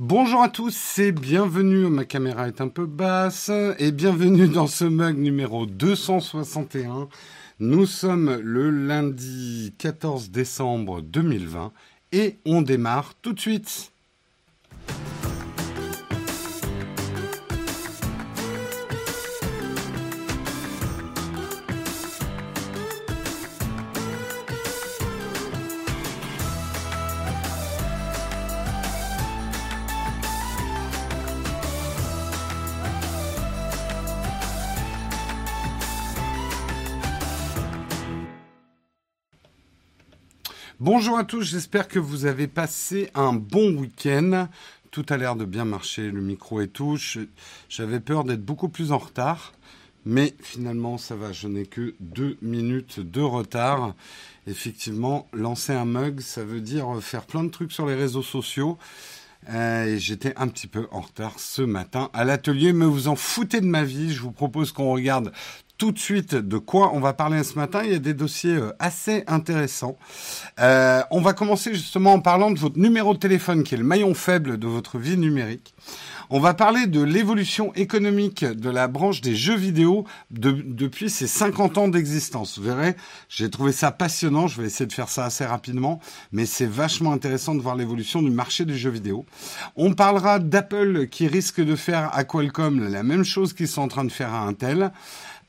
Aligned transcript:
Bonjour 0.00 0.42
à 0.42 0.48
tous 0.48 1.00
et 1.00 1.10
bienvenue, 1.10 1.88
ma 1.88 2.04
caméra 2.04 2.46
est 2.46 2.60
un 2.60 2.68
peu 2.68 2.86
basse, 2.86 3.50
et 3.80 3.90
bienvenue 3.90 4.46
dans 4.46 4.68
ce 4.68 4.84
mug 4.84 5.18
numéro 5.18 5.66
261. 5.66 7.08
Nous 7.58 7.84
sommes 7.84 8.36
le 8.36 8.70
lundi 8.70 9.74
14 9.76 10.30
décembre 10.30 11.02
2020 11.02 11.72
et 12.12 12.36
on 12.46 12.62
démarre 12.62 13.14
tout 13.22 13.32
de 13.32 13.40
suite. 13.40 13.90
Bonjour 40.90 41.18
à 41.18 41.24
tous, 41.24 41.42
j'espère 41.42 41.86
que 41.86 41.98
vous 41.98 42.24
avez 42.24 42.46
passé 42.46 43.10
un 43.14 43.34
bon 43.34 43.76
week-end. 43.76 44.48
Tout 44.90 45.04
a 45.10 45.18
l'air 45.18 45.36
de 45.36 45.44
bien 45.44 45.66
marcher, 45.66 46.10
le 46.10 46.22
micro 46.22 46.62
et 46.62 46.66
tout. 46.66 46.96
J'avais 47.68 48.00
peur 48.00 48.24
d'être 48.24 48.42
beaucoup 48.42 48.70
plus 48.70 48.90
en 48.90 48.96
retard, 48.96 49.52
mais 50.06 50.34
finalement 50.40 50.96
ça 50.96 51.14
va, 51.14 51.30
je 51.30 51.46
n'ai 51.46 51.66
que 51.66 51.94
deux 52.00 52.38
minutes 52.40 53.00
de 53.00 53.20
retard. 53.20 53.96
Effectivement, 54.46 55.28
lancer 55.34 55.74
un 55.74 55.84
mug, 55.84 56.20
ça 56.20 56.42
veut 56.42 56.62
dire 56.62 56.88
faire 57.02 57.26
plein 57.26 57.44
de 57.44 57.50
trucs 57.50 57.72
sur 57.72 57.84
les 57.84 57.94
réseaux 57.94 58.22
sociaux. 58.22 58.78
Euh, 59.50 59.84
et 59.84 59.98
j'étais 59.98 60.32
un 60.36 60.48
petit 60.48 60.68
peu 60.68 60.88
en 60.90 61.02
retard 61.02 61.38
ce 61.38 61.60
matin 61.60 62.08
à 62.14 62.24
l'atelier, 62.24 62.72
mais 62.72 62.86
vous 62.86 63.08
en 63.08 63.14
foutez 63.14 63.60
de 63.60 63.66
ma 63.66 63.84
vie. 63.84 64.10
Je 64.10 64.22
vous 64.22 64.32
propose 64.32 64.72
qu'on 64.72 64.90
regarde 64.90 65.32
tout 65.78 65.92
de 65.92 65.98
suite 65.98 66.34
de 66.34 66.58
quoi 66.58 66.90
on 66.92 67.00
va 67.00 67.12
parler 67.12 67.42
ce 67.44 67.54
matin. 67.54 67.82
Il 67.84 67.92
y 67.92 67.94
a 67.94 68.00
des 68.00 68.12
dossiers 68.12 68.56
euh, 68.56 68.72
assez 68.80 69.22
intéressants. 69.28 69.96
Euh, 70.58 71.02
on 71.12 71.20
va 71.20 71.32
commencer 71.32 71.72
justement 71.72 72.14
en 72.14 72.20
parlant 72.20 72.50
de 72.50 72.58
votre 72.58 72.78
numéro 72.78 73.14
de 73.14 73.18
téléphone 73.18 73.62
qui 73.62 73.76
est 73.76 73.78
le 73.78 73.84
maillon 73.84 74.12
faible 74.12 74.58
de 74.58 74.66
votre 74.66 74.98
vie 74.98 75.16
numérique. 75.16 75.74
On 76.30 76.40
va 76.40 76.52
parler 76.52 76.86
de 76.86 77.00
l'évolution 77.00 77.72
économique 77.74 78.44
de 78.44 78.68
la 78.68 78.86
branche 78.86 79.22
des 79.22 79.34
jeux 79.34 79.56
vidéo 79.56 80.04
depuis 80.30 81.08
ses 81.08 81.26
50 81.26 81.78
ans 81.78 81.88
d'existence. 81.88 82.58
Vous 82.58 82.64
verrez, 82.64 82.96
j'ai 83.30 83.48
trouvé 83.48 83.72
ça 83.72 83.92
passionnant. 83.92 84.46
Je 84.46 84.60
vais 84.60 84.66
essayer 84.66 84.86
de 84.86 84.92
faire 84.92 85.08
ça 85.08 85.24
assez 85.24 85.46
rapidement, 85.46 86.00
mais 86.32 86.44
c'est 86.44 86.66
vachement 86.66 87.12
intéressant 87.12 87.54
de 87.54 87.62
voir 87.62 87.76
l'évolution 87.76 88.20
du 88.20 88.30
marché 88.30 88.66
des 88.66 88.76
jeux 88.76 88.90
vidéo. 88.90 89.24
On 89.74 89.94
parlera 89.94 90.38
d'Apple 90.38 91.06
qui 91.06 91.28
risque 91.28 91.62
de 91.62 91.76
faire 91.76 92.10
à 92.12 92.24
Qualcomm 92.24 92.92
la 92.92 93.02
même 93.02 93.24
chose 93.24 93.54
qu'ils 93.54 93.68
sont 93.68 93.82
en 93.82 93.88
train 93.88 94.04
de 94.04 94.12
faire 94.12 94.34
à 94.34 94.40
Intel. 94.40 94.92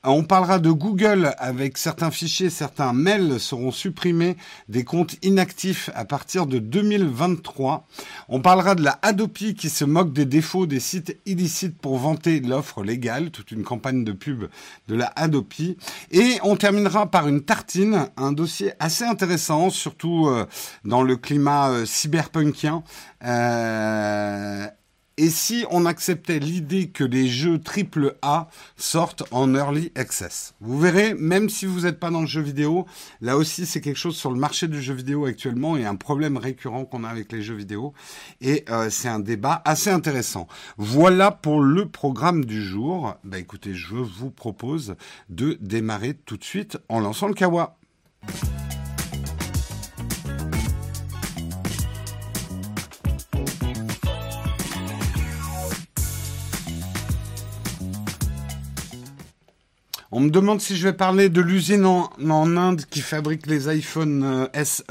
On 0.06 0.24
parlera 0.24 0.60
de 0.60 0.72
Google 0.72 1.34
avec 1.40 1.78
certains 1.78 2.10
fichiers, 2.10 2.50
certains 2.50 2.94
mails 2.94 3.38
seront 3.38 3.72
supprimés 3.72 4.38
des 4.70 4.86
comptes 4.86 5.18
inactifs 5.24 5.90
à 5.94 6.06
partir 6.06 6.46
de 6.46 6.58
2023. 6.58 7.86
On 8.30 8.40
parlera 8.42 8.76
de 8.76 8.82
la 8.82 8.98
Adopi 9.02 9.56
qui 9.56 9.70
se 9.70 9.84
moque 9.84 10.14
des 10.14 10.24
défauts 10.24 10.68
des 10.68 10.80
sites 10.80 11.18
illicites 11.26 11.78
pour 11.78 11.98
vanter 11.98 12.40
l'offre 12.40 12.82
légale, 12.82 13.30
toute 13.30 13.52
une 13.52 13.64
campagne 13.64 14.06
de 14.06 14.14
pub 14.14 14.46
de 14.88 14.96
la 14.96 15.08
Adopi. 15.18 15.76
Et 16.12 16.38
on 16.44 16.56
terminera 16.56 17.12
par 17.12 17.28
une 17.28 17.42
tartine, 17.42 18.08
un 18.16 18.32
dossier 18.32 18.72
assez 18.80 19.04
intéressant, 19.04 19.70
surtout 19.70 20.28
euh, 20.28 20.46
dans 20.86 21.04
le 21.04 21.18
climat 21.18 21.72
euh, 21.72 21.86
cyberpunkien. 21.86 22.84
Euh, 23.26 24.66
et 25.20 25.30
si 25.30 25.66
on 25.70 25.86
acceptait 25.86 26.40
l'idée 26.40 26.88
que 26.88 27.04
les 27.04 27.28
jeux 27.28 27.60
AAA 27.60 28.48
sortent 28.78 29.24
en 29.32 29.54
early 29.54 29.92
access? 29.96 30.54
Vous 30.62 30.80
verrez, 30.80 31.14
même 31.14 31.50
si 31.50 31.66
vous 31.66 31.82
n'êtes 31.82 32.00
pas 32.00 32.10
dans 32.10 32.22
le 32.22 32.26
jeu 32.26 32.40
vidéo, 32.40 32.86
là 33.20 33.36
aussi 33.36 33.66
c'est 33.66 33.82
quelque 33.82 33.98
chose 33.98 34.16
sur 34.16 34.32
le 34.32 34.40
marché 34.40 34.70
du 34.70 34.82
jeu 34.82 34.94
vidéo 34.94 35.26
actuellement 35.26 35.76
et 35.76 35.86
un 35.86 35.98
problème 35.98 36.38
récurrent 36.38 36.86
qu'on 36.86 37.04
a 37.04 37.10
avec 37.10 37.34
les 37.34 37.42
jeux 37.42 37.56
vidéo. 37.56 37.94
Et 38.40 38.64
euh, 38.70 38.90
c'est 38.90 39.10
un 39.10 39.20
débat 39.20 39.62
assez 39.66 39.90
intéressant. 39.90 40.48
Voilà 40.78 41.32
pour 41.32 41.60
le 41.60 41.90
programme 41.90 42.46
du 42.46 42.64
jour. 42.64 43.14
Bah 43.26 43.40
écoutez, 43.40 43.74
je 43.74 43.96
vous 43.96 44.32
propose 44.32 44.96
de 45.28 45.58
démarrer 45.60 46.14
tout 46.14 46.38
de 46.38 46.46
suite 46.46 46.78
en 46.88 47.02
lançant 47.02 47.28
le 47.28 47.34
kawa. 47.34 47.78
On 60.12 60.22
me 60.22 60.32
demande 60.32 60.60
si 60.60 60.76
je 60.76 60.88
vais 60.88 60.94
parler 60.94 61.30
de 61.30 61.40
l'usine 61.40 61.86
en, 61.86 62.10
Inde 62.58 62.82
qui 62.90 63.02
fabrique 63.02 63.46
les 63.46 63.68
iPhone 63.68 64.24
euh, 64.24 64.64
SE. 64.64 64.84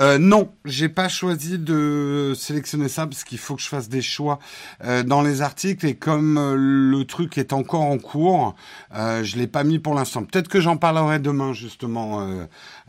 Euh, 0.00 0.18
non, 0.18 0.52
j'ai 0.64 0.88
pas 0.88 1.08
choisi 1.08 1.56
de 1.56 2.32
sélectionner 2.36 2.88
ça 2.88 3.06
parce 3.06 3.22
qu'il 3.22 3.38
faut 3.38 3.54
que 3.54 3.62
je 3.62 3.68
fasse 3.68 3.88
des 3.88 4.02
choix 4.02 4.40
euh, 4.82 5.04
dans 5.04 5.22
les 5.22 5.40
articles 5.40 5.86
et 5.86 5.94
comme 5.94 6.36
euh, 6.36 6.56
le 6.56 7.04
truc 7.04 7.38
est 7.38 7.52
encore 7.52 7.82
en 7.82 7.98
cours, 7.98 8.56
je 8.92 9.36
l'ai 9.36 9.46
pas 9.46 9.62
mis 9.62 9.78
pour 9.78 9.94
l'instant. 9.94 10.24
Peut-être 10.24 10.48
que 10.48 10.60
j'en 10.60 10.76
parlerai 10.76 11.20
demain 11.20 11.52
justement 11.52 12.26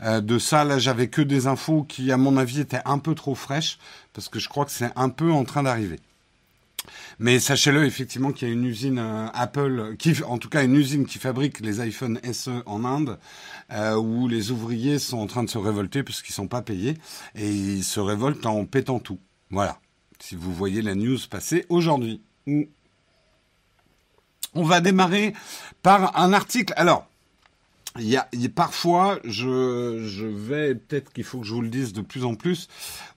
de 0.04 0.40
ça. 0.40 0.64
Là, 0.64 0.80
j'avais 0.80 1.08
que 1.10 1.22
des 1.22 1.46
infos 1.46 1.84
qui, 1.84 2.12
à 2.12 2.18
mon 2.18 2.38
avis, 2.38 2.60
étaient 2.60 2.82
un 2.86 2.98
peu 2.98 3.14
trop 3.14 3.36
fraîches 3.36 3.78
parce 4.14 4.30
que 4.30 4.40
je 4.40 4.50
crois 4.50 4.66
que 4.66 4.72
c'est 4.72 4.92
un 4.96 5.10
peu 5.10 5.32
en 5.32 5.44
train 5.44 5.64
d'arriver. 5.64 6.00
Mais 7.20 7.40
sachez-le 7.40 7.86
effectivement 7.86 8.32
qu'il 8.32 8.48
y 8.48 8.52
a 8.52 8.54
une 8.54 8.66
usine 8.66 9.00
euh, 9.00 9.28
Apple, 9.34 9.96
qui, 9.98 10.16
en 10.24 10.38
tout 10.38 10.50
cas 10.50 10.64
une 10.64 10.76
usine 10.76 11.06
qui 11.06 11.20
fabrique 11.20 11.60
les 11.60 11.80
iPhone 11.80 12.20
SE 12.32 12.64
en 12.66 12.84
Inde, 12.86 13.20
euh, 13.72 13.96
où 13.96 14.28
les 14.28 14.52
ouvriers 14.52 15.00
sont 15.00 15.20
en 15.20 15.28
train 15.28 15.44
de 15.44 15.50
se 15.50 15.58
révolter 15.58 16.04
parce 16.04 16.22
qu'ils 16.22 16.34
sont 16.34 16.48
pas 16.48 16.62
payés 16.62 16.98
et 17.36 17.50
ils 17.50 17.84
se 17.84 18.00
révoltent 18.00 18.46
en 18.46 18.66
pétant 18.66 19.00
tout. 19.00 19.20
Voilà. 19.50 19.80
Si 20.20 20.36
vous 20.36 20.54
voyez 20.54 20.82
la 20.82 20.96
news 20.96 21.18
passer 21.30 21.66
aujourd'hui. 21.70 22.22
On 24.54 24.64
va 24.64 24.82
démarrer 24.82 25.34
par 25.82 26.18
un 26.20 26.34
article. 26.34 26.74
Alors, 26.76 27.08
il 28.00 28.08
y 28.08 28.18
a, 28.18 28.28
parfois, 28.56 29.20
je, 29.26 30.06
je 30.08 30.26
vais 30.26 30.76
peut-être 30.76 31.12
qu'il 31.12 31.26
faut 31.26 31.40
que 31.40 31.46
je 31.46 31.54
vous 31.54 31.62
le 31.62 31.70
dise 31.70 31.92
de 31.92 32.02
plus 32.02 32.24
en 32.24 32.36
plus. 32.36 32.68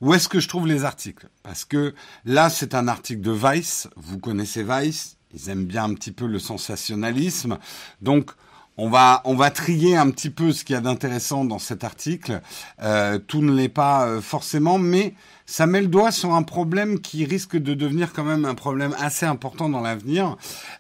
Où 0.01 0.15
est-ce 0.15 0.29
que 0.29 0.41
je 0.41 0.49
trouve 0.49 0.67
les 0.67 0.85
articles? 0.85 1.29
Parce 1.43 1.65
que 1.65 1.95
là, 2.25 2.51
c'est 2.51 2.75
un 2.75 2.89
article 2.89 3.21
de 3.21 3.31
Vice. 3.31 3.89
Vous 3.97 4.19
connaissez 4.19 4.65
Vice 4.65 5.17
Ils 5.33 5.49
aiment 5.49 5.67
bien 5.67 5.85
un 5.85 5.95
petit 5.95 6.13
peu 6.13 6.27
le 6.27 6.41
sensationnalisme. 6.41 7.59
Donc, 8.03 8.33
on 8.77 8.89
va, 8.89 9.23
on 9.25 9.37
va 9.37 9.51
trier 9.51 9.97
un 9.97 10.11
petit 10.11 10.31
peu 10.31 10.53
ce 10.53 10.65
qu'il 10.65 10.75
y 10.75 10.77
a 10.77 10.81
d'intéressant 10.81 11.45
dans 11.45 11.61
cet 11.61 11.85
article. 11.85 12.41
Euh, 12.83 13.19
tout 13.19 13.43
ne 13.43 13.55
l'est 13.55 13.69
pas 13.69 14.07
euh, 14.07 14.21
forcément, 14.21 14.79
mais 14.79 15.15
ça 15.47 15.67
met 15.67 15.81
le 15.81 15.89
doigt 15.89 16.11
sur 16.11 16.35
un 16.35 16.43
problème 16.43 17.01
qui 17.01 17.25
risque 17.25 17.57
de 17.57 17.75
devenir 17.75 18.13
quand 18.13 18.25
même 18.25 18.45
un 18.45 18.55
problème 18.55 18.95
assez 18.99 19.27
important 19.27 19.69
dans 19.69 19.81
l'avenir. 19.81 20.37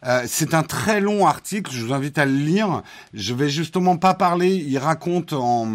Euh, 0.06 0.25
c'est 0.26 0.54
un 0.54 0.62
très 0.62 1.00
long 1.00 1.26
article, 1.26 1.70
je 1.72 1.84
vous 1.84 1.92
invite 1.92 2.19
à 2.19 2.25
le 2.25 2.36
lire. 2.36 2.82
Je 3.12 3.34
vais 3.34 3.48
justement 3.48 3.97
pas 3.97 4.14
parler, 4.14 4.54
il 4.54 4.78
raconte 4.78 5.32
en... 5.32 5.69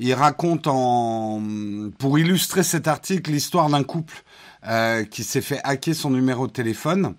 Il 0.00 0.14
raconte 0.14 0.68
en, 0.68 1.42
pour 1.98 2.20
illustrer 2.20 2.62
cet 2.62 2.86
article 2.86 3.32
l'histoire 3.32 3.68
d'un 3.68 3.82
couple 3.82 4.22
euh, 4.64 5.02
qui 5.02 5.24
s'est 5.24 5.40
fait 5.40 5.60
hacker 5.64 5.92
son 5.92 6.10
numéro 6.10 6.46
de 6.46 6.52
téléphone, 6.52 7.14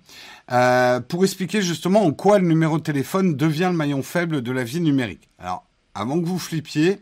euh, 0.54 1.02
pour 1.02 1.26
expliquer 1.26 1.62
justement 1.62 2.06
en 2.06 2.14
quoi 2.14 2.40
le 2.40 2.48
numéro 2.48 2.78
de 2.78 2.84
téléphone 2.84 3.36
devient 3.36 3.68
le 3.70 3.78
maillon 3.78 4.02
faible 4.02 4.42
de 4.42 4.52
la 4.54 4.64
vie 4.64 4.80
numérique. 4.80 5.28
Alors, 5.40 5.66
avant 5.94 6.22
que 6.22 6.26
vous 6.26 6.40
flippiez, 6.40 7.02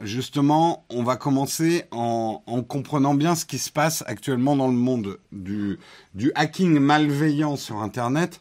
justement, 0.00 0.84
on 0.90 1.02
va 1.02 1.16
commencer 1.16 1.84
en, 1.90 2.40
comprenant 2.68 3.14
bien 3.14 3.34
ce 3.34 3.44
qui 3.44 3.58
se 3.58 3.70
passe 3.70 4.02
actuellement 4.06 4.56
dans 4.56 4.68
le 4.68 4.74
monde 4.74 5.18
du, 5.32 5.78
du 6.14 6.32
hacking 6.34 6.78
malveillant 6.78 7.56
sur 7.56 7.82
Internet. 7.82 8.40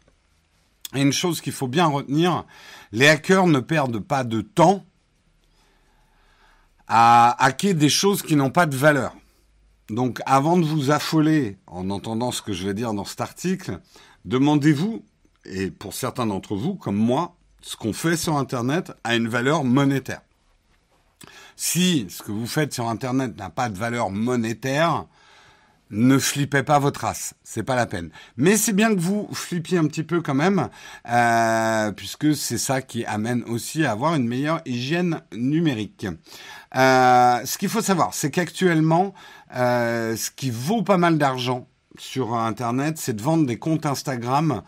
Et 0.95 1.01
une 1.01 1.13
chose 1.13 1.41
qu'il 1.41 1.53
faut 1.53 1.67
bien 1.67 1.87
retenir, 1.87 2.45
les 2.91 3.07
hackers 3.07 3.47
ne 3.47 3.59
perdent 3.59 3.99
pas 3.99 4.23
de 4.23 4.41
temps 4.41 4.85
à 6.87 7.43
hacker 7.43 7.75
des 7.75 7.89
choses 7.89 8.21
qui 8.21 8.35
n'ont 8.35 8.49
pas 8.49 8.65
de 8.65 8.75
valeur. 8.75 9.13
Donc 9.89 10.21
avant 10.25 10.57
de 10.57 10.65
vous 10.65 10.91
affoler 10.91 11.57
en 11.67 11.89
entendant 11.89 12.31
ce 12.31 12.41
que 12.41 12.53
je 12.53 12.65
vais 12.67 12.73
dire 12.73 12.93
dans 12.93 13.05
cet 13.05 13.21
article, 13.21 13.79
demandez-vous, 14.25 15.03
et 15.45 15.71
pour 15.71 15.93
certains 15.93 16.25
d'entre 16.25 16.55
vous, 16.55 16.75
comme 16.75 16.95
moi, 16.95 17.35
ce 17.61 17.75
qu'on 17.75 17.93
fait 17.93 18.17
sur 18.17 18.37
Internet 18.37 18.91
a 19.03 19.15
une 19.15 19.27
valeur 19.27 19.63
monétaire. 19.63 20.21
Si 21.59 22.05
ce 22.09 22.21
que 22.21 22.31
vous 22.31 22.45
faites 22.45 22.71
sur 22.71 22.87
Internet 22.87 23.35
n'a 23.35 23.49
pas 23.49 23.67
de 23.67 23.75
valeur 23.75 24.11
monétaire, 24.11 25.05
ne 25.89 26.19
flippez 26.19 26.61
pas 26.61 26.77
votre 26.77 26.99
race, 26.99 27.33
c'est 27.43 27.63
pas 27.63 27.75
la 27.75 27.87
peine. 27.87 28.11
Mais 28.35 28.57
c'est 28.57 28.73
bien 28.73 28.93
que 28.93 28.99
vous 28.99 29.27
flippiez 29.33 29.79
un 29.79 29.87
petit 29.87 30.03
peu 30.03 30.21
quand 30.21 30.35
même, 30.35 30.69
euh, 31.09 31.91
puisque 31.93 32.35
c'est 32.35 32.59
ça 32.59 32.83
qui 32.83 33.05
amène 33.05 33.43
aussi 33.45 33.85
à 33.85 33.91
avoir 33.91 34.13
une 34.13 34.27
meilleure 34.27 34.61
hygiène 34.67 35.21
numérique. 35.33 36.05
Euh, 36.75 37.39
ce 37.43 37.57
qu'il 37.57 37.69
faut 37.69 37.81
savoir, 37.81 38.13
c'est 38.13 38.29
qu'actuellement, 38.29 39.15
ce 39.51 40.29
qui 40.29 40.51
vaut 40.51 40.83
pas 40.83 40.97
mal 40.97 41.17
d'argent 41.17 41.67
sur 41.97 42.35
Internet, 42.35 42.99
c'est 42.99 43.15
de 43.15 43.21
vendre 43.23 43.47
des 43.47 43.57
comptes 43.57 43.87
Instagram 43.87 44.61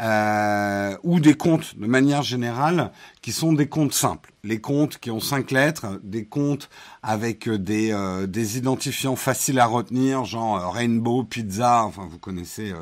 euh, 0.00 0.96
ou 1.04 1.20
des 1.20 1.34
comptes 1.34 1.78
de 1.78 1.86
manière 1.86 2.22
générale 2.22 2.90
qui 3.22 3.30
sont 3.30 3.52
des 3.52 3.68
comptes 3.68 3.92
simples. 3.92 4.32
Les 4.42 4.60
comptes 4.60 4.98
qui 4.98 5.10
ont 5.10 5.20
cinq 5.20 5.52
lettres, 5.52 6.00
des 6.02 6.24
comptes 6.24 6.68
avec 7.02 7.48
des, 7.48 7.92
euh, 7.92 8.26
des 8.26 8.58
identifiants 8.58 9.16
faciles 9.16 9.60
à 9.60 9.66
retenir, 9.66 10.24
genre 10.24 10.56
euh, 10.56 10.68
Rainbow 10.68 11.22
Pizza, 11.22 11.84
enfin 11.84 12.08
vous 12.10 12.18
connaissez 12.18 12.72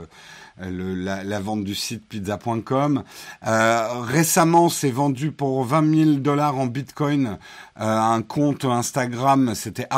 la, 0.59 1.41
vente 1.41 1.65
du 1.65 1.75
site 1.75 2.07
pizza.com. 2.07 3.03
Euh, 3.47 4.01
récemment, 4.03 4.69
c'est 4.69 4.91
vendu 4.91 5.33
pour 5.33 5.65
20 5.65 6.05
000 6.05 6.11
dollars 6.19 6.59
en 6.59 6.67
Bitcoin 6.67 7.39
euh, 7.81 7.99
un 7.99 8.23
compte 8.23 8.65
Instagram, 8.65 9.55
c'était 9.55 9.89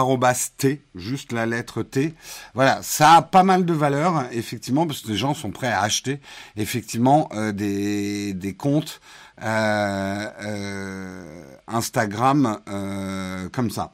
@t, 0.57 0.83
juste 0.95 1.33
la 1.33 1.47
lettre 1.47 1.83
T. 1.83 2.15
Voilà, 2.55 2.79
ça 2.83 3.15
a 3.15 3.23
pas 3.23 3.43
mal 3.43 3.65
de 3.65 3.73
valeur, 3.73 4.27
effectivement, 4.33 4.87
parce 4.87 5.01
que 5.01 5.09
les 5.09 5.17
gens 5.17 5.35
sont 5.35 5.51
prêts 5.51 5.73
à 5.73 5.83
acheter, 5.83 6.21
effectivement, 6.57 7.29
euh, 7.35 7.53
des, 7.53 8.33
des 8.35 8.55
comptes 8.55 9.01
Instagram 11.67 12.61
comme 13.53 13.71
ça. 13.71 13.93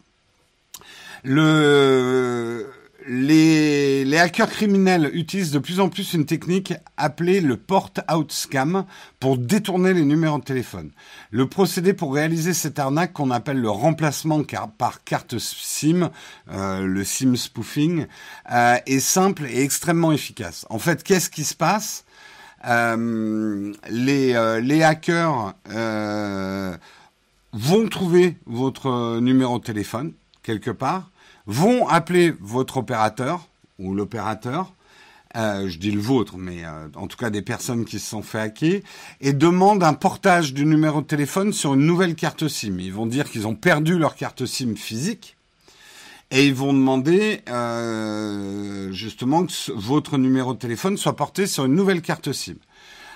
Le 1.24 2.70
les, 3.06 4.16
hackers 4.18 4.50
criminels 4.50 5.10
utilisent 5.14 5.50
de 5.52 5.58
plus 5.58 5.80
en 5.80 5.88
plus 5.88 6.14
une 6.14 6.26
technique 6.26 6.74
appelée 6.96 7.40
le 7.40 7.56
port-out 7.56 8.30
scam 8.32 8.84
pour 9.18 9.38
détourner 9.38 9.94
les 9.94 10.04
numéros 10.04 10.38
de 10.38 10.44
téléphone. 10.44 10.90
Le 11.30 11.46
procédé 11.46 11.92
pour 11.94 12.14
réaliser 12.14 12.54
cette 12.54 12.78
arnaque 12.78 13.12
qu'on 13.12 13.30
appelle 13.30 13.60
le 13.60 13.70
remplacement 13.70 14.42
par 14.78 15.04
carte 15.04 15.38
SIM, 15.38 16.10
euh, 16.52 16.80
le 16.82 17.04
SIM 17.04 17.36
spoofing, 17.36 18.06
euh, 18.52 18.76
est 18.86 19.00
simple 19.00 19.46
et 19.46 19.62
extrêmement 19.62 20.12
efficace. 20.12 20.66
En 20.70 20.78
fait, 20.78 21.02
qu'est-ce 21.02 21.30
qui 21.30 21.44
se 21.44 21.54
passe? 21.54 22.04
Euh, 22.66 23.72
les, 23.88 24.34
euh, 24.34 24.60
les, 24.60 24.82
hackers 24.82 25.54
euh, 25.70 26.76
vont 27.52 27.88
trouver 27.88 28.36
votre 28.44 29.18
numéro 29.20 29.58
de 29.58 29.64
téléphone 29.64 30.12
quelque 30.42 30.70
part 30.70 31.10
vont 31.50 31.88
appeler 31.88 32.32
votre 32.40 32.76
opérateur 32.76 33.48
ou 33.80 33.92
l'opérateur, 33.92 34.72
euh, 35.36 35.68
je 35.68 35.78
dis 35.78 35.90
le 35.90 36.00
vôtre, 36.00 36.36
mais 36.36 36.64
euh, 36.64 36.88
en 36.94 37.08
tout 37.08 37.16
cas 37.16 37.30
des 37.30 37.42
personnes 37.42 37.84
qui 37.84 37.98
se 37.98 38.08
sont 38.08 38.22
fait 38.22 38.38
hacker, 38.38 38.80
et 39.20 39.32
demandent 39.32 39.82
un 39.82 39.94
portage 39.94 40.54
du 40.54 40.64
numéro 40.64 41.00
de 41.00 41.06
téléphone 41.06 41.52
sur 41.52 41.74
une 41.74 41.84
nouvelle 41.86 42.14
carte 42.14 42.46
SIM. 42.46 42.78
Ils 42.78 42.92
vont 42.92 43.06
dire 43.06 43.28
qu'ils 43.28 43.48
ont 43.48 43.56
perdu 43.56 43.98
leur 43.98 44.14
carte 44.14 44.46
SIM 44.46 44.76
physique, 44.76 45.36
et 46.30 46.46
ils 46.46 46.54
vont 46.54 46.72
demander 46.72 47.42
euh, 47.48 48.92
justement 48.92 49.44
que 49.44 49.72
votre 49.72 50.18
numéro 50.18 50.54
de 50.54 50.58
téléphone 50.58 50.96
soit 50.96 51.16
porté 51.16 51.48
sur 51.48 51.64
une 51.64 51.74
nouvelle 51.74 52.02
carte 52.02 52.32
SIM. 52.32 52.56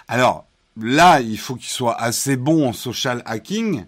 Alors 0.08 0.44
là, 0.80 1.20
il 1.20 1.38
faut 1.38 1.54
qu'il 1.54 1.70
soit 1.70 2.00
assez 2.00 2.36
bon 2.36 2.68
en 2.68 2.72
social 2.72 3.22
hacking 3.26 3.84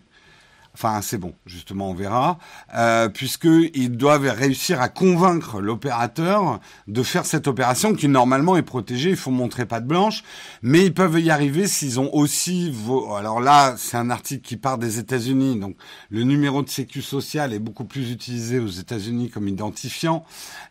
Enfin, 0.76 1.00
c'est 1.00 1.16
bon, 1.16 1.32
justement, 1.46 1.88
on 1.88 1.94
verra, 1.94 2.36
euh, 2.74 3.08
puisqu'ils 3.08 3.96
doivent 3.96 4.28
réussir 4.28 4.82
à 4.82 4.90
convaincre 4.90 5.62
l'opérateur 5.62 6.60
de 6.86 7.02
faire 7.02 7.24
cette 7.24 7.48
opération 7.48 7.94
qui 7.94 8.08
normalement 8.08 8.58
est 8.58 8.62
protégée, 8.62 9.08
il 9.08 9.16
faut 9.16 9.30
montrer 9.30 9.64
pas 9.64 9.80
de 9.80 9.86
blanche, 9.86 10.22
mais 10.60 10.84
ils 10.84 10.92
peuvent 10.92 11.18
y 11.18 11.30
arriver 11.30 11.66
s'ils 11.66 11.98
ont 11.98 12.12
aussi... 12.12 12.70
Vos... 12.70 13.14
Alors 13.14 13.40
là, 13.40 13.74
c'est 13.78 13.96
un 13.96 14.10
article 14.10 14.46
qui 14.46 14.58
part 14.58 14.76
des 14.76 14.98
États-Unis, 14.98 15.58
donc 15.58 15.76
le 16.10 16.24
numéro 16.24 16.62
de 16.62 16.68
sécu 16.68 17.00
social 17.00 17.54
est 17.54 17.58
beaucoup 17.58 17.86
plus 17.86 18.12
utilisé 18.12 18.58
aux 18.58 18.68
États-Unis 18.68 19.30
comme 19.30 19.48
identifiant, 19.48 20.26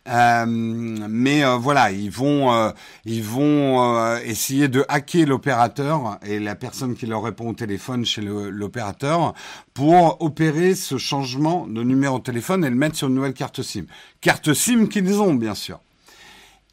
euh, 0.08 0.44
mais 0.46 1.44
euh, 1.44 1.56
voilà, 1.56 1.90
ils 1.90 2.12
vont, 2.12 2.54
euh, 2.54 2.70
ils 3.04 3.24
vont 3.24 3.96
euh, 3.96 4.20
essayer 4.24 4.68
de 4.68 4.84
hacker 4.88 5.26
l'opérateur 5.26 6.20
et 6.24 6.38
la 6.38 6.54
personne 6.54 6.94
qui 6.94 7.06
leur 7.06 7.24
répond 7.24 7.48
au 7.48 7.54
téléphone 7.54 8.04
chez 8.04 8.22
l'opérateur 8.22 9.34
pour 9.76 10.22
opérer 10.22 10.74
ce 10.74 10.96
changement 10.96 11.66
de 11.66 11.82
numéro 11.82 12.18
de 12.18 12.24
téléphone 12.24 12.64
et 12.64 12.70
le 12.70 12.76
mettre 12.76 12.96
sur 12.96 13.08
une 13.08 13.14
nouvelle 13.14 13.34
carte 13.34 13.60
SIM. 13.60 13.84
Carte 14.22 14.54
SIM 14.54 14.86
qu'ils 14.88 15.20
ont, 15.20 15.34
bien 15.34 15.54
sûr. 15.54 15.80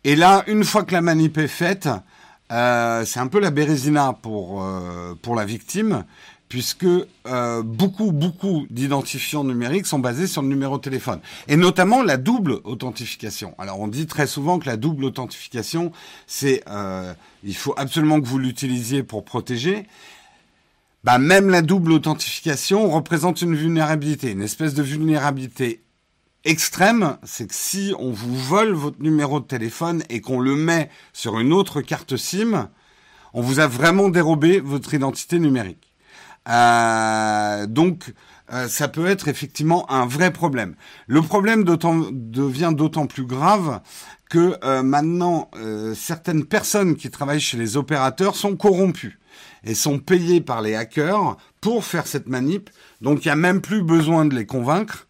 Et 0.05 0.15
là, 0.15 0.45
une 0.47 0.63
fois 0.63 0.83
que 0.83 0.93
la 0.93 1.01
manip 1.01 1.37
est 1.37 1.49
faite, 1.49 1.89
euh, 2.53 3.03
c'est 3.03 3.19
un 3.19 3.27
peu 3.27 3.41
la 3.41 3.51
bérésina 3.51 4.13
pour, 4.13 4.63
euh, 4.63 5.15
pour 5.21 5.35
la 5.35 5.43
victime, 5.43 6.05
puisque 6.47 6.85
euh, 6.85 7.61
beaucoup, 7.61 8.13
beaucoup 8.13 8.67
d'identifiants 8.69 9.43
numériques 9.43 9.85
sont 9.85 9.99
basés 9.99 10.27
sur 10.27 10.41
le 10.41 10.47
numéro 10.47 10.77
de 10.77 10.83
téléphone. 10.83 11.19
Et 11.49 11.57
notamment 11.57 12.03
la 12.03 12.15
double 12.15 12.61
authentification. 12.63 13.53
Alors 13.57 13.81
on 13.81 13.89
dit 13.89 14.07
très 14.07 14.27
souvent 14.27 14.59
que 14.59 14.65
la 14.67 14.77
double 14.77 15.03
authentification, 15.03 15.91
c'est... 16.25 16.63
Euh, 16.69 17.13
il 17.43 17.55
faut 17.55 17.73
absolument 17.75 18.21
que 18.21 18.27
vous 18.27 18.39
l'utilisiez 18.39 19.03
pour 19.03 19.25
protéger 19.25 19.87
bah, 21.03 21.17
même 21.17 21.49
la 21.49 21.61
double 21.61 21.91
authentification 21.91 22.89
représente 22.89 23.41
une 23.41 23.55
vulnérabilité, 23.55 24.31
une 24.31 24.41
espèce 24.41 24.73
de 24.73 24.83
vulnérabilité 24.83 25.83
extrême, 26.45 27.17
c'est 27.23 27.47
que 27.47 27.55
si 27.55 27.93
on 27.99 28.11
vous 28.11 28.35
vole 28.35 28.73
votre 28.73 29.01
numéro 29.01 29.39
de 29.39 29.45
téléphone 29.45 30.03
et 30.09 30.21
qu'on 30.21 30.39
le 30.39 30.55
met 30.55 30.89
sur 31.13 31.39
une 31.39 31.53
autre 31.53 31.81
carte 31.81 32.17
SIM, 32.17 32.69
on 33.33 33.41
vous 33.41 33.59
a 33.59 33.67
vraiment 33.67 34.09
dérobé 34.09 34.59
votre 34.59 34.93
identité 34.93 35.39
numérique. 35.39 35.93
Euh, 36.49 37.65
donc, 37.67 38.13
euh, 38.51 38.67
ça 38.67 38.87
peut 38.87 39.07
être 39.07 39.27
effectivement 39.27 39.89
un 39.89 40.05
vrai 40.05 40.31
problème. 40.31 40.75
Le 41.07 41.21
problème 41.21 41.63
devient 41.63 42.71
d'autant 42.75 43.07
plus 43.07 43.25
grave 43.25 43.81
que 44.29 44.57
euh, 44.63 44.83
maintenant, 44.83 45.49
euh, 45.55 45.93
certaines 45.95 46.45
personnes 46.45 46.95
qui 46.95 47.09
travaillent 47.09 47.39
chez 47.39 47.57
les 47.57 47.77
opérateurs 47.77 48.35
sont 48.35 48.55
corrompues 48.55 49.19
et 49.63 49.75
sont 49.75 49.99
payés 49.99 50.41
par 50.41 50.61
les 50.61 50.75
hackers 50.75 51.37
pour 51.61 51.85
faire 51.85 52.07
cette 52.07 52.27
manip. 52.27 52.69
Donc 53.01 53.23
il 53.23 53.27
n'y 53.27 53.31
a 53.31 53.37
même 53.37 53.61
plus 53.61 53.83
besoin 53.83 54.25
de 54.25 54.35
les 54.35 54.45
convaincre. 54.45 55.07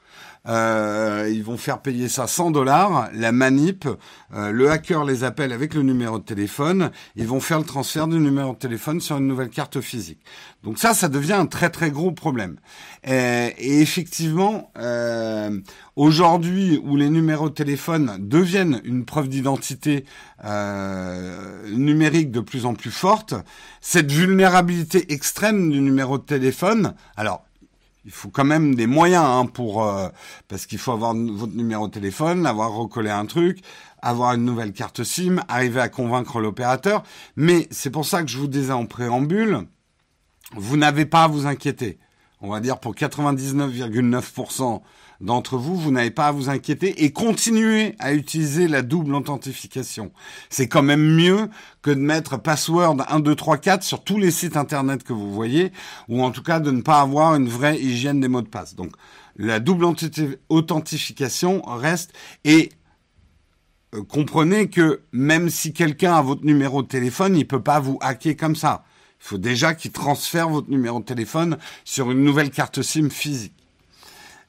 Euh, 0.48 1.30
ils 1.32 1.44
vont 1.44 1.58
faire 1.58 1.82
payer 1.82 2.10
ça 2.10 2.28
100 2.28 2.52
dollars, 2.52 3.10
la 3.14 3.32
manip, 3.32 3.88
euh, 4.34 4.52
le 4.52 4.70
hacker 4.70 5.06
les 5.06 5.24
appelle 5.24 5.54
avec 5.54 5.74
le 5.74 5.84
numéro 5.84 6.20
de 6.20 6.24
téléphone, 6.24 6.92
ils 7.16 7.28
vont 7.28 7.40
faire 7.40 7.60
le 7.60 7.66
transfert 7.66 8.08
du 8.08 8.20
numéro 8.20 8.52
de 8.54 8.58
téléphone 8.58 9.00
sur 9.00 9.18
une 9.18 9.28
nouvelle 9.28 9.50
carte 9.50 9.80
physique. 9.80 10.20
Donc 10.64 10.80
ça, 10.80 10.94
ça 10.94 11.08
devient 11.08 11.34
un 11.34 11.46
très 11.46 11.70
très 11.70 11.92
gros 11.92 12.12
problème. 12.12 12.58
Et, 13.06 13.54
effectivement, 13.58 14.72
euh, 14.78 15.60
aujourd'hui 15.96 16.80
où 16.84 16.98
les 16.98 17.10
numéros 17.10 17.50
de 17.50 17.54
téléphone 17.54 18.18
deviennent 18.20 18.82
une 18.84 19.06
preuve 19.06 19.30
d'identité 19.30 20.06
euh, 20.44 21.70
numérique 21.70 22.32
de 22.32 22.42
plus 22.42 22.66
en 22.66 22.74
plus 22.74 22.92
forte, 22.92 23.34
cette 23.80 24.12
vulnérabilité 24.12 25.14
extrême 25.14 25.70
du 25.70 25.80
numéro 25.80 26.18
de 26.18 26.24
téléphone, 26.24 26.96
alors 27.16 27.46
il 28.06 28.12
faut 28.12 28.30
quand 28.30 28.44
même 28.44 28.76
des 28.76 28.88
moyens 28.88 29.26
hein, 29.26 29.46
pour 29.46 29.84
euh, 29.84 30.10
parce 30.48 30.66
qu'il 30.66 30.78
faut 30.78 30.92
avoir 30.92 31.14
votre 31.14 31.54
numéro 31.54 31.88
de 31.88 31.94
téléphone, 31.94 32.46
avoir 32.46 32.74
recollé 32.74 33.10
un 33.10 33.26
truc, 33.26 33.60
avoir 34.02 34.34
une 34.34 34.44
nouvelle 34.44 34.74
carte 34.74 35.04
SIM, 35.04 35.42
arriver 35.48 35.80
à 35.80 35.90
convaincre 35.90 36.40
l'opérateur. 36.40 37.04
Mais 37.36 37.68
c'est 37.72 37.90
pour 37.92 38.06
ça 38.06 38.22
que 38.24 38.30
je 38.30 38.38
vous 38.38 38.48
disais 38.48 38.74
en 38.74 38.86
préambule, 38.86 39.68
vous 40.56 40.78
n'avez 40.78 41.06
pas 41.06 41.24
à 41.24 41.28
vous 41.28 41.48
inquiéter. 41.48 41.98
On 42.42 42.50
va 42.50 42.60
dire 42.60 42.80
pour 42.80 42.94
99,9% 42.94 44.82
d'entre 45.22 45.58
vous, 45.58 45.76
vous 45.76 45.92
n'avez 45.92 46.12
pas 46.12 46.28
à 46.28 46.32
vous 46.32 46.50
inquiéter 46.50 47.04
et 47.04 47.12
continuez 47.12 47.96
à 48.00 48.14
utiliser 48.14 48.68
la 48.68 48.82
double 48.82 49.16
authentification. 49.16 50.12
C'est 50.50 50.68
quand 50.68 50.84
même 50.84 51.16
mieux 51.16 51.50
que 51.82 51.92
de 51.92 52.00
mettre 52.00 52.38
password 52.38 52.98
1, 53.08 53.20
2, 53.20 53.36
3, 53.36 53.58
4 53.58 53.84
sur 53.84 54.04
tous 54.04 54.18
les 54.18 54.32
sites 54.32 54.58
internet 54.58 55.04
que 55.04 55.14
vous 55.14 55.34
voyez, 55.34 55.72
ou 56.10 56.24
en 56.24 56.32
tout 56.32 56.44
cas 56.44 56.60
de 56.60 56.72
ne 56.72 56.82
pas 56.82 57.02
avoir 57.02 57.36
une 57.36 57.48
vraie 57.48 57.80
hygiène 57.80 58.20
des 58.20 58.28
mots 58.28 58.42
de 58.42 58.48
passe. 58.48 58.76
Donc 58.76 58.92
la 59.36 59.60
double 59.60 59.86
authentification 60.50 61.62
reste 61.66 62.14
et 62.44 62.70
euh, 63.96 64.04
comprenez 64.04 64.70
que 64.70 65.02
même 65.12 65.50
si 65.50 65.74
quelqu'un 65.74 66.16
a 66.16 66.22
votre 66.22 66.46
numéro 66.46 66.82
de 66.82 66.88
téléphone, 66.88 67.36
il 67.36 67.48
peut 67.48 67.64
pas 67.64 67.80
vous 67.80 67.98
hacker 68.02 68.36
comme 68.36 68.56
ça. 68.56 68.84
Il 69.20 69.28
faut 69.28 69.38
déjà 69.38 69.74
qu'il 69.74 69.92
transfère 69.92 70.50
votre 70.50 70.70
numéro 70.70 71.00
de 71.00 71.06
téléphone 71.06 71.58
sur 71.86 72.12
une 72.12 72.24
nouvelle 72.24 72.52
carte 72.52 72.82
SIM 72.82 73.10
physique. 73.10 73.63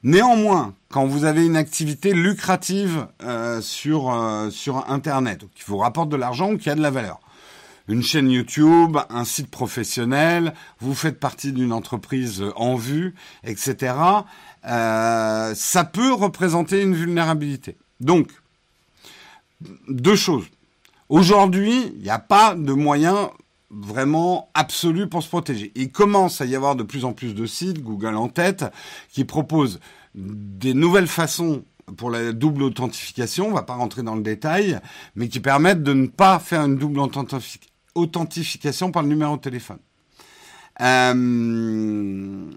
Néanmoins, 0.05 0.75
quand 0.89 1.07
vous 1.07 1.25
avez 1.25 1.47
une 1.47 1.55
activité 1.55 2.13
lucrative 2.13 3.07
euh, 3.23 3.59
sur, 3.59 4.13
euh, 4.13 4.51
sur 4.51 4.87
Internet, 4.87 5.45
qui 5.55 5.63
vous 5.65 5.77
rapporte 5.77 6.09
de 6.09 6.15
l'argent 6.15 6.51
ou 6.51 6.59
qui 6.59 6.69
a 6.69 6.75
de 6.75 6.81
la 6.81 6.91
valeur, 6.91 7.19
une 7.87 8.03
chaîne 8.03 8.29
YouTube, 8.29 8.99
un 9.09 9.25
site 9.25 9.49
professionnel, 9.49 10.53
vous 10.79 10.93
faites 10.93 11.19
partie 11.19 11.53
d'une 11.53 11.73
entreprise 11.73 12.43
en 12.55 12.75
vue, 12.75 13.15
etc., 13.43 13.95
euh, 14.67 15.55
ça 15.55 15.83
peut 15.83 16.13
représenter 16.13 16.83
une 16.83 16.93
vulnérabilité. 16.93 17.75
Donc, 17.99 18.29
deux 19.87 20.15
choses. 20.15 20.45
Aujourd'hui, 21.09 21.93
il 21.95 22.03
n'y 22.03 22.11
a 22.11 22.19
pas 22.19 22.53
de 22.53 22.73
moyen 22.73 23.31
vraiment 23.69 24.49
absolu 24.53 25.07
pour 25.07 25.23
se 25.23 25.29
protéger. 25.29 25.71
Il 25.75 25.91
commence 25.91 26.41
à 26.41 26.45
y 26.45 26.55
avoir 26.55 26.75
de 26.75 26.83
plus 26.83 27.05
en 27.05 27.13
plus 27.13 27.33
de 27.33 27.45
sites, 27.45 27.81
Google 27.81 28.15
en 28.15 28.29
tête, 28.29 28.65
qui 29.09 29.25
proposent 29.25 29.79
des 30.13 30.73
nouvelles 30.73 31.07
façons 31.07 31.63
pour 31.97 32.09
la 32.09 32.31
double 32.31 32.63
authentification, 32.63 33.47
on 33.47 33.53
va 33.53 33.63
pas 33.63 33.75
rentrer 33.75 34.01
dans 34.01 34.15
le 34.15 34.23
détail, 34.23 34.79
mais 35.15 35.27
qui 35.27 35.39
permettent 35.39 35.83
de 35.83 35.93
ne 35.93 36.07
pas 36.07 36.39
faire 36.39 36.61
une 36.61 36.77
double 36.77 36.99
authentification 37.95 38.91
par 38.91 39.03
le 39.03 39.09
numéro 39.09 39.35
de 39.37 39.41
téléphone. 39.41 39.77
Euh, 40.81 42.49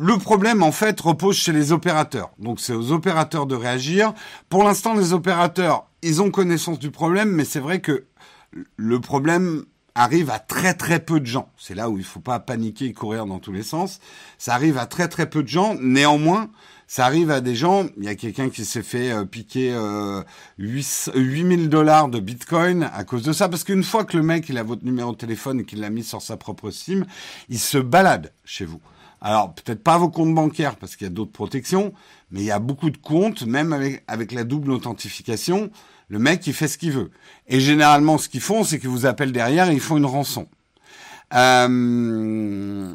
le 0.00 0.18
problème, 0.18 0.62
en 0.62 0.72
fait, 0.72 1.00
repose 1.00 1.36
chez 1.36 1.52
les 1.52 1.72
opérateurs. 1.72 2.30
Donc, 2.38 2.60
c'est 2.60 2.74
aux 2.74 2.92
opérateurs 2.92 3.46
de 3.46 3.54
réagir. 3.54 4.12
Pour 4.48 4.64
l'instant, 4.64 4.94
les 4.94 5.12
opérateurs, 5.12 5.86
ils 6.02 6.20
ont 6.22 6.30
connaissance 6.30 6.78
du 6.78 6.90
problème, 6.90 7.30
mais 7.30 7.44
c'est 7.44 7.60
vrai 7.60 7.80
que 7.80 8.04
le 8.52 9.00
problème 9.00 9.64
arrive 9.94 10.30
à 10.30 10.38
très 10.38 10.74
très 10.74 11.00
peu 11.00 11.20
de 11.20 11.26
gens. 11.26 11.50
C'est 11.58 11.74
là 11.74 11.90
où 11.90 11.98
il 11.98 12.04
faut 12.04 12.20
pas 12.20 12.38
paniquer 12.38 12.86
et 12.86 12.92
courir 12.92 13.26
dans 13.26 13.38
tous 13.38 13.52
les 13.52 13.62
sens. 13.62 14.00
Ça 14.38 14.54
arrive 14.54 14.78
à 14.78 14.86
très 14.86 15.08
très 15.08 15.28
peu 15.28 15.42
de 15.42 15.48
gens. 15.48 15.74
Néanmoins, 15.80 16.50
ça 16.86 17.04
arrive 17.04 17.30
à 17.30 17.40
des 17.40 17.54
gens. 17.54 17.86
Il 17.96 18.04
y 18.04 18.08
a 18.08 18.14
quelqu'un 18.14 18.48
qui 18.48 18.64
s'est 18.64 18.82
fait 18.82 19.10
euh, 19.10 19.24
piquer 19.24 19.72
euh, 19.74 20.22
8000 20.58 21.68
dollars 21.68 22.08
de 22.08 22.20
Bitcoin 22.20 22.88
à 22.92 23.04
cause 23.04 23.22
de 23.22 23.32
ça. 23.32 23.48
Parce 23.48 23.64
qu'une 23.64 23.82
fois 23.82 24.04
que 24.04 24.16
le 24.16 24.22
mec 24.22 24.48
il 24.48 24.58
a 24.58 24.62
votre 24.62 24.84
numéro 24.84 25.12
de 25.12 25.16
téléphone 25.16 25.60
et 25.60 25.64
qu'il 25.64 25.80
l'a 25.80 25.90
mis 25.90 26.04
sur 26.04 26.22
sa 26.22 26.36
propre 26.36 26.70
SIM, 26.70 27.04
il 27.48 27.58
se 27.58 27.78
balade 27.78 28.32
chez 28.44 28.64
vous. 28.64 28.80
Alors 29.20 29.52
peut-être 29.52 29.82
pas 29.82 29.98
vos 29.98 30.10
comptes 30.10 30.34
bancaires 30.34 30.76
parce 30.76 30.94
qu'il 30.94 31.06
y 31.06 31.10
a 31.10 31.12
d'autres 31.12 31.32
protections, 31.32 31.92
mais 32.30 32.40
il 32.40 32.46
y 32.46 32.52
a 32.52 32.60
beaucoup 32.60 32.90
de 32.90 32.98
comptes, 32.98 33.42
même 33.42 33.72
avec 33.72 34.32
la 34.32 34.44
double 34.44 34.70
authentification 34.70 35.70
le 36.08 36.18
mec, 36.18 36.46
il 36.46 36.54
fait 36.54 36.68
ce 36.68 36.78
qu'il 36.78 36.92
veut. 36.92 37.10
Et 37.46 37.60
généralement, 37.60 38.18
ce 38.18 38.28
qu'ils 38.28 38.40
font, 38.40 38.64
c'est 38.64 38.78
qu'ils 38.78 38.88
vous 38.88 39.06
appellent 39.06 39.32
derrière 39.32 39.70
et 39.70 39.74
ils 39.74 39.80
font 39.80 39.96
une 39.96 40.06
rançon. 40.06 40.48
Euh... 41.34 42.94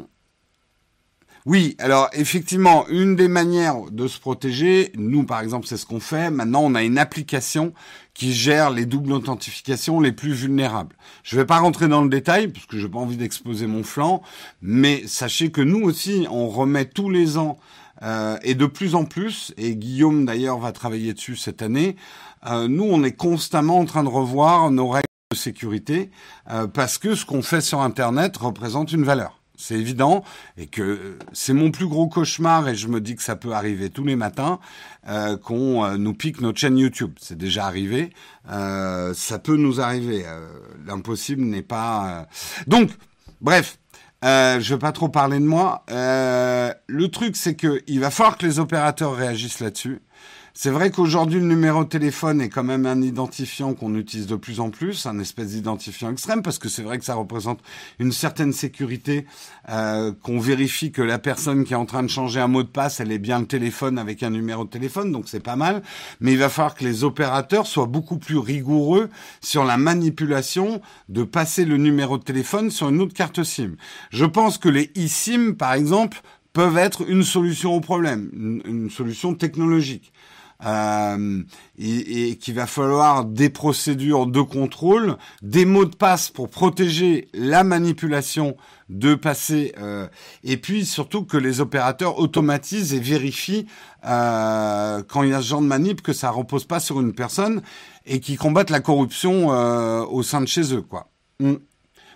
Oui, 1.46 1.76
alors 1.78 2.08
effectivement, 2.14 2.88
une 2.88 3.16
des 3.16 3.28
manières 3.28 3.90
de 3.90 4.08
se 4.08 4.18
protéger, 4.18 4.92
nous 4.96 5.24
par 5.24 5.40
exemple, 5.40 5.66
c'est 5.66 5.76
ce 5.76 5.84
qu'on 5.84 6.00
fait. 6.00 6.30
Maintenant, 6.30 6.62
on 6.64 6.74
a 6.74 6.82
une 6.82 6.96
application 6.96 7.74
qui 8.14 8.32
gère 8.32 8.70
les 8.70 8.86
doubles 8.86 9.12
authentifications 9.12 10.00
les 10.00 10.12
plus 10.12 10.32
vulnérables. 10.32 10.96
Je 11.22 11.36
ne 11.36 11.42
vais 11.42 11.46
pas 11.46 11.58
rentrer 11.58 11.86
dans 11.86 12.02
le 12.02 12.08
détail 12.08 12.48
parce 12.48 12.64
que 12.64 12.78
je 12.78 12.86
n'ai 12.86 12.90
pas 12.90 12.98
envie 12.98 13.18
d'exposer 13.18 13.66
mon 13.66 13.82
flanc, 13.82 14.22
mais 14.62 15.02
sachez 15.06 15.50
que 15.50 15.60
nous 15.60 15.82
aussi, 15.82 16.26
on 16.30 16.48
remet 16.48 16.86
tous 16.86 17.10
les 17.10 17.36
ans 17.36 17.58
euh, 18.02 18.36
et 18.42 18.54
de 18.54 18.66
plus 18.66 18.94
en 18.94 19.04
plus, 19.04 19.52
et 19.56 19.76
Guillaume 19.76 20.24
d'ailleurs 20.24 20.58
va 20.58 20.72
travailler 20.72 21.14
dessus 21.14 21.36
cette 21.36 21.62
année, 21.62 21.96
euh, 22.46 22.68
nous, 22.68 22.84
on 22.84 23.02
est 23.04 23.12
constamment 23.12 23.78
en 23.78 23.84
train 23.84 24.04
de 24.04 24.08
revoir 24.08 24.70
nos 24.70 24.88
règles 24.88 25.06
de 25.30 25.36
sécurité 25.36 26.10
euh, 26.50 26.66
parce 26.66 26.98
que 26.98 27.14
ce 27.14 27.24
qu'on 27.24 27.42
fait 27.42 27.60
sur 27.60 27.80
Internet 27.80 28.36
représente 28.36 28.92
une 28.92 29.04
valeur. 29.04 29.40
C'est 29.56 29.76
évident 29.76 30.24
et 30.58 30.66
que 30.66 31.16
c'est 31.32 31.52
mon 31.52 31.70
plus 31.70 31.86
gros 31.86 32.08
cauchemar 32.08 32.68
et 32.68 32.74
je 32.74 32.88
me 32.88 33.00
dis 33.00 33.14
que 33.14 33.22
ça 33.22 33.36
peut 33.36 33.52
arriver 33.52 33.88
tous 33.88 34.04
les 34.04 34.16
matins 34.16 34.58
qu'on 35.44 35.96
nous 35.96 36.12
pique 36.12 36.40
notre 36.40 36.58
chaîne 36.58 36.76
YouTube. 36.76 37.12
C'est 37.20 37.38
déjà 37.38 37.64
arrivé, 37.66 38.10
ça 38.48 39.38
peut 39.38 39.56
nous 39.56 39.80
arriver. 39.80 40.24
L'impossible 40.84 41.42
n'est 41.42 41.62
pas. 41.62 42.26
Donc, 42.66 42.90
bref, 43.40 43.78
euh, 44.24 44.60
je 44.60 44.74
vais 44.74 44.78
pas 44.78 44.92
trop 44.92 45.08
parler 45.08 45.38
de 45.38 45.44
moi. 45.44 45.84
le 45.88 47.06
truc, 47.08 47.36
c'est 47.36 47.54
que 47.54 47.82
il 47.86 48.00
va 48.00 48.10
falloir 48.10 48.38
que 48.38 48.46
les 48.46 48.58
opérateurs 48.58 49.14
réagissent 49.14 49.60
là-dessus. 49.60 50.00
C'est 50.56 50.70
vrai 50.70 50.92
qu'aujourd'hui, 50.92 51.40
le 51.40 51.46
numéro 51.46 51.82
de 51.82 51.88
téléphone 51.88 52.40
est 52.40 52.48
quand 52.48 52.62
même 52.62 52.86
un 52.86 53.02
identifiant 53.02 53.74
qu'on 53.74 53.96
utilise 53.96 54.28
de 54.28 54.36
plus 54.36 54.60
en 54.60 54.70
plus, 54.70 55.04
un 55.04 55.18
espèce 55.18 55.48
d'identifiant 55.48 56.12
extrême, 56.12 56.42
parce 56.42 56.60
que 56.60 56.68
c'est 56.68 56.84
vrai 56.84 56.96
que 56.96 57.04
ça 57.04 57.16
représente 57.16 57.58
une 57.98 58.12
certaine 58.12 58.52
sécurité, 58.52 59.26
euh, 59.68 60.12
qu'on 60.22 60.38
vérifie 60.38 60.92
que 60.92 61.02
la 61.02 61.18
personne 61.18 61.64
qui 61.64 61.72
est 61.72 61.76
en 61.76 61.86
train 61.86 62.04
de 62.04 62.08
changer 62.08 62.38
un 62.38 62.46
mot 62.46 62.62
de 62.62 62.68
passe, 62.68 63.00
elle 63.00 63.10
est 63.10 63.18
bien 63.18 63.40
le 63.40 63.46
téléphone 63.46 63.98
avec 63.98 64.22
un 64.22 64.30
numéro 64.30 64.64
de 64.64 64.70
téléphone, 64.70 65.10
donc 65.10 65.24
c'est 65.26 65.40
pas 65.40 65.56
mal. 65.56 65.82
Mais 66.20 66.30
il 66.30 66.38
va 66.38 66.48
falloir 66.48 66.76
que 66.76 66.84
les 66.84 67.02
opérateurs 67.02 67.66
soient 67.66 67.86
beaucoup 67.86 68.18
plus 68.18 68.38
rigoureux 68.38 69.10
sur 69.40 69.64
la 69.64 69.76
manipulation 69.76 70.80
de 71.08 71.24
passer 71.24 71.64
le 71.64 71.78
numéro 71.78 72.16
de 72.16 72.22
téléphone 72.22 72.70
sur 72.70 72.90
une 72.90 73.00
autre 73.00 73.12
carte 73.12 73.42
SIM. 73.42 73.72
Je 74.10 74.24
pense 74.24 74.58
que 74.58 74.68
les 74.68 74.92
eSIM, 74.94 75.54
par 75.54 75.72
exemple, 75.72 76.22
peuvent 76.52 76.78
être 76.78 77.02
une 77.08 77.24
solution 77.24 77.74
au 77.74 77.80
problème, 77.80 78.30
une 78.64 78.88
solution 78.88 79.34
technologique 79.34 80.12
euh, 80.64 81.42
et, 81.78 82.30
et 82.30 82.36
qu'il 82.36 82.54
va 82.54 82.66
falloir 82.66 83.24
des 83.24 83.50
procédures 83.50 84.26
de 84.26 84.40
contrôle, 84.40 85.16
des 85.42 85.64
mots 85.64 85.84
de 85.84 85.94
passe 85.94 86.30
pour 86.30 86.48
protéger 86.50 87.28
la 87.34 87.64
manipulation 87.64 88.56
de 88.88 89.14
passer, 89.14 89.72
euh, 89.78 90.06
et 90.42 90.56
puis 90.56 90.84
surtout 90.84 91.24
que 91.24 91.36
les 91.36 91.60
opérateurs 91.60 92.18
automatisent 92.18 92.92
et 92.92 93.00
vérifient 93.00 93.66
euh, 94.04 95.02
quand 95.08 95.22
il 95.22 95.30
y 95.30 95.32
a 95.32 95.40
ce 95.40 95.48
genre 95.48 95.62
de 95.62 95.66
manip 95.66 96.02
que 96.02 96.12
ça 96.12 96.30
repose 96.30 96.64
pas 96.64 96.80
sur 96.80 97.00
une 97.00 97.14
personne 97.14 97.62
et 98.04 98.20
qui 98.20 98.36
combattent 98.36 98.70
la 98.70 98.80
corruption 98.80 99.52
euh, 99.52 100.04
au 100.04 100.22
sein 100.22 100.40
de 100.40 100.46
chez 100.46 100.74
eux, 100.74 100.82
quoi. 100.82 101.08
Mm. 101.40 101.54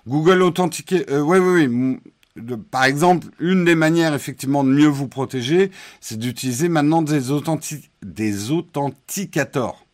Google 0.06 0.42
authentiqué, 0.42 1.04
euh, 1.10 1.20
oui, 1.20 1.38
oui, 1.38 1.98
par 2.70 2.84
exemple, 2.84 3.28
une 3.38 3.64
des 3.64 3.74
manières 3.74 4.14
effectivement 4.14 4.64
de 4.64 4.70
mieux 4.70 4.86
vous 4.86 5.08
protéger, 5.08 5.70
c'est 6.00 6.18
d'utiliser 6.18 6.68
maintenant 6.68 7.02
des, 7.02 7.30
authenticators. 7.30 9.84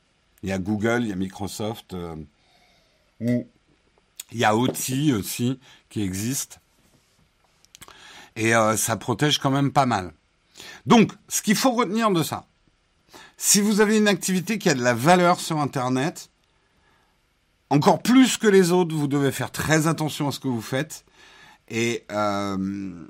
Il 0.43 0.49
y 0.49 0.53
a 0.53 0.59
Google, 0.59 1.01
il 1.03 1.09
y 1.09 1.13
a 1.13 1.17
Microsoft, 1.17 1.95
euh, 1.95 2.17
il 3.21 3.47
y 4.33 4.45
a 4.45 4.57
OTI 4.57 5.13
aussi 5.13 5.59
qui 5.89 6.03
existe. 6.03 6.61
Et 8.37 8.55
euh, 8.55 8.77
ça 8.77 8.97
protège 8.97 9.39
quand 9.39 9.51
même 9.51 9.73
pas 9.73 9.87
mal. 9.87 10.13
Donc, 10.87 11.13
ce 11.29 11.43
qu'il 11.43 11.57
faut 11.57 11.73
retenir 11.73 12.11
de 12.11 12.23
ça, 12.23 12.47
si 13.37 13.61
vous 13.61 13.81
avez 13.81 13.97
une 13.97 14.09
activité 14.09 14.59
qui 14.59 14.69
a 14.69 14.75
de 14.75 14.83
la 14.83 14.95
valeur 14.95 15.41
sur 15.41 15.61
Internet, 15.61 16.31
encore 17.71 18.03
plus 18.03 18.37
que 18.37 18.47
les 18.47 18.73
autres, 18.73 18.95
vous 18.95 19.09
devez 19.09 19.33
faire 19.33 19.51
très 19.51 19.87
attention 19.87 20.29
à 20.29 20.33
ce 20.33 20.41
que 20.41 20.49
vous 20.49 20.63
faites 20.63 21.05
et 21.69 22.05
euh, 22.11 23.07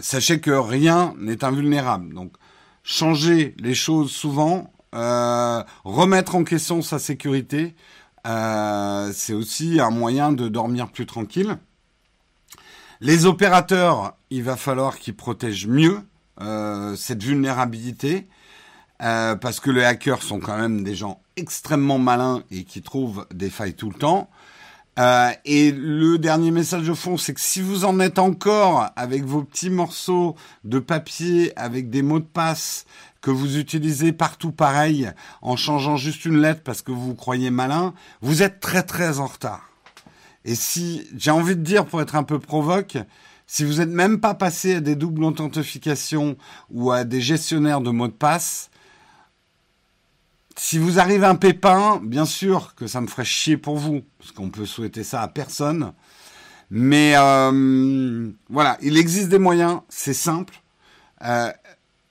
sachez 0.00 0.40
que 0.40 0.50
rien 0.50 1.14
n'est 1.18 1.44
invulnérable. 1.44 2.14
Donc, 2.14 2.32
changer 2.82 3.54
les 3.58 3.74
choses 3.74 4.10
souvent, 4.10 4.72
euh, 4.94 5.62
remettre 5.84 6.34
en 6.34 6.44
question 6.44 6.82
sa 6.82 6.98
sécurité, 6.98 7.74
euh, 8.26 9.10
c'est 9.14 9.32
aussi 9.32 9.80
un 9.80 9.90
moyen 9.90 10.32
de 10.32 10.48
dormir 10.48 10.88
plus 10.88 11.06
tranquille. 11.06 11.56
Les 13.00 13.26
opérateurs, 13.26 14.16
il 14.30 14.42
va 14.42 14.56
falloir 14.56 14.98
qu'ils 14.98 15.16
protègent 15.16 15.68
mieux 15.68 16.00
cette 16.96 17.22
vulnérabilité, 17.24 18.28
parce 18.98 19.58
que 19.58 19.72
les 19.72 19.82
hackers 19.82 20.22
sont 20.22 20.38
quand 20.38 20.56
même 20.56 20.84
des 20.84 20.94
gens 20.94 21.20
extrêmement 21.36 21.98
malins 21.98 22.44
et 22.52 22.62
qui 22.62 22.80
trouvent 22.80 23.26
des 23.32 23.50
failles 23.50 23.74
tout 23.74 23.90
le 23.90 23.98
temps. 23.98 24.30
Euh, 24.98 25.30
et 25.44 25.70
le 25.70 26.18
dernier 26.18 26.50
message 26.50 26.86
de 26.86 26.94
fond, 26.94 27.16
c'est 27.16 27.32
que 27.32 27.40
si 27.40 27.60
vous 27.60 27.84
en 27.84 28.00
êtes 28.00 28.18
encore 28.18 28.88
avec 28.96 29.24
vos 29.24 29.42
petits 29.42 29.70
morceaux 29.70 30.34
de 30.64 30.80
papier, 30.80 31.52
avec 31.56 31.88
des 31.88 32.02
mots 32.02 32.18
de 32.18 32.24
passe 32.24 32.84
que 33.20 33.30
vous 33.30 33.58
utilisez 33.58 34.12
partout 34.12 34.50
pareil, 34.50 35.10
en 35.40 35.56
changeant 35.56 35.96
juste 35.96 36.24
une 36.24 36.40
lettre 36.40 36.62
parce 36.64 36.82
que 36.82 36.90
vous 36.90 37.06
vous 37.06 37.14
croyez 37.14 37.50
malin, 37.50 37.94
vous 38.22 38.42
êtes 38.42 38.58
très 38.58 38.82
très 38.82 39.20
en 39.20 39.26
retard. 39.26 39.70
Et 40.44 40.54
si, 40.54 41.06
j'ai 41.16 41.30
envie 41.30 41.56
de 41.56 41.62
dire 41.62 41.86
pour 41.86 42.00
être 42.00 42.16
un 42.16 42.24
peu 42.24 42.40
provoque, 42.40 42.98
si 43.46 43.64
vous 43.64 43.74
n'êtes 43.74 43.88
même 43.88 44.20
pas 44.20 44.34
passé 44.34 44.76
à 44.76 44.80
des 44.80 44.96
doubles 44.96 45.24
authentifications 45.24 46.36
ou 46.70 46.90
à 46.90 47.04
des 47.04 47.20
gestionnaires 47.20 47.80
de 47.80 47.90
mots 47.90 48.08
de 48.08 48.12
passe, 48.12 48.70
si 50.58 50.78
vous 50.78 50.98
arrivez 50.98 51.26
un 51.26 51.36
pépin, 51.36 52.00
bien 52.02 52.24
sûr 52.24 52.74
que 52.74 52.88
ça 52.88 53.00
me 53.00 53.06
ferait 53.06 53.24
chier 53.24 53.56
pour 53.56 53.76
vous, 53.76 54.02
parce 54.18 54.32
qu'on 54.32 54.50
peut 54.50 54.66
souhaiter 54.66 55.04
ça 55.04 55.22
à 55.22 55.28
personne. 55.28 55.92
Mais 56.70 57.14
euh, 57.16 58.28
voilà, 58.50 58.76
il 58.82 58.98
existe 58.98 59.28
des 59.28 59.38
moyens, 59.38 59.80
c'est 59.88 60.14
simple. 60.14 60.60
Euh, 61.24 61.52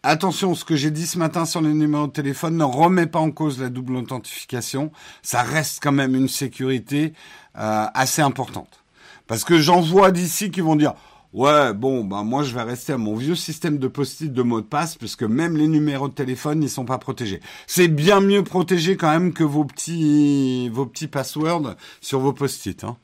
attention, 0.02 0.56
ce 0.56 0.64
que 0.64 0.78
j'ai 0.78 0.92
dit 0.92 1.06
ce 1.06 1.18
matin 1.18 1.46
sur 1.46 1.62
les 1.62 1.74
numéros 1.74 2.08
de 2.08 2.14
téléphone 2.14 2.56
ne 2.56 2.64
remet 2.64 3.06
pas 3.06 3.20
en 3.20 3.32
cause 3.32 3.60
la 3.60 3.70
double 3.70 3.98
authentification. 3.98 4.92
Ça 5.22 5.44
reste 5.44 5.84
quand 5.84 5.92
même 5.92 6.16
une 6.16 6.30
sécurité 6.30 7.14
euh, 7.58 7.86
assez 7.94 8.22
importante. 8.22 8.82
Parce 9.28 9.44
que 9.44 9.60
j'en 9.60 9.82
vois 9.82 10.12
d'ici 10.12 10.52
qui 10.52 10.62
vont 10.62 10.78
dire 10.78 10.94
Ouais, 11.34 11.74
bon, 11.74 12.04
bah 12.06 12.24
moi 12.24 12.44
je 12.44 12.54
vais 12.54 12.64
rester 12.64 12.94
à 12.94 12.98
mon 12.98 13.16
vieux 13.16 13.36
système 13.36 13.78
de 13.78 13.88
post-it 13.88 14.32
de 14.32 14.42
mot 14.42 14.62
de 14.62 14.66
passe 14.66 14.96
puisque 14.96 15.24
même 15.24 15.58
les 15.58 15.68
numéros 15.68 16.08
de 16.08 16.14
téléphone 16.14 16.64
ils 16.64 16.70
sont 16.70 16.86
pas 16.86 16.98
protégés. 16.98 17.42
C'est 17.68 17.90
bien 17.90 18.22
mieux 18.22 18.44
protégé 18.44 18.96
quand 18.96 19.12
même 19.12 19.34
que 19.34 19.44
vos 19.44 19.66
petits 19.66 20.70
vos 20.70 20.86
petits 20.86 21.08
passwords 21.08 21.76
sur 22.02 22.20
vos 22.20 22.34
post-it. 22.34 22.84
Hein. 22.84 22.98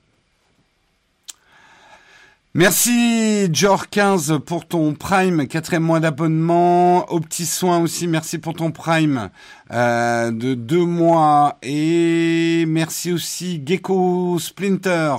Merci 2.56 3.50
George15 3.52 4.40
pour 4.40 4.68
ton 4.68 4.94
Prime, 4.94 5.48
quatrième 5.48 5.84
mois 5.84 6.00
d'abonnement. 6.00 7.12
Au 7.12 7.20
petit 7.20 7.48
soin 7.48 7.80
aussi, 7.80 8.08
merci 8.08 8.38
pour 8.38 8.54
ton 8.54 8.72
Prime 8.72 9.32
euh, 9.72 10.32
de 10.32 10.54
deux 10.54 10.86
mois. 10.86 11.58
Et 11.64 12.66
merci 12.68 13.12
aussi 13.12 13.62
Gecko 13.66 14.38
Splinter 14.40 15.16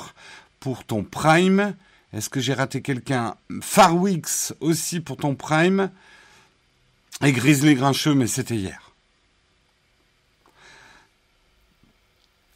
pour 0.60 0.84
ton 0.84 1.02
Prime. 1.02 1.74
Est-ce 2.14 2.30
que 2.30 2.40
j'ai 2.40 2.54
raté 2.54 2.80
quelqu'un? 2.80 3.34
Farwix 3.60 4.54
aussi 4.60 5.00
pour 5.00 5.16
ton 5.16 5.34
Prime. 5.34 5.90
Et 7.22 7.32
Grizzly 7.32 7.74
Grincheux, 7.74 8.14
mais 8.14 8.26
c'était 8.26 8.56
hier. 8.56 8.92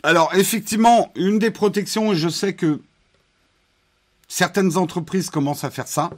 Alors, 0.04 0.32
effectivement, 0.34 1.12
une 1.16 1.38
des 1.38 1.50
protections, 1.50 2.12
et 2.12 2.16
je 2.16 2.28
sais 2.28 2.54
que 2.54 2.80
certaines 4.28 4.76
entreprises 4.76 5.28
commencent 5.28 5.64
à 5.64 5.70
faire 5.70 5.88
ça, 5.88 6.10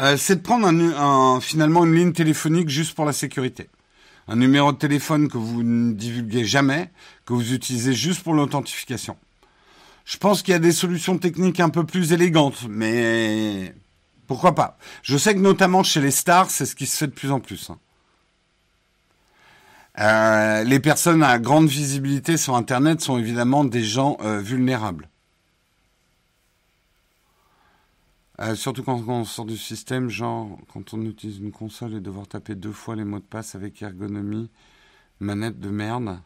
euh, 0.00 0.16
c'est 0.16 0.36
de 0.36 0.40
prendre 0.40 1.40
finalement 1.40 1.84
une 1.84 1.94
ligne 1.94 2.12
téléphonique 2.12 2.68
juste 2.68 2.94
pour 2.94 3.04
la 3.04 3.12
sécurité. 3.12 3.68
Un 4.28 4.36
numéro 4.36 4.72
de 4.72 4.78
téléphone 4.78 5.28
que 5.28 5.38
vous 5.38 5.62
ne 5.62 5.92
divulguez 5.92 6.44
jamais, 6.44 6.90
que 7.24 7.34
vous 7.34 7.52
utilisez 7.54 7.94
juste 7.94 8.24
pour 8.24 8.34
l'authentification. 8.34 9.16
Je 10.06 10.18
pense 10.18 10.42
qu'il 10.42 10.52
y 10.52 10.54
a 10.54 10.60
des 10.60 10.72
solutions 10.72 11.18
techniques 11.18 11.58
un 11.58 11.68
peu 11.68 11.84
plus 11.84 12.12
élégantes, 12.12 12.64
mais 12.68 13.74
pourquoi 14.28 14.54
pas 14.54 14.78
Je 15.02 15.18
sais 15.18 15.34
que 15.34 15.40
notamment 15.40 15.82
chez 15.82 16.00
les 16.00 16.12
stars, 16.12 16.48
c'est 16.48 16.64
ce 16.64 16.76
qui 16.76 16.86
se 16.86 16.96
fait 16.96 17.08
de 17.08 17.12
plus 17.12 17.32
en 17.32 17.40
plus. 17.40 17.70
Hein. 17.70 17.78
Euh, 19.98 20.62
les 20.62 20.78
personnes 20.78 21.24
à 21.24 21.40
grande 21.40 21.66
visibilité 21.66 22.36
sur 22.36 22.54
Internet 22.54 23.00
sont 23.00 23.18
évidemment 23.18 23.64
des 23.64 23.82
gens 23.82 24.16
euh, 24.20 24.40
vulnérables. 24.40 25.08
Euh, 28.38 28.54
surtout 28.54 28.84
quand, 28.84 29.02
on 29.08 29.24
sort 29.24 29.46
du 29.46 29.56
système, 29.56 30.08
genre 30.08 30.56
quand 30.72 30.94
on 30.94 31.02
utilise 31.02 31.38
une 31.38 31.50
console 31.50 31.94
et 31.94 32.00
devoir 32.00 32.28
taper 32.28 32.54
deux 32.54 32.72
fois 32.72 32.94
les 32.94 33.04
mots 33.04 33.18
de 33.18 33.24
passe 33.24 33.56
avec 33.56 33.82
ergonomie, 33.82 34.50
manette 35.18 35.58
de 35.58 35.70
merde. 35.70 36.20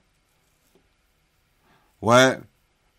Ouais. 2.02 2.38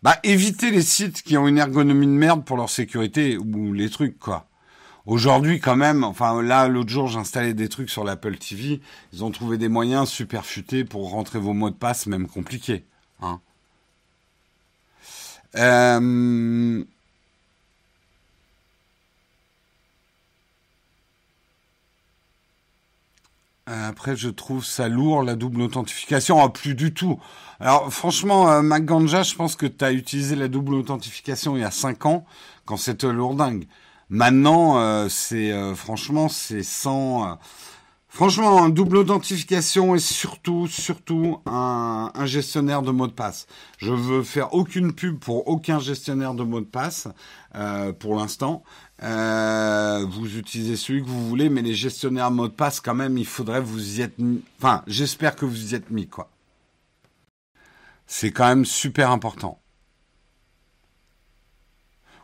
Bah 0.02 0.18
évitez 0.24 0.70
les 0.70 0.82
sites 0.82 1.22
qui 1.22 1.36
ont 1.36 1.46
une 1.46 1.58
ergonomie 1.58 2.06
de 2.06 2.12
merde 2.12 2.44
pour 2.44 2.56
leur 2.56 2.70
sécurité 2.70 3.38
ou 3.38 3.72
les 3.72 3.88
trucs 3.88 4.18
quoi. 4.18 4.48
Aujourd'hui, 5.04 5.58
quand 5.58 5.74
même, 5.74 6.04
enfin 6.04 6.42
là, 6.42 6.68
l'autre 6.68 6.90
jour, 6.90 7.08
j'installais 7.08 7.54
des 7.54 7.68
trucs 7.68 7.90
sur 7.90 8.04
l'Apple 8.04 8.36
TV. 8.36 8.80
Ils 9.12 9.24
ont 9.24 9.32
trouvé 9.32 9.58
des 9.58 9.68
moyens 9.68 10.08
super 10.08 10.46
futés 10.46 10.84
pour 10.84 11.10
rentrer 11.10 11.40
vos 11.40 11.54
mots 11.54 11.70
de 11.70 11.74
passe, 11.74 12.06
même 12.06 12.28
compliqués. 12.28 12.84
Hein. 13.20 13.40
Euh, 15.56 16.84
après, 23.88 24.16
je 24.16 24.28
trouve 24.28 24.64
ça 24.64 24.88
lourd, 24.88 25.22
la 25.22 25.34
double 25.34 25.62
authentification. 25.62 26.42
Ah, 26.42 26.48
plus 26.48 26.74
du 26.74 26.92
tout. 26.92 27.20
Alors, 27.60 27.92
franchement, 27.92 28.50
euh, 28.50 28.62
MacGanja, 28.62 29.22
je 29.22 29.34
pense 29.34 29.54
que 29.56 29.66
tu 29.66 29.84
as 29.84 29.92
utilisé 29.92 30.34
la 30.34 30.48
double 30.48 30.74
authentification 30.74 31.56
il 31.56 31.60
y 31.60 31.64
a 31.64 31.70
5 31.70 32.06
ans, 32.06 32.24
quand 32.64 32.76
c'était 32.76 33.12
lourdingue. 33.12 33.66
Maintenant, 34.10 34.78
euh, 34.78 35.08
c'est 35.08 35.52
euh, 35.52 35.74
franchement, 35.74 36.28
c'est 36.28 36.62
sans. 36.62 37.38
Euh, 38.12 38.16
franchement, 38.16 38.68
double 38.68 38.98
authentification 38.98 39.94
et 39.94 39.98
surtout, 39.98 40.66
surtout 40.66 41.40
un, 41.46 42.10
gestionnaire 42.24 42.82
de 42.82 42.90
mot 42.90 43.06
de 43.06 43.12
passe. 43.12 43.46
Je 43.78 43.92
veux 43.92 44.22
faire 44.22 44.54
aucune 44.54 44.92
pub 44.92 45.18
pour 45.18 45.48
aucun 45.48 45.78
gestionnaire 45.78 46.34
de 46.34 46.44
mot 46.44 46.60
de 46.60 46.66
passe 46.66 47.08
pour 47.98 48.16
l'instant. 48.16 48.62
vous 49.00 50.36
utilisez 50.36 50.76
celui 50.76 51.02
que 51.02 51.08
vous 51.08 51.28
voulez, 51.28 51.48
mais 51.48 51.62
les 51.62 51.74
gestionnaires 51.74 52.30
de 52.30 52.36
mot 52.36 52.48
de 52.48 52.52
passe, 52.52 52.80
quand 52.80 52.94
même, 52.94 53.18
il 53.18 53.26
faudrait 53.26 53.60
vous 53.60 53.98
y 53.98 54.02
être. 54.02 54.18
Mis. 54.18 54.42
Enfin, 54.58 54.82
j'espère 54.86 55.36
que 55.36 55.44
vous 55.44 55.72
y 55.72 55.74
êtes 55.74 55.90
mis, 55.90 56.06
quoi. 56.06 56.30
C'est 58.06 58.30
quand 58.30 58.46
même 58.46 58.66
super 58.66 59.10
important. 59.10 59.58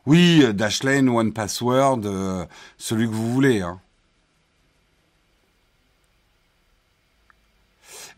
Oui, 0.09 0.43
Dashlane, 0.55 1.09
One 1.09 1.33
Password, 1.33 2.01
euh, 2.05 2.47
celui 2.79 3.07
que 3.07 3.13
vous 3.13 3.33
voulez. 3.33 3.61
Hein. 3.61 3.81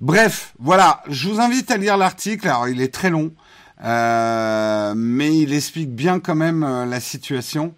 Bref, 0.00 0.54
voilà, 0.58 1.02
je 1.08 1.28
vous 1.28 1.40
invite 1.40 1.70
à 1.70 1.76
lire 1.76 1.98
l'article. 1.98 2.48
Alors, 2.48 2.68
il 2.68 2.80
est 2.80 2.92
très 2.92 3.10
long, 3.10 3.34
euh, 3.84 4.94
mais 4.96 5.36
il 5.36 5.52
explique 5.52 5.94
bien 5.94 6.20
quand 6.20 6.34
même 6.34 6.62
euh, 6.62 6.86
la 6.86 7.00
situation. 7.00 7.74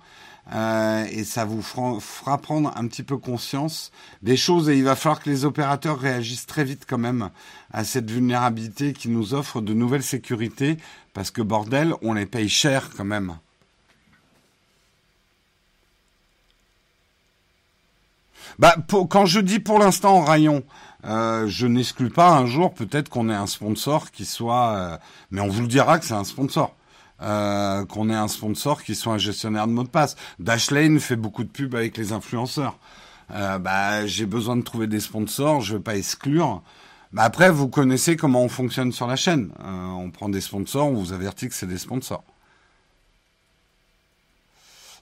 et 0.53 1.25
ça 1.25 1.45
vous 1.45 1.63
fera, 1.63 2.39
prendre 2.39 2.73
un 2.77 2.87
petit 2.87 3.03
peu 3.03 3.17
conscience 3.17 3.91
des 4.23 4.37
choses 4.37 4.69
et 4.69 4.77
il 4.77 4.85
va 4.85 4.95
falloir 4.95 5.21
que 5.21 5.31
les 5.31 5.45
opérateurs 5.45 5.99
réagissent 5.99 6.47
très 6.47 6.65
vite 6.65 6.85
quand 6.89 6.99
même 6.99 7.31
à 7.73 7.85
cette 7.85 8.11
vulnérabilité 8.11 8.93
qui 8.93 9.09
nous 9.09 9.35
offre 9.35 9.61
de 9.61 9.75
nouvelles 9.75 10.03
sécurités 10.03 10.77
parce 11.15 11.33
que 11.33 11.43
bordel, 11.43 11.95
on 12.03 12.13
les 12.13 12.27
paye 12.27 12.49
cher 12.49 12.91
quand 12.97 13.05
même. 13.05 13.37
Bah, 18.59 18.77
quand 19.09 19.27
je 19.27 19.41
dis 19.41 19.61
pour 19.61 19.79
l'instant 19.79 20.23
rayon, 20.23 20.63
euh, 21.05 21.49
je 21.49 21.67
n'exclus 21.67 22.11
pas 22.11 22.31
un 22.31 22.47
jour 22.47 22.73
peut-être 22.75 23.09
qu'on 23.09 23.29
ait 23.29 23.35
un 23.35 23.47
sponsor 23.47 24.11
qui 24.11 24.25
soit, 24.25 24.75
euh, 24.77 24.97
mais 25.31 25.41
on 25.41 25.49
vous 25.49 25.62
le 25.62 25.69
dira 25.69 25.99
que 25.99 26.05
c'est 26.05 26.15
un 26.15 26.25
sponsor. 26.25 26.75
Euh, 27.21 27.85
qu'on 27.85 28.11
ait 28.11 28.15
un 28.15 28.27
sponsor 28.27 28.83
qui 28.83 28.97
soit 28.97 29.12
un 29.12 29.19
gestionnaire 29.19 29.69
de 29.69 29.73
mots 29.73 29.85
de 29.85 29.88
passe. 29.88 30.17
Dashlane 30.41 30.99
fait 30.99 31.15
beaucoup 31.15 31.45
de 31.45 31.49
pubs 31.49 31.75
avec 31.75 31.97
les 31.97 32.12
influenceurs. 32.12 32.79
bah, 33.31 34.07
j'ai 34.07 34.27
besoin 34.27 34.57
de 34.57 34.62
trouver 34.62 34.87
des 34.88 35.01
sponsors, 35.01 35.61
je 35.61 35.75
veux 35.75 35.81
pas 35.81 35.97
exclure. 35.97 36.62
Bah 37.12 37.23
après, 37.23 37.51
vous 37.51 37.69
connaissez 37.69 38.17
comment 38.17 38.43
on 38.43 38.49
fonctionne 38.49 38.93
sur 38.93 39.07
la 39.07 39.17
chaîne. 39.17 39.53
on 39.62 40.11
prend 40.11 40.29
des 40.29 40.41
sponsors, 40.41 40.87
on 40.88 40.95
vous 40.95 41.12
avertit 41.12 41.49
que 41.49 41.55
c'est 41.55 41.67
des 41.67 41.79
sponsors. 41.79 42.25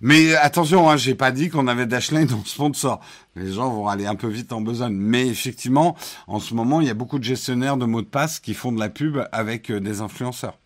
Mais 0.00 0.34
attention, 0.34 0.88
hein, 0.88 0.96
j'ai 0.96 1.14
pas 1.14 1.30
dit 1.30 1.50
qu'on 1.50 1.68
avait 1.68 1.86
Dashlane 1.86 2.26
le 2.26 2.44
sponsor. 2.46 3.00
Les 3.36 3.52
gens 3.52 3.70
vont 3.70 3.86
aller 3.86 4.06
un 4.06 4.14
peu 4.14 4.28
vite 4.28 4.52
en 4.52 4.62
besogne. 4.62 4.94
Mais 4.94 5.26
effectivement, 5.26 5.96
en 6.26 6.40
ce 6.40 6.54
moment, 6.54 6.80
il 6.80 6.86
y 6.86 6.90
a 6.90 6.94
beaucoup 6.94 7.18
de 7.18 7.24
gestionnaires 7.24 7.76
de 7.76 7.84
mots 7.84 8.00
de 8.00 8.06
passe 8.06 8.40
qui 8.40 8.54
font 8.54 8.72
de 8.72 8.80
la 8.80 8.88
pub 8.88 9.18
avec 9.30 9.70
euh, 9.70 9.80
des 9.80 10.00
influenceurs. 10.00 10.56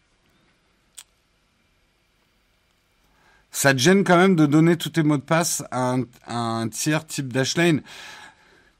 Ça 3.50 3.72
te 3.72 3.78
gêne 3.78 4.02
quand 4.02 4.16
même 4.16 4.34
de 4.34 4.46
donner 4.46 4.76
tous 4.76 4.90
tes 4.90 5.04
mots 5.04 5.16
de 5.16 5.22
passe 5.22 5.62
à 5.70 5.96
un, 6.26 6.68
tiers 6.68 7.06
type 7.06 7.32
Dashlane? 7.32 7.82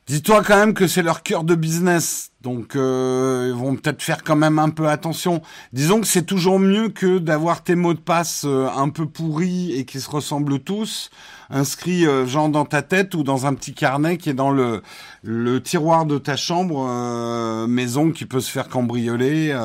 Dis-toi 0.06 0.42
quand 0.44 0.56
même 0.56 0.74
que 0.74 0.86
c'est 0.86 1.02
leur 1.02 1.22
cœur 1.22 1.44
de 1.44 1.54
business, 1.54 2.30
donc 2.42 2.76
euh, 2.76 3.46
ils 3.48 3.58
vont 3.58 3.74
peut-être 3.74 4.02
faire 4.02 4.22
quand 4.22 4.36
même 4.36 4.58
un 4.58 4.68
peu 4.68 4.90
attention. 4.90 5.40
Disons 5.72 6.02
que 6.02 6.06
c'est 6.06 6.26
toujours 6.26 6.58
mieux 6.58 6.90
que 6.90 7.18
d'avoir 7.18 7.62
tes 7.62 7.74
mots 7.74 7.94
de 7.94 8.00
passe 8.00 8.42
euh, 8.44 8.68
un 8.76 8.90
peu 8.90 9.06
pourris 9.06 9.72
et 9.72 9.86
qui 9.86 10.02
se 10.02 10.10
ressemblent 10.10 10.58
tous, 10.58 11.08
inscrits 11.48 12.06
euh, 12.06 12.26
genre 12.26 12.50
dans 12.50 12.66
ta 12.66 12.82
tête 12.82 13.14
ou 13.14 13.22
dans 13.22 13.46
un 13.46 13.54
petit 13.54 13.72
carnet 13.72 14.18
qui 14.18 14.28
est 14.28 14.34
dans 14.34 14.50
le, 14.50 14.82
le 15.22 15.62
tiroir 15.62 16.04
de 16.04 16.18
ta 16.18 16.36
chambre, 16.36 17.66
maison 17.66 18.10
qui 18.10 18.26
peut 18.26 18.40
se 18.40 18.50
faire 18.50 18.68
cambrioler 18.68 19.56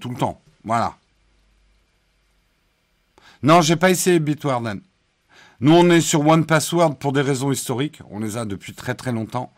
tout 0.00 0.08
le 0.08 0.16
temps. 0.16 0.40
Voilà. 0.64 0.94
Non, 3.42 3.60
j'ai 3.60 3.76
pas 3.76 3.90
essayé 3.90 4.18
Bitwarden. 4.18 4.80
Nous, 5.60 5.72
on 5.72 5.90
est 5.90 6.00
sur 6.00 6.26
One 6.26 6.46
Password 6.46 6.96
pour 6.96 7.12
des 7.12 7.20
raisons 7.20 7.52
historiques. 7.52 8.00
On 8.10 8.18
les 8.20 8.38
a 8.38 8.46
depuis 8.46 8.72
très 8.72 8.94
très 8.94 9.12
longtemps. 9.12 9.52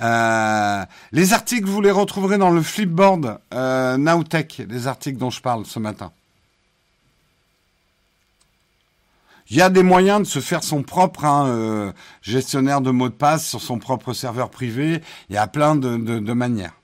Euh, 0.00 0.84
les 1.12 1.32
articles, 1.32 1.68
vous 1.68 1.80
les 1.80 1.90
retrouverez 1.90 2.38
dans 2.38 2.50
le 2.50 2.62
flipboard 2.62 3.40
euh, 3.52 3.96
Nowtech, 3.96 4.62
les 4.68 4.86
articles 4.86 5.18
dont 5.18 5.30
je 5.30 5.40
parle 5.40 5.66
ce 5.66 5.78
matin. 5.78 6.12
Il 9.50 9.56
y 9.56 9.62
a 9.62 9.68
des 9.68 9.82
moyens 9.82 10.20
de 10.20 10.26
se 10.26 10.38
faire 10.38 10.62
son 10.62 10.82
propre 10.82 11.24
hein, 11.24 11.48
euh, 11.48 11.92
gestionnaire 12.22 12.80
de 12.80 12.92
mots 12.92 13.08
de 13.08 13.14
passe 13.14 13.48
sur 13.48 13.60
son 13.60 13.78
propre 13.78 14.12
serveur 14.12 14.48
privé. 14.48 15.02
Il 15.28 15.34
y 15.34 15.38
a 15.38 15.48
plein 15.48 15.74
de, 15.74 15.96
de 15.96 16.32
manières. 16.32 16.74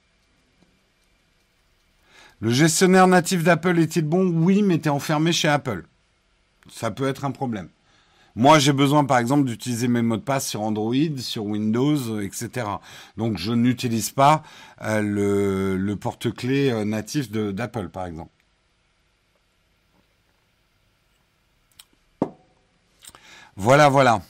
Le 2.41 2.51
gestionnaire 2.51 3.07
natif 3.07 3.45
d'Apple 3.45 3.79
est-il 3.79 4.05
bon? 4.05 4.27
Oui, 4.27 4.63
mais 4.63 4.79
tu 4.79 4.87
es 4.87 4.91
enfermé 4.91 5.33
chez 5.33 5.49
Apple. 5.49 5.87
Ça 6.71 6.91
peut 6.91 7.09
être 7.09 7.25
un 7.25 7.31
problème. 7.31 7.69
Moi, 8.39 8.59
j'ai 8.59 8.75
besoin, 8.75 9.07
par 9.07 9.17
exemple, 9.17 9.45
d'utiliser 9.49 9.89
mes 9.89 10.03
mots 10.03 10.19
de 10.19 10.23
passe 10.23 10.47
sur 10.47 10.61
Android, 10.61 10.95
sur 11.17 11.47
Windows, 11.47 12.21
etc. 12.21 12.67
Donc, 13.17 13.39
je 13.39 13.53
n'utilise 13.53 14.11
pas 14.11 14.43
euh, 14.83 15.79
le, 15.79 15.97
porte-clés 15.97 16.71
euh, 16.71 16.85
natif 16.85 17.31
d'Apple, 17.31 17.89
par 17.89 18.05
exemple. 18.05 18.31
Voilà, 23.57 23.89
voilà. 23.89 24.21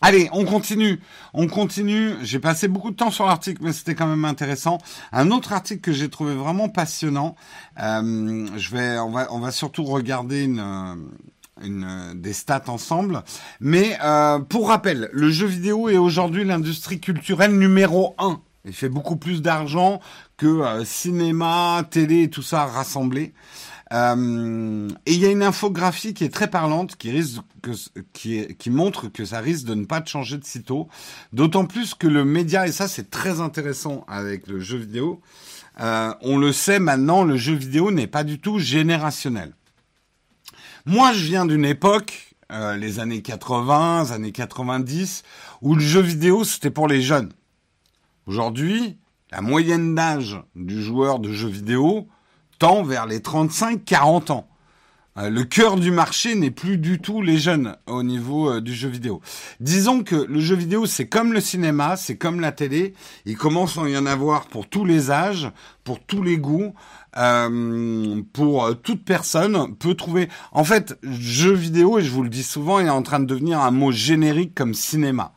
Allez, 0.00 0.30
on 0.32 0.46
continue. 0.46 0.98
On 1.34 1.46
continue. 1.46 2.14
J'ai 2.22 2.38
passé 2.38 2.68
beaucoup 2.68 2.90
de 2.90 2.96
temps 2.96 3.10
sur 3.10 3.26
l'article, 3.26 3.60
mais 3.62 3.74
c'était 3.74 3.94
quand 3.94 4.06
même 4.06 4.24
intéressant. 4.24 4.78
Un 5.12 5.30
autre 5.30 5.52
article 5.52 5.82
que 5.82 5.92
j'ai 5.92 6.08
trouvé 6.08 6.34
vraiment 6.34 6.70
passionnant. 6.70 7.36
Euh, 7.80 8.48
je 8.56 8.70
vais, 8.70 8.98
on 8.98 9.10
va, 9.10 9.30
on 9.30 9.40
va 9.40 9.50
surtout 9.50 9.84
regarder 9.84 10.44
une, 10.44 10.62
une, 11.62 11.84
euh, 11.84 12.14
des 12.14 12.32
stats 12.32 12.64
ensemble. 12.68 13.22
Mais 13.60 13.96
euh, 14.02 14.38
pour 14.38 14.68
rappel, 14.68 15.10
le 15.12 15.30
jeu 15.30 15.46
vidéo 15.46 15.88
est 15.88 15.98
aujourd'hui 15.98 16.44
l'industrie 16.44 17.00
culturelle 17.00 17.56
numéro 17.56 18.14
un. 18.18 18.40
Il 18.64 18.72
fait 18.72 18.88
beaucoup 18.88 19.16
plus 19.16 19.42
d'argent 19.42 20.00
que 20.36 20.46
euh, 20.46 20.84
cinéma, 20.84 21.86
télé 21.90 22.22
et 22.22 22.30
tout 22.30 22.42
ça 22.42 22.64
rassemblé. 22.64 23.34
Euh, 23.92 24.88
et 25.06 25.12
il 25.12 25.20
y 25.20 25.26
a 25.26 25.30
une 25.30 25.42
infographie 25.42 26.14
qui 26.14 26.24
est 26.24 26.32
très 26.32 26.48
parlante, 26.48 26.96
qui 26.96 27.10
risque 27.10 27.42
que, 27.62 27.70
qui, 28.12 28.46
qui 28.56 28.70
montre 28.70 29.08
que 29.08 29.24
ça 29.24 29.40
risque 29.40 29.66
de 29.66 29.74
ne 29.74 29.84
pas 29.84 30.02
changer 30.04 30.38
de 30.38 30.44
sitôt. 30.44 30.88
D'autant 31.32 31.66
plus 31.66 31.94
que 31.94 32.06
le 32.06 32.24
média, 32.24 32.66
et 32.66 32.72
ça 32.72 32.88
c'est 32.88 33.10
très 33.10 33.40
intéressant 33.40 34.04
avec 34.08 34.46
le 34.46 34.58
jeu 34.58 34.78
vidéo, 34.78 35.20
euh, 35.80 36.14
on 36.22 36.38
le 36.38 36.52
sait 36.52 36.78
maintenant, 36.78 37.24
le 37.24 37.36
jeu 37.36 37.54
vidéo 37.54 37.90
n'est 37.90 38.06
pas 38.06 38.24
du 38.24 38.40
tout 38.40 38.58
générationnel. 38.58 39.52
Moi, 40.86 41.14
je 41.14 41.24
viens 41.24 41.46
d'une 41.46 41.64
époque, 41.64 42.34
euh, 42.52 42.76
les 42.76 43.00
années 43.00 43.22
80, 43.22 44.10
années 44.10 44.32
90, 44.32 45.22
où 45.62 45.76
le 45.76 45.80
jeu 45.80 46.02
vidéo 46.02 46.44
c'était 46.44 46.70
pour 46.70 46.88
les 46.88 47.00
jeunes. 47.00 47.32
Aujourd'hui, 48.26 48.98
la 49.32 49.40
moyenne 49.40 49.94
d'âge 49.94 50.38
du 50.54 50.82
joueur 50.82 51.20
de 51.20 51.32
jeux 51.32 51.48
vidéo 51.48 52.06
tend 52.58 52.82
vers 52.82 53.06
les 53.06 53.20
35-40 53.20 54.30
ans. 54.30 54.46
Euh, 55.16 55.30
le 55.30 55.44
cœur 55.44 55.76
du 55.76 55.90
marché 55.90 56.34
n'est 56.34 56.50
plus 56.50 56.76
du 56.76 56.98
tout 56.98 57.22
les 57.22 57.38
jeunes 57.38 57.76
au 57.86 58.02
niveau 58.02 58.50
euh, 58.50 58.60
du 58.60 58.74
jeu 58.74 58.88
vidéo. 58.88 59.22
Disons 59.60 60.02
que 60.02 60.16
le 60.16 60.40
jeu 60.40 60.56
vidéo, 60.56 60.86
c'est 60.86 61.06
comme 61.06 61.32
le 61.32 61.40
cinéma, 61.40 61.96
c'est 61.96 62.16
comme 62.16 62.40
la 62.40 62.50
télé. 62.52 62.94
Il 63.24 63.36
commence 63.36 63.78
à 63.78 63.88
y 63.88 63.96
en 63.96 64.06
avoir 64.06 64.48
pour 64.48 64.68
tous 64.68 64.84
les 64.84 65.12
âges, 65.12 65.50
pour 65.84 66.00
tous 66.00 66.22
les 66.22 66.36
goûts, 66.36 66.74
euh, 67.16 68.22
pour 68.32 68.80
toute 68.82 69.04
personne 69.04 69.74
peut 69.76 69.94
trouver. 69.94 70.28
En 70.52 70.64
fait, 70.64 70.98
jeu 71.02 71.52
vidéo, 71.52 71.98
et 71.98 72.02
je 72.02 72.10
vous 72.10 72.22
le 72.22 72.28
dis 72.28 72.42
souvent, 72.42 72.80
est 72.80 72.88
en 72.88 73.02
train 73.02 73.20
de 73.20 73.26
devenir 73.26 73.60
un 73.60 73.70
mot 73.70 73.92
générique 73.92 74.54
comme 74.54 74.74
cinéma. 74.74 75.32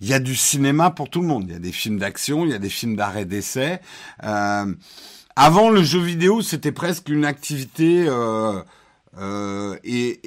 Il 0.00 0.08
y 0.08 0.14
a 0.14 0.18
du 0.18 0.34
cinéma 0.34 0.90
pour 0.90 1.10
tout 1.10 1.20
le 1.20 1.26
monde. 1.26 1.44
Il 1.46 1.52
y 1.52 1.56
a 1.56 1.60
des 1.60 1.72
films 1.72 1.98
d'action, 1.98 2.44
il 2.44 2.50
y 2.50 2.54
a 2.54 2.58
des 2.58 2.70
films 2.70 2.96
d'arrêt 2.96 3.26
d'essai. 3.26 3.80
avant, 4.18 5.70
le 5.70 5.82
jeu 5.82 6.00
vidéo, 6.00 6.42
c'était 6.42 6.72
presque 6.72 7.08
une 7.08 7.24
activité 7.24 8.06
euh, 8.08 9.76
et 9.84 10.20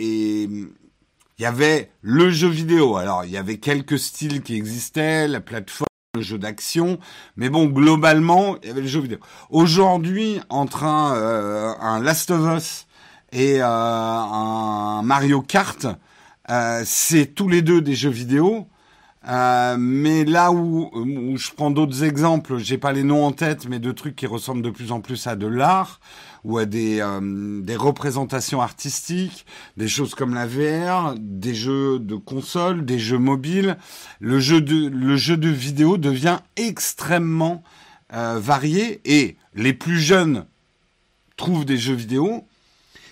il 1.40 1.42
y 1.42 1.46
avait 1.46 1.92
le 2.02 2.30
jeu 2.30 2.48
vidéo. 2.48 2.98
Alors 2.98 3.26
il 3.26 3.32
y 3.32 3.38
avait 3.38 3.58
quelques 3.58 4.00
styles 4.00 4.42
qui 4.42 4.56
existaient, 4.56 5.28
la 5.28 5.42
plateforme, 5.42 5.88
le 6.16 6.22
jeu 6.22 6.38
d'action, 6.38 7.00
mais 7.38 7.50
bon 7.50 7.66
globalement 7.66 8.56
il 8.62 8.68
y 8.68 8.70
avait 8.70 8.82
le 8.82 8.88
jeu 8.88 9.00
vidéo. 9.00 9.18
Aujourd'hui 9.50 10.40
entre 10.50 10.84
un, 10.84 11.16
euh, 11.16 11.74
un 11.82 12.00
Last 12.00 12.30
of 12.30 12.56
Us 12.56 12.86
et 13.32 13.64
euh, 13.64 13.66
un 13.66 15.02
Mario 15.02 15.42
Kart, 15.42 15.88
euh, 16.52 16.84
c'est 16.86 17.34
tous 17.34 17.50
les 17.50 17.64
deux 17.64 17.82
des 17.82 17.96
jeux 17.96 18.12
vidéo. 18.12 18.68
Euh, 19.28 19.76
mais 19.80 20.24
là 20.24 20.52
où, 20.52 20.92
où 20.94 21.36
je 21.36 21.50
prends 21.50 21.72
d'autres 21.72 22.04
exemples, 22.04 22.60
j'ai 22.60 22.78
pas 22.78 22.92
les 22.92 23.04
noms 23.04 23.26
en 23.26 23.32
tête, 23.32 23.68
mais 23.68 23.80
de 23.80 23.92
trucs 23.92 24.16
qui 24.16 24.28
ressemblent 24.28 24.62
de 24.62 24.70
plus 24.70 24.92
en 24.92 25.02
plus 25.02 25.26
à 25.26 25.36
de 25.36 25.48
l'art 25.48 26.00
ou 26.44 26.58
à 26.58 26.66
des, 26.66 27.00
euh, 27.00 27.62
des 27.62 27.76
représentations 27.76 28.62
artistiques, 28.62 29.46
des 29.78 29.88
choses 29.88 30.16
comme 30.16 30.34
la 30.34 30.46
VR, 30.46 31.16
des 31.18 31.56
jeux 31.56 32.00
de 32.00 32.16
console, 32.16 32.86
des 32.86 33.00
jeux 33.00 33.18
mobiles. 33.18 33.78
Le 34.20 34.40
jeu 34.40 34.62
de, 34.62 34.88
le 34.88 35.16
jeu 35.16 35.38
de 35.38 35.50
vidéo 35.50 35.98
devient 35.98 36.40
extrêmement 36.56 37.64
euh, 38.14 38.40
varié 38.40 39.02
et 39.06 39.38
les 39.56 39.74
plus 39.74 40.00
jeunes 40.00 40.46
trouvent 41.38 41.66
des 41.66 41.78
jeux 41.78 41.96
vidéo, 41.96 42.46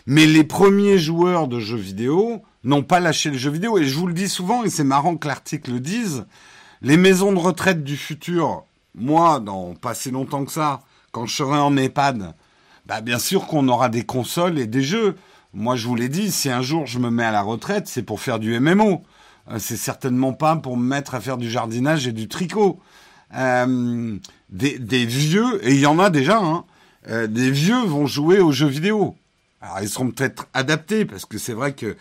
mais 0.05 0.25
les 0.25 0.43
premiers 0.43 0.99
joueurs 0.99 1.47
de 1.47 1.59
jeux 1.59 1.77
vidéo 1.77 2.41
n'ont 2.63 2.83
pas 2.83 2.99
lâché 2.99 3.29
le 3.29 3.37
jeu 3.37 3.49
vidéo. 3.49 3.77
Et 3.77 3.85
je 3.85 3.97
vous 3.97 4.07
le 4.07 4.13
dis 4.13 4.29
souvent, 4.29 4.63
et 4.63 4.69
c'est 4.69 4.83
marrant 4.83 5.15
que 5.17 5.27
l'article 5.27 5.71
le 5.71 5.79
dise, 5.79 6.25
les 6.81 6.97
maisons 6.97 7.31
de 7.31 7.39
retraite 7.39 7.83
du 7.83 7.97
futur, 7.97 8.63
moi, 8.93 9.39
dans 9.39 9.73
pas 9.73 9.93
si 9.93 10.11
longtemps 10.11 10.45
que 10.45 10.51
ça, 10.51 10.81
quand 11.11 11.25
je 11.25 11.35
serai 11.35 11.57
en 11.57 11.77
EHPAD, 11.77 12.33
bah 12.91 12.99
bien 12.99 13.19
sûr 13.19 13.47
qu'on 13.47 13.69
aura 13.69 13.87
des 13.87 14.03
consoles 14.03 14.59
et 14.59 14.67
des 14.67 14.81
jeux. 14.81 15.15
Moi, 15.53 15.77
je 15.77 15.87
vous 15.87 15.95
l'ai 15.95 16.09
dit, 16.09 16.29
si 16.29 16.49
un 16.49 16.61
jour 16.61 16.87
je 16.87 16.99
me 16.99 17.09
mets 17.09 17.23
à 17.23 17.31
la 17.31 17.41
retraite, 17.41 17.87
c'est 17.87 18.03
pour 18.03 18.19
faire 18.19 18.37
du 18.37 18.59
MMO. 18.59 19.01
Euh, 19.49 19.59
c'est 19.59 19.77
certainement 19.77 20.33
pas 20.33 20.57
pour 20.57 20.75
me 20.75 20.83
mettre 20.83 21.15
à 21.15 21.21
faire 21.21 21.37
du 21.37 21.49
jardinage 21.49 22.05
et 22.05 22.11
du 22.11 22.27
tricot. 22.27 22.81
Euh, 23.33 24.17
des, 24.49 25.05
vieux, 25.05 25.65
et 25.65 25.73
il 25.73 25.79
y 25.79 25.85
en 25.85 25.99
a 25.99 26.09
déjà, 26.09 26.39
hein, 26.39 26.65
euh, 27.07 27.27
des 27.27 27.49
vieux 27.49 27.81
vont 27.81 28.07
jouer 28.07 28.39
aux 28.39 28.51
jeux 28.51 28.67
vidéo. 28.67 29.15
Alors, 29.61 29.79
ils 29.81 29.87
seront 29.87 30.11
peut-être 30.11 30.49
adaptés, 30.53 31.05
parce 31.05 31.23
que 31.23 31.37
c'est 31.37 31.53
vrai 31.53 31.71
que 31.71 31.95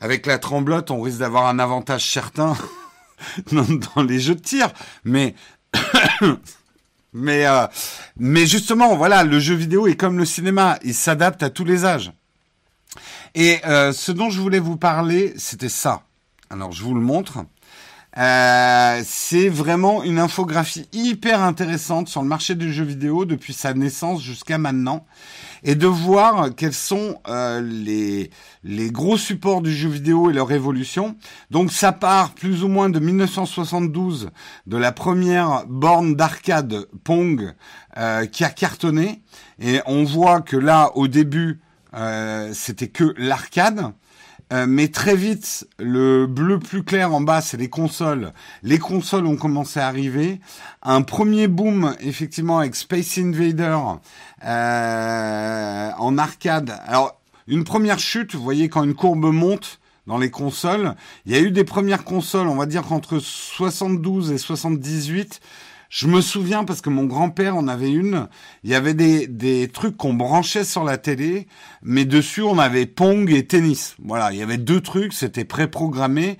avec 0.00 0.24
la 0.24 0.38
tremblote, 0.38 0.90
on 0.90 1.02
risque 1.02 1.18
d'avoir 1.18 1.44
un 1.46 1.58
avantage 1.58 2.10
certain 2.10 2.56
dans 3.52 4.02
les 4.02 4.18
jeux 4.18 4.36
de 4.36 4.40
tir. 4.40 4.72
Mais 5.04 5.34
Mais, 7.18 7.46
euh, 7.46 7.66
mais 8.18 8.46
justement, 8.46 8.94
voilà, 8.94 9.24
le 9.24 9.40
jeu 9.40 9.54
vidéo 9.54 9.86
est 9.86 9.96
comme 9.96 10.18
le 10.18 10.26
cinéma, 10.26 10.78
il 10.84 10.94
s'adapte 10.94 11.42
à 11.42 11.48
tous 11.48 11.64
les 11.64 11.86
âges. 11.86 12.12
Et 13.34 13.58
euh, 13.64 13.92
ce 13.92 14.12
dont 14.12 14.28
je 14.28 14.38
voulais 14.38 14.58
vous 14.58 14.76
parler, 14.76 15.32
c'était 15.38 15.70
ça. 15.70 16.02
Alors, 16.50 16.72
je 16.72 16.82
vous 16.82 16.94
le 16.94 17.00
montre. 17.00 17.38
Euh, 18.18 19.02
c'est 19.04 19.48
vraiment 19.48 20.02
une 20.02 20.18
infographie 20.18 20.88
hyper 20.92 21.42
intéressante 21.42 22.08
sur 22.08 22.20
le 22.20 22.28
marché 22.28 22.54
du 22.54 22.70
jeu 22.70 22.84
vidéo 22.84 23.24
depuis 23.24 23.54
sa 23.54 23.72
naissance 23.72 24.22
jusqu'à 24.22 24.58
maintenant 24.58 25.06
et 25.66 25.74
de 25.74 25.88
voir 25.88 26.54
quels 26.54 26.72
sont 26.72 27.20
euh, 27.28 27.60
les, 27.60 28.30
les 28.62 28.90
gros 28.92 29.18
supports 29.18 29.62
du 29.62 29.74
jeu 29.74 29.88
vidéo 29.88 30.30
et 30.30 30.32
leur 30.32 30.52
évolution. 30.52 31.16
Donc 31.50 31.72
ça 31.72 31.90
part 31.90 32.34
plus 32.34 32.62
ou 32.62 32.68
moins 32.68 32.88
de 32.88 33.00
1972, 33.00 34.30
de 34.68 34.76
la 34.76 34.92
première 34.92 35.66
borne 35.66 36.14
d'arcade 36.14 36.86
Pong 37.02 37.52
euh, 37.98 38.26
qui 38.26 38.44
a 38.44 38.48
cartonné. 38.48 39.22
Et 39.60 39.80
on 39.86 40.04
voit 40.04 40.40
que 40.40 40.56
là, 40.56 40.92
au 40.94 41.08
début, 41.08 41.60
euh, 41.94 42.52
c'était 42.54 42.88
que 42.88 43.12
l'arcade. 43.18 43.92
Euh, 44.52 44.66
mais 44.68 44.88
très 44.88 45.16
vite, 45.16 45.66
le 45.78 46.26
bleu 46.26 46.60
plus 46.60 46.84
clair 46.84 47.12
en 47.12 47.20
bas, 47.20 47.40
c'est 47.40 47.56
les 47.56 47.68
consoles. 47.68 48.32
Les 48.62 48.78
consoles 48.78 49.26
ont 49.26 49.36
commencé 49.36 49.80
à 49.80 49.88
arriver. 49.88 50.40
Un 50.82 51.02
premier 51.02 51.48
boom, 51.48 51.96
effectivement, 52.00 52.58
avec 52.58 52.76
Space 52.76 53.18
Invader 53.18 53.76
euh, 54.44 55.90
en 55.98 56.18
arcade. 56.18 56.78
Alors, 56.86 57.20
une 57.48 57.64
première 57.64 57.98
chute, 57.98 58.34
vous 58.36 58.42
voyez, 58.42 58.68
quand 58.68 58.84
une 58.84 58.94
courbe 58.94 59.24
monte 59.32 59.80
dans 60.06 60.18
les 60.18 60.30
consoles, 60.30 60.94
il 61.24 61.32
y 61.32 61.34
a 61.34 61.40
eu 61.40 61.50
des 61.50 61.64
premières 61.64 62.04
consoles, 62.04 62.46
on 62.46 62.54
va 62.54 62.66
dire 62.66 62.82
qu'entre 62.82 63.18
72 63.18 64.30
et 64.30 64.38
78, 64.38 65.40
je 65.96 66.08
me 66.08 66.20
souviens 66.20 66.64
parce 66.64 66.82
que 66.82 66.90
mon 66.90 67.04
grand-père 67.04 67.56
en 67.56 67.68
avait 67.68 67.90
une. 67.90 68.28
Il 68.64 68.70
y 68.70 68.74
avait 68.74 68.92
des, 68.92 69.26
des 69.26 69.68
trucs 69.68 69.96
qu'on 69.96 70.12
branchait 70.12 70.64
sur 70.64 70.84
la 70.84 70.98
télé, 70.98 71.46
mais 71.82 72.04
dessus 72.04 72.42
on 72.42 72.58
avait 72.58 72.84
Pong 72.84 73.32
et 73.32 73.46
tennis. 73.46 73.96
Voilà, 74.04 74.30
il 74.30 74.38
y 74.38 74.42
avait 74.42 74.58
deux 74.58 74.82
trucs, 74.82 75.14
c'était 75.14 75.46
préprogrammé. 75.46 76.36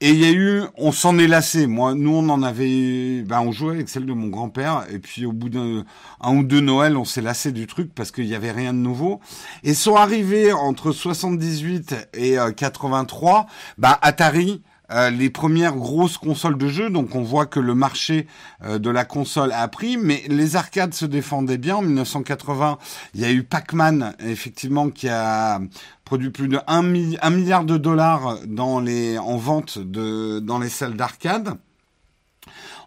Et 0.00 0.10
il 0.10 0.20
y 0.20 0.24
a 0.24 0.30
eu, 0.30 0.62
on 0.76 0.92
s'en 0.92 1.18
est 1.18 1.26
lassé. 1.26 1.66
Moi, 1.66 1.94
nous, 1.94 2.14
on 2.14 2.28
en 2.28 2.44
avait, 2.44 3.22
ben, 3.22 3.40
on 3.40 3.50
jouait 3.50 3.74
avec 3.74 3.88
celle 3.88 4.06
de 4.06 4.12
mon 4.12 4.28
grand-père. 4.28 4.84
Et 4.92 5.00
puis, 5.00 5.26
au 5.26 5.32
bout 5.32 5.48
d'un 5.48 5.84
un 6.20 6.36
ou 6.36 6.44
deux 6.44 6.60
Noël, 6.60 6.96
on 6.96 7.04
s'est 7.04 7.22
lassé 7.22 7.50
du 7.50 7.66
truc 7.66 7.92
parce 7.92 8.12
qu'il 8.12 8.26
y 8.26 8.36
avait 8.36 8.52
rien 8.52 8.72
de 8.72 8.78
nouveau. 8.78 9.20
Et 9.64 9.74
sont 9.74 9.96
arrivés 9.96 10.52
entre 10.52 10.92
78 10.92 12.10
et 12.14 12.36
83, 12.56 13.40
euh, 13.40 13.52
ben, 13.78 13.96
Atari, 14.00 14.62
euh, 14.90 15.10
les 15.10 15.30
premières 15.30 15.74
grosses 15.74 16.18
consoles 16.18 16.56
de 16.56 16.68
jeux. 16.68 16.90
Donc 16.90 17.14
on 17.14 17.22
voit 17.22 17.46
que 17.46 17.60
le 17.60 17.74
marché 17.74 18.26
euh, 18.64 18.78
de 18.78 18.90
la 18.90 19.04
console 19.04 19.52
a 19.52 19.66
pris, 19.68 19.96
mais 19.96 20.22
les 20.28 20.56
arcades 20.56 20.94
se 20.94 21.06
défendaient 21.06 21.58
bien. 21.58 21.76
En 21.76 21.82
1980, 21.82 22.78
il 23.14 23.20
y 23.20 23.24
a 23.24 23.32
eu 23.32 23.42
Pac-Man, 23.42 24.14
effectivement, 24.20 24.90
qui 24.90 25.08
a 25.08 25.60
produit 26.04 26.30
plus 26.30 26.48
de 26.48 26.58
1, 26.66 26.82
milliard 26.82 27.64
de 27.64 27.76
dollars 27.76 28.38
dans 28.46 28.80
les, 28.80 29.18
en 29.18 29.36
vente 29.36 29.78
dans 29.78 30.58
les 30.58 30.68
salles 30.68 30.94
d'arcade. 30.94 31.56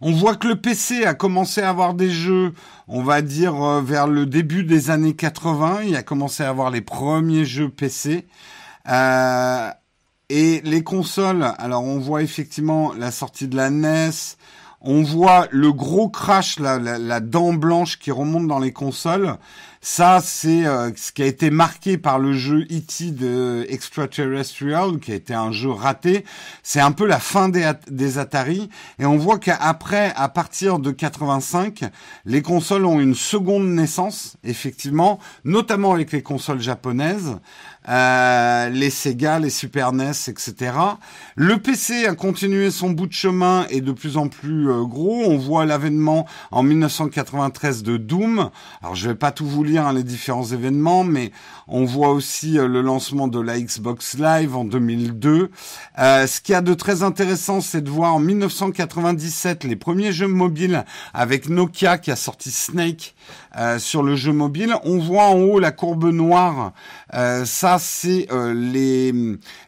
On 0.01 0.13
voit 0.13 0.35
que 0.35 0.47
le 0.47 0.55
PC 0.55 1.03
a 1.03 1.13
commencé 1.13 1.61
à 1.61 1.69
avoir 1.69 1.93
des 1.93 2.09
jeux, 2.09 2.53
on 2.87 3.03
va 3.03 3.21
dire 3.21 3.61
euh, 3.61 3.81
vers 3.81 4.07
le 4.07 4.25
début 4.25 4.63
des 4.63 4.89
années 4.91 5.13
80. 5.13 5.81
Il 5.87 5.95
a 5.97 6.03
commencé 6.03 6.41
à 6.41 6.49
avoir 6.49 6.71
les 6.71 6.79
premiers 6.79 7.43
jeux 7.43 7.67
PC. 7.67 8.25
Et 10.29 10.61
les 10.63 10.83
consoles, 10.83 11.53
alors 11.57 11.83
on 11.83 11.99
voit 11.99 12.21
effectivement 12.21 12.93
la 12.93 13.11
sortie 13.11 13.47
de 13.47 13.55
la 13.55 13.69
NES, 13.69 14.11
on 14.81 15.03
voit 15.03 15.47
le 15.51 15.73
gros 15.73 16.07
crash, 16.07 16.59
la, 16.59 16.77
la, 16.77 17.19
dent 17.19 17.53
blanche 17.53 17.99
qui 17.99 18.11
remonte 18.11 18.47
dans 18.47 18.59
les 18.59 18.71
consoles. 18.71 19.35
Ça, 19.81 20.19
c'est 20.21 20.65
euh, 20.65 20.91
ce 20.95 21.11
qui 21.13 21.23
a 21.23 21.25
été 21.25 21.49
marqué 21.49 21.97
par 21.97 22.19
le 22.19 22.33
jeu 22.33 22.65
E.T. 22.69 23.11
de 23.11 23.65
Extraterrestrial, 23.69 24.99
qui 24.99 25.13
a 25.13 25.15
été 25.15 25.33
un 25.33 25.51
jeu 25.53 25.69
raté. 25.69 26.25
C'est 26.63 26.81
un 26.81 26.91
peu 26.91 27.05
la 27.05 27.19
fin 27.19 27.47
des, 27.47 27.71
des 27.89 28.17
Atari. 28.17 28.69
Et 28.99 29.05
on 29.05 29.17
voit 29.17 29.39
qu'après, 29.39 30.13
à 30.15 30.27
partir 30.27 30.79
de 30.79 30.91
85, 30.91 31.85
les 32.25 32.41
consoles 32.41 32.85
ont 32.85 32.99
une 32.99 33.15
seconde 33.15 33.67
naissance, 33.67 34.35
effectivement, 34.43 35.19
notamment 35.45 35.93
avec 35.93 36.11
les 36.11 36.23
consoles 36.23 36.61
japonaises. 36.61 37.37
Euh, 37.87 38.69
les 38.69 38.89
Sega, 38.89 39.39
les 39.39 39.49
Super 39.49 39.93
NES, 39.93 40.11
etc. 40.27 40.73
Le 41.35 41.57
PC 41.57 42.05
a 42.05 42.13
continué 42.13 42.71
son 42.71 42.89
bout 42.89 43.07
de 43.07 43.13
chemin 43.13 43.65
et 43.69 43.81
de 43.81 43.91
plus 43.91 44.17
en 44.17 44.27
plus 44.27 44.69
euh, 44.69 44.83
gros. 44.83 45.23
On 45.25 45.37
voit 45.37 45.65
l'avènement 45.65 46.27
en 46.51 46.61
1993 46.61 47.83
de 47.83 47.97
Doom. 47.97 48.49
Alors 48.81 48.95
je 48.95 49.07
vais 49.07 49.15
pas 49.15 49.31
tout 49.31 49.47
vous 49.47 49.63
lire 49.63 49.87
hein, 49.87 49.93
les 49.93 50.03
différents 50.03 50.45
événements, 50.45 51.03
mais 51.03 51.31
on 51.67 51.85
voit 51.85 52.09
aussi 52.09 52.57
euh, 52.57 52.67
le 52.67 52.81
lancement 52.81 53.27
de 53.27 53.39
la 53.39 53.59
Xbox 53.59 54.17
Live 54.17 54.55
en 54.55 54.65
2002. 54.65 55.49
Euh, 55.99 56.27
ce 56.27 56.41
qui 56.41 56.53
a 56.53 56.61
de 56.61 56.73
très 56.73 57.03
intéressant, 57.03 57.61
c'est 57.61 57.81
de 57.81 57.89
voir 57.89 58.15
en 58.15 58.19
1997 58.19 59.63
les 59.63 59.75
premiers 59.75 60.11
jeux 60.11 60.27
mobiles 60.27 60.83
avec 61.13 61.47
Nokia 61.47 61.97
qui 61.97 62.11
a 62.11 62.15
sorti 62.15 62.51
Snake 62.51 63.15
euh, 63.57 63.79
sur 63.79 64.03
le 64.03 64.15
jeu 64.15 64.31
mobile. 64.31 64.75
On 64.83 64.99
voit 64.99 65.25
en 65.25 65.39
haut 65.39 65.59
la 65.59 65.71
courbe 65.71 66.11
noire. 66.11 66.73
Euh, 67.13 67.45
ça, 67.45 67.77
c'est 67.79 68.27
euh, 68.31 68.53
les 68.53 69.13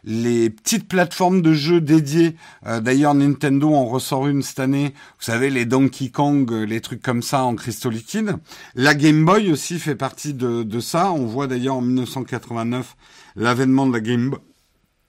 les 0.04 0.50
petites 0.50 0.88
plateformes 0.88 1.42
de 1.42 1.52
jeux 1.52 1.80
dédiées. 1.80 2.36
D'ailleurs, 2.64 3.14
Nintendo 3.14 3.74
en 3.74 3.86
ressort 3.86 4.28
une 4.28 4.42
cette 4.42 4.60
année. 4.60 4.94
Vous 5.18 5.24
savez, 5.24 5.50
les 5.50 5.64
Donkey 5.64 6.10
Kong, 6.10 6.50
les 6.52 6.80
trucs 6.80 7.02
comme 7.02 7.22
ça 7.22 7.44
en 7.44 7.54
cristaux 7.54 7.90
liquides. 7.90 8.36
La 8.74 8.94
Game 8.94 9.24
Boy 9.24 9.50
aussi 9.50 9.78
fait 9.78 9.96
partie 9.96 10.34
de, 10.34 10.62
de 10.62 10.80
ça. 10.80 11.12
On 11.12 11.26
voit 11.26 11.46
d'ailleurs 11.46 11.76
en 11.76 11.80
1989 11.80 12.96
l'avènement 13.36 13.86
de 13.86 13.92
la 13.92 14.00
Game 14.00 14.34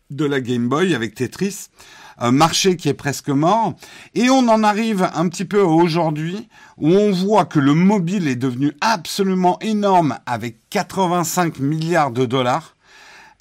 de 0.10 0.26
la 0.26 0.42
Game 0.42 0.70
Boy 0.70 0.94
avec 0.94 1.16
Tetris 1.16 1.70
un 2.18 2.32
marché 2.32 2.76
qui 2.78 2.90
est 2.90 2.94
presque 2.94 3.30
mort. 3.30 3.74
Et 4.16 4.30
on 4.30 4.48
en 4.48 4.64
arrive 4.64 5.10
un 5.14 5.28
petit 5.28 5.46
peu 5.46 5.62
aujourd'hui 5.62 6.48
où 6.78 6.90
on 6.90 7.12
voit 7.12 7.46
que 7.46 7.60
le 7.60 7.74
mobile 7.74 8.28
est 8.28 8.36
devenu 8.36 8.72
absolument 8.82 9.60
énorme 9.62 10.18
avec 10.26 10.58
85 10.70 11.60
milliards 11.60 12.12
de 12.12 12.26
dollars. 12.26 12.76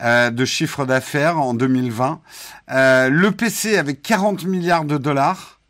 Euh, 0.01 0.31
de 0.31 0.45
chiffre 0.45 0.85
d'affaires 0.85 1.39
en 1.39 1.55
2020, 1.55 2.21
euh, 2.73 3.09
le 3.09 3.31
PC 3.31 3.77
avec 3.77 4.03
40 4.03 4.47
milliards 4.47 4.85
de 4.85 4.99
dollars, 4.99 5.61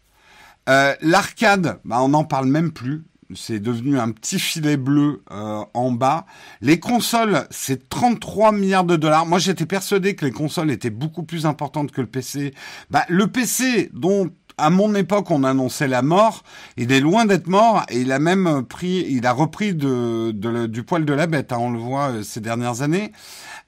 euh, 0.70 0.94
l'arcade, 1.02 1.80
bah 1.84 1.98
on 2.00 2.08
n'en 2.10 2.24
parle 2.24 2.46
même 2.46 2.72
plus 2.72 3.02
c'est 3.34 3.60
devenu 3.60 3.98
un 3.98 4.10
petit 4.10 4.38
filet 4.38 4.76
bleu 4.76 5.22
euh, 5.30 5.62
en 5.74 5.92
bas. 5.92 6.26
Les 6.60 6.80
consoles, 6.80 7.46
c'est 7.50 7.88
33 7.88 8.52
milliards 8.52 8.84
de 8.84 8.96
dollars. 8.96 9.26
Moi, 9.26 9.38
j'étais 9.38 9.66
persuadé 9.66 10.14
que 10.14 10.24
les 10.24 10.32
consoles 10.32 10.70
étaient 10.70 10.90
beaucoup 10.90 11.22
plus 11.22 11.46
importantes 11.46 11.92
que 11.92 12.00
le 12.00 12.06
PC. 12.06 12.54
Bah, 12.90 13.04
le 13.08 13.26
PC, 13.26 13.90
dont 13.92 14.30
à 14.58 14.70
mon 14.70 14.94
époque, 14.94 15.30
on 15.30 15.44
annonçait 15.44 15.88
la 15.88 16.02
mort. 16.02 16.42
Il 16.76 16.92
est 16.92 17.00
loin 17.00 17.24
d'être 17.24 17.48
mort 17.48 17.84
et 17.88 18.00
il 18.00 18.12
a 18.12 18.18
même 18.18 18.64
pris, 18.68 19.06
il 19.08 19.26
a 19.26 19.32
repris 19.32 19.74
de, 19.74 20.30
du 20.66 20.82
poil 20.82 21.04
de 21.04 21.12
la 21.12 21.26
bête. 21.26 21.52
Hein, 21.52 21.58
on 21.60 21.70
le 21.70 21.78
voit 21.78 22.10
euh, 22.10 22.22
ces 22.22 22.40
dernières 22.40 22.82
années. 22.82 23.12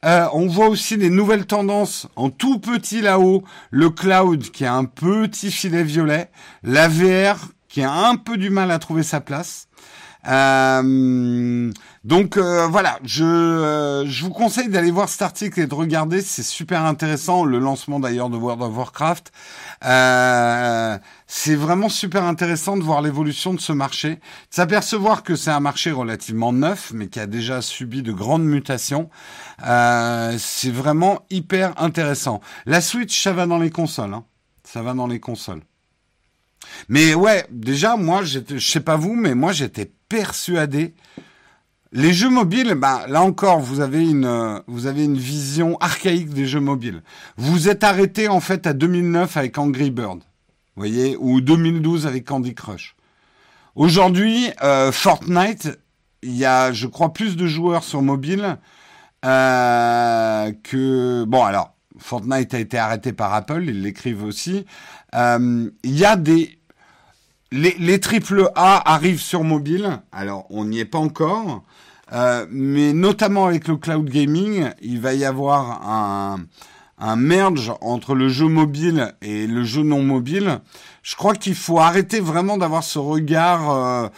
Euh, 0.04 0.26
on 0.34 0.46
voit 0.46 0.68
aussi 0.68 0.96
les 0.96 1.10
nouvelles 1.10 1.46
tendances 1.46 2.06
en 2.16 2.28
tout 2.30 2.58
petit 2.58 3.00
là-haut. 3.00 3.42
Le 3.70 3.90
cloud 3.90 4.42
qui 4.50 4.64
a 4.64 4.74
un 4.74 4.84
petit 4.84 5.50
filet 5.50 5.82
violet. 5.82 6.30
La 6.62 6.88
VR 6.88 7.53
qui 7.74 7.82
a 7.82 7.92
un 7.92 8.14
peu 8.14 8.36
du 8.36 8.50
mal 8.50 8.70
à 8.70 8.78
trouver 8.78 9.02
sa 9.02 9.20
place. 9.20 9.66
Euh, 10.28 11.72
donc 12.04 12.36
euh, 12.36 12.68
voilà, 12.68 13.00
je, 13.02 13.24
euh, 13.24 14.06
je 14.06 14.24
vous 14.24 14.30
conseille 14.30 14.68
d'aller 14.68 14.92
voir 14.92 15.08
cet 15.08 15.22
article 15.22 15.58
et 15.58 15.66
de 15.66 15.74
regarder, 15.74 16.22
c'est 16.22 16.44
super 16.44 16.84
intéressant. 16.84 17.42
Le 17.42 17.58
lancement 17.58 17.98
d'ailleurs 17.98 18.30
de 18.30 18.36
World 18.36 18.62
of 18.62 18.76
Warcraft, 18.76 19.32
c'est 21.26 21.56
vraiment 21.56 21.88
super 21.88 22.22
intéressant 22.22 22.76
de 22.76 22.84
voir 22.84 23.02
l'évolution 23.02 23.52
de 23.52 23.60
ce 23.60 23.72
marché, 23.72 24.10
de 24.10 24.20
s'apercevoir 24.50 25.24
que 25.24 25.34
c'est 25.34 25.50
un 25.50 25.58
marché 25.58 25.90
relativement 25.90 26.52
neuf, 26.52 26.92
mais 26.94 27.08
qui 27.08 27.18
a 27.18 27.26
déjà 27.26 27.60
subi 27.60 28.04
de 28.04 28.12
grandes 28.12 28.44
mutations. 28.44 29.10
c'est 29.58 30.72
vraiment 30.72 31.22
hyper 31.28 31.74
intéressant. 31.82 32.40
La 32.66 32.80
Switch, 32.80 33.20
ça 33.20 33.32
va 33.32 33.46
dans 33.46 33.58
les 33.58 33.70
consoles, 33.70 34.14
hein. 34.14 34.22
ça 34.62 34.80
va 34.80 34.94
dans 34.94 35.08
les 35.08 35.18
consoles. 35.18 35.62
Mais 36.88 37.14
ouais, 37.14 37.46
déjà, 37.50 37.96
moi, 37.96 38.22
je 38.24 38.40
sais 38.58 38.80
pas 38.80 38.96
vous, 38.96 39.14
mais 39.14 39.34
moi, 39.34 39.52
j'étais 39.52 39.90
persuadé. 40.08 40.94
Les 41.92 42.12
jeux 42.12 42.28
mobiles, 42.28 42.74
bah, 42.74 43.04
là 43.08 43.22
encore, 43.22 43.60
vous 43.60 43.80
avez 43.80 44.02
une, 44.02 44.60
vous 44.66 44.86
avez 44.86 45.04
une 45.04 45.16
vision 45.16 45.76
archaïque 45.78 46.30
des 46.30 46.46
jeux 46.46 46.60
mobiles. 46.60 47.02
Vous 47.36 47.68
êtes 47.68 47.84
arrêté, 47.84 48.28
en 48.28 48.40
fait, 48.40 48.66
à 48.66 48.72
2009 48.72 49.36
avec 49.36 49.58
Angry 49.58 49.90
Bird. 49.90 50.20
Voyez? 50.76 51.16
Ou 51.20 51.40
2012 51.40 52.06
avec 52.06 52.24
Candy 52.24 52.54
Crush. 52.54 52.96
Aujourd'hui, 53.76 54.50
euh, 54.62 54.90
Fortnite, 54.90 55.78
il 56.22 56.36
y 56.36 56.44
a, 56.44 56.72
je 56.72 56.86
crois, 56.86 57.12
plus 57.12 57.36
de 57.36 57.46
joueurs 57.46 57.84
sur 57.84 58.02
mobile 58.02 58.58
euh, 59.24 60.52
que... 60.64 61.24
Bon, 61.24 61.44
alors, 61.44 61.74
Fortnite 61.98 62.54
a 62.54 62.58
été 62.58 62.76
arrêté 62.76 63.12
par 63.12 63.34
Apple, 63.34 63.64
ils 63.64 63.82
l'écrivent 63.82 64.24
aussi. 64.24 64.66
Euh, 65.14 65.70
il 65.84 65.96
y 65.96 66.04
a 66.04 66.16
des 66.16 66.58
les, 67.54 68.00
triple 68.00 68.50
A 68.54 68.92
arrivent 68.92 69.20
sur 69.20 69.44
mobile. 69.44 70.00
Alors, 70.12 70.46
on 70.50 70.64
n'y 70.64 70.80
est 70.80 70.84
pas 70.84 70.98
encore. 70.98 71.62
Euh, 72.12 72.46
mais 72.50 72.92
notamment 72.92 73.46
avec 73.46 73.68
le 73.68 73.76
cloud 73.76 74.08
gaming, 74.08 74.70
il 74.82 75.00
va 75.00 75.14
y 75.14 75.24
avoir 75.24 75.88
un, 75.88 76.44
un 76.98 77.16
merge 77.16 77.72
entre 77.80 78.14
le 78.14 78.28
jeu 78.28 78.46
mobile 78.46 79.14
et 79.22 79.46
le 79.46 79.64
jeu 79.64 79.82
non 79.82 80.02
mobile. 80.02 80.60
Je 81.02 81.16
crois 81.16 81.34
qu'il 81.34 81.54
faut 81.54 81.78
arrêter 81.78 82.20
vraiment 82.20 82.58
d'avoir 82.58 82.82
ce 82.82 82.98
regard 82.98 83.70
euh, 83.70 84.08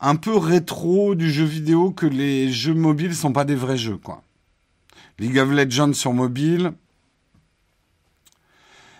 un 0.00 0.16
peu 0.16 0.36
rétro 0.36 1.14
du 1.14 1.30
jeu 1.32 1.44
vidéo 1.44 1.90
que 1.90 2.06
les 2.06 2.52
jeux 2.52 2.74
mobiles 2.74 3.14
sont 3.14 3.32
pas 3.32 3.44
des 3.44 3.54
vrais 3.54 3.78
jeux, 3.78 3.98
quoi. 3.98 4.22
League 5.18 5.38
of 5.38 5.50
Legends 5.50 5.92
sur 5.92 6.12
mobile, 6.12 6.72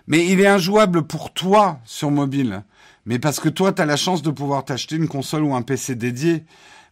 mais 0.06 0.26
il 0.26 0.40
est 0.40 0.46
injouable 0.46 1.02
pour 1.02 1.32
toi 1.32 1.78
sur 1.84 2.10
mobile. 2.10 2.62
Mais 3.06 3.18
parce 3.18 3.40
que 3.40 3.48
toi, 3.48 3.72
tu 3.72 3.82
as 3.82 3.86
la 3.86 3.96
chance 3.96 4.22
de 4.22 4.30
pouvoir 4.30 4.64
t'acheter 4.64 4.96
une 4.96 5.08
console 5.08 5.42
ou 5.42 5.54
un 5.54 5.62
PC 5.62 5.94
dédié. 5.94 6.44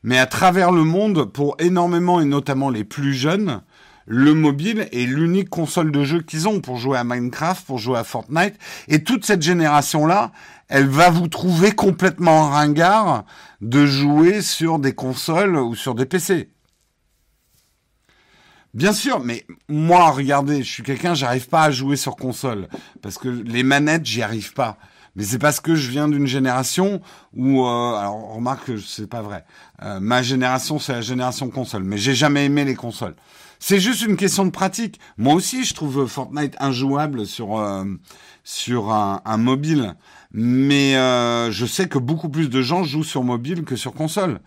Mais 0.03 0.19
à 0.19 0.27
travers 0.27 0.73
le 0.73 0.83
monde, 0.83 1.25
pour 1.25 1.57
énormément 1.59 2.21
et 2.21 2.25
notamment 2.25 2.71
les 2.71 2.85
plus 2.85 3.15
jeunes, 3.15 3.63
le 4.07 4.35
mobile 4.35 4.89
est 4.93 5.07
l'unique 5.07 5.51
console 5.51 5.93
de 5.93 6.03
jeu 6.03 6.21
qu'ils 6.21 6.49
ont 6.49 6.61
pour 6.61 6.79
jouer 6.79 6.99
à 6.99 7.05
Minecraft, 7.05 7.65
pour 7.65 7.79
jouer 7.79 7.99
à 7.99 8.05
Fortnite. 8.05 8.55
Et 8.89 9.05
toute 9.05 9.25
cette 9.25 9.43
génération-là, 9.43 10.33
elle 10.69 10.89
va 10.89 11.11
vous 11.11 11.29
trouver 11.29 11.73
complètement 11.73 12.49
ringard 12.49 13.25
de 13.61 13.87
jouer 13.87 14.43
sur 14.43 14.79
des 14.79 14.95
consoles 14.95 15.57
ou 15.57 15.75
sur 15.75 15.95
des 15.95 16.07
PC. 16.07 16.51
Bien 18.73 18.93
sûr, 18.93 19.21
mais 19.21 19.45
moi, 19.69 20.11
regardez, 20.11 20.63
je 20.63 20.71
suis 20.71 20.83
quelqu'un, 20.83 21.15
j'arrive 21.15 21.49
pas 21.49 21.65
à 21.65 21.71
jouer 21.71 21.97
sur 21.97 22.17
console 22.17 22.69
parce 23.03 23.19
que 23.19 23.29
les 23.29 23.63
manettes, 23.65 24.07
j'y 24.07 24.23
arrive 24.23 24.55
pas. 24.55 24.79
Mais 25.17 25.25
c'est 25.25 25.39
parce 25.39 25.61
que 25.61 25.75
je 25.75 25.91
viens 25.91 26.09
d'une 26.09 26.27
génération 26.27 27.01
où, 27.35 27.65
euh, 27.65 27.95
alors 27.95 28.35
remarque 28.35 28.67
que 28.67 28.79
c'est 28.79 29.09
pas 29.09 29.23
vrai. 29.23 29.45
Euh, 29.83 29.99
ma 30.01 30.23
génération, 30.23 30.79
c'est 30.79 30.93
la 30.93 31.01
génération 31.01 31.51
console, 31.51 31.85
mais 31.85 31.99
j'ai 31.99 32.15
jamais 32.15 32.45
aimé 32.45 32.65
les 32.65 32.77
consoles. 32.77 33.17
C'est 33.59 33.81
juste 33.81 34.03
une 34.03 34.17
question 34.17 34.45
de 34.45 34.51
pratique. 34.51 35.01
Moi 35.19 35.35
aussi, 35.35 35.65
je 35.65 35.75
trouve 35.75 36.07
Fortnite 36.07 36.57
injouable 36.61 37.27
sur 37.27 37.59
euh, 37.59 37.85
sur 38.45 38.93
un, 38.93 39.21
un, 39.25 39.37
mobile, 39.37 39.95
mais 40.33 40.95
je 40.95 41.67
sais 41.67 41.89
que 41.89 41.99
beaucoup 41.99 42.29
plus 42.29 42.49
de 42.49 42.63
gens 42.63 42.85
jouent 42.85 43.05
sur 43.05 43.23
mobile 43.23 43.65
que 43.65 43.77
sur 43.77 43.93
console. 43.93 44.41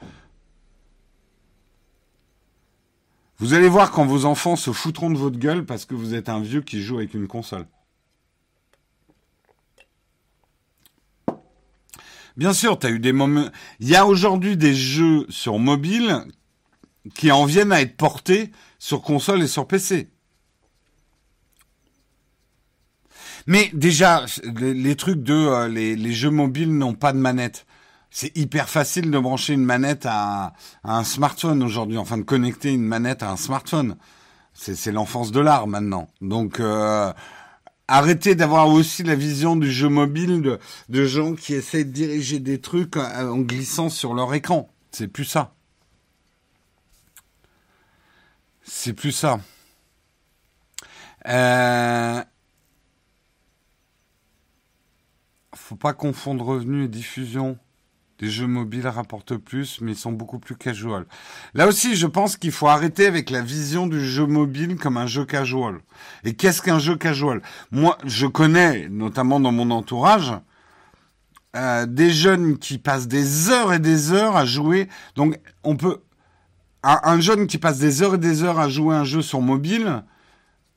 Vous 3.38 3.54
allez 3.54 3.68
voir 3.68 3.92
quand 3.92 4.06
vos 4.06 4.26
enfants 4.26 4.56
se 4.56 4.72
foutront 4.72 5.12
de 5.12 5.18
votre 5.18 5.38
gueule 5.38 5.66
parce 5.66 5.86
que 5.86 5.96
vous 5.96 6.14
êtes 6.16 6.30
un 6.30 6.40
vieux 6.40 6.62
qui 6.62 6.82
joue 6.82 6.98
avec 6.98 7.14
une 7.14 7.28
console. 7.28 7.66
Bien 12.38 12.54
sûr, 12.54 12.80
tu 12.80 12.88
eu 12.88 13.00
des 13.00 13.14
moments... 13.14 13.50
Il 13.80 13.90
y 13.90 13.96
a 13.96 14.06
aujourd'hui 14.06 14.58
des 14.58 14.74
jeux 14.74 15.26
sur 15.30 15.60
mobile 15.60 16.24
qui 17.16 17.32
en 17.32 17.46
viennent 17.46 17.72
à 17.72 17.82
être 17.82 17.98
portés 17.98 18.52
sur 18.80 19.02
console 19.02 19.44
et 19.44 19.48
sur 19.48 19.68
PC. 19.68 20.10
Mais 23.46 23.70
déjà, 23.74 24.26
les, 24.56 24.96
trucs 24.96 25.22
de 25.22 25.34
euh, 25.34 25.68
les, 25.68 26.14
jeux 26.14 26.30
mobiles 26.30 26.76
n'ont 26.76 26.94
pas 26.94 27.14
de 27.14 27.18
manette 27.18 27.66
c'est 28.16 28.38
hyper 28.38 28.70
facile 28.70 29.10
de 29.10 29.18
brancher 29.18 29.54
une 29.54 29.66
manette 29.66 30.06
à, 30.06 30.54
un 30.84 31.04
smartphone 31.04 31.64
aujourd'hui, 31.64 31.98
enfin 31.98 32.20
de 32.20 32.22
connecter 32.22 32.72
une 32.72 32.84
manette 32.84 33.24
à 33.24 33.32
un 33.32 33.38
smartphone. 33.38 33.96
C'est 34.54 34.92
l'enfance 34.92 35.32
de 35.32 35.40
l'art 35.40 35.66
maintenant. 35.66 36.10
Donc 36.22 36.60
euh, 36.60 37.12
arrêtez 37.88 38.36
d'avoir 38.36 38.68
aussi 38.70 39.04
la 39.04 39.16
vision 39.16 39.56
du 39.56 39.72
jeu 39.72 39.90
mobile 39.90 40.60
de, 40.90 41.06
gens 41.06 41.36
qui 41.36 41.54
essaient 41.54 41.84
de 41.84 41.92
diriger 41.92 42.40
des 42.40 42.60
trucs 42.60 42.98
en 42.98 43.38
glissant 43.38 43.90
sur 43.90 44.14
leur 44.14 44.34
écran. 44.34 44.70
C'est 44.92 45.08
plus 45.08 45.26
ça. 45.26 45.54
C'est 48.64 48.94
plus 48.94 49.12
ça. 49.12 49.40
Euh... 51.28 52.24
Faut 55.56 55.76
pas 55.76 55.94
confondre 55.94 56.46
revenu 56.46 56.86
et 56.86 56.88
diffusion. 56.88 57.58
Les 58.24 58.30
jeux 58.30 58.48
mobiles 58.48 58.88
rapportent 58.88 59.36
plus, 59.36 59.82
mais 59.82 59.92
ils 59.92 59.98
sont 59.98 60.14
beaucoup 60.14 60.40
plus 60.40 60.56
casual. 60.56 61.06
Là 61.56 61.68
aussi, 61.68 61.98
je 61.98 62.08
pense 62.08 62.38
qu'il 62.38 62.54
faut 62.54 62.70
arrêter 62.70 63.06
avec 63.06 63.30
la 63.30 63.42
vision 63.42 63.86
du 63.86 64.00
jeu 64.00 64.26
mobile 64.26 64.78
comme 64.78 64.96
un 64.96 65.08
jeu 65.08 65.26
casual. 65.26 65.80
Et 66.24 66.34
qu'est-ce 66.34 66.62
qu'un 66.62 66.80
jeu 66.80 66.96
casual? 66.96 67.42
Moi, 67.72 67.98
je 68.06 68.26
connais, 68.26 68.88
notamment 68.88 69.42
dans 69.42 69.52
mon 69.52 69.72
entourage, 69.72 70.32
euh, 71.58 71.86
des 71.86 72.12
jeunes 72.12 72.58
qui 72.60 72.78
passent 72.78 73.10
des 73.10 73.50
heures 73.50 73.74
et 73.74 73.80
des 73.80 74.14
heures 74.14 74.38
à 74.38 74.46
jouer. 74.46 74.88
Donc, 75.18 75.38
on 75.66 75.76
peut 75.76 76.02
un, 76.82 77.02
un, 77.04 77.20
jeune 77.20 77.46
qui 77.46 77.58
passe 77.58 77.80
des 77.80 78.04
heures 78.04 78.16
et 78.16 78.20
des 78.20 78.42
heures 78.44 78.58
à 78.58 78.70
jouer 78.70 78.96
un 78.96 79.04
jeu 79.04 79.22
sur 79.22 79.42
mobile. 79.42 80.02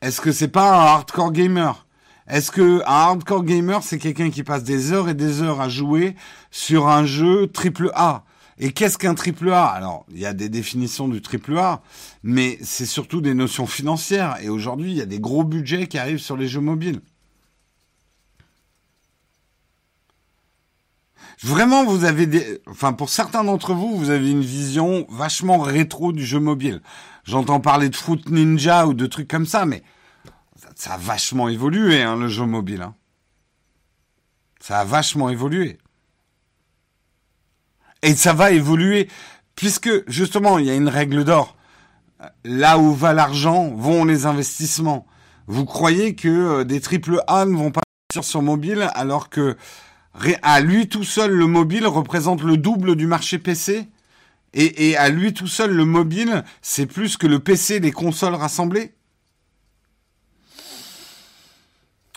Est-ce 0.00 0.20
que 0.20 0.32
c'est 0.32 0.48
pas 0.48 0.68
un 0.68 0.84
hardcore 0.84 1.30
gamer? 1.30 1.85
Est-ce 2.28 2.50
que 2.50 2.80
un 2.80 2.84
hardcore 2.86 3.44
gamer 3.44 3.82
c'est 3.82 3.98
quelqu'un 3.98 4.30
qui 4.30 4.42
passe 4.42 4.64
des 4.64 4.92
heures 4.92 5.08
et 5.08 5.14
des 5.14 5.42
heures 5.42 5.60
à 5.60 5.68
jouer 5.68 6.16
sur 6.50 6.88
un 6.88 7.04
jeu 7.04 7.46
triple 7.46 7.90
A? 7.94 8.24
Et 8.58 8.72
qu'est-ce 8.72 8.96
qu'un 8.96 9.14
triple 9.14 9.52
A? 9.52 9.66
Alors, 9.66 10.06
il 10.10 10.18
y 10.18 10.26
a 10.26 10.32
des 10.32 10.48
définitions 10.48 11.08
du 11.08 11.20
triple 11.20 11.58
A, 11.58 11.82
mais 12.22 12.58
c'est 12.62 12.86
surtout 12.86 13.20
des 13.20 13.34
notions 13.34 13.66
financières. 13.66 14.38
Et 14.42 14.48
aujourd'hui, 14.48 14.92
il 14.92 14.96
y 14.96 15.02
a 15.02 15.06
des 15.06 15.20
gros 15.20 15.44
budgets 15.44 15.86
qui 15.86 15.98
arrivent 15.98 16.18
sur 16.18 16.36
les 16.36 16.48
jeux 16.48 16.60
mobiles. 16.60 17.00
Vraiment, 21.42 21.84
vous 21.84 22.04
avez 22.04 22.26
des, 22.26 22.62
enfin, 22.66 22.94
pour 22.94 23.10
certains 23.10 23.44
d'entre 23.44 23.74
vous, 23.74 23.94
vous 23.94 24.08
avez 24.08 24.30
une 24.30 24.40
vision 24.40 25.06
vachement 25.10 25.58
rétro 25.58 26.12
du 26.12 26.24
jeu 26.24 26.40
mobile. 26.40 26.80
J'entends 27.24 27.60
parler 27.60 27.90
de 27.90 27.96
Fruit 27.96 28.22
Ninja 28.30 28.86
ou 28.86 28.94
de 28.94 29.04
trucs 29.06 29.28
comme 29.28 29.44
ça, 29.44 29.66
mais 29.66 29.82
ça 30.74 30.94
a 30.94 30.98
vachement 30.98 31.48
évolué, 31.48 32.02
hein, 32.02 32.16
le 32.16 32.28
jeu 32.28 32.44
mobile. 32.44 32.82
Hein. 32.82 32.94
Ça 34.60 34.80
a 34.80 34.84
vachement 34.84 35.28
évolué. 35.28 35.78
Et 38.02 38.14
ça 38.14 38.32
va 38.32 38.50
évoluer, 38.50 39.08
puisque 39.54 39.90
justement, 40.08 40.58
il 40.58 40.66
y 40.66 40.70
a 40.70 40.74
une 40.74 40.88
règle 40.88 41.24
d'or. 41.24 41.56
Là 42.44 42.78
où 42.78 42.92
va 42.94 43.12
l'argent, 43.12 43.70
vont 43.70 44.04
les 44.04 44.26
investissements. 44.26 45.06
Vous 45.46 45.64
croyez 45.64 46.14
que 46.14 46.28
euh, 46.28 46.64
des 46.64 46.80
triple 46.80 47.22
A 47.26 47.44
ne 47.44 47.56
vont 47.56 47.70
pas 47.70 47.82
investir 48.10 48.28
sur 48.28 48.42
mobile 48.42 48.90
alors 48.94 49.28
que 49.28 49.56
à 50.42 50.60
lui 50.60 50.88
tout 50.88 51.04
seul, 51.04 51.32
le 51.32 51.46
mobile 51.46 51.86
représente 51.86 52.42
le 52.42 52.56
double 52.56 52.96
du 52.96 53.06
marché 53.06 53.38
PC. 53.38 53.88
Et, 54.58 54.96
à 54.96 55.10
lui 55.10 55.34
tout 55.34 55.48
seul, 55.48 55.70
le 55.72 55.84
mobile, 55.84 56.42
c'est 56.62 56.86
plus 56.86 57.18
que 57.18 57.26
le 57.26 57.40
PC 57.40 57.78
les 57.78 57.92
consoles 57.92 58.34
rassemblées? 58.34 58.95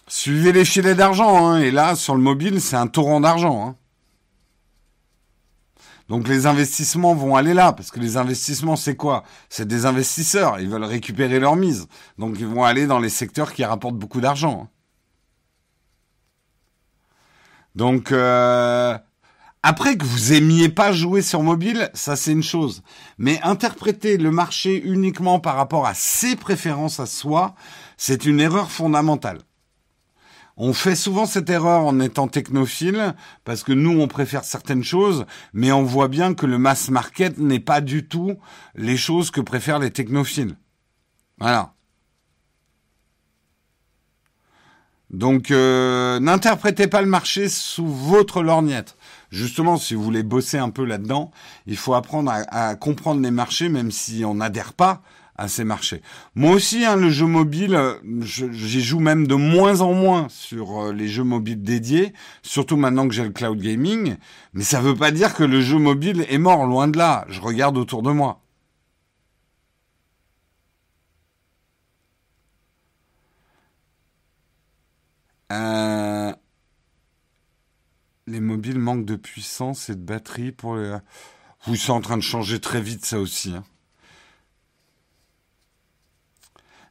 Suivez 0.09 0.51
les 0.51 0.65
filets 0.65 0.95
d'argent, 0.95 1.47
hein, 1.47 1.59
et 1.59 1.69
là, 1.69 1.95
sur 1.95 2.15
le 2.15 2.21
mobile, 2.21 2.59
c'est 2.59 2.75
un 2.75 2.87
torrent 2.87 3.21
d'argent. 3.21 3.63
Hein. 3.63 3.75
Donc 6.09 6.27
les 6.27 6.47
investissements 6.47 7.13
vont 7.13 7.35
aller 7.35 7.53
là, 7.53 7.73
parce 7.73 7.91
que 7.91 7.99
les 7.99 8.17
investissements, 8.17 8.75
c'est 8.75 8.95
quoi? 8.95 9.23
C'est 9.49 9.67
des 9.67 9.85
investisseurs, 9.85 10.59
ils 10.59 10.67
veulent 10.67 10.83
récupérer 10.83 11.39
leur 11.39 11.55
mise. 11.55 11.87
Donc 12.17 12.37
ils 12.39 12.47
vont 12.47 12.63
aller 12.63 12.87
dans 12.87 12.97
les 12.97 13.09
secteurs 13.09 13.53
qui 13.53 13.63
rapportent 13.63 13.97
beaucoup 13.97 14.19
d'argent. 14.19 14.63
Hein. 14.63 14.69
Donc 17.75 18.11
euh, 18.11 18.97
après 19.61 19.95
que 19.95 20.05
vous 20.05 20.33
aimiez 20.33 20.69
pas 20.69 20.91
jouer 20.91 21.21
sur 21.21 21.43
mobile, 21.43 21.91
ça 21.93 22.15
c'est 22.15 22.31
une 22.31 22.41
chose. 22.41 22.81
Mais 23.19 23.39
interpréter 23.43 24.17
le 24.17 24.31
marché 24.31 24.81
uniquement 24.83 25.39
par 25.39 25.55
rapport 25.55 25.85
à 25.85 25.93
ses 25.93 26.35
préférences 26.35 26.99
à 26.99 27.05
soi, 27.05 27.53
c'est 27.95 28.25
une 28.25 28.39
erreur 28.39 28.71
fondamentale. 28.71 29.41
On 30.61 30.73
fait 30.73 30.95
souvent 30.95 31.25
cette 31.25 31.49
erreur 31.49 31.85
en 31.85 32.01
étant 32.01 32.27
technophile, 32.27 33.15
parce 33.45 33.63
que 33.63 33.71
nous, 33.71 33.97
on 34.01 34.09
préfère 34.09 34.43
certaines 34.43 34.83
choses, 34.83 35.25
mais 35.53 35.71
on 35.71 35.83
voit 35.83 36.09
bien 36.09 36.33
que 36.33 36.45
le 36.45 36.57
mass 36.57 36.89
market 36.89 37.37
n'est 37.37 37.61
pas 37.61 37.79
du 37.79 38.09
tout 38.09 38.37
les 38.75 38.97
choses 38.97 39.31
que 39.31 39.39
préfèrent 39.39 39.79
les 39.79 39.91
technophiles. 39.91 40.57
Voilà. 41.39 41.75
Donc 45.09 45.49
euh, 45.49 46.19
n'interprétez 46.19 46.87
pas 46.87 47.01
le 47.01 47.07
marché 47.07 47.47
sous 47.47 47.87
votre 47.87 48.43
lorgnette. 48.43 48.97
Justement, 49.31 49.77
si 49.77 49.95
vous 49.95 50.03
voulez 50.03 50.23
bosser 50.23 50.57
un 50.57 50.69
peu 50.69 50.83
là-dedans, 50.83 51.31
il 51.67 51.77
faut 51.77 51.93
apprendre 51.93 52.31
à, 52.31 52.75
comprendre 52.75 53.21
les 53.21 53.31
marchés, 53.31 53.69
même 53.69 53.91
si 53.91 54.23
on 54.25 54.35
n'adhère 54.35 54.73
pas 54.73 55.01
à 55.39 55.47
ces 55.47 55.63
marchés. 55.63 56.01
Moi 56.35 56.51
aussi, 56.51 56.85
hein, 56.85 56.97
le 56.97 57.09
jeu 57.09 57.25
mobile, 57.25 57.79
j'y 58.21 58.81
joue 58.81 58.99
même 58.99 59.25
de 59.25 59.35
moins 59.35 59.79
en 59.79 59.93
moins 59.93 60.27
sur 60.29 60.81
euh, 60.81 60.93
les 60.93 61.07
jeux 61.07 61.23
mobiles 61.23 61.63
dédiés, 61.63 62.13
surtout 62.43 62.75
maintenant 62.75 63.07
que 63.07 63.13
j'ai 63.13 63.23
le 63.23 63.29
cloud 63.29 63.57
gaming. 63.59 64.17
Mais 64.53 64.63
ça 64.63 64.81
ne 64.81 64.87
veut 64.87 64.95
pas 64.95 65.11
dire 65.11 65.33
que 65.33 65.43
le 65.43 65.61
jeu 65.61 65.77
mobile 65.77 66.25
est 66.29 66.37
mort, 66.37 66.65
loin 66.65 66.89
de 66.89 66.97
là. 66.97 67.25
Je 67.29 67.39
regarde 67.39 67.77
autour 67.77 68.03
de 68.03 68.11
moi. 68.11 68.41
Euh, 75.51 76.33
les 78.27 78.39
mobiles 78.41 78.79
manquent 78.79 79.05
de 79.05 79.15
puissance 79.15 79.89
et 79.89 79.95
de 79.95 80.01
batterie 80.01 80.51
pour 80.51 80.75
les... 80.75 80.97
Vous, 81.65 81.75
c'est 81.75 81.91
en 81.91 82.01
train 82.01 82.17
de 82.17 82.21
changer 82.23 82.59
très 82.59 82.81
vite, 82.81 83.05
ça 83.05 83.19
aussi. 83.19 83.53
Hein. 83.55 83.63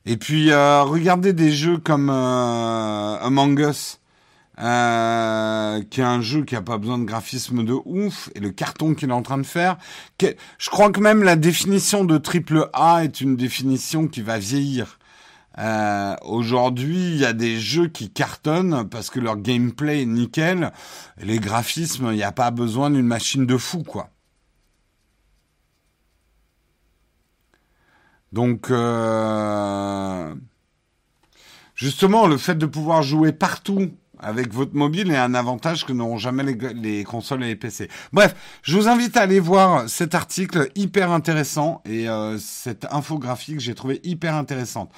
Et 0.07 0.17
puis, 0.17 0.51
euh, 0.51 0.83
regardez 0.83 1.33
des 1.33 1.51
jeux 1.51 1.79
comme 1.79 2.11
euh, 2.11 3.19
Among 3.21 3.59
Us, 3.61 4.01
qui 4.57 6.01
est 6.01 6.05
un 6.05 6.21
jeu 6.21 6.45
qui 6.45 6.57
a 6.57 6.63
pas 6.63 6.79
besoin 6.79 6.99
de 6.99 7.05
graphisme 7.05 7.65
de 7.65 7.75
ouf, 7.85 8.31
et 8.35 8.41
le 8.41 8.51
carton 8.51 8.95
qu'il 8.95 9.11
est 9.11 9.13
en 9.13 9.23
train 9.23 9.39
de 9.39 9.47
faire. 9.47 9.77
Je 10.21 10.71
crois 10.71 10.91
que 10.91 11.01
même 11.01 11.23
la 11.23 11.37
définition 11.37 12.05
de 12.05 12.19
triple 12.19 12.69
A 12.73 13.05
est 13.05 13.21
une 13.21 13.37
définition 13.37 14.09
qui 14.09 14.23
va 14.23 14.39
vieillir. 14.39 14.99
Euh, 15.59 16.15
Aujourd'hui, 16.23 17.11
il 17.11 17.17
y 17.17 17.25
a 17.25 17.33
des 17.33 17.59
jeux 17.59 17.89
qui 17.89 18.11
cartonnent 18.11 18.89
parce 18.89 19.11
que 19.11 19.21
leur 19.21 19.37
gameplay 19.37 20.03
est 20.03 20.07
nickel. 20.07 20.73
Les 21.21 21.39
graphismes, 21.39 22.09
il 22.11 22.17
n'y 22.17 22.23
a 22.23 22.33
pas 22.33 22.51
besoin 22.51 22.91
d'une 22.91 23.07
machine 23.07 23.47
de 23.47 23.57
fou, 23.57 23.83
quoi. 23.83 24.11
Donc, 28.33 28.71
euh... 28.71 30.35
justement, 31.75 32.27
le 32.27 32.37
fait 32.37 32.57
de 32.57 32.67
pouvoir 32.67 33.03
jouer 33.03 33.33
partout 33.33 33.93
avec 34.21 34.53
votre 34.53 34.75
mobile 34.75 35.11
est 35.11 35.17
un 35.17 35.35
avantage 35.35 35.85
que 35.85 35.93
n'auront 35.93 36.19
jamais 36.19 36.45
les, 36.45 37.05
consoles 37.05 37.45
et 37.45 37.49
les 37.49 37.57
PC. 37.57 37.89
Bref, 38.13 38.35
je 38.63 38.77
vous 38.77 38.89
invite 38.89 39.17
à 39.17 39.23
aller 39.23 39.41
voir 39.41 39.89
cet 39.89 40.15
article 40.15 40.71
hyper 40.75 41.11
intéressant 41.11 41.83
et 41.85 42.09
euh, 42.09 42.39
cette 42.39 42.87
infographie 42.91 43.55
que 43.55 43.61
j'ai 43.61 43.75
trouvé 43.75 44.01
hyper 44.05 44.35
intéressante. 44.35 44.91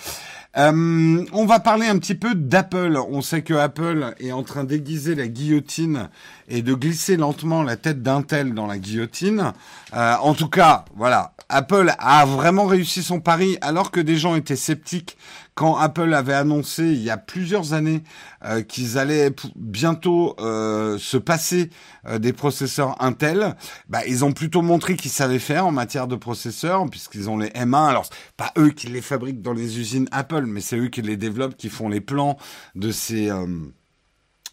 Euh, 0.56 1.24
on 1.32 1.46
va 1.46 1.60
parler 1.60 1.86
un 1.86 1.98
petit 1.98 2.14
peu 2.14 2.34
d'Apple. 2.34 2.98
On 3.08 3.22
sait 3.22 3.42
que 3.42 3.54
Apple 3.54 4.14
est 4.18 4.32
en 4.32 4.42
train 4.42 4.64
d'aiguiser 4.64 5.14
la 5.14 5.28
guillotine 5.28 6.08
et 6.48 6.62
de 6.62 6.74
glisser 6.74 7.16
lentement 7.16 7.62
la 7.62 7.76
tête 7.76 8.02
d'Intel 8.02 8.54
dans 8.54 8.66
la 8.66 8.78
guillotine. 8.78 9.52
Euh, 9.94 10.14
en 10.16 10.34
tout 10.34 10.48
cas, 10.48 10.84
voilà, 10.96 11.34
Apple 11.48 11.92
a 11.98 12.24
vraiment 12.24 12.66
réussi 12.66 13.02
son 13.02 13.20
pari 13.20 13.58
alors 13.60 13.90
que 13.90 14.00
des 14.00 14.16
gens 14.16 14.34
étaient 14.34 14.56
sceptiques 14.56 15.16
quand 15.60 15.76
Apple 15.76 16.14
avait 16.14 16.32
annoncé 16.32 16.84
il 16.84 17.02
y 17.02 17.10
a 17.10 17.18
plusieurs 17.18 17.74
années 17.74 18.02
euh, 18.46 18.62
qu'ils 18.62 18.96
allaient 18.96 19.30
bientôt 19.56 20.34
euh, 20.40 20.96
se 20.96 21.18
passer 21.18 21.68
euh, 22.06 22.18
des 22.18 22.32
processeurs 22.32 22.96
Intel, 23.02 23.54
bah, 23.86 24.06
ils 24.06 24.24
ont 24.24 24.32
plutôt 24.32 24.62
montré 24.62 24.96
qu'ils 24.96 25.10
savaient 25.10 25.38
faire 25.38 25.66
en 25.66 25.70
matière 25.70 26.06
de 26.06 26.16
processeurs, 26.16 26.88
puisqu'ils 26.88 27.28
ont 27.28 27.36
les 27.36 27.48
M1. 27.48 27.88
Alors, 27.88 28.08
pas 28.38 28.54
eux 28.56 28.70
qui 28.70 28.86
les 28.86 29.02
fabriquent 29.02 29.42
dans 29.42 29.52
les 29.52 29.78
usines 29.78 30.08
Apple, 30.12 30.46
mais 30.46 30.62
c'est 30.62 30.78
eux 30.78 30.88
qui 30.88 31.02
les 31.02 31.18
développent, 31.18 31.58
qui 31.58 31.68
font 31.68 31.90
les 31.90 32.00
plans 32.00 32.38
de 32.74 32.90
ces 32.90 33.30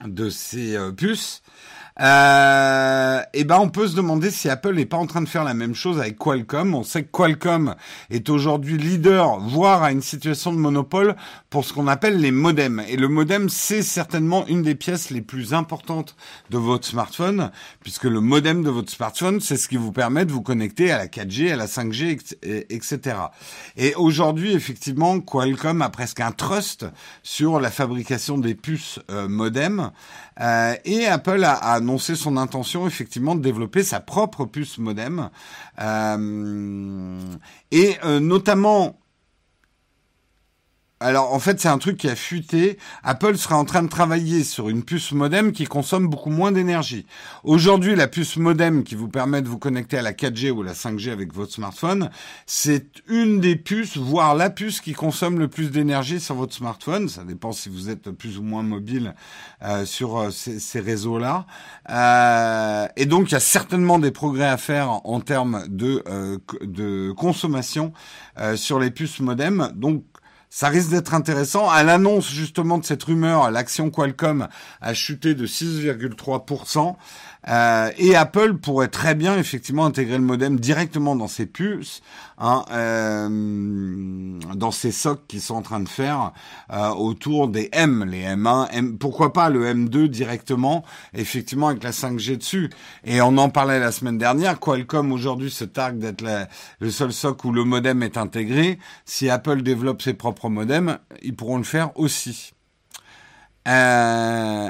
de 0.05 0.29
ces 0.29 0.77
puces 0.97 1.41
euh, 1.99 3.21
et 3.33 3.43
ben 3.43 3.57
on 3.59 3.69
peut 3.69 3.87
se 3.87 3.95
demander 3.95 4.29
si 4.29 4.49
Apple 4.49 4.75
n'est 4.75 4.85
pas 4.85 4.97
en 4.97 5.07
train 5.07 5.21
de 5.21 5.27
faire 5.27 5.43
la 5.43 5.53
même 5.53 5.73
chose 5.73 5.99
avec 5.99 6.17
Qualcomm. 6.17 6.75
On 6.75 6.83
sait 6.83 7.03
que 7.03 7.11
Qualcomm 7.11 7.75
est 8.09 8.29
aujourd'hui 8.29 8.77
leader, 8.77 9.39
voire 9.39 9.83
à 9.83 9.91
une 9.91 10.01
situation 10.01 10.51
de 10.51 10.57
monopole 10.57 11.15
pour 11.49 11.65
ce 11.65 11.73
qu'on 11.73 11.87
appelle 11.87 12.19
les 12.19 12.31
modems. 12.31 12.83
Et 12.87 12.97
le 12.97 13.07
modem, 13.07 13.49
c'est 13.49 13.81
certainement 13.81 14.45
une 14.47 14.61
des 14.61 14.75
pièces 14.75 15.09
les 15.09 15.21
plus 15.21 15.53
importantes 15.53 16.15
de 16.49 16.57
votre 16.57 16.85
smartphone, 16.85 17.51
puisque 17.81 18.03
le 18.03 18.21
modem 18.21 18.63
de 18.63 18.69
votre 18.69 18.91
smartphone, 18.91 19.41
c'est 19.41 19.57
ce 19.57 19.67
qui 19.67 19.77
vous 19.77 19.91
permet 19.91 20.25
de 20.25 20.31
vous 20.31 20.41
connecter 20.41 20.91
à 20.91 20.97
la 20.97 21.07
4G, 21.07 21.51
à 21.51 21.55
la 21.55 21.67
5G, 21.67 22.35
etc. 22.69 23.17
Et 23.75 23.95
aujourd'hui, 23.95 24.53
effectivement, 24.53 25.19
Qualcomm 25.19 25.81
a 25.81 25.89
presque 25.89 26.19
un 26.19 26.31
trust 26.31 26.85
sur 27.23 27.59
la 27.59 27.71
fabrication 27.71 28.37
des 28.37 28.55
puces 28.55 28.99
euh, 29.09 29.27
modem. 29.27 29.91
Euh, 30.39 30.75
et 30.85 31.07
Apple 31.07 31.43
a, 31.43 31.79
son 32.15 32.37
intention 32.37 32.87
effectivement 32.87 33.35
de 33.35 33.41
développer 33.41 33.83
sa 33.83 33.99
propre 33.99 34.45
puce 34.45 34.77
modem. 34.77 35.29
Euh, 35.79 37.19
et 37.71 37.95
euh, 38.03 38.19
notamment 38.19 38.99
alors 40.99 41.31
en 41.31 41.39
fait 41.39 41.59
c'est 41.59 41.67
un 41.67 41.77
truc 41.77 41.97
qui 41.97 42.09
a 42.09 42.15
fuité. 42.15 42.79
Apple 43.03 43.37
sera 43.37 43.55
en 43.55 43.65
train 43.65 43.83
de 43.83 43.87
travailler 43.87 44.43
sur 44.43 44.67
une 44.67 44.83
puce 44.83 45.11
modem 45.11 45.51
qui 45.51 45.65
consomme 45.65 46.07
beaucoup 46.07 46.31
moins 46.31 46.51
d'énergie. 46.51 47.05
Aujourd'hui 47.43 47.95
la 47.95 48.07
puce 48.07 48.37
modem 48.37 48.83
qui 48.83 48.95
vous 48.95 49.07
permet 49.07 49.43
de 49.43 49.47
vous 49.47 49.59
connecter 49.59 49.99
à 49.99 50.01
la 50.01 50.13
4G 50.13 50.49
ou 50.49 50.63
la 50.63 50.73
5G 50.73 51.11
avec 51.11 51.33
votre 51.33 51.53
smartphone, 51.53 52.09
c'est 52.47 52.87
une 53.07 53.39
des 53.39 53.55
puces, 53.55 53.97
voire 53.97 54.33
la 54.33 54.49
puce 54.49 54.81
qui 54.81 54.93
consomme 54.93 55.37
le 55.37 55.47
plus 55.47 55.69
d'énergie 55.69 56.19
sur 56.19 56.33
votre 56.33 56.55
smartphone. 56.55 57.09
Ça 57.09 57.23
dépend 57.23 57.51
si 57.51 57.69
vous 57.69 57.89
êtes 57.89 58.09
plus 58.09 58.39
ou 58.39 58.43
moins 58.43 58.63
mobile 58.63 59.13
euh, 59.63 59.85
sur 59.85 60.17
euh, 60.17 60.31
ces, 60.31 60.79
réseaux-là. 60.79 61.45
Euh, 61.89 62.87
et 62.95 63.05
donc 63.05 63.29
il 63.29 63.33
y 63.33 63.37
a 63.37 63.39
certainement 63.39 63.99
des 63.99 64.11
progrès 64.11 64.47
à 64.47 64.57
faire 64.57 64.89
en 65.07 65.19
termes 65.19 65.63
de, 65.67 66.03
de 66.61 67.11
consommation 67.11 67.93
sur 68.55 68.79
les 68.79 68.91
puces 68.91 69.19
modem. 69.19 69.71
Donc 69.75 70.03
ça 70.49 70.69
risque 70.69 70.89
d'être 70.89 71.13
intéressant. 71.13 71.69
À 71.69 71.83
l'annonce 71.83 72.29
justement 72.29 72.77
de 72.77 72.85
cette 72.85 73.03
rumeur, 73.03 73.51
l'action 73.51 73.89
Qualcomm 73.89 74.47
a 74.81 74.93
chuté 74.93 75.35
de 75.35 75.45
6,3%. 75.45 76.95
Euh, 77.47 77.91
et 77.97 78.15
Apple 78.15 78.55
pourrait 78.55 78.89
très 78.89 79.15
bien 79.15 79.37
effectivement 79.37 79.85
intégrer 79.85 80.17
le 80.17 80.23
modem 80.23 80.59
directement 80.59 81.15
dans 81.15 81.27
ses 81.27 81.45
puces, 81.45 82.01
hein, 82.37 82.65
euh, 82.71 84.39
dans 84.55 84.71
ces 84.71 84.91
socs 84.91 85.25
qu'ils 85.27 85.41
sont 85.41 85.55
en 85.55 85.61
train 85.61 85.79
de 85.79 85.87
faire 85.87 86.33
euh, 86.73 86.89
autour 86.89 87.47
des 87.47 87.69
M, 87.71 88.05
les 88.09 88.23
M1, 88.23 88.67
M, 88.71 88.97
pourquoi 88.97 89.33
pas 89.33 89.49
le 89.49 89.65
M2 89.65 90.07
directement, 90.07 90.83
effectivement 91.13 91.69
avec 91.69 91.83
la 91.83 91.91
5G 91.91 92.37
dessus. 92.37 92.69
Et 93.05 93.21
on 93.21 93.37
en 93.37 93.49
parlait 93.49 93.79
la 93.79 93.91
semaine 93.91 94.17
dernière, 94.17 94.59
Qualcomm 94.59 95.11
aujourd'hui 95.11 95.51
se 95.51 95.63
targue 95.63 95.99
d'être 95.99 96.23
le 96.79 96.91
seul 96.91 97.13
soc 97.13 97.45
où 97.45 97.51
le 97.51 97.63
modem 97.63 98.03
est 98.03 98.17
intégré. 98.17 98.79
Si 99.05 99.29
Apple 99.29 99.61
développe 99.61 100.01
ses 100.01 100.13
propres 100.13 100.49
modems, 100.49 100.97
ils 101.21 101.35
pourront 101.35 101.57
le 101.57 101.63
faire 101.63 101.97
aussi. 101.97 102.53
Euh, 103.67 104.69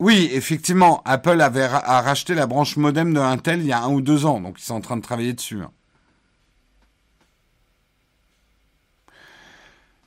oui, 0.00 0.30
effectivement, 0.32 1.02
Apple 1.04 1.42
avait 1.42 1.64
a 1.64 2.00
racheté 2.00 2.34
la 2.34 2.46
branche 2.46 2.78
modem 2.78 3.12
de 3.12 3.20
Intel 3.20 3.60
il 3.60 3.66
y 3.66 3.72
a 3.72 3.82
un 3.82 3.90
ou 3.90 4.00
deux 4.00 4.24
ans, 4.24 4.40
donc 4.40 4.58
ils 4.58 4.64
sont 4.64 4.74
en 4.74 4.80
train 4.80 4.96
de 4.96 5.02
travailler 5.02 5.34
dessus. 5.34 5.60
Hein. 5.60 5.70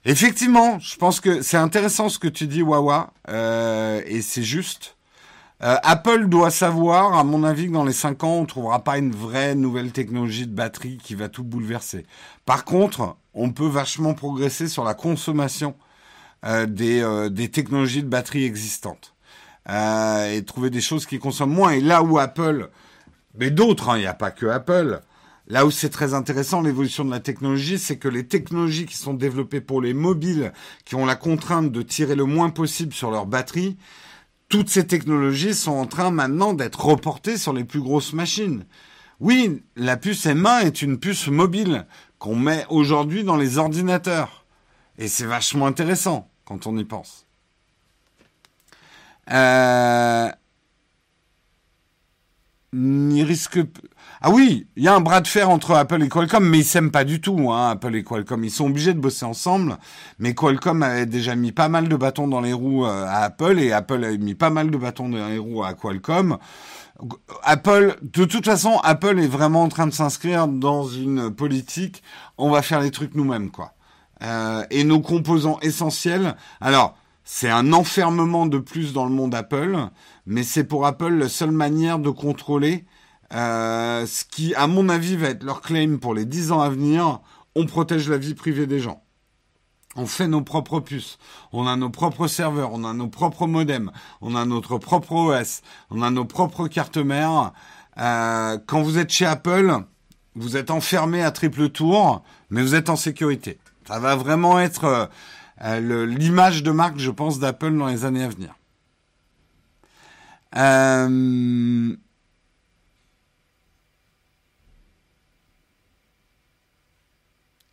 Effectivement, 0.03 0.79
je 0.79 0.97
pense 0.97 1.19
que 1.19 1.43
c'est 1.43 1.57
intéressant 1.57 2.09
ce 2.09 2.17
que 2.17 2.27
tu 2.27 2.47
dis, 2.47 2.63
Wawa, 2.63 3.13
euh, 3.29 4.01
et 4.07 4.23
c'est 4.23 4.41
juste. 4.41 4.97
Euh, 5.61 5.77
Apple 5.83 6.25
doit 6.27 6.49
savoir, 6.49 7.13
à 7.13 7.23
mon 7.23 7.43
avis, 7.43 7.67
que 7.67 7.73
dans 7.73 7.85
les 7.85 7.93
cinq 7.93 8.23
ans, 8.23 8.37
on 8.39 8.41
ne 8.41 8.47
trouvera 8.47 8.83
pas 8.83 8.97
une 8.97 9.11
vraie 9.11 9.53
nouvelle 9.53 9.91
technologie 9.91 10.47
de 10.47 10.55
batterie 10.55 10.97
qui 10.97 11.13
va 11.13 11.29
tout 11.29 11.43
bouleverser. 11.43 12.07
Par 12.45 12.65
contre, 12.65 13.15
on 13.35 13.51
peut 13.51 13.67
vachement 13.67 14.15
progresser 14.15 14.67
sur 14.67 14.83
la 14.83 14.95
consommation 14.95 15.75
euh, 16.45 16.65
des, 16.65 17.29
des 17.29 17.51
technologies 17.51 18.01
de 18.01 18.09
batterie 18.09 18.43
existantes. 18.43 19.12
Euh, 19.69 20.33
et 20.33 20.43
trouver 20.43 20.69
des 20.69 20.81
choses 20.81 21.05
qui 21.05 21.19
consomment 21.19 21.53
moins. 21.53 21.71
Et 21.71 21.79
là 21.79 22.03
où 22.03 22.19
Apple, 22.19 22.69
mais 23.37 23.49
d'autres, 23.49 23.89
hein, 23.89 23.97
il 23.97 24.01
n'y 24.01 24.07
a 24.07 24.13
pas 24.13 24.31
que 24.31 24.45
Apple, 24.45 24.99
là 25.47 25.65
où 25.65 25.71
c'est 25.71 25.89
très 25.89 26.13
intéressant 26.13 26.61
l'évolution 26.61 27.05
de 27.05 27.11
la 27.11 27.21
technologie, 27.21 27.79
c'est 27.79 27.97
que 27.97 28.09
les 28.09 28.27
technologies 28.27 28.85
qui 28.85 28.97
sont 28.97 29.13
développées 29.13 29.61
pour 29.61 29.81
les 29.81 29.93
mobiles, 29.93 30.51
qui 30.83 30.95
ont 30.95 31.05
la 31.05 31.15
contrainte 31.15 31.71
de 31.71 31.81
tirer 31.81 32.15
le 32.15 32.25
moins 32.25 32.49
possible 32.49 32.93
sur 32.93 33.09
leur 33.09 33.25
batterie, 33.25 33.77
toutes 34.49 34.69
ces 34.69 34.85
technologies 34.85 35.55
sont 35.55 35.71
en 35.71 35.87
train 35.87 36.11
maintenant 36.11 36.53
d'être 36.53 36.85
reportées 36.85 37.37
sur 37.37 37.53
les 37.53 37.63
plus 37.63 37.81
grosses 37.81 38.13
machines. 38.13 38.65
Oui, 39.19 39.63
la 39.77 39.95
puce 39.95 40.25
M1 40.25 40.65
est 40.65 40.81
une 40.81 40.99
puce 40.99 41.27
mobile 41.27 41.87
qu'on 42.19 42.35
met 42.35 42.65
aujourd'hui 42.69 43.23
dans 43.23 43.37
les 43.37 43.57
ordinateurs. 43.57 44.45
Et 44.97 45.07
c'est 45.07 45.25
vachement 45.25 45.67
intéressant 45.67 46.29
quand 46.45 46.67
on 46.67 46.77
y 46.77 46.83
pense. 46.83 47.25
Euh, 49.31 50.29
risque. 53.23 53.59
Ah 54.21 54.29
oui, 54.29 54.67
il 54.75 54.83
y 54.83 54.87
a 54.87 54.95
un 54.95 55.01
bras 55.01 55.21
de 55.21 55.27
fer 55.27 55.49
entre 55.49 55.71
Apple 55.75 56.01
et 56.01 56.09
Qualcomm, 56.09 56.47
mais 56.47 56.59
ils 56.59 56.65
s'aiment 56.65 56.91
pas 56.91 57.03
du 57.03 57.19
tout, 57.19 57.51
hein, 57.51 57.71
Apple 57.71 57.95
et 57.95 58.03
Qualcomm. 58.03 58.43
Ils 58.43 58.51
sont 58.51 58.67
obligés 58.67 58.93
de 58.93 58.99
bosser 58.99 59.25
ensemble, 59.25 59.77
mais 60.19 60.33
Qualcomm 60.33 60.81
avait 60.81 61.05
déjà 61.05 61.35
mis 61.35 61.51
pas 61.51 61.67
mal 61.67 61.89
de 61.89 61.95
bâtons 61.95 62.27
dans 62.27 62.41
les 62.41 62.53
roues 62.53 62.85
euh, 62.85 63.05
à 63.05 63.23
Apple 63.23 63.59
et 63.59 63.71
Apple 63.71 64.03
a 64.03 64.17
mis 64.17 64.35
pas 64.35 64.49
mal 64.49 64.71
de 64.71 64.77
bâtons 64.77 65.09
dans 65.09 65.27
les 65.27 65.37
roues 65.37 65.63
à 65.63 65.73
Qualcomm. 65.73 66.37
Apple, 67.43 67.97
de 68.01 68.25
toute 68.25 68.45
façon, 68.45 68.79
Apple 68.83 69.19
est 69.19 69.27
vraiment 69.27 69.63
en 69.63 69.67
train 69.67 69.87
de 69.87 69.93
s'inscrire 69.93 70.47
dans 70.47 70.87
une 70.87 71.31
politique. 71.31 72.01
On 72.37 72.49
va 72.49 72.61
faire 72.61 72.79
les 72.79 72.91
trucs 72.91 73.15
nous-mêmes, 73.15 73.51
quoi. 73.51 73.73
Euh, 74.21 74.63
et 74.69 74.85
nos 74.85 75.01
composants 75.01 75.59
essentiels. 75.61 76.35
Alors, 76.61 76.95
c'est 77.35 77.49
un 77.49 77.73
enfermement 77.73 78.45
de 78.45 78.59
plus 78.59 78.93
dans 78.93 79.05
le 79.05 79.11
monde 79.11 79.33
Apple, 79.33 79.75
mais 80.27 80.43
c'est 80.43 80.63
pour 80.63 80.85
Apple 80.85 81.15
la 81.15 81.29
seule 81.29 81.49
manière 81.49 81.97
de 81.97 82.11
contrôler 82.11 82.85
euh, 83.33 84.05
ce 84.05 84.23
qui, 84.23 84.53
à 84.53 84.67
mon 84.67 84.87
avis, 84.87 85.15
va 85.15 85.29
être 85.29 85.41
leur 85.41 85.61
claim 85.61 85.97
pour 85.97 86.13
les 86.13 86.25
10 86.25 86.51
ans 86.51 86.61
à 86.61 86.69
venir. 86.69 87.21
On 87.55 87.65
protège 87.65 88.07
la 88.07 88.19
vie 88.19 88.35
privée 88.35 88.67
des 88.67 88.79
gens. 88.79 89.01
On 89.95 90.05
fait 90.05 90.27
nos 90.27 90.43
propres 90.43 90.79
puces, 90.79 91.17
on 91.51 91.65
a 91.65 91.75
nos 91.75 91.89
propres 91.89 92.27
serveurs, 92.27 92.69
on 92.71 92.83
a 92.83 92.93
nos 92.93 93.07
propres 93.07 93.47
modems, 93.47 93.91
on 94.21 94.35
a 94.35 94.45
notre 94.45 94.77
propre 94.77 95.13
OS, 95.13 95.63
on 95.89 96.03
a 96.03 96.11
nos 96.11 96.25
propres 96.25 96.67
cartes 96.67 96.97
mères. 96.97 97.51
Euh, 97.97 98.59
quand 98.67 98.83
vous 98.83 98.99
êtes 98.99 99.09
chez 99.09 99.25
Apple, 99.25 99.79
vous 100.35 100.55
êtes 100.55 100.69
enfermé 100.69 101.23
à 101.23 101.31
triple 101.31 101.69
tour, 101.69 102.21
mais 102.51 102.61
vous 102.61 102.75
êtes 102.75 102.91
en 102.91 102.95
sécurité. 102.95 103.57
Ça 103.87 103.97
va 103.97 104.15
vraiment 104.15 104.59
être 104.59 105.09
euh, 105.61 105.81
euh, 105.81 106.05
l'image 106.05 106.63
de 106.63 106.71
marque, 106.71 106.97
je 106.97 107.11
pense, 107.11 107.39
d'Apple 107.39 107.77
dans 107.77 107.87
les 107.87 108.05
années 108.05 108.23
à 108.23 108.29
venir. 108.29 108.55
Euh, 110.55 111.95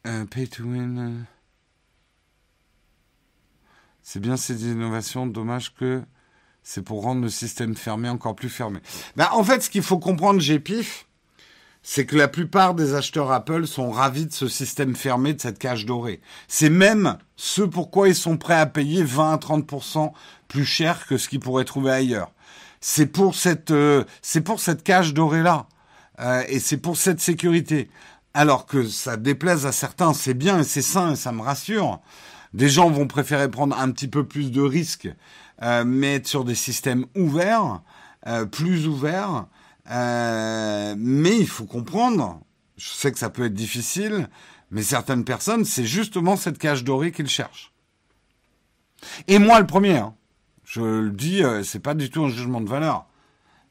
euh, 0.06 0.24
pay 0.26 0.48
to 0.48 0.64
win. 0.64 1.26
C'est 4.02 4.20
bien 4.20 4.36
ces 4.36 4.64
innovations, 4.66 5.26
dommage 5.26 5.74
que 5.74 6.02
c'est 6.62 6.82
pour 6.82 7.02
rendre 7.02 7.22
le 7.22 7.28
système 7.28 7.76
fermé 7.76 8.08
encore 8.08 8.34
plus 8.34 8.48
fermé. 8.48 8.80
Ben, 9.16 9.28
en 9.32 9.44
fait, 9.44 9.62
ce 9.62 9.70
qu'il 9.70 9.82
faut 9.82 9.98
comprendre, 9.98 10.40
GPIF, 10.40 11.06
c'est 11.82 12.06
que 12.06 12.16
la 12.16 12.28
plupart 12.28 12.74
des 12.74 12.94
acheteurs 12.94 13.32
Apple 13.32 13.66
sont 13.66 13.90
ravis 13.90 14.26
de 14.26 14.32
ce 14.32 14.48
système 14.48 14.94
fermé, 14.94 15.34
de 15.34 15.40
cette 15.40 15.58
cage 15.58 15.86
dorée. 15.86 16.20
C'est 16.48 16.70
même 16.70 17.16
ce 17.36 17.62
pourquoi 17.62 18.08
ils 18.08 18.14
sont 18.14 18.36
prêts 18.36 18.58
à 18.58 18.66
payer 18.66 19.02
20 19.02 19.32
à 19.32 19.36
30% 19.36 20.12
plus 20.48 20.64
cher 20.64 21.06
que 21.06 21.16
ce 21.16 21.28
qu'ils 21.28 21.40
pourraient 21.40 21.64
trouver 21.64 21.92
ailleurs. 21.92 22.32
C'est 22.80 23.06
pour 23.06 23.34
cette, 23.34 23.70
euh, 23.70 24.04
c'est 24.22 24.40
pour 24.40 24.60
cette 24.60 24.82
cage 24.82 25.14
dorée 25.14 25.42
là, 25.42 25.66
euh, 26.20 26.42
et 26.48 26.58
c'est 26.58 26.78
pour 26.78 26.96
cette 26.96 27.20
sécurité. 27.20 27.90
Alors 28.32 28.66
que 28.66 28.86
ça 28.86 29.16
déplaise 29.16 29.66
à 29.66 29.72
certains, 29.72 30.14
c'est 30.14 30.34
bien 30.34 30.60
et 30.60 30.64
c'est 30.64 30.82
sain 30.82 31.12
et 31.12 31.16
ça 31.16 31.32
me 31.32 31.42
rassure. 31.42 32.00
Des 32.54 32.68
gens 32.68 32.90
vont 32.90 33.06
préférer 33.06 33.50
prendre 33.50 33.78
un 33.78 33.90
petit 33.90 34.08
peu 34.08 34.24
plus 34.24 34.50
de 34.50 34.60
risques, 34.60 35.08
euh, 35.62 35.84
mais 35.84 36.16
être 36.16 36.26
sur 36.26 36.44
des 36.44 36.54
systèmes 36.54 37.06
ouverts, 37.16 37.82
euh, 38.26 38.44
plus 38.44 38.86
ouverts, 38.86 39.46
euh, 39.90 40.94
mais 40.96 41.36
il 41.38 41.48
faut 41.48 41.66
comprendre, 41.66 42.40
je 42.76 42.88
sais 42.88 43.10
que 43.12 43.18
ça 43.18 43.30
peut 43.30 43.46
être 43.46 43.54
difficile, 43.54 44.28
mais 44.70 44.82
certaines 44.82 45.24
personnes, 45.24 45.64
c'est 45.64 45.86
justement 45.86 46.36
cette 46.36 46.58
cage 46.58 46.84
dorée 46.84 47.12
qu'ils 47.12 47.28
cherchent. 47.28 47.72
Et 49.26 49.38
moi 49.38 49.58
le 49.60 49.66
premier, 49.66 49.96
hein. 49.96 50.14
je 50.64 50.80
le 50.80 51.10
dis, 51.10 51.42
euh, 51.42 51.62
c'est 51.62 51.80
pas 51.80 51.94
du 51.94 52.10
tout 52.10 52.24
un 52.24 52.28
jugement 52.28 52.60
de 52.60 52.68
valeur. 52.68 53.06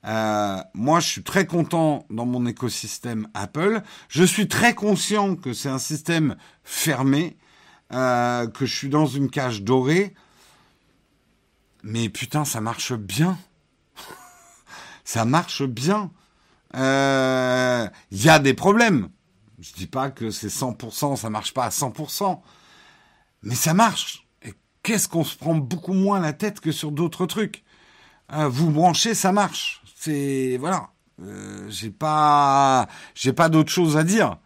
Euh, 0.05 0.57
moi, 0.73 1.01
je 1.01 1.07
suis 1.09 1.23
très 1.23 1.45
content 1.45 2.05
dans 2.09 2.25
mon 2.25 2.45
écosystème 2.45 3.27
Apple. 3.33 3.81
Je 4.07 4.23
suis 4.23 4.47
très 4.47 4.73
conscient 4.73 5.35
que 5.35 5.51
c'est 5.51 5.67
un 5.67 5.77
système 5.77 6.37
fermé, 6.63 7.35
que 7.91 8.65
je 8.65 8.73
suis 8.73 8.87
dans 8.87 9.07
une 9.07 9.29
cage 9.29 9.61
dorée. 9.61 10.13
Mais 11.83 12.07
putain, 12.07 12.45
ça 12.45 12.61
marche 12.61 12.93
bien 12.93 13.37
ça 15.09 15.25
marche 15.25 15.63
bien. 15.63 16.11
Il 16.75 16.81
euh, 16.81 17.87
y 18.11 18.29
a 18.29 18.37
des 18.37 18.53
problèmes. 18.53 19.09
Je 19.57 19.73
dis 19.73 19.87
pas 19.87 20.11
que 20.11 20.29
c'est 20.29 20.49
100%, 20.49 21.15
ça 21.15 21.31
marche 21.31 21.51
pas 21.51 21.65
à 21.65 21.69
100%, 21.69 22.39
mais 23.41 23.55
ça 23.55 23.73
marche. 23.73 24.27
Et 24.43 24.53
qu'est-ce 24.83 25.07
qu'on 25.07 25.23
se 25.23 25.35
prend 25.35 25.55
beaucoup 25.55 25.93
moins 25.93 26.19
la 26.19 26.31
tête 26.31 26.59
que 26.59 26.71
sur 26.71 26.91
d'autres 26.91 27.25
trucs? 27.25 27.63
Euh, 28.33 28.47
vous 28.49 28.69
branchez, 28.69 29.15
ça 29.15 29.31
marche. 29.31 29.81
C'est 29.95 30.57
voilà. 30.59 30.91
Euh, 31.23 31.65
j'ai 31.69 31.89
pas, 31.89 32.87
j'ai 33.15 33.33
pas 33.33 33.49
d'autre 33.49 33.71
chose 33.71 33.97
à 33.97 34.03
dire. 34.03 34.37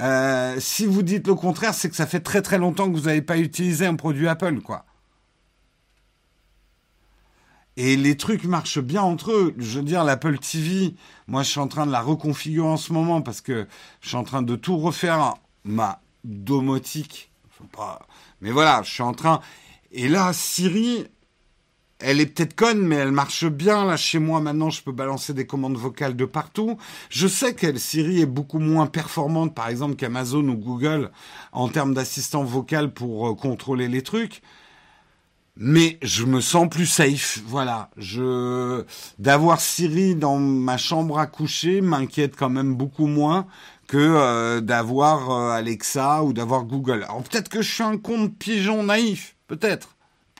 Euh, 0.00 0.56
si 0.58 0.84
vous 0.84 1.04
dites 1.04 1.28
le 1.28 1.36
contraire, 1.36 1.74
c'est 1.74 1.90
que 1.90 1.96
ça 1.96 2.08
fait 2.08 2.20
très 2.20 2.42
très 2.42 2.58
longtemps 2.58 2.90
que 2.90 2.96
vous 2.96 3.06
n'avez 3.06 3.22
pas 3.22 3.38
utilisé 3.38 3.86
un 3.86 3.94
produit 3.94 4.26
Apple, 4.26 4.62
quoi. 4.62 4.84
Et 7.80 7.94
les 7.96 8.16
trucs 8.16 8.42
marchent 8.42 8.80
bien 8.80 9.02
entre 9.02 9.30
eux. 9.30 9.54
Je 9.56 9.78
veux 9.78 9.84
dire, 9.84 10.02
l'Apple 10.02 10.36
TV, 10.38 10.96
moi 11.28 11.44
je 11.44 11.50
suis 11.50 11.60
en 11.60 11.68
train 11.68 11.86
de 11.86 11.92
la 11.92 12.00
reconfigurer 12.00 12.66
en 12.66 12.76
ce 12.76 12.92
moment 12.92 13.22
parce 13.22 13.40
que 13.40 13.68
je 14.00 14.08
suis 14.08 14.16
en 14.16 14.24
train 14.24 14.42
de 14.42 14.56
tout 14.56 14.76
refaire 14.76 15.34
ma 15.62 16.00
domotique. 16.24 17.30
Mais 18.40 18.50
voilà, 18.50 18.82
je 18.82 18.90
suis 18.90 19.04
en 19.04 19.14
train. 19.14 19.40
Et 19.92 20.08
là, 20.08 20.32
Siri, 20.32 21.06
elle 22.00 22.20
est 22.20 22.26
peut-être 22.26 22.56
conne, 22.56 22.80
mais 22.80 22.96
elle 22.96 23.12
marche 23.12 23.44
bien. 23.44 23.84
Là, 23.84 23.96
chez 23.96 24.18
moi, 24.18 24.40
maintenant, 24.40 24.70
je 24.70 24.82
peux 24.82 24.90
balancer 24.90 25.32
des 25.32 25.46
commandes 25.46 25.76
vocales 25.76 26.16
de 26.16 26.24
partout. 26.24 26.78
Je 27.10 27.28
sais 27.28 27.54
qu'elle, 27.54 27.78
Siri, 27.78 28.22
est 28.22 28.26
beaucoup 28.26 28.58
moins 28.58 28.86
performante, 28.86 29.54
par 29.54 29.68
exemple, 29.68 29.94
qu'Amazon 29.94 30.48
ou 30.48 30.56
Google 30.56 31.12
en 31.52 31.68
termes 31.68 31.94
d'assistant 31.94 32.42
vocal 32.42 32.92
pour 32.92 33.28
euh, 33.28 33.34
contrôler 33.36 33.86
les 33.86 34.02
trucs. 34.02 34.42
Mais 35.60 35.98
je 36.02 36.24
me 36.24 36.40
sens 36.40 36.68
plus 36.68 36.86
safe. 36.86 37.40
Voilà. 37.46 37.90
Je, 37.96 38.84
d'avoir 39.18 39.60
Siri 39.60 40.14
dans 40.14 40.38
ma 40.38 40.76
chambre 40.76 41.18
à 41.18 41.26
coucher 41.26 41.80
m'inquiète 41.80 42.36
quand 42.36 42.48
même 42.48 42.74
beaucoup 42.74 43.06
moins 43.06 43.46
que 43.88 43.96
euh, 43.96 44.60
d'avoir 44.60 45.30
euh, 45.30 45.50
Alexa 45.50 46.22
ou 46.22 46.32
d'avoir 46.32 46.64
Google. 46.64 47.04
Alors 47.04 47.22
peut-être 47.24 47.48
que 47.48 47.62
je 47.62 47.72
suis 47.72 47.82
un 47.82 47.98
con 47.98 48.28
pigeon 48.28 48.84
naïf. 48.84 49.34
Peut-être 49.48 49.98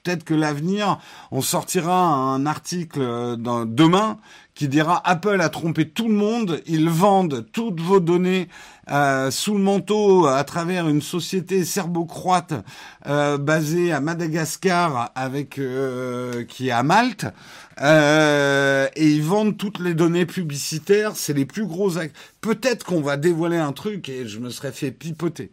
peut-être 0.09 0.25
que 0.25 0.35
l'avenir, 0.35 0.99
on 1.31 1.43
sortira 1.43 1.93
un 1.93 2.47
article 2.47 3.01
euh, 3.01 3.37
demain 3.37 4.19
qui 4.59 4.67
dira 4.67 5.01
Apple 5.09 5.41
a 5.41 5.51
trompé 5.51 5.89
tout 5.89 6.09
le 6.09 6.15
monde, 6.15 6.61
ils 6.67 6.89
vendent 6.89 7.47
toutes 7.53 7.81
vos 7.81 8.01
données 8.01 8.49
euh, 8.91 9.31
sous 9.31 9.55
le 9.55 9.61
manteau 9.61 10.27
à 10.27 10.43
travers 10.43 10.89
une 10.89 11.01
société 11.01 11.65
serbo-croate 11.65 12.55
euh, 13.07 13.39
basée 13.39 13.93
à 13.93 14.01
Madagascar 14.01 15.13
avec 15.15 15.61
qui 16.49 16.69
est 16.69 16.73
à 16.73 16.83
Malte. 16.83 17.27
Et 17.81 19.09
ils 19.09 19.23
vendent 19.23 19.57
toutes 19.57 19.79
les 19.79 19.95
données 19.95 20.27
publicitaires, 20.27 21.13
c'est 21.15 21.35
les 21.35 21.47
plus 21.47 21.65
gros 21.65 21.93
peut-être 22.41 22.85
qu'on 22.85 23.01
va 23.01 23.17
dévoiler 23.17 23.59
un 23.59 23.71
truc 23.71 24.09
et 24.09 24.27
je 24.27 24.41
me 24.41 24.51
serais 24.51 24.73
fait 24.73 24.91
pipoter. 24.91 25.53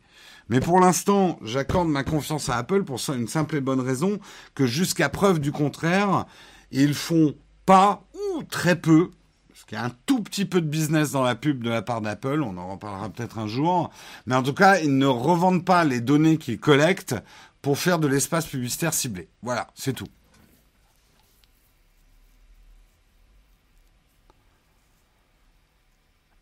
Mais 0.50 0.60
pour 0.60 0.80
l'instant, 0.80 1.38
j'accorde 1.44 1.90
ma 1.90 2.04
confiance 2.04 2.50
à 2.50 2.58
Apple 2.58 2.84
pour 2.84 3.00
une 3.10 3.28
simple 3.28 3.58
et 3.58 3.62
bonne 3.62 3.82
raison 3.82 4.20
que 4.56 4.66
jusqu'à 4.66 5.10
preuve 5.10 5.40
du 5.40 5.52
contraire, 5.52 6.26
ils 6.72 6.96
font 6.96 7.36
pas 7.66 8.04
ou 8.14 8.44
très 8.44 8.76
peu, 8.76 9.12
parce 9.50 9.64
qu'il 9.64 9.78
y 9.78 9.82
a 9.82 9.86
un 9.86 9.92
tout 10.06 10.22
petit 10.22 10.46
peu 10.46 10.62
de 10.62 10.68
business 10.68 11.12
dans 11.12 11.24
la 11.24 11.36
pub 11.36 11.64
de 11.64 11.70
la 11.70 11.82
part 11.82 12.02
d'Apple, 12.02 12.42
on 12.44 12.58
en 12.58 12.72
reparlera 12.72 13.10
peut-être 13.10 13.40
un 13.40 13.48
jour, 13.48 13.92
mais 14.26 14.36
en 14.36 14.44
tout 14.44 14.54
cas, 14.54 14.80
ils 14.80 14.98
ne 14.98 15.08
revendent 15.08 15.66
pas 15.66 15.84
les 15.84 16.02
données 16.02 16.38
qu'ils 16.38 16.60
collectent 16.60 17.16
pour 17.62 17.78
faire 17.78 18.00
de 18.00 18.08
l'espace 18.08 18.46
publicitaire 18.46 18.94
ciblé. 18.94 19.28
Voilà, 19.42 19.68
c'est 19.76 19.94
tout. 19.94 20.08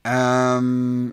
Euh, 0.06 1.10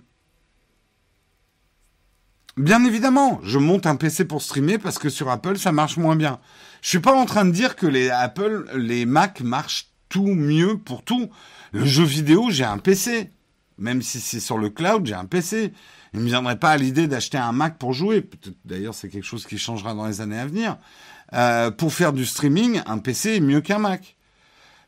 Bien 2.60 2.84
évidemment, 2.84 3.40
je 3.42 3.58
monte 3.58 3.86
un 3.86 3.96
PC 3.96 4.26
pour 4.26 4.42
streamer 4.42 4.76
parce 4.76 4.98
que 4.98 5.08
sur 5.08 5.30
Apple 5.30 5.56
ça 5.56 5.72
marche 5.72 5.96
moins 5.96 6.14
bien. 6.14 6.40
Je 6.82 6.90
suis 6.90 6.98
pas 6.98 7.14
en 7.14 7.24
train 7.24 7.46
de 7.46 7.52
dire 7.52 7.74
que 7.74 7.86
les 7.86 8.10
Apple, 8.10 8.66
les 8.74 9.06
Mac 9.06 9.40
marchent 9.40 9.89
tout 10.10 10.26
mieux 10.26 10.76
pour 10.76 11.02
tout. 11.02 11.30
Le 11.72 11.86
jeu 11.86 12.04
vidéo, 12.04 12.50
j'ai 12.50 12.64
un 12.64 12.76
PC. 12.76 13.30
Même 13.78 14.02
si 14.02 14.20
c'est 14.20 14.40
sur 14.40 14.58
le 14.58 14.68
cloud, 14.68 15.06
j'ai 15.06 15.14
un 15.14 15.24
PC. 15.24 15.72
Il 16.12 16.18
ne 16.18 16.24
me 16.24 16.28
viendrait 16.28 16.58
pas 16.58 16.72
à 16.72 16.76
l'idée 16.76 17.06
d'acheter 17.06 17.38
un 17.38 17.52
Mac 17.52 17.78
pour 17.78 17.94
jouer. 17.94 18.28
D'ailleurs, 18.66 18.94
c'est 18.94 19.08
quelque 19.08 19.24
chose 19.24 19.46
qui 19.46 19.56
changera 19.56 19.94
dans 19.94 20.06
les 20.06 20.20
années 20.20 20.38
à 20.38 20.44
venir. 20.44 20.76
Euh, 21.32 21.70
pour 21.70 21.94
faire 21.94 22.12
du 22.12 22.26
streaming, 22.26 22.82
un 22.84 22.98
PC 22.98 23.36
est 23.36 23.40
mieux 23.40 23.62
qu'un 23.62 23.78
Mac. 23.78 24.16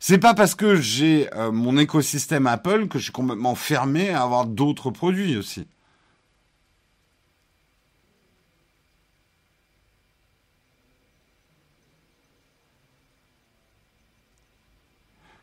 C'est 0.01 0.19
pas 0.19 0.35
parce 0.35 0.57
que 0.57 0.75
j'ai 0.75 1.33
euh, 1.35 1.53
mon 1.53 1.79
écosystème 1.79 2.49
Apple 2.49 2.89
que 2.89 2.99
je 2.99 3.05
suis 3.05 3.13
complètement 3.13 3.55
fermé 3.55 4.11
à 4.11 4.23
avoir 4.23 4.47
d'autres 4.47 4.91
produits 4.91 5.37
aussi. 5.37 5.67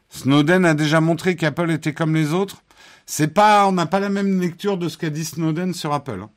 Snowden 0.10 0.66
a 0.66 0.74
déjà 0.74 1.02
montré 1.02 1.36
qu'Apple 1.36 1.72
était 1.72 1.94
comme 1.94 2.16
les 2.16 2.34
autres. 2.34 2.64
C'est 3.06 3.34
pas, 3.34 3.68
on 3.68 3.72
n'a 3.72 3.86
pas 3.86 4.00
la 4.00 4.10
même 4.10 4.40
lecture 4.40 4.78
de 4.78 4.90
ce 4.90 4.98
qu'a 4.98 5.10
dit 5.10 5.26
Snowden 5.26 5.74
sur 5.74 5.94
Apple. 5.94 6.22
Hein. 6.24 6.30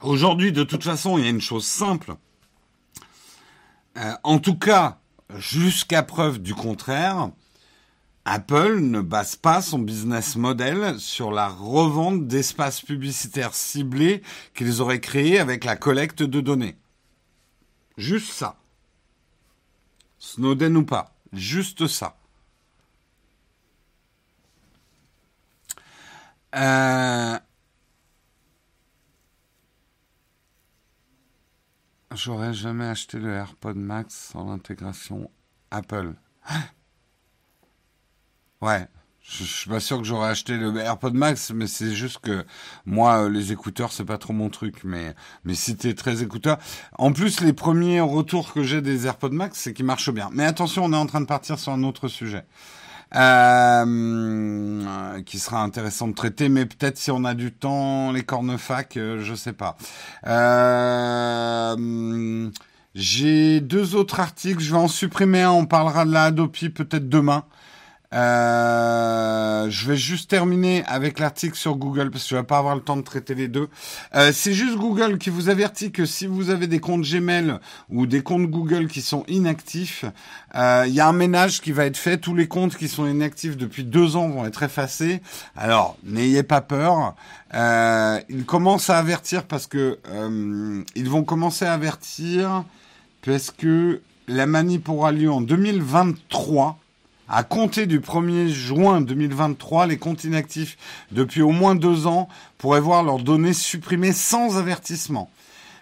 Aujourd'hui, 0.00 0.52
de 0.52 0.62
toute 0.62 0.84
façon, 0.84 1.18
il 1.18 1.24
y 1.24 1.26
a 1.26 1.30
une 1.30 1.40
chose 1.40 1.66
simple. 1.66 2.14
Euh, 3.96 4.12
en 4.22 4.38
tout 4.38 4.56
cas, 4.56 5.00
jusqu'à 5.36 6.02
preuve 6.02 6.40
du 6.40 6.54
contraire, 6.54 7.30
Apple 8.24 8.80
ne 8.80 9.00
base 9.00 9.36
pas 9.36 9.60
son 9.60 9.78
business 9.78 10.36
model 10.36 11.00
sur 11.00 11.32
la 11.32 11.48
revente 11.48 12.26
d'espaces 12.26 12.82
publicitaires 12.82 13.54
ciblés 13.54 14.22
qu'ils 14.54 14.80
auraient 14.80 15.00
créés 15.00 15.38
avec 15.40 15.64
la 15.64 15.76
collecte 15.76 16.22
de 16.22 16.40
données. 16.40 16.76
Juste 17.96 18.32
ça. 18.32 18.56
Snowden 20.18 20.76
ou 20.76 20.84
pas. 20.84 21.14
Juste 21.32 21.86
ça. 21.86 22.16
Euh... 26.54 27.38
J'aurais 32.14 32.54
jamais 32.54 32.86
acheté 32.86 33.18
le 33.18 33.32
AirPod 33.32 33.76
Max 33.76 34.14
sans 34.32 34.50
l'intégration 34.50 35.30
Apple. 35.70 36.14
ouais. 38.60 38.88
Je, 39.30 39.44
suis 39.44 39.68
pas 39.68 39.80
sûr 39.80 39.98
que 39.98 40.04
j'aurais 40.04 40.30
acheté 40.30 40.56
le 40.56 40.74
AirPod 40.78 41.14
Max, 41.14 41.52
mais 41.54 41.66
c'est 41.66 41.94
juste 41.94 42.18
que 42.18 42.44
moi, 42.86 43.24
euh, 43.24 43.28
les 43.28 43.52
écouteurs, 43.52 43.92
c'est 43.92 44.04
pas 44.04 44.18
trop 44.18 44.32
mon 44.32 44.48
truc. 44.48 44.84
Mais, 44.84 45.14
mais 45.44 45.54
si 45.54 45.76
t'es 45.76 45.94
très 45.94 46.22
écouteur. 46.22 46.58
En 46.96 47.12
plus, 47.12 47.40
les 47.40 47.52
premiers 47.52 48.00
retours 48.00 48.52
que 48.52 48.62
j'ai 48.62 48.80
des 48.80 49.06
AirPod 49.06 49.32
Max, 49.32 49.58
c'est 49.58 49.74
qu'ils 49.74 49.84
marchent 49.84 50.12
bien. 50.12 50.30
Mais 50.32 50.44
attention, 50.44 50.84
on 50.84 50.92
est 50.92 50.96
en 50.96 51.06
train 51.06 51.20
de 51.20 51.26
partir 51.26 51.58
sur 51.58 51.72
un 51.72 51.82
autre 51.82 52.08
sujet. 52.08 52.44
Euh, 53.14 55.22
qui 55.22 55.38
sera 55.38 55.62
intéressant 55.62 56.08
de 56.08 56.14
traiter, 56.14 56.50
mais 56.50 56.66
peut-être 56.66 56.98
si 56.98 57.10
on 57.10 57.24
a 57.24 57.32
du 57.32 57.52
temps, 57.52 58.12
les 58.12 58.22
cornefacs, 58.22 58.98
euh, 58.98 59.20
je 59.20 59.34
sais 59.34 59.54
pas. 59.54 59.78
Euh, 60.26 62.50
j'ai 62.94 63.60
deux 63.60 63.94
autres 63.94 64.20
articles, 64.20 64.60
je 64.60 64.72
vais 64.72 64.78
en 64.78 64.88
supprimer 64.88 65.40
un, 65.40 65.52
on 65.52 65.64
parlera 65.64 66.04
de 66.04 66.12
la 66.12 66.24
Adopi 66.24 66.68
peut-être 66.68 67.08
demain. 67.08 67.44
Euh, 68.14 69.68
je 69.68 69.86
vais 69.86 69.96
juste 69.96 70.30
terminer 70.30 70.82
avec 70.86 71.18
l'article 71.18 71.56
sur 71.56 71.76
Google 71.76 72.10
parce 72.10 72.24
que 72.24 72.30
je 72.30 72.36
vais 72.36 72.42
pas 72.42 72.58
avoir 72.58 72.74
le 72.74 72.80
temps 72.80 72.96
de 72.96 73.02
traiter 73.02 73.34
les 73.34 73.48
deux. 73.48 73.68
Euh, 74.14 74.30
c'est 74.32 74.54
juste 74.54 74.76
Google 74.76 75.18
qui 75.18 75.28
vous 75.28 75.50
avertit 75.50 75.92
que 75.92 76.06
si 76.06 76.26
vous 76.26 76.48
avez 76.48 76.66
des 76.66 76.80
comptes 76.80 77.02
Gmail 77.02 77.58
ou 77.90 78.06
des 78.06 78.22
comptes 78.22 78.46
Google 78.46 78.86
qui 78.88 79.02
sont 79.02 79.24
inactifs, 79.28 80.06
euh, 80.54 80.84
il 80.86 80.94
y 80.94 81.00
a 81.00 81.08
un 81.08 81.12
ménage 81.12 81.60
qui 81.60 81.72
va 81.72 81.84
être 81.84 81.98
fait. 81.98 82.16
Tous 82.16 82.34
les 82.34 82.48
comptes 82.48 82.76
qui 82.76 82.88
sont 82.88 83.06
inactifs 83.06 83.56
depuis 83.56 83.84
deux 83.84 84.16
ans 84.16 84.28
vont 84.28 84.46
être 84.46 84.62
effacés. 84.62 85.20
Alors 85.54 85.96
n'ayez 86.04 86.42
pas 86.42 86.62
peur. 86.62 87.14
Euh, 87.54 88.20
ils 88.28 88.44
commencent 88.44 88.90
à 88.90 88.98
avertir 88.98 89.44
parce 89.44 89.66
que 89.66 89.98
euh, 90.08 90.82
ils 90.94 91.08
vont 91.08 91.24
commencer 91.24 91.66
à 91.66 91.74
avertir 91.74 92.64
parce 93.24 93.50
que 93.50 94.00
la 94.28 94.46
manip 94.46 94.88
aura 94.88 95.12
lieu 95.12 95.30
en 95.30 95.40
2023 95.40 96.78
à 97.28 97.42
compter 97.42 97.86
du 97.86 98.00
1er 98.00 98.48
juin 98.48 99.00
2023, 99.00 99.86
les 99.86 99.98
comptes 99.98 100.24
inactifs 100.24 100.76
depuis 101.12 101.42
au 101.42 101.50
moins 101.50 101.74
deux 101.74 102.06
ans 102.06 102.28
pourraient 102.56 102.80
voir 102.80 103.02
leurs 103.02 103.18
données 103.18 103.52
supprimées 103.52 104.12
sans 104.12 104.56
avertissement. 104.56 105.30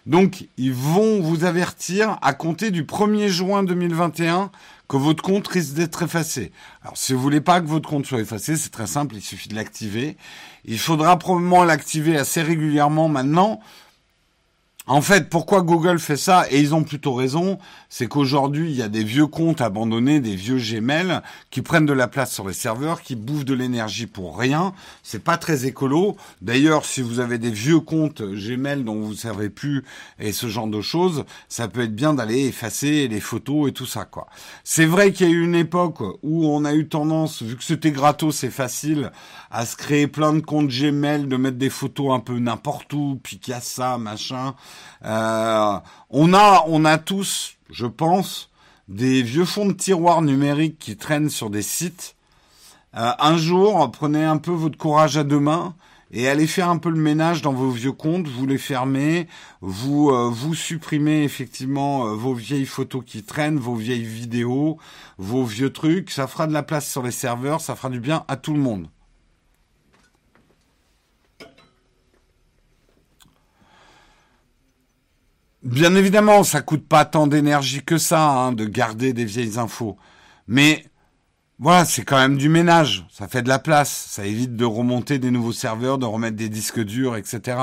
Donc, 0.06 0.48
ils 0.56 0.72
vont 0.72 1.20
vous 1.20 1.44
avertir 1.44 2.18
à 2.22 2.32
compter 2.32 2.70
du 2.70 2.84
1er 2.84 3.28
juin 3.28 3.64
2021 3.64 4.50
que 4.88 4.96
votre 4.96 5.22
compte 5.22 5.48
risque 5.48 5.74
d'être 5.74 6.02
effacé. 6.02 6.52
Alors, 6.82 6.96
si 6.96 7.12
vous 7.12 7.20
voulez 7.20 7.40
pas 7.40 7.60
que 7.60 7.66
votre 7.66 7.88
compte 7.88 8.06
soit 8.06 8.20
effacé, 8.20 8.56
c'est 8.56 8.70
très 8.70 8.86
simple, 8.86 9.16
il 9.16 9.22
suffit 9.22 9.48
de 9.48 9.56
l'activer. 9.56 10.16
Il 10.64 10.78
faudra 10.78 11.18
probablement 11.18 11.64
l'activer 11.64 12.16
assez 12.16 12.40
régulièrement 12.40 13.08
maintenant 13.08 13.60
en 14.88 15.00
fait, 15.00 15.28
pourquoi 15.28 15.62
Google 15.62 15.98
fait 15.98 16.16
ça 16.16 16.46
Et 16.48 16.60
ils 16.60 16.72
ont 16.72 16.84
plutôt 16.84 17.14
raison. 17.14 17.58
C'est 17.88 18.06
qu'aujourd'hui, 18.06 18.70
il 18.70 18.76
y 18.76 18.82
a 18.82 18.88
des 18.88 19.02
vieux 19.02 19.26
comptes 19.26 19.60
abandonnés, 19.60 20.20
des 20.20 20.36
vieux 20.36 20.58
Gmail 20.58 21.22
qui 21.50 21.60
prennent 21.60 21.86
de 21.86 21.92
la 21.92 22.06
place 22.06 22.32
sur 22.32 22.46
les 22.46 22.54
serveurs, 22.54 23.02
qui 23.02 23.16
bouffent 23.16 23.44
de 23.44 23.54
l'énergie 23.54 24.06
pour 24.06 24.38
rien. 24.38 24.72
C'est 25.02 25.24
pas 25.24 25.38
très 25.38 25.66
écolo. 25.66 26.16
D'ailleurs, 26.40 26.84
si 26.84 27.02
vous 27.02 27.18
avez 27.18 27.38
des 27.38 27.50
vieux 27.50 27.80
comptes 27.80 28.22
Gmail 28.22 28.84
dont 28.84 29.00
vous 29.00 29.10
ne 29.10 29.16
servez 29.16 29.50
plus 29.50 29.82
et 30.20 30.30
ce 30.30 30.46
genre 30.46 30.68
de 30.68 30.80
choses, 30.80 31.24
ça 31.48 31.66
peut 31.66 31.82
être 31.82 31.94
bien 31.94 32.14
d'aller 32.14 32.46
effacer 32.46 33.08
les 33.08 33.20
photos 33.20 33.68
et 33.68 33.72
tout 33.72 33.86
ça, 33.86 34.04
quoi. 34.04 34.28
C'est 34.62 34.86
vrai 34.86 35.12
qu'il 35.12 35.28
y 35.28 35.30
a 35.30 35.32
eu 35.32 35.42
une 35.42 35.56
époque 35.56 36.00
où 36.22 36.46
on 36.46 36.64
a 36.64 36.74
eu 36.74 36.86
tendance, 36.86 37.42
vu 37.42 37.56
que 37.56 37.64
c'était 37.64 37.90
gratos, 37.90 38.36
c'est 38.36 38.50
facile, 38.50 39.10
à 39.50 39.66
se 39.66 39.74
créer 39.74 40.06
plein 40.06 40.32
de 40.32 40.40
comptes 40.40 40.68
Gmail, 40.68 41.26
de 41.26 41.36
mettre 41.36 41.56
des 41.56 41.70
photos 41.70 42.14
un 42.14 42.20
peu 42.20 42.38
n'importe 42.38 42.92
où, 42.92 43.18
puis 43.22 43.38
qu'il 43.38 43.52
y 43.52 43.56
a 43.56 43.60
ça, 43.60 43.98
machin. 43.98 44.54
Euh, 45.04 45.78
on 46.10 46.34
a, 46.34 46.64
on 46.66 46.84
a 46.84 46.98
tous, 46.98 47.56
je 47.70 47.86
pense, 47.86 48.50
des 48.88 49.22
vieux 49.22 49.44
fonds 49.44 49.66
de 49.66 49.72
tiroirs 49.72 50.22
numériques 50.22 50.78
qui 50.78 50.96
traînent 50.96 51.30
sur 51.30 51.50
des 51.50 51.62
sites. 51.62 52.16
Euh, 52.96 53.12
un 53.18 53.36
jour, 53.36 53.90
prenez 53.90 54.24
un 54.24 54.38
peu 54.38 54.52
votre 54.52 54.78
courage 54.78 55.16
à 55.16 55.24
deux 55.24 55.40
mains 55.40 55.74
et 56.12 56.28
allez 56.28 56.46
faire 56.46 56.70
un 56.70 56.78
peu 56.78 56.88
le 56.88 57.00
ménage 57.00 57.42
dans 57.42 57.52
vos 57.52 57.70
vieux 57.70 57.92
comptes, 57.92 58.28
vous 58.28 58.46
les 58.46 58.58
fermez, 58.58 59.26
vous 59.60 60.10
euh, 60.10 60.30
vous 60.30 60.54
supprimez 60.54 61.24
effectivement 61.24 62.14
vos 62.14 62.32
vieilles 62.32 62.64
photos 62.64 63.02
qui 63.04 63.24
traînent, 63.24 63.58
vos 63.58 63.74
vieilles 63.74 64.04
vidéos, 64.04 64.78
vos 65.18 65.44
vieux 65.44 65.72
trucs, 65.72 66.10
ça 66.10 66.26
fera 66.26 66.46
de 66.46 66.52
la 66.52 66.62
place 66.62 66.88
sur 66.90 67.02
les 67.02 67.10
serveurs, 67.10 67.60
ça 67.60 67.74
fera 67.74 67.90
du 67.90 68.00
bien 68.00 68.24
à 68.28 68.36
tout 68.36 68.54
le 68.54 68.60
monde. 68.60 68.88
Bien 75.66 75.96
évidemment, 75.96 76.44
ça 76.44 76.62
coûte 76.62 76.86
pas 76.86 77.04
tant 77.04 77.26
d'énergie 77.26 77.82
que 77.82 77.98
ça 77.98 78.20
hein, 78.30 78.52
de 78.52 78.64
garder 78.64 79.12
des 79.12 79.24
vieilles 79.24 79.58
infos, 79.58 79.96
mais 80.46 80.86
voilà, 81.58 81.84
c'est 81.84 82.04
quand 82.04 82.18
même 82.18 82.36
du 82.36 82.48
ménage. 82.48 83.04
Ça 83.10 83.26
fait 83.26 83.42
de 83.42 83.48
la 83.48 83.58
place. 83.58 83.90
Ça 84.10 84.26
évite 84.26 84.54
de 84.54 84.64
remonter 84.64 85.18
des 85.18 85.32
nouveaux 85.32 85.52
serveurs, 85.52 85.98
de 85.98 86.06
remettre 86.06 86.36
des 86.36 86.48
disques 86.48 86.84
durs, 86.84 87.16
etc. 87.16 87.58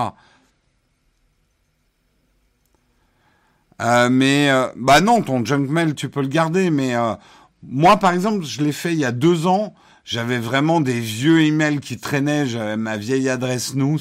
Euh, 3.82 4.10
mais 4.10 4.50
euh, 4.50 4.68
bah 4.76 5.00
non, 5.00 5.22
ton 5.22 5.46
junk 5.46 5.68
mail, 5.70 5.96
tu 5.96 6.10
peux 6.10 6.22
le 6.22 6.28
garder. 6.28 6.72
Mais 6.72 6.96
euh, 6.96 7.14
moi, 7.62 7.98
par 7.98 8.12
exemple, 8.12 8.44
je 8.44 8.64
l'ai 8.64 8.74
fait 8.74 8.94
il 8.94 9.00
y 9.00 9.06
a 9.06 9.14
deux 9.14 9.48
ans. 9.48 9.76
J'avais 10.04 10.40
vraiment 10.40 10.82
des 10.82 11.00
vieux 11.00 11.42
emails 11.42 11.80
qui 11.80 11.98
traînaient. 11.98 12.48
J'avais 12.48 12.78
ma 12.78 12.98
vieille 12.98 13.30
adresse 13.30 13.76
nous. 13.76 14.00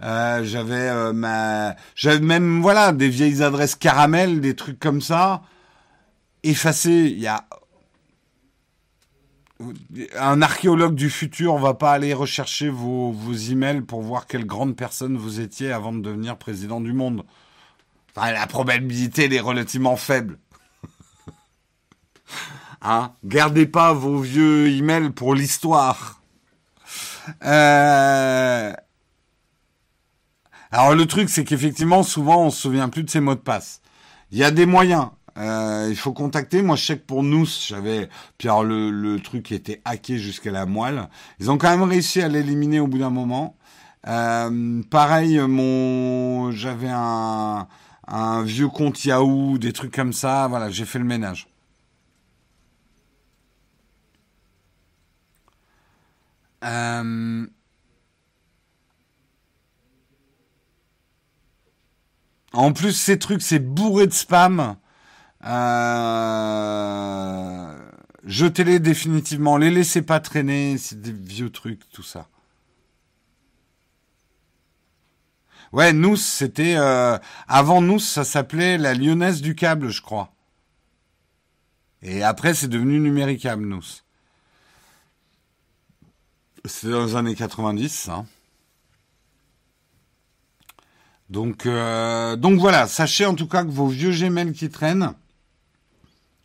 J'avais 0.00 1.12
ma, 1.12 1.76
j'avais 1.94 2.20
même 2.20 2.62
voilà 2.62 2.92
des 2.92 3.08
vieilles 3.08 3.42
adresses 3.42 3.74
caramel, 3.74 4.40
des 4.40 4.54
trucs 4.54 4.78
comme 4.78 5.00
ça 5.00 5.42
effacés. 6.42 7.12
Il 7.12 7.18
y 7.18 7.26
a 7.26 7.44
un 10.18 10.42
archéologue 10.42 10.94
du 10.94 11.08
futur 11.08 11.56
va 11.56 11.74
pas 11.74 11.92
aller 11.92 12.12
rechercher 12.12 12.68
vos, 12.68 13.10
vos 13.12 13.32
emails 13.32 13.80
pour 13.80 14.02
voir 14.02 14.26
quelle 14.26 14.44
grande 14.44 14.76
personne 14.76 15.16
vous 15.16 15.40
étiez 15.40 15.72
avant 15.72 15.92
de 15.92 16.00
devenir 16.00 16.36
président 16.36 16.80
du 16.80 16.92
monde. 16.92 17.24
La 18.16 18.46
probabilité 18.46 19.34
est 19.34 19.40
relativement 19.40 19.96
faible. 19.96 20.38
hein? 22.82 23.12
Gardez 23.24 23.66
pas 23.66 23.92
vos 23.92 24.18
vieux 24.18 24.68
emails 24.68 25.10
pour 25.10 25.34
l'histoire. 25.34 26.20
Euh, 27.44 28.72
alors 30.76 30.94
le 30.94 31.06
truc, 31.06 31.30
c'est 31.30 31.44
qu'effectivement, 31.44 32.02
souvent, 32.02 32.44
on 32.44 32.50
se 32.50 32.60
souvient 32.60 32.90
plus 32.90 33.02
de 33.02 33.08
ses 33.08 33.20
mots 33.20 33.34
de 33.34 33.40
passe. 33.40 33.80
Il 34.30 34.36
y 34.36 34.44
a 34.44 34.50
des 34.50 34.66
moyens. 34.66 35.08
Euh, 35.38 35.86
il 35.88 35.96
faut 35.96 36.12
contacter. 36.12 36.60
Moi, 36.60 36.76
je 36.76 36.84
sais 36.84 36.98
que 36.98 37.06
pour 37.06 37.22
nous, 37.22 37.46
j'avais. 37.46 38.10
Puis 38.36 38.48
le, 38.48 39.16
truc 39.16 39.52
était 39.52 39.80
hacké 39.86 40.18
jusqu'à 40.18 40.50
la 40.50 40.66
moelle. 40.66 41.08
Ils 41.40 41.50
ont 41.50 41.56
quand 41.56 41.70
même 41.70 41.88
réussi 41.88 42.20
à 42.20 42.28
l'éliminer 42.28 42.78
au 42.80 42.88
bout 42.88 42.98
d'un 42.98 43.08
moment. 43.08 43.56
Euh, 44.06 44.82
pareil, 44.90 45.38
mon, 45.38 46.50
j'avais 46.50 46.90
un, 46.90 47.66
un 48.06 48.42
vieux 48.42 48.68
compte 48.68 49.02
Yahoo, 49.02 49.56
des 49.56 49.72
trucs 49.72 49.94
comme 49.94 50.12
ça. 50.12 50.46
Voilà, 50.46 50.68
j'ai 50.68 50.84
fait 50.84 50.98
le 50.98 51.06
ménage. 51.06 51.48
Euh... 56.64 57.46
En 62.56 62.72
plus, 62.72 62.92
ces 62.92 63.18
trucs, 63.18 63.42
c'est 63.42 63.58
bourré 63.58 64.06
de 64.06 64.14
spam. 64.14 64.76
Euh, 65.44 65.58
jetez-les 68.24 68.78
définitivement, 68.78 69.58
les 69.58 69.70
laissez 69.70 70.00
pas 70.00 70.20
traîner, 70.20 70.78
c'est 70.78 70.98
des 71.02 71.12
vieux 71.12 71.50
trucs, 71.50 71.86
tout 71.90 72.02
ça. 72.02 72.28
Ouais, 75.72 75.92
nous, 75.92 76.16
c'était... 76.16 76.76
Euh, 76.78 77.18
avant 77.46 77.82
nous, 77.82 77.98
ça 77.98 78.24
s'appelait 78.24 78.78
la 78.78 78.94
Lyonnaise 78.94 79.42
du 79.42 79.54
câble, 79.54 79.90
je 79.90 80.00
crois. 80.00 80.32
Et 82.00 82.22
après, 82.22 82.54
c'est 82.54 82.68
devenu 82.68 82.98
Numéricable, 83.00 83.66
nous. 83.66 83.84
C'est 86.64 86.88
dans 86.88 87.04
les 87.04 87.16
années 87.16 87.34
90, 87.34 87.92
ça. 87.92 88.24
Donc, 91.30 91.66
euh, 91.66 92.36
donc 92.36 92.60
voilà, 92.60 92.86
sachez 92.86 93.26
en 93.26 93.34
tout 93.34 93.48
cas 93.48 93.64
que 93.64 93.70
vos 93.70 93.88
vieux 93.88 94.10
Gmail 94.10 94.52
qui 94.52 94.70
traînent, 94.70 95.12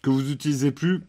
que 0.02 0.10
vous 0.10 0.22
n'utilisez 0.22 0.72
plus 0.72 1.04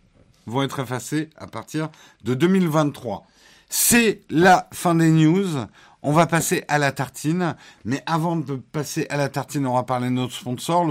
vont 0.47 0.63
être 0.63 0.81
effacés 0.81 1.31
à 1.37 1.47
partir 1.47 1.89
de 2.25 2.35
2023. 2.35 3.27
C'est 3.69 4.21
la 4.29 4.69
fin 4.73 4.95
des 4.95 5.11
news. 5.11 5.49
On 6.03 6.13
va 6.13 6.27
passer 6.27 6.65
à 6.69 6.79
la 6.79 6.93
tartine. 6.93 7.57
Mais 7.85 8.03
avant 8.05 8.37
de 8.37 8.57
passer 8.57 9.07
à 9.09 9.17
la 9.17 9.29
tartine, 9.29 9.67
on 9.67 9.75
va 9.75 9.85
parler 9.85 10.09
de 10.09 10.15
notre 10.15 10.35
sponsor. 10.35 10.85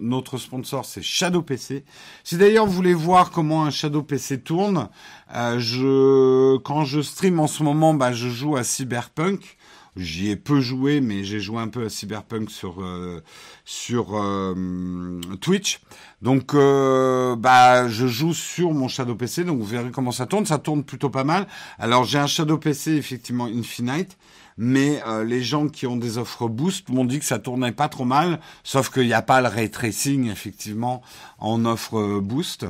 Notre 0.00 0.36
sponsor, 0.36 0.84
c'est 0.84 1.02
Shadow 1.02 1.42
PC. 1.42 1.84
Si 2.22 2.36
d'ailleurs 2.36 2.66
vous 2.66 2.72
voulez 2.72 2.94
voir 2.94 3.30
comment 3.30 3.64
un 3.64 3.70
Shadow 3.70 4.02
PC 4.02 4.40
tourne, 4.40 4.88
euh, 5.34 5.58
je, 5.58 6.58
quand 6.58 6.84
je 6.84 7.00
stream 7.00 7.40
en 7.40 7.46
ce 7.48 7.62
moment, 7.62 7.94
bah, 7.94 8.12
je 8.12 8.28
joue 8.28 8.56
à 8.56 8.62
Cyberpunk. 8.62 9.56
J'y 9.98 10.30
ai 10.30 10.36
peu 10.36 10.60
joué, 10.60 11.00
mais 11.00 11.24
j'ai 11.24 11.40
joué 11.40 11.58
un 11.58 11.66
peu 11.66 11.84
à 11.84 11.88
Cyberpunk 11.88 12.50
sur 12.50 12.80
euh, 12.82 13.20
sur 13.64 14.16
euh, 14.16 15.20
Twitch. 15.40 15.80
Donc, 16.22 16.54
euh, 16.54 17.34
bah, 17.34 17.88
je 17.88 18.06
joue 18.06 18.32
sur 18.32 18.72
mon 18.72 18.86
Shadow 18.86 19.16
PC, 19.16 19.42
donc 19.42 19.58
vous 19.58 19.64
verrez 19.64 19.90
comment 19.90 20.12
ça 20.12 20.26
tourne. 20.26 20.46
Ça 20.46 20.58
tourne 20.58 20.84
plutôt 20.84 21.10
pas 21.10 21.24
mal. 21.24 21.48
Alors, 21.80 22.04
j'ai 22.04 22.18
un 22.18 22.28
Shadow 22.28 22.58
PC 22.58 22.92
effectivement 22.92 23.46
Infinite, 23.46 24.16
mais 24.56 25.02
les 25.24 25.42
gens 25.42 25.68
qui 25.68 25.86
ont 25.86 25.96
des 25.96 26.18
offres 26.18 26.48
Boost 26.48 26.90
m'ont 26.90 27.04
dit 27.04 27.18
que 27.18 27.24
ça 27.24 27.38
tournait 27.38 27.72
pas 27.72 27.88
trop 27.88 28.04
mal, 28.04 28.40
sauf 28.62 28.90
qu'il 28.90 29.06
n'y 29.06 29.12
a 29.12 29.22
pas 29.22 29.40
le 29.40 29.48
ray 29.48 29.70
tracing 29.70 30.30
effectivement 30.30 31.02
en 31.38 31.64
offre 31.64 32.20
Boost. 32.20 32.66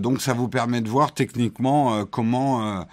donc, 0.00 0.20
ça 0.20 0.34
vous 0.34 0.48
permet 0.48 0.80
de 0.82 0.88
voir 0.88 1.12
techniquement 1.12 2.04
comment 2.04 2.84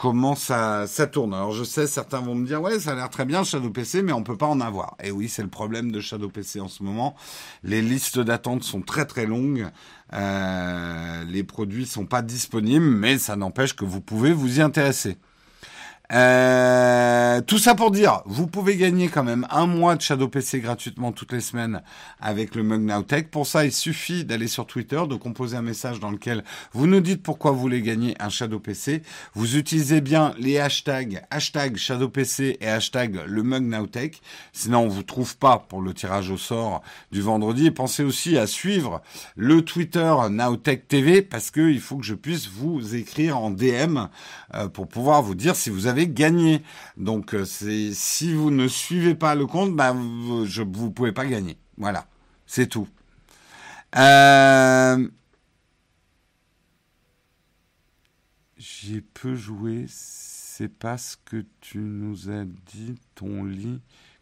comment 0.00 0.34
ça, 0.34 0.86
ça 0.86 1.06
tourne. 1.06 1.34
Alors 1.34 1.52
je 1.52 1.62
sais, 1.62 1.86
certains 1.86 2.20
vont 2.20 2.34
me 2.34 2.46
dire, 2.46 2.62
ouais, 2.62 2.80
ça 2.80 2.92
a 2.92 2.94
l'air 2.94 3.10
très 3.10 3.26
bien 3.26 3.44
Shadow 3.44 3.68
PC, 3.68 4.00
mais 4.00 4.12
on 4.12 4.22
peut 4.22 4.36
pas 4.38 4.46
en 4.46 4.58
avoir. 4.62 4.96
Et 5.04 5.10
oui, 5.10 5.28
c'est 5.28 5.42
le 5.42 5.50
problème 5.50 5.92
de 5.92 6.00
Shadow 6.00 6.30
PC 6.30 6.58
en 6.58 6.68
ce 6.68 6.82
moment. 6.82 7.14
Les 7.64 7.82
listes 7.82 8.18
d'attente 8.18 8.62
sont 8.62 8.80
très 8.80 9.04
très 9.04 9.26
longues. 9.26 9.68
Euh, 10.14 11.24
les 11.24 11.44
produits 11.44 11.84
sont 11.84 12.06
pas 12.06 12.22
disponibles, 12.22 12.86
mais 12.86 13.18
ça 13.18 13.36
n'empêche 13.36 13.76
que 13.76 13.84
vous 13.84 14.00
pouvez 14.00 14.32
vous 14.32 14.60
y 14.60 14.62
intéresser. 14.62 15.18
Euh, 16.12 17.40
tout 17.42 17.58
ça 17.58 17.76
pour 17.76 17.92
dire, 17.92 18.22
vous 18.26 18.48
pouvez 18.48 18.76
gagner 18.76 19.08
quand 19.08 19.22
même 19.22 19.46
un 19.50 19.66
mois 19.66 19.94
de 19.94 20.00
Shadow 20.00 20.26
PC 20.26 20.60
gratuitement 20.60 21.12
toutes 21.12 21.32
les 21.32 21.40
semaines 21.40 21.82
avec 22.20 22.56
le 22.56 22.64
Mug 22.64 22.80
Now 22.80 23.02
Tech. 23.02 23.26
Pour 23.30 23.46
ça, 23.46 23.64
il 23.64 23.72
suffit 23.72 24.24
d'aller 24.24 24.48
sur 24.48 24.66
Twitter, 24.66 25.00
de 25.08 25.14
composer 25.14 25.56
un 25.56 25.62
message 25.62 26.00
dans 26.00 26.10
lequel 26.10 26.42
vous 26.72 26.88
nous 26.88 27.00
dites 27.00 27.22
pourquoi 27.22 27.52
vous 27.52 27.60
voulez 27.60 27.82
gagner 27.82 28.16
un 28.18 28.28
Shadow 28.28 28.58
PC. 28.58 29.02
Vous 29.34 29.56
utilisez 29.56 30.00
bien 30.00 30.34
les 30.38 30.58
hashtags 30.58 31.22
hashtag 31.30 31.76
Shadow 31.76 32.08
PC 32.08 32.58
et 32.60 32.68
hashtag 32.68 33.20
le 33.26 33.42
Mug. 33.44 33.60
Sinon, 34.52 34.80
on 34.80 34.88
vous 34.88 35.04
trouve 35.04 35.36
pas 35.36 35.58
pour 35.58 35.80
le 35.80 35.94
tirage 35.94 36.30
au 36.30 36.38
sort 36.38 36.82
du 37.12 37.20
vendredi. 37.20 37.70
Pensez 37.70 38.02
aussi 38.02 38.36
à 38.36 38.46
suivre 38.46 39.00
le 39.36 39.62
Twitter 39.62 40.12
Nowtech 40.28 40.88
TV 40.88 41.22
parce 41.22 41.50
que 41.50 41.70
il 41.70 41.80
faut 41.80 41.98
que 41.98 42.04
je 42.04 42.14
puisse 42.14 42.48
vous 42.48 42.96
écrire 42.96 43.38
en 43.38 43.50
DM 43.50 44.08
euh, 44.54 44.68
pour 44.68 44.88
pouvoir 44.88 45.22
vous 45.22 45.34
dire 45.34 45.54
si 45.54 45.70
vous 45.70 45.86
avez 45.86 45.99
gagné. 46.06 46.62
Donc 46.96 47.34
euh, 47.34 47.44
c'est 47.44 47.92
si 47.92 48.34
vous 48.34 48.50
ne 48.50 48.68
suivez 48.68 49.14
pas 49.14 49.34
le 49.34 49.46
compte, 49.46 49.74
bah, 49.74 49.92
vous, 49.92 50.46
je, 50.46 50.62
vous 50.62 50.90
pouvez 50.90 51.12
pas 51.12 51.26
gagner. 51.26 51.56
Voilà, 51.76 52.06
c'est 52.46 52.66
tout. 52.66 52.88
Euh... 53.96 55.08
J'ai 58.56 59.00
peu 59.00 59.34
joué, 59.34 59.86
c'est 59.88 60.68
pas 60.68 60.98
ce 60.98 61.16
que 61.24 61.44
tu 61.60 61.78
nous 61.78 62.30
as 62.30 62.44
dit, 62.44 62.94
ton 63.14 63.44
lit 63.44 63.80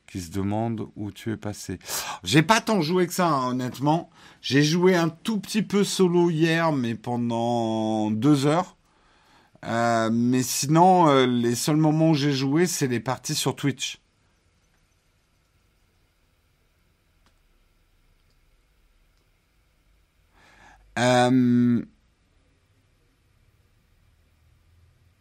qui 0.08 0.20
se 0.20 0.30
demande 0.30 0.88
où 0.96 1.12
tu 1.12 1.30
es 1.32 1.36
passé. 1.36 1.78
J'ai 2.24 2.42
pas 2.42 2.60
tant 2.60 2.80
joué 2.80 3.06
que 3.06 3.12
ça, 3.12 3.28
hein, 3.28 3.50
honnêtement. 3.50 4.10
J'ai 4.40 4.62
joué 4.62 4.96
un 4.96 5.10
tout 5.10 5.38
petit 5.38 5.62
peu 5.62 5.84
solo 5.84 6.30
hier, 6.30 6.72
mais 6.72 6.94
pendant 6.94 8.10
deux 8.10 8.46
heures. 8.46 8.77
Euh, 9.64 10.10
mais 10.12 10.42
sinon, 10.42 11.08
euh, 11.08 11.26
les 11.26 11.54
seuls 11.54 11.76
moments 11.76 12.10
où 12.10 12.14
j'ai 12.14 12.32
joué, 12.32 12.66
c'est 12.66 12.86
les 12.86 13.00
parties 13.00 13.34
sur 13.34 13.56
Twitch. 13.56 14.00
Euh, 20.98 21.84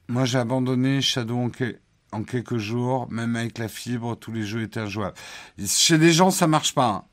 moi, 0.08 0.26
j'ai 0.26 0.38
abandonné 0.40 1.02
Shadow 1.02 1.50
en, 2.12 2.24
quelques 2.24 2.58
jours, 2.58 3.12
même 3.12 3.36
avec 3.36 3.58
la 3.58 3.68
fibre, 3.68 4.16
tous 4.16 4.32
les 4.32 4.44
jeux 4.44 4.64
étaient 4.64 4.80
injouables. 4.80 5.18
Chez 5.66 5.98
des 5.98 6.12
gens, 6.14 6.32
ça 6.32 6.48
marche 6.48 6.74
pas. 6.74 6.88
Hein. 6.88 7.06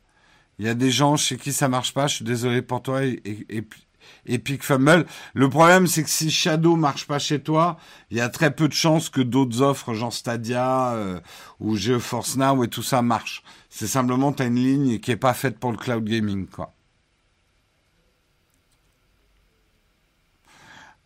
Il 0.59 0.67
y 0.67 0.69
a 0.69 0.75
des 0.75 0.91
gens 0.91 1.17
chez 1.17 1.37
qui 1.37 1.53
ça 1.53 1.69
marche 1.69 1.93
pas. 1.95 2.07
Je 2.07 2.17
suis 2.17 2.25
désolé 2.25 2.63
pour 2.63 2.83
toi 2.83 3.01
Epic 4.27 4.63
Fumble. 4.63 5.07
Le 5.35 5.49
problème, 5.49 5.87
c'est 5.87 6.03
que 6.03 6.11
si 6.11 6.31
Shadow 6.31 6.77
marche 6.77 7.07
pas 7.07 7.19
chez 7.19 7.41
toi, 7.41 7.77
il 8.11 8.17
y 8.17 8.21
a 8.21 8.29
très 8.29 8.55
peu 8.55 8.69
de 8.69 8.73
chances 8.73 9.09
que 9.09 9.21
d'autres 9.21 9.63
offres, 9.63 9.95
genre 9.95 10.13
Stadia 10.13 10.93
euh, 10.93 11.21
ou 11.61 11.77
GeForce 11.77 12.37
Now 12.37 12.65
et 12.65 12.69
tout 12.69 12.83
ça 12.83 13.03
marchent. 13.03 13.43
C'est 13.71 13.87
simplement, 13.87 14.33
tu 14.33 14.43
as 14.43 14.47
une 14.47 14.57
ligne 14.57 14.99
qui 15.01 15.11
est 15.11 15.17
pas 15.17 15.35
faite 15.35 15.59
pour 15.59 15.73
le 15.73 15.77
cloud 15.77 16.05
gaming, 16.05 16.47
quoi. 16.47 16.73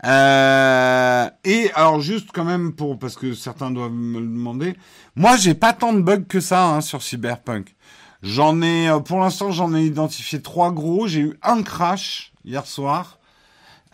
Euh, 0.05 1.29
et 1.45 1.73
alors 1.75 2.01
juste 2.01 2.29
quand 2.33 2.45
même 2.45 2.73
parce 3.01 3.17
que 3.17 3.35
certains 3.35 3.73
doivent 3.73 3.93
me 3.93 4.21
le 4.21 4.27
demander, 4.27 4.77
moi 5.17 5.37
j'ai 5.37 5.55
pas 5.55 5.73
tant 5.73 5.93
de 5.93 6.01
bugs 6.01 6.23
que 6.23 6.39
ça 6.39 6.67
hein, 6.67 6.81
sur 6.81 7.03
Cyberpunk. 7.03 7.75
J'en 8.23 8.63
ai 8.63 8.89
euh, 8.89 8.99
pour 8.99 9.21
l'instant 9.21 9.51
j'en 9.53 9.75
ai 9.75 9.85
identifié 9.85 10.43
trois 10.43 10.73
gros. 10.73 11.07
J'ai 11.07 11.21
eu 11.21 11.39
un 11.43 11.63
crash 11.63 12.33
hier 12.45 12.67
soir. 12.67 13.19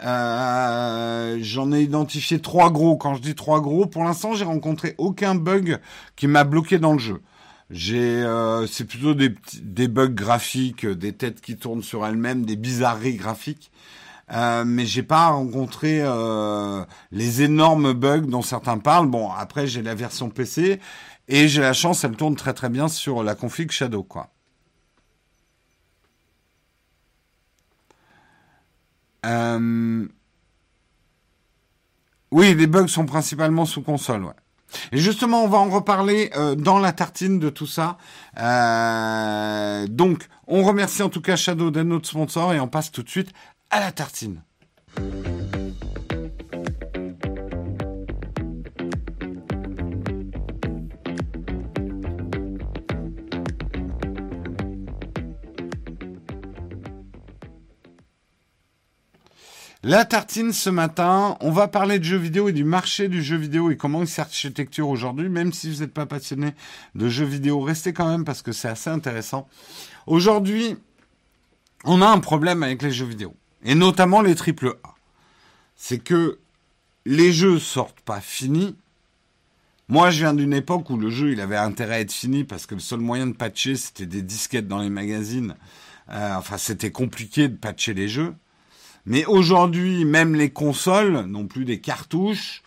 Euh, 0.05 1.39
j'en 1.41 1.73
ai 1.73 1.83
identifié 1.83 2.41
trois 2.41 2.71
gros. 2.71 2.97
Quand 2.97 3.15
je 3.15 3.23
dis 3.23 3.35
trois 3.35 3.61
gros, 3.61 3.87
pour 3.87 4.05
l'instant 4.05 4.35
j'ai 4.35 4.45
rencontré 4.45 4.95
aucun 4.99 5.35
bug 5.35 5.79
qui 6.17 6.27
m'a 6.27 6.45
bloqué 6.45 6.79
dans 6.79 6.93
le 6.95 6.99
jeu. 6.99 7.23
J'ai, 7.71 8.23
euh, 8.23 8.67
c'est 8.67 8.85
plutôt 8.85 9.15
des, 9.15 9.35
des 9.63 9.89
bugs 9.89 10.09
graphiques, 10.09 10.87
des 10.87 11.13
têtes 11.13 11.41
qui 11.41 11.57
tournent 11.57 11.83
sur 11.83 12.05
elles-mêmes, 12.07 12.45
des 12.45 12.57
bizarreries 12.57 13.17
graphiques. 13.17 13.71
Euh, 14.33 14.65
mais 14.67 14.87
j'ai 14.87 15.03
pas 15.03 15.29
rencontré 15.29 16.01
euh, 16.03 16.83
les 17.13 17.43
énormes 17.43 17.93
bugs 17.93 18.23
dont 18.23 18.43
certains 18.43 18.79
parlent. 18.79 19.09
Bon, 19.09 19.31
après 19.31 19.67
j'ai 19.67 19.83
la 19.83 19.95
version 19.95 20.31
PC 20.31 20.81
et 21.29 21.49
j'ai 21.49 21.63
la 21.63 21.73
chance, 21.73 22.05
elle 22.05 22.17
tourne 22.17 22.37
très 22.37 22.55
très 22.55 22.69
bien 22.69 22.89
sur 22.89 23.23
la 23.23 23.35
config 23.35 23.71
Shadow, 23.71 24.03
quoi. 24.03 24.31
Euh... 29.25 30.07
Oui, 32.31 32.55
les 32.55 32.67
bugs 32.67 32.89
sont 32.89 33.07
principalement 33.07 33.65
sous 33.65 33.81
console. 33.81 34.27
Et 34.93 34.99
justement, 34.99 35.45
on 35.45 35.49
va 35.49 35.59
en 35.59 35.71
reparler 35.71 36.31
euh, 36.37 36.55
dans 36.55 36.79
la 36.79 36.93
tartine 36.93 37.39
de 37.39 37.49
tout 37.49 37.67
ça. 37.67 37.97
Euh, 38.41 39.87
donc, 39.87 40.27
on 40.47 40.63
remercie 40.65 41.03
en 41.03 41.09
tout 41.09 41.21
cas 41.21 41.37
Shadow 41.37 41.71
d'être 41.71 41.87
notre 41.87 42.09
sponsor 42.09 42.53
et 42.53 42.61
on 42.61 42.69
passe 42.69 42.91
tout 42.91 43.03
de 43.03 43.09
suite 43.09 43.31
à 43.71 43.81
la 43.81 43.93
tartine. 43.93 44.43
La 59.87 60.07
tartine 60.07 60.55
ce 60.55 60.71
matin, 60.71 61.37
on 61.41 61.51
va 61.51 61.69
parler 61.69 61.99
de 61.99 62.05
jeux 62.05 62.17
vidéo 62.17 62.49
et 62.49 62.55
du 62.55 62.65
marché 62.65 63.09
du 63.09 63.23
jeu 63.23 63.37
vidéo 63.37 63.71
et 63.71 63.77
comment 63.77 64.01
il 64.01 64.09
s'architecture 64.09 64.89
aujourd'hui. 64.89 65.29
Même 65.29 65.53
si 65.53 65.71
vous 65.71 65.81
n'êtes 65.81 65.93
pas 65.93 66.07
passionné 66.07 66.55
de 66.95 67.07
jeux 67.11 67.27
vidéo, 67.27 67.61
restez 67.61 67.93
quand 67.93 68.09
même 68.09 68.25
parce 68.25 68.41
que 68.41 68.51
c'est 68.51 68.69
assez 68.69 68.89
intéressant. 68.89 69.47
Aujourd'hui, 70.07 70.79
on 71.85 72.01
a 72.01 72.07
un 72.07 72.19
problème 72.19 72.63
avec 72.63 72.81
les 72.81 72.93
jeux 72.93 73.05
vidéo 73.05 73.35
et 73.63 73.75
notamment 73.75 74.23
les 74.23 74.35
triple 74.35 74.75
A. 74.85 74.95
C'est 75.77 75.99
que 75.99 76.39
les 77.05 77.35
jeux 77.35 77.59
sortent 77.59 78.01
pas 78.01 78.23
finis. 78.23 78.77
Moi, 79.89 80.09
je 80.09 80.21
viens 80.21 80.33
d'une 80.33 80.55
époque 80.55 80.89
où 80.89 80.97
le 80.97 81.11
jeu, 81.11 81.33
il 81.33 81.43
avait 81.43 81.59
intérêt 81.59 81.97
à 81.97 82.01
être 82.01 82.13
fini 82.13 82.45
parce 82.45 82.65
que 82.65 82.75
le 82.75 82.81
seul 82.81 83.01
moyen 83.01 83.27
de 83.27 83.37
patcher, 83.37 83.77
c'était 83.77 84.07
des 84.07 84.23
disquettes 84.23 84.67
dans 84.67 84.81
les 84.81 84.89
magazines. 84.89 85.57
Euh, 86.09 86.37
enfin, 86.37 86.57
c'était 86.57 86.91
compliqué 86.91 87.49
de 87.49 87.57
patcher 87.57 87.93
les 87.93 88.09
jeux. 88.09 88.35
Mais 89.07 89.25
aujourd'hui, 89.27 90.05
même 90.05 90.35
les 90.35 90.51
consoles 90.51 91.25
n'ont 91.27 91.47
plus 91.47 91.65
des 91.65 91.81
cartouches 91.81 92.63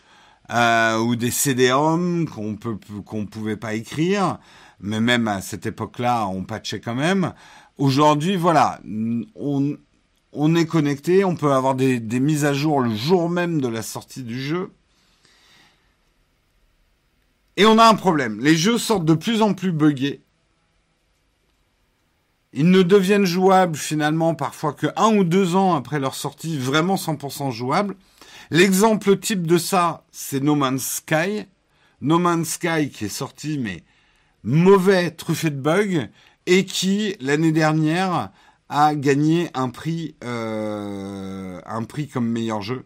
euh, 0.51 0.97
ou 0.99 1.15
des 1.15 1.31
CD-ROM 1.31 2.27
qu'on 2.29 2.55
peut 2.55 2.77
qu'on 3.05 3.25
pouvait 3.25 3.57
pas 3.57 3.73
écrire. 3.73 4.39
Mais 4.79 4.99
même 4.99 5.27
à 5.27 5.41
cette 5.41 5.65
époque-là, 5.65 6.27
on 6.27 6.43
patchait 6.43 6.79
quand 6.79 6.95
même. 6.95 7.33
Aujourd'hui, 7.77 8.35
voilà, 8.35 8.79
on, 9.35 9.77
on 10.39 10.55
est 10.55 10.65
connecté, 10.65 11.23
on 11.23 11.35
peut 11.35 11.51
avoir 11.51 11.75
des, 11.75 11.99
mises 12.19 12.45
à 12.45 12.53
jour 12.53 12.81
le 12.81 12.95
jour 12.95 13.29
même 13.29 13.59
de 13.59 13.67
la 13.67 13.81
sortie 13.81 14.23
du 14.23 14.39
jeu. 14.39 14.71
Et 17.55 17.65
on 17.65 17.79
a 17.79 17.88
un 17.88 17.95
problème. 17.95 18.39
Les 18.39 18.55
jeux 18.55 18.77
sortent 18.77 19.05
de 19.05 19.15
plus 19.15 19.41
en 19.41 19.55
plus 19.55 19.71
buggés. 19.71 20.21
Ils 22.60 22.72
ne 22.72 22.82
deviennent 22.82 23.26
jouables 23.26 23.78
finalement 23.78 24.34
parfois 24.34 24.74
que 24.74 24.88
un 24.95 25.16
ou 25.16 25.24
deux 25.24 25.55
ans 25.55 25.76
après 25.76 25.99
leur 25.99 26.16
sortie, 26.16 26.58
vraiment 26.58 26.95
100% 26.95 27.51
jouables. 27.51 27.95
L'exemple 28.49 29.20
type 29.20 29.45
de 29.45 29.60
ça, 29.60 30.05
c'est 30.12 30.41
No 30.41 30.55
Man's 30.55 30.95
Sky. 30.95 31.45
No 32.01 32.18
Man's 32.18 32.53
Sky 32.53 32.89
qui 32.89 33.05
est 33.05 33.10
sorti 33.10 33.60
mais 33.60 33.84
mauvais, 34.41 35.12
truffé 35.12 35.51
de 35.51 35.60
bugs, 35.60 36.08
et 36.47 36.66
qui 36.66 37.16
l'année 37.20 37.51
dernière 37.51 38.32
a 38.70 38.95
gagné 38.95 39.51
un 39.53 39.70
prix, 39.70 40.16
euh, 40.24 41.62
comme 42.12 42.28
meilleur 42.28 42.64
jeu, 42.64 42.86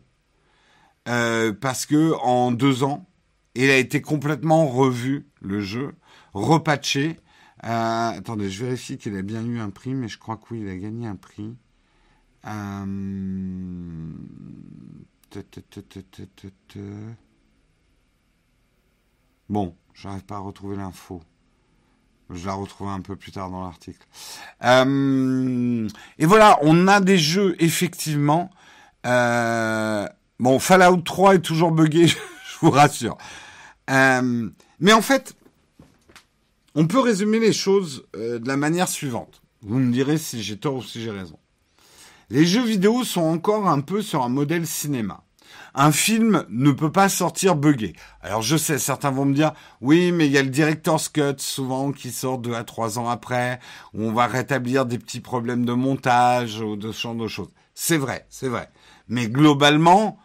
euh, 1.07 1.53
parce 1.53 1.85
que 1.85 2.11
en 2.21 2.51
deux 2.51 2.83
ans, 2.83 3.07
il 3.55 3.69
a 3.69 3.77
été 3.77 4.01
complètement 4.01 4.67
revu 4.67 5.27
le 5.39 5.61
jeu, 5.61 5.95
repatché. 6.33 7.15
Euh, 7.63 8.09
attendez, 8.17 8.49
je 8.49 8.65
vérifie 8.65 8.97
qu'il 8.97 9.15
a 9.15 9.21
bien 9.21 9.45
eu 9.45 9.59
un 9.59 9.69
prix, 9.69 9.93
mais 9.93 10.07
je 10.07 10.17
crois 10.17 10.37
que 10.37 10.45
oui, 10.51 10.61
il 10.61 10.69
a 10.69 10.77
gagné 10.77 11.07
un 11.07 11.15
prix. 11.15 11.55
Bon, 19.49 19.75
j'arrive 19.93 20.23
pas 20.23 20.35
à 20.35 20.39
retrouver 20.39 20.75
l'info. 20.75 21.21
Je 22.33 22.45
la 22.45 22.53
retrouve 22.53 22.87
un 22.87 23.01
peu 23.01 23.15
plus 23.15 23.31
tard 23.31 23.49
dans 23.49 23.61
l'article. 23.61 24.07
Euh, 24.63 25.87
et 26.17 26.25
voilà, 26.25 26.57
on 26.61 26.87
a 26.87 27.01
des 27.01 27.17
jeux 27.17 27.55
effectivement. 27.59 28.49
Euh, 29.05 30.07
bon, 30.39 30.59
Fallout 30.59 31.01
3 31.01 31.35
est 31.35 31.41
toujours 31.41 31.71
buggé, 31.71 32.07
je 32.07 32.15
vous 32.61 32.71
rassure. 32.71 33.17
Euh, 33.89 34.49
mais 34.79 34.93
en 34.93 35.01
fait, 35.01 35.35
on 36.75 36.87
peut 36.87 36.99
résumer 36.99 37.39
les 37.39 37.53
choses 37.53 38.05
de 38.13 38.47
la 38.47 38.57
manière 38.57 38.87
suivante. 38.87 39.41
Vous 39.61 39.77
me 39.77 39.91
direz 39.91 40.17
si 40.17 40.41
j'ai 40.41 40.57
tort 40.57 40.75
ou 40.75 40.83
si 40.83 41.01
j'ai 41.01 41.11
raison. 41.11 41.37
Les 42.29 42.45
jeux 42.45 42.65
vidéo 42.65 43.03
sont 43.03 43.21
encore 43.21 43.67
un 43.67 43.81
peu 43.81 44.01
sur 44.01 44.23
un 44.23 44.29
modèle 44.29 44.65
cinéma 44.65 45.23
un 45.73 45.91
film 45.91 46.45
ne 46.49 46.71
peut 46.71 46.91
pas 46.91 47.09
sortir 47.09 47.55
buggé. 47.55 47.93
Alors 48.21 48.41
je 48.41 48.57
sais, 48.57 48.77
certains 48.77 49.11
vont 49.11 49.25
me 49.25 49.33
dire, 49.33 49.53
oui, 49.79 50.11
mais 50.11 50.27
il 50.27 50.31
y 50.31 50.37
a 50.37 50.43
le 50.43 50.49
director's 50.49 51.09
cut 51.09 51.35
souvent 51.37 51.91
qui 51.91 52.11
sort 52.11 52.37
deux 52.37 52.53
à 52.53 52.63
trois 52.63 52.99
ans 52.99 53.09
après, 53.09 53.59
où 53.93 54.03
on 54.03 54.11
va 54.11 54.27
rétablir 54.27 54.85
des 54.85 54.97
petits 54.97 55.21
problèmes 55.21 55.65
de 55.65 55.73
montage 55.73 56.61
ou 56.61 56.75
de 56.75 56.91
ce 56.91 57.01
genre 57.01 57.15
de 57.15 57.27
choses. 57.27 57.49
C'est 57.73 57.97
vrai, 57.97 58.25
c'est 58.29 58.49
vrai. 58.49 58.69
Mais 59.07 59.27
globalement, 59.27 60.19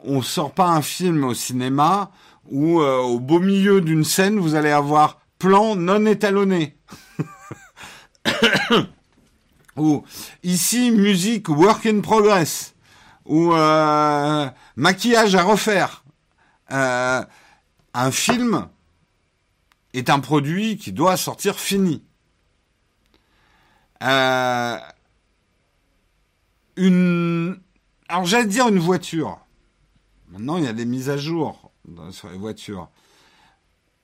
on 0.00 0.22
sort 0.22 0.52
pas 0.52 0.68
un 0.68 0.82
film 0.82 1.24
au 1.24 1.34
cinéma 1.34 2.10
où 2.48 2.80
euh, 2.80 2.98
au 2.98 3.18
beau 3.18 3.40
milieu 3.40 3.80
d'une 3.80 4.04
scène, 4.04 4.38
vous 4.38 4.54
allez 4.54 4.70
avoir 4.70 5.18
plan 5.38 5.76
non 5.76 6.06
étalonné. 6.06 6.76
ou 9.76 10.04
ici, 10.42 10.90
musique 10.90 11.48
work 11.48 11.86
in 11.86 12.00
progress 12.00 12.74
ou 13.24 13.52
euh, 13.52 14.48
maquillage 14.76 15.34
à 15.34 15.42
refaire. 15.42 16.04
Euh, 16.72 17.24
un 17.94 18.10
film 18.10 18.68
est 19.94 20.10
un 20.10 20.20
produit 20.20 20.76
qui 20.76 20.92
doit 20.92 21.16
sortir 21.16 21.58
fini. 21.58 22.02
Euh, 24.02 24.78
une, 26.76 27.58
alors 28.08 28.24
j'allais 28.26 28.46
dire 28.46 28.68
une 28.68 28.78
voiture. 28.78 29.38
Maintenant, 30.28 30.58
il 30.58 30.64
y 30.64 30.68
a 30.68 30.72
des 30.72 30.84
mises 30.84 31.08
à 31.08 31.16
jour 31.16 31.72
sur 32.10 32.28
les 32.28 32.36
voitures. 32.36 32.88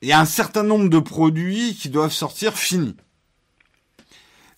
Il 0.03 0.09
y 0.09 0.13
a 0.13 0.21
un 0.21 0.25
certain 0.25 0.65
nombre 0.65 0.89
de 0.89 0.99
produits 0.99 1.77
qui 1.77 1.89
doivent 1.89 2.13
sortir 2.13 2.55
finis. 2.55 2.97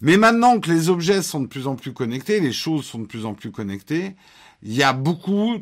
Mais 0.01 0.17
maintenant 0.17 0.59
que 0.59 0.71
les 0.71 0.89
objets 0.89 1.23
sont 1.23 1.41
de 1.41 1.47
plus 1.47 1.67
en 1.67 1.77
plus 1.77 1.93
connectés, 1.93 2.41
les 2.41 2.53
choses 2.53 2.85
sont 2.85 2.99
de 2.99 3.07
plus 3.07 3.27
en 3.27 3.35
plus 3.35 3.51
connectées, 3.51 4.17
il 4.63 4.73
y 4.73 4.83
a 4.83 4.95
beaucoup 4.95 5.59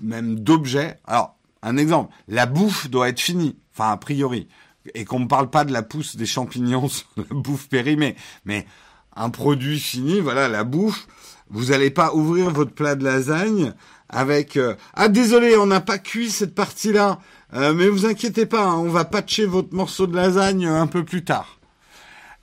même 0.00 0.40
d'objets. 0.40 0.98
Alors, 1.04 1.36
un 1.62 1.76
exemple, 1.76 2.12
la 2.28 2.46
bouffe 2.46 2.90
doit 2.90 3.08
être 3.08 3.20
finie, 3.20 3.56
enfin 3.72 3.92
a 3.92 3.96
priori, 3.96 4.48
et 4.94 5.04
qu'on 5.04 5.20
ne 5.20 5.26
parle 5.26 5.50
pas 5.50 5.64
de 5.64 5.72
la 5.72 5.82
pousse 5.82 6.16
des 6.16 6.26
champignons 6.26 6.88
sur 6.88 7.06
la 7.16 7.24
bouffe 7.30 7.68
périmée, 7.68 8.16
mais 8.44 8.66
un 9.14 9.30
produit 9.30 9.78
fini, 9.78 10.20
voilà, 10.20 10.48
la 10.48 10.64
bouffe, 10.64 11.06
vous 11.48 11.66
n'allez 11.66 11.90
pas 11.90 12.12
ouvrir 12.12 12.50
votre 12.50 12.72
plat 12.72 12.96
de 12.96 13.04
lasagne 13.04 13.72
avec 14.08 14.56
euh, 14.56 14.74
ah 14.94 15.08
désolé, 15.08 15.56
on 15.56 15.66
n'a 15.66 15.80
pas 15.80 15.98
cuit 15.98 16.30
cette 16.30 16.54
partie-là, 16.54 17.20
euh, 17.54 17.74
mais 17.74 17.88
vous 17.88 18.06
inquiétez 18.06 18.46
pas, 18.46 18.64
hein, 18.64 18.76
on 18.76 18.88
va 18.88 19.04
patcher 19.04 19.46
votre 19.46 19.74
morceau 19.74 20.06
de 20.06 20.16
lasagne 20.16 20.66
un 20.66 20.86
peu 20.86 21.04
plus 21.04 21.24
tard. 21.24 21.58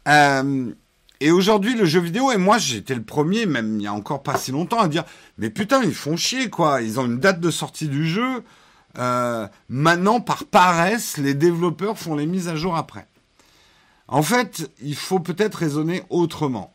Euh, 0.07 0.73
Et 1.21 1.31
aujourd'hui, 1.31 1.75
le 1.75 1.85
jeu 1.85 2.01
vidéo, 2.01 2.31
et 2.33 2.37
moi 2.37 2.57
j'étais 2.57 2.95
le 2.95 3.03
premier, 3.03 3.45
même 3.45 3.79
il 3.79 3.83
y 3.83 3.87
a 3.87 3.93
encore 3.93 4.23
pas 4.23 4.37
si 4.37 4.51
longtemps, 4.51 4.81
à 4.81 4.89
dire, 4.89 5.05
mais 5.37 5.49
putain, 5.49 5.81
ils 5.81 5.93
font 5.93 6.17
chier, 6.17 6.49
quoi. 6.49 6.81
Ils 6.81 6.99
ont 6.99 7.05
une 7.05 7.19
date 7.19 7.39
de 7.39 7.49
sortie 7.49 7.87
du 7.87 8.05
jeu. 8.05 8.43
Euh, 8.97 9.47
maintenant, 9.69 10.19
par 10.19 10.43
paresse, 10.43 11.17
les 11.17 11.33
développeurs 11.33 11.97
font 11.97 12.17
les 12.17 12.25
mises 12.25 12.49
à 12.49 12.57
jour 12.57 12.75
après. 12.75 13.07
En 14.09 14.21
fait, 14.21 14.69
il 14.81 14.95
faut 14.95 15.19
peut-être 15.19 15.55
raisonner 15.55 16.03
autrement. 16.09 16.73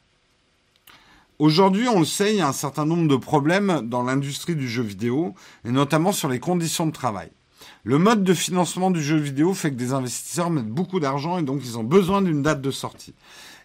Aujourd'hui, 1.39 1.87
on 1.87 2.01
le 2.01 2.07
sait, 2.07 2.33
il 2.33 2.39
y 2.39 2.41
a 2.41 2.49
un 2.49 2.53
certain 2.53 2.87
nombre 2.87 3.07
de 3.07 3.17
problèmes 3.17 3.83
dans 3.85 4.03
l'industrie 4.03 4.57
du 4.57 4.67
jeu 4.67 4.83
vidéo, 4.83 5.35
et 5.67 5.71
notamment 5.71 6.13
sur 6.13 6.31
les 6.31 6.41
conditions 6.41 6.87
de 6.87 6.93
travail. 6.93 7.31
Le 7.85 7.99
mode 7.99 8.25
de 8.25 8.35
financement 8.35 8.91
du 8.91 9.03
jeu 9.03 9.17
vidéo 9.17 9.55
fait 9.55 9.71
que 9.71 9.77
des 9.77 9.93
investisseurs 9.93 10.51
mettent 10.51 10.67
beaucoup 10.67 11.01
d'argent 11.01 11.39
et 11.39 11.43
donc 11.43 11.61
ils 11.65 11.79
ont 11.79 11.85
besoin 11.85 12.23
d'une 12.23 12.43
date 12.43 12.61
de 12.61 12.71
sortie. 12.71 13.15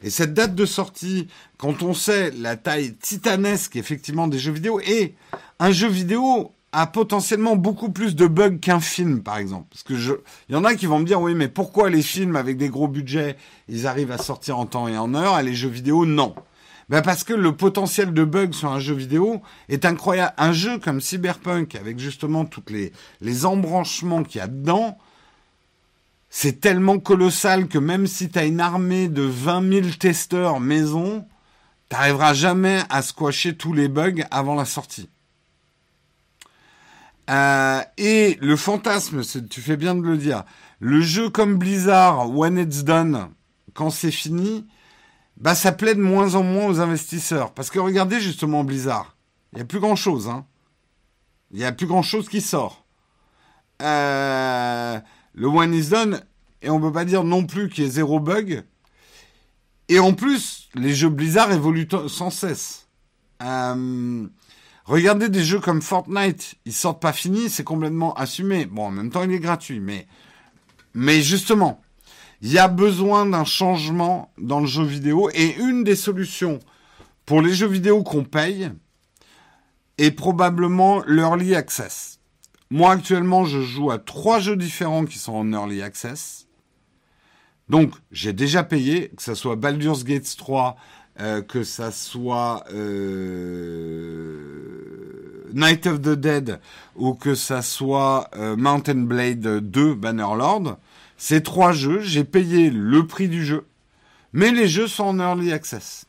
Et 0.03 0.09
cette 0.09 0.33
date 0.33 0.53
de 0.53 0.65
sortie, 0.65 1.27
quand 1.57 1.81
on 1.81 1.93
sait 1.93 2.31
la 2.31 2.55
taille 2.55 2.95
titanesque 2.95 3.75
effectivement 3.75 4.27
des 4.27 4.37
jeux 4.37 4.51
vidéo, 4.51 4.79
et 4.81 5.15
un 5.59 5.71
jeu 5.71 5.87
vidéo 5.87 6.51
a 6.73 6.87
potentiellement 6.87 7.55
beaucoup 7.55 7.89
plus 7.89 8.15
de 8.15 8.27
bugs 8.27 8.57
qu'un 8.57 8.79
film, 8.79 9.21
par 9.21 9.37
exemple. 9.37 9.67
Parce 9.69 9.83
que 9.83 9.95
je, 9.95 10.13
y 10.49 10.55
en 10.55 10.63
a 10.63 10.75
qui 10.75 10.87
vont 10.87 10.99
me 10.99 11.05
dire, 11.05 11.21
oui, 11.21 11.35
mais 11.35 11.47
pourquoi 11.47 11.89
les 11.89 12.01
films 12.01 12.35
avec 12.35 12.57
des 12.57 12.69
gros 12.69 12.87
budgets, 12.87 13.37
ils 13.69 13.87
arrivent 13.87 14.11
à 14.11 14.17
sortir 14.17 14.57
en 14.57 14.65
temps 14.65 14.87
et 14.87 14.97
en 14.97 15.13
heure, 15.13 15.39
et 15.39 15.43
les 15.43 15.53
jeux 15.53 15.69
vidéo, 15.69 16.05
non. 16.05 16.33
Ben 16.89 17.01
parce 17.01 17.23
que 17.23 17.33
le 17.33 17.55
potentiel 17.55 18.13
de 18.13 18.23
bugs 18.23 18.51
sur 18.51 18.71
un 18.71 18.79
jeu 18.79 18.93
vidéo 18.93 19.41
est 19.69 19.85
incroyable. 19.85 20.33
Un 20.37 20.51
jeu 20.51 20.79
comme 20.79 21.01
Cyberpunk, 21.01 21.75
avec 21.75 21.99
justement 21.99 22.45
toutes 22.45 22.69
les, 22.69 22.91
les 23.21 23.45
embranchements 23.45 24.23
qu'il 24.23 24.39
y 24.39 24.41
a 24.41 24.47
dedans, 24.47 24.97
c'est 26.29 26.59
tellement 26.59 26.99
colossal 26.99 27.67
que 27.67 27.77
même 27.77 28.07
si 28.07 28.29
tu 28.29 28.39
as 28.39 28.45
une 28.45 28.59
armée 28.59 29.07
de 29.07 29.21
20 29.21 29.81
000 29.81 29.87
testeurs 29.99 30.59
maison, 30.59 31.25
t'arriveras 31.89 32.33
jamais 32.33 32.81
à 32.89 33.01
squasher 33.01 33.55
tous 33.55 33.71
les 33.71 33.87
bugs 33.87 34.23
avant 34.31 34.55
la 34.55 34.65
sortie. 34.65 35.09
Euh, 37.29 37.81
et 37.97 38.37
le 38.41 38.55
fantasme, 38.55 39.21
tu 39.47 39.61
fais 39.61 39.77
bien 39.77 39.95
de 39.95 40.01
le 40.01 40.17
dire, 40.17 40.43
le 40.79 41.01
jeu 41.01 41.29
comme 41.29 41.57
Blizzard, 41.57 42.29
when 42.31 42.57
it's 42.57 42.83
done, 42.83 43.29
quand 43.73 43.91
c'est 43.91 44.11
fini, 44.11 44.65
bah 45.37 45.55
ça 45.55 45.71
plaît 45.71 45.95
de 45.95 46.01
moins 46.01 46.35
en 46.35 46.43
moins 46.43 46.67
aux 46.67 46.79
investisseurs. 46.79 47.53
Parce 47.53 47.69
que 47.69 47.79
regardez 47.79 48.19
justement 48.19 48.63
Blizzard, 48.63 49.15
il 49.51 49.57
n'y 49.57 49.61
a 49.61 49.65
plus 49.65 49.79
grand 49.79 49.95
chose. 49.95 50.27
Hein. 50.27 50.45
Il 51.51 51.59
n'y 51.59 51.65
a 51.65 51.71
plus 51.71 51.87
grand 51.87 52.01
chose 52.01 52.29
qui 52.29 52.41
sort. 52.41 52.85
Euh, 53.81 54.99
le 55.33 55.47
one 55.47 55.73
is 55.73 55.89
done, 55.89 56.21
et 56.61 56.69
on 56.69 56.79
peut 56.79 56.91
pas 56.91 57.05
dire 57.05 57.23
non 57.23 57.45
plus 57.45 57.69
qu'il 57.69 57.83
y 57.83 57.87
ait 57.87 57.89
zéro 57.91 58.19
bug. 58.19 58.63
Et 59.89 59.99
en 59.99 60.13
plus, 60.13 60.69
les 60.75 60.95
jeux 60.95 61.09
Blizzard 61.09 61.51
évoluent 61.51 61.87
sans 62.07 62.29
cesse. 62.29 62.87
Euh, 63.43 64.27
regardez 64.85 65.29
des 65.29 65.43
jeux 65.43 65.59
comme 65.59 65.81
Fortnite, 65.81 66.55
ils 66.65 66.73
sortent 66.73 67.01
pas 67.01 67.13
finis, 67.13 67.49
c'est 67.49 67.63
complètement 67.63 68.13
assumé. 68.15 68.65
Bon, 68.65 68.85
en 68.85 68.91
même 68.91 69.11
temps, 69.11 69.23
il 69.23 69.31
est 69.31 69.39
gratuit, 69.39 69.79
mais, 69.79 70.07
mais 70.93 71.21
justement, 71.21 71.82
il 72.43 72.51
y 72.51 72.59
a 72.59 72.67
besoin 72.67 73.25
d'un 73.25 73.45
changement 73.45 74.31
dans 74.37 74.59
le 74.59 74.65
jeu 74.67 74.83
vidéo 74.83 75.29
et 75.33 75.55
une 75.55 75.85
des 75.85 75.95
solutions 75.95 76.59
pour 77.25 77.41
les 77.41 77.53
jeux 77.53 77.69
vidéo 77.69 78.03
qu'on 78.03 78.25
paye 78.25 78.69
est 79.97 80.11
probablement 80.11 81.01
l'early 81.07 81.55
access. 81.55 82.19
Moi, 82.69 82.91
actuellement, 82.91 83.45
je 83.45 83.61
joue 83.61 83.91
à 83.91 83.97
trois 83.97 84.39
jeux 84.39 84.57
différents 84.57 85.05
qui 85.05 85.19
sont 85.19 85.31
en 85.31 85.53
early 85.53 85.81
access. 85.81 86.47
Donc, 87.69 87.93
j'ai 88.11 88.33
déjà 88.33 88.63
payé, 88.63 89.13
que 89.15 89.23
ce 89.23 89.35
soit 89.35 89.55
Baldur's 89.55 90.03
Gate 90.03 90.35
3, 90.35 90.75
euh, 91.21 91.41
que 91.41 91.63
ça 91.63 91.91
soit 91.91 92.65
euh, 92.73 94.33
Night 95.53 95.87
of 95.87 96.01
the 96.01 96.09
Dead 96.09 96.59
ou 96.97 97.13
que 97.13 97.35
ça 97.35 97.61
soit 97.61 98.29
euh, 98.35 98.57
Mountain 98.57 99.03
Blade 99.05 99.59
2 99.59 99.93
Bannerlord. 99.93 100.77
Ces 101.23 101.41
trois 101.41 101.71
jeux, 101.71 102.01
j'ai 102.01 102.25
payé 102.25 102.69
le 102.69 103.07
prix 103.07 103.29
du 103.29 103.45
jeu, 103.45 103.65
mais 104.33 104.51
les 104.51 104.67
jeux 104.67 104.89
sont 104.89 105.05
en 105.05 105.19
early 105.21 105.53
access. 105.53 106.03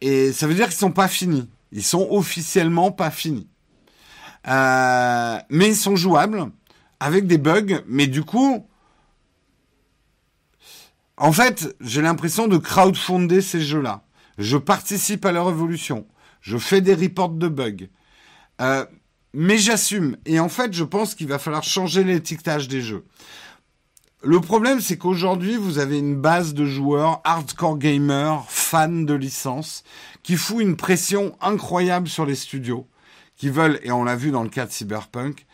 Et 0.00 0.30
ça 0.30 0.46
veut 0.46 0.54
dire 0.54 0.68
qu'ils 0.68 0.76
sont 0.76 0.92
pas 0.92 1.08
finis. 1.08 1.50
Ils 1.72 1.82
sont 1.82 2.06
officiellement 2.12 2.92
pas 2.92 3.10
finis. 3.10 3.48
mais 4.46 5.40
ils 5.50 5.76
sont 5.76 5.96
jouables 5.96 6.52
avec 7.00 7.26
des 7.26 7.36
bugs. 7.36 7.82
Mais 7.88 8.06
du 8.06 8.22
coup, 8.22 8.64
en 11.16 11.32
fait, 11.32 11.74
j'ai 11.80 12.00
l'impression 12.00 12.46
de 12.46 12.58
crowdfunder 12.58 13.40
ces 13.40 13.60
jeux-là. 13.60 14.04
Je 14.38 14.56
participe 14.56 15.24
à 15.24 15.32
leur 15.32 15.50
évolution. 15.50 16.06
Je 16.42 16.58
fais 16.58 16.80
des 16.80 16.94
reports 16.94 17.30
de 17.30 17.48
bugs. 17.48 17.88
Euh, 18.60 18.86
mais 19.32 19.58
j'assume. 19.58 20.16
Et 20.26 20.38
en 20.38 20.48
fait, 20.48 20.72
je 20.74 20.84
pense 20.84 21.16
qu'il 21.16 21.26
va 21.26 21.40
falloir 21.40 21.64
changer 21.64 22.04
l'étiquetage 22.04 22.68
des 22.68 22.82
jeux. 22.82 23.04
Le 24.26 24.40
problème, 24.40 24.80
c'est 24.80 24.98
qu'aujourd'hui, 24.98 25.56
vous 25.56 25.78
avez 25.78 26.00
une 26.00 26.16
base 26.16 26.52
de 26.52 26.64
joueurs 26.64 27.20
hardcore 27.22 27.78
gamers, 27.78 28.44
fans 28.48 28.88
de 28.88 29.14
licence, 29.14 29.84
qui 30.24 30.34
fout 30.34 30.62
une 30.62 30.74
pression 30.74 31.36
incroyable 31.40 32.08
sur 32.08 32.26
les 32.26 32.34
studios, 32.34 32.88
qui 33.36 33.50
veulent, 33.50 33.78
et 33.84 33.92
on 33.92 34.02
l'a 34.02 34.16
vu 34.16 34.32
dans 34.32 34.42
le 34.42 34.48
cas 34.48 34.66
de 34.66 34.72
Cyberpunk, 34.72 35.46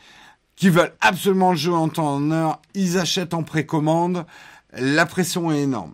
qui 0.56 0.70
veulent 0.70 0.94
absolument 1.02 1.50
le 1.50 1.58
jeu 1.58 1.74
en 1.74 1.90
temps 1.90 2.14
en 2.14 2.30
heure, 2.30 2.62
ils 2.72 2.96
achètent 2.96 3.34
en 3.34 3.42
précommande, 3.42 4.24
la 4.72 5.04
pression 5.04 5.52
est 5.52 5.60
énorme. 5.60 5.92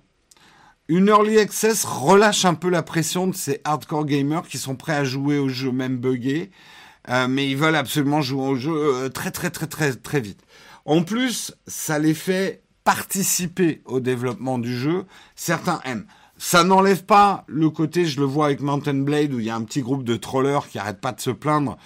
Une 0.86 1.08
early 1.08 1.36
access 1.40 1.84
relâche 1.84 2.44
un 2.44 2.54
peu 2.54 2.70
la 2.70 2.84
pression 2.84 3.26
de 3.26 3.34
ces 3.34 3.60
hardcore 3.64 4.06
gamers 4.06 4.46
qui 4.46 4.56
sont 4.56 4.76
prêts 4.76 4.94
à 4.94 5.02
jouer 5.02 5.38
au 5.38 5.48
jeu 5.48 5.72
même 5.72 5.96
buggé, 5.96 6.52
euh, 7.08 7.26
mais 7.26 7.50
ils 7.50 7.56
veulent 7.56 7.74
absolument 7.74 8.20
jouer 8.20 8.46
au 8.46 8.54
jeu 8.54 8.72
euh, 8.72 9.08
très 9.08 9.32
très 9.32 9.50
très 9.50 9.66
très 9.66 9.94
très 9.94 10.20
vite. 10.20 10.42
En 10.84 11.02
plus, 11.02 11.54
ça 11.66 11.98
les 11.98 12.14
fait 12.14 12.62
participer 12.88 13.82
au 13.84 14.00
développement 14.00 14.58
du 14.58 14.74
jeu. 14.74 15.04
Certains 15.36 15.78
aiment. 15.84 16.06
Ça 16.38 16.64
n'enlève 16.64 17.04
pas 17.04 17.44
le 17.46 17.68
côté, 17.68 18.06
je 18.06 18.18
le 18.18 18.24
vois 18.24 18.46
avec 18.46 18.60
Mountain 18.60 18.94
Blade, 18.94 19.34
où 19.34 19.40
il 19.40 19.44
y 19.44 19.50
a 19.50 19.56
un 19.56 19.62
petit 19.62 19.82
groupe 19.82 20.04
de 20.04 20.16
trollers 20.16 20.66
qui 20.68 20.78
arrêtent 20.78 21.02
pas 21.02 21.12
de 21.12 21.20
se 21.20 21.30
plaindre 21.30 21.76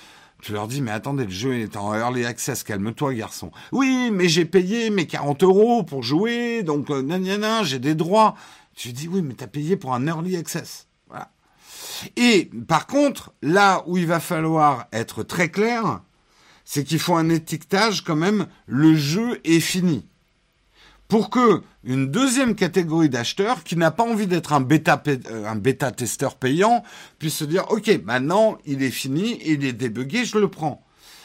tu 0.41 0.53
leur 0.53 0.67
dis, 0.67 0.81
mais 0.81 0.91
attendez, 0.91 1.25
le 1.25 1.31
jeu 1.31 1.55
est 1.55 1.77
en 1.77 1.95
early 1.95 2.25
access, 2.25 2.65
calme-toi, 2.65 3.15
garçon. 3.15 3.53
Oui, 3.71 4.11
mais 4.13 4.29
j'ai 4.29 4.45
payé 4.45 4.91
mes 4.91 5.07
40 5.07 5.45
euros 5.45 5.85
pour 5.85 6.03
jouer, 6.03 6.65
donc, 6.65 6.91
euh, 6.91 7.63
j'ai 7.63 7.79
des 7.79 7.95
droits. 7.95 8.35
Tu 8.75 8.93
dis, 8.93 9.07
oui, 9.07 9.23
mais 9.23 9.35
t'as 9.35 9.47
payé 9.47 9.77
pour 9.77 9.95
un 9.95 10.05
early 10.05 10.37
access. 10.37 10.89
Et, 12.17 12.51
par 12.67 12.89
contre, 12.89 13.33
là 13.41 13.85
où 13.87 13.99
il 13.99 14.07
va 14.07 14.19
falloir 14.19 14.89
être 14.93 15.23
très 15.23 15.49
clair, 15.49 16.01
c'est 16.65 16.83
qu'il 16.83 16.99
faut 16.99 17.15
un 17.15 17.29
étiquetage 17.29 18.03
quand 18.03 18.17
même, 18.17 18.49
le 18.67 18.97
jeu 18.97 19.41
est 19.45 19.61
fini 19.61 20.09
pour 21.13 21.29
que 21.29 21.61
une 21.85 22.11
deuxième 22.11 22.55
catégorie 22.55 23.11
d'acheteurs 23.11 23.65
qui 23.65 23.77
n'a 23.77 23.91
pas 23.91 24.03
envie 24.03 24.27
d'être 24.27 24.55
un 24.55 24.63
bêta 24.63 25.03
euh, 25.09 25.45
un 25.45 25.57
bêta 25.57 25.91
testeur 25.91 26.37
payant 26.37 26.83
puisse 27.19 27.37
se 27.37 27.45
dire 27.45 27.71
OK, 27.71 27.91
maintenant 28.03 28.57
il 28.65 28.83
est 28.83 28.91
fini, 28.91 29.39
il 29.45 29.63
est 29.67 29.75
débugué, 29.75 30.25
je 30.25 30.39
le 30.39 30.49
prends. 30.49 30.83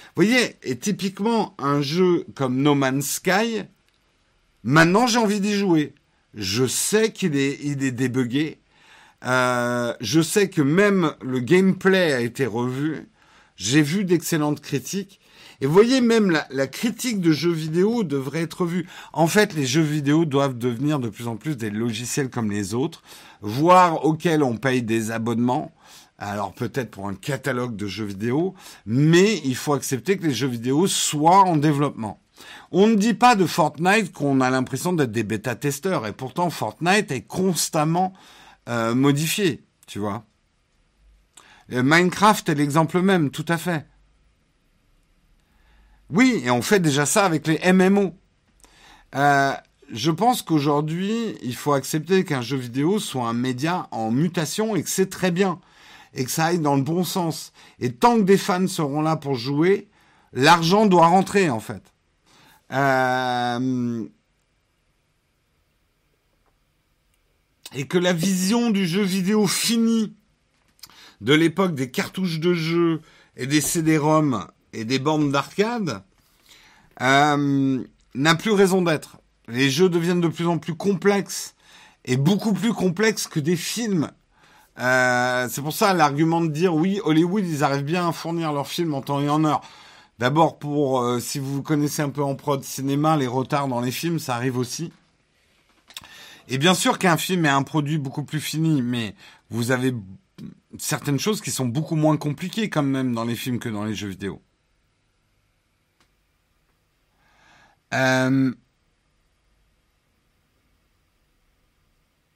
Vous 0.07 0.23
voyez, 0.25 0.57
et 0.61 0.77
typiquement 0.77 1.55
un 1.57 1.81
jeu 1.81 2.25
comme 2.35 2.61
No 2.61 2.75
Man's 2.75 3.11
Sky, 3.11 3.63
maintenant 4.65 5.07
j'ai 5.07 5.19
envie 5.19 5.39
d'y 5.39 5.53
jouer. 5.53 5.93
Je 6.33 6.67
sais 6.67 7.13
qu'il 7.13 7.37
est 7.37 7.57
il 7.63 7.77
débugué. 7.95 8.59
Euh, 9.23 9.93
je 10.01 10.19
sais 10.19 10.49
que 10.49 10.61
même 10.61 11.13
le 11.21 11.39
gameplay 11.39 12.11
a 12.11 12.19
été 12.19 12.45
revu. 12.45 13.07
J'ai 13.55 13.83
vu 13.83 14.03
d'excellentes 14.03 14.59
critiques. 14.59 15.21
Et 15.59 15.65
vous 15.65 15.73
voyez, 15.73 16.01
même 16.01 16.37
la, 16.49 16.67
critique 16.67 17.19
de 17.19 17.31
jeux 17.31 17.51
vidéo 17.51 18.03
devrait 18.03 18.41
être 18.41 18.65
vue. 18.65 18.87
En 19.11 19.27
fait, 19.27 19.53
les 19.53 19.65
jeux 19.65 19.81
vidéo 19.81 20.25
doivent 20.25 20.57
devenir 20.57 20.99
de 20.99 21.09
plus 21.09 21.27
en 21.27 21.35
plus 21.35 21.57
des 21.57 21.71
logiciels 21.71 22.29
comme 22.29 22.51
les 22.51 22.73
autres, 22.73 23.01
voire 23.41 24.05
auxquels 24.05 24.43
on 24.43 24.57
paye 24.57 24.83
des 24.83 25.11
abonnements. 25.11 25.71
Alors 26.19 26.53
peut-être 26.53 26.91
pour 26.91 27.07
un 27.07 27.15
catalogue 27.15 27.75
de 27.75 27.87
jeux 27.87 28.05
vidéo, 28.05 28.55
mais 28.85 29.39
il 29.45 29.55
faut 29.55 29.73
accepter 29.73 30.17
que 30.17 30.25
les 30.25 30.33
jeux 30.33 30.47
vidéo 30.47 30.87
soient 30.87 31.43
en 31.43 31.57
développement. 31.57 32.19
On 32.71 32.87
ne 32.87 32.95
dit 32.95 33.13
pas 33.13 33.35
de 33.35 33.45
Fortnite 33.45 34.11
qu'on 34.13 34.41
a 34.41 34.49
l'impression 34.49 34.93
d'être 34.93 35.11
des 35.11 35.23
bêta-testeurs, 35.23 36.05
et 36.05 36.13
pourtant 36.13 36.49
Fortnite 36.49 37.11
est 37.11 37.21
constamment 37.21 38.13
euh, 38.67 38.95
modifié, 38.95 39.63
tu 39.85 39.99
vois. 39.99 40.23
Minecraft 41.69 42.49
est 42.49 42.55
l'exemple 42.55 43.01
même, 43.01 43.29
tout 43.29 43.45
à 43.47 43.57
fait. 43.57 43.85
Oui, 46.09 46.41
et 46.43 46.51
on 46.51 46.61
fait 46.61 46.79
déjà 46.79 47.05
ça 47.05 47.25
avec 47.25 47.47
les 47.47 47.59
MMO. 47.73 48.15
Euh, 49.15 49.53
je 49.91 50.11
pense 50.11 50.41
qu'aujourd'hui, 50.41 51.35
il 51.41 51.55
faut 51.55 51.73
accepter 51.73 52.23
qu'un 52.23 52.41
jeu 52.41 52.57
vidéo 52.57 52.99
soit 52.99 53.27
un 53.27 53.33
média 53.33 53.87
en 53.91 54.11
mutation 54.11 54.75
et 54.75 54.83
que 54.83 54.89
c'est 54.89 55.09
très 55.09 55.31
bien 55.31 55.59
et 56.13 56.23
que 56.23 56.31
ça 56.31 56.45
aille 56.45 56.59
dans 56.59 56.75
le 56.75 56.81
bon 56.81 57.03
sens. 57.03 57.51
Et 57.79 57.91
tant 57.91 58.17
que 58.17 58.23
des 58.23 58.37
fans 58.37 58.67
seront 58.67 59.01
là 59.01 59.15
pour 59.17 59.35
jouer, 59.35 59.87
l'argent 60.33 60.85
doit 60.85 61.07
rentrer 61.07 61.49
en 61.49 61.59
fait. 61.59 61.83
Euh, 62.71 64.05
et 67.75 67.87
que 67.87 67.97
la 67.97 68.13
vision 68.13 68.71
du 68.71 68.87
jeu 68.87 69.03
vidéo 69.03 69.45
fini 69.47 70.15
de 71.21 71.33
l'époque 71.33 71.75
des 71.75 71.91
cartouches 71.91 72.39
de 72.39 72.53
jeu 72.53 73.01
et 73.35 73.47
des 73.47 73.61
CD-ROM 73.61 74.47
et 74.73 74.85
des 74.85 74.99
bornes 74.99 75.31
d'arcade 75.31 76.03
euh, 77.01 77.83
n'a 78.15 78.35
plus 78.35 78.51
raison 78.51 78.81
d'être. 78.81 79.17
Les 79.47 79.69
jeux 79.69 79.89
deviennent 79.89 80.21
de 80.21 80.27
plus 80.27 80.47
en 80.47 80.57
plus 80.57 80.75
complexes 80.75 81.55
et 82.05 82.17
beaucoup 82.17 82.53
plus 82.53 82.73
complexes 82.73 83.27
que 83.27 83.39
des 83.39 83.55
films. 83.55 84.11
Euh, 84.79 85.47
c'est 85.49 85.61
pour 85.61 85.73
ça 85.73 85.93
l'argument 85.93 86.41
de 86.41 86.47
dire 86.47 86.75
oui, 86.75 86.99
Hollywood, 87.03 87.45
ils 87.45 87.63
arrivent 87.63 87.85
bien 87.85 88.09
à 88.09 88.11
fournir 88.11 88.53
leurs 88.53 88.67
films 88.67 88.93
en 88.93 89.01
temps 89.01 89.21
et 89.21 89.29
en 89.29 89.43
heure. 89.43 89.61
D'abord 90.19 90.57
pour, 90.57 91.01
euh, 91.01 91.19
si 91.19 91.39
vous 91.39 91.61
connaissez 91.61 92.01
un 92.01 92.09
peu 92.09 92.23
en 92.23 92.35
prod 92.35 92.63
cinéma, 92.63 93.17
les 93.17 93.27
retards 93.27 93.67
dans 93.67 93.81
les 93.81 93.91
films, 93.91 94.19
ça 94.19 94.35
arrive 94.35 94.57
aussi. 94.57 94.91
Et 96.47 96.57
bien 96.57 96.73
sûr 96.73 96.97
qu'un 96.97 97.17
film 97.17 97.45
est 97.45 97.49
un 97.49 97.63
produit 97.63 97.97
beaucoup 97.97 98.23
plus 98.23 98.39
fini, 98.39 98.81
mais 98.81 99.15
vous 99.49 99.71
avez 99.71 99.93
certaines 100.77 101.19
choses 101.19 101.41
qui 101.41 101.51
sont 101.51 101.65
beaucoup 101.65 101.95
moins 101.95 102.17
compliquées 102.17 102.69
quand 102.69 102.83
même 102.83 103.13
dans 103.13 103.25
les 103.25 103.35
films 103.35 103.59
que 103.59 103.69
dans 103.69 103.83
les 103.83 103.95
jeux 103.95 104.07
vidéo. 104.07 104.41
Euh, 107.93 108.53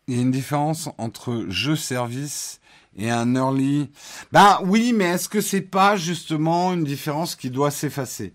il 0.07 0.15
y 0.15 0.19
a 0.19 0.21
une 0.21 0.31
différence 0.31 0.89
entre 0.97 1.45
jeu-service 1.49 2.59
et 2.97 3.09
un 3.09 3.35
early. 3.35 3.91
Ben 4.31 4.59
oui, 4.63 4.93
mais 4.93 5.05
est-ce 5.05 5.29
que 5.29 5.41
c'est 5.41 5.61
pas 5.61 5.95
justement 5.95 6.73
une 6.73 6.83
différence 6.83 7.35
qui 7.35 7.49
doit 7.49 7.71
s'effacer? 7.71 8.33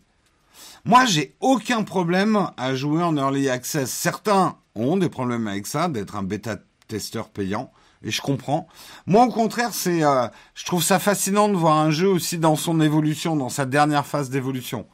Moi, 0.85 1.05
j'ai 1.05 1.37
aucun 1.41 1.83
problème 1.83 2.49
à 2.57 2.75
jouer 2.75 3.03
en 3.03 3.17
early 3.17 3.49
access. 3.49 3.91
Certains 3.91 4.57
ont 4.75 4.97
des 4.97 5.09
problèmes 5.09 5.49
avec 5.49 5.67
ça, 5.67 5.89
d'être 5.89 6.17
un 6.17 6.23
bêta-testeur 6.23 7.29
payant. 7.29 7.73
Et 8.03 8.11
je 8.11 8.23
comprends. 8.23 8.69
Moi, 9.07 9.25
au 9.25 9.31
contraire, 9.31 9.71
c'est, 9.73 10.05
euh, 10.05 10.29
je 10.55 10.65
trouve 10.65 10.83
ça 10.83 10.99
fascinant 10.99 11.49
de 11.49 11.57
voir 11.57 11.77
un 11.77 11.91
jeu 11.91 12.09
aussi 12.09 12.39
dans 12.39 12.55
son 12.55 12.81
évolution, 12.81 13.35
dans 13.35 13.49
sa 13.49 13.67
dernière 13.67 14.07
phase 14.07 14.31
d'évolution. 14.31 14.87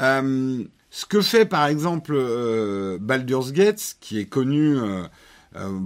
Euh, 0.00 0.64
ce 0.90 1.04
que 1.06 1.20
fait, 1.20 1.44
par 1.44 1.66
exemple, 1.66 2.12
euh, 2.14 2.98
Baldur's 3.00 3.52
Gate, 3.52 3.96
qui 4.00 4.18
est 4.18 4.26
connu 4.26 4.76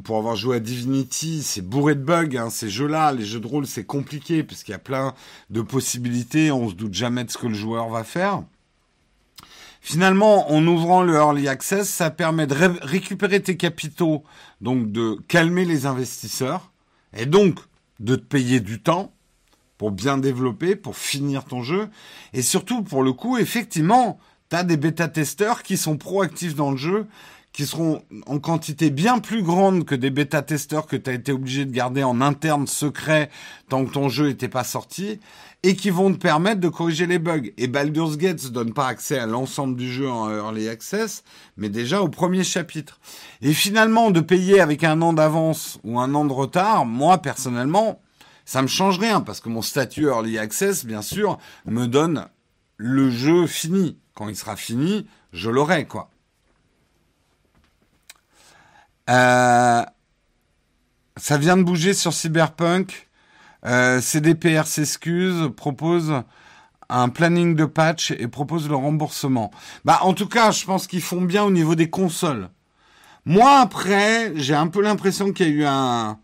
pour 0.05 0.19
avoir 0.19 0.37
joué 0.37 0.57
à 0.57 0.61
Divinity, 0.61 1.43
c'est 1.43 1.63
bourré 1.63 1.95
de 1.95 2.03
bugs. 2.03 2.37
Hein, 2.37 2.51
ces 2.51 2.69
jeux-là, 2.69 3.13
les 3.13 3.25
jeux 3.25 3.41
de 3.41 3.47
rôle, 3.47 3.67
c'est 3.67 3.85
compliqué 3.85 4.43
parce 4.43 4.63
qu'il 4.63 4.73
y 4.73 4.75
a 4.75 4.79
plein 4.79 5.15
de 5.51 5.63
possibilités. 5.63 6.51
On 6.51 6.69
se 6.69 6.75
doute 6.75 6.95
jamais 6.95 7.25
de 7.25 7.31
ce 7.31 7.39
que 7.39 7.47
le 7.47 7.55
joueur 7.55 7.89
va 7.89 8.05
faire. 8.05 8.43
Finalement, 9.85 10.53
en 10.53 10.65
ouvrant 10.65 11.03
le 11.03 11.15
early 11.15 11.49
access, 11.49 11.89
ça 11.89 12.11
permet 12.11 12.47
de 12.47 12.55
récupérer 12.83 13.43
tes 13.43 13.57
capitaux, 13.57 14.23
donc 14.61 14.93
de 14.93 15.19
calmer 15.27 15.65
les 15.65 15.87
investisseurs, 15.87 16.71
et 17.13 17.27
donc 17.27 17.59
de 17.99 18.15
te 18.15 18.23
payer 18.23 18.61
du 18.61 18.81
temps 18.81 19.13
pour 19.79 19.91
bien 19.91 20.19
développer, 20.19 20.77
pour 20.77 20.97
finir 20.97 21.45
ton 21.45 21.65
jeu, 21.65 21.89
et 22.33 22.43
surtout 22.43 22.85
pour 22.85 23.03
le 23.03 23.13
coup, 23.13 23.39
effectivement, 23.39 24.21
tu 24.53 24.57
as 24.57 24.65
des 24.65 24.77
bêta-testeurs 24.77 25.63
qui 25.63 25.79
sont 25.79 25.97
proactifs 25.97 26.55
dans 26.55 26.73
le 26.73 26.77
jeu, 26.77 27.07
qui 27.55 27.65
seront 27.65 28.03
en 28.27 28.39
quantité 28.39 28.91
bien 28.91 29.19
plus 29.19 29.43
grande 29.43 29.87
que 29.87 29.95
des 29.95 30.11
bêta-testeurs 30.11 30.87
que 30.87 30.97
tu 30.97 31.09
as 31.09 31.15
été 31.15 31.33
obligé 31.33 31.65
de 31.65 31.73
garder 31.73 32.05
en 32.05 32.21
interne 32.21 32.67
secret 32.67 33.31
tant 33.71 33.87
que 33.87 33.93
ton 33.93 34.11
jeu 34.11 34.29
n'était 34.29 34.51
pas 34.51 34.63
sorti 34.63 35.21
et 35.63 35.75
qui 35.75 35.89
vont 35.89 36.13
te 36.13 36.19
permettre 36.19 36.61
de 36.61 36.69
corriger 36.69 37.07
les 37.07 37.19
bugs. 37.19 37.49
Et 37.57 37.67
Baldur's 37.67 38.19
Gate 38.19 38.45
ne 38.45 38.51
donne 38.51 38.75
pas 38.75 38.89
accès 38.89 39.19
à 39.19 39.25
l'ensemble 39.25 39.75
du 39.75 39.91
jeu 39.91 40.11
en 40.11 40.31
early 40.31 40.69
access, 40.69 41.25
mais 41.57 41.71
déjà 41.71 42.03
au 42.03 42.09
premier 42.09 42.45
chapitre. 42.45 43.01
Et 43.41 43.55
finalement, 43.55 44.11
de 44.11 44.21
payer 44.21 44.61
avec 44.61 44.85
un 44.85 45.01
an 45.01 45.15
d'avance 45.15 45.79
ou 45.83 45.99
un 45.99 46.15
an 46.15 46.27
de 46.27 46.33
retard, 46.35 46.85
moi 46.85 47.17
personnellement, 47.23 48.03
ça 48.45 48.61
me 48.61 48.67
change 48.67 48.99
rien 48.99 49.23
parce 49.23 49.41
que 49.41 49.49
mon 49.49 49.63
statut 49.63 50.09
early 50.09 50.37
access, 50.37 50.85
bien 50.85 51.01
sûr, 51.01 51.39
me 51.65 51.87
donne 51.87 52.27
le 52.77 53.11
jeu 53.11 53.47
fini. 53.47 53.99
Quand 54.15 54.29
il 54.29 54.37
sera 54.37 54.57
fini, 54.57 55.07
je 55.33 55.51
l'aurai, 55.51 55.87
quoi. 55.87 56.11
Euh, 59.11 59.83
ça 61.17 61.39
vient 61.39 61.57
de 61.57 61.63
bouger 61.63 61.95
sur 61.95 62.13
Cyberpunk. 62.13 63.09
Euh, 63.65 64.01
CDPR 64.01 64.67
s'excuse, 64.67 65.51
propose 65.57 66.23
un 66.89 67.09
planning 67.09 67.55
de 67.55 67.65
patch 67.65 68.11
et 68.11 68.29
propose 68.29 68.69
le 68.69 68.77
remboursement. 68.77 69.51
Bah, 69.85 70.01
en 70.03 70.15
tout 70.15 70.29
cas, 70.29 70.51
je 70.51 70.65
pense 70.65 70.87
qu'ils 70.87 71.03
font 71.03 71.23
bien 71.23 71.45
au 71.45 71.51
niveau 71.51 71.75
des 71.75 71.89
consoles. 71.89 72.51
Moi, 73.25 73.61
après, 73.61 74.33
j'ai 74.37 74.55
un 74.55 74.67
peu 74.67 74.83
l'impression 74.83 75.33
qu'il 75.33 75.47
y 75.47 75.51
a 75.51 75.53
eu 75.53 75.65
un... 75.65 76.19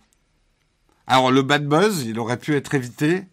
Alors, 1.07 1.31
le 1.31 1.43
bad 1.43 1.67
buzz, 1.67 2.05
il 2.05 2.19
aurait 2.19 2.37
pu 2.37 2.55
être 2.55 2.75
évité. 2.75 3.25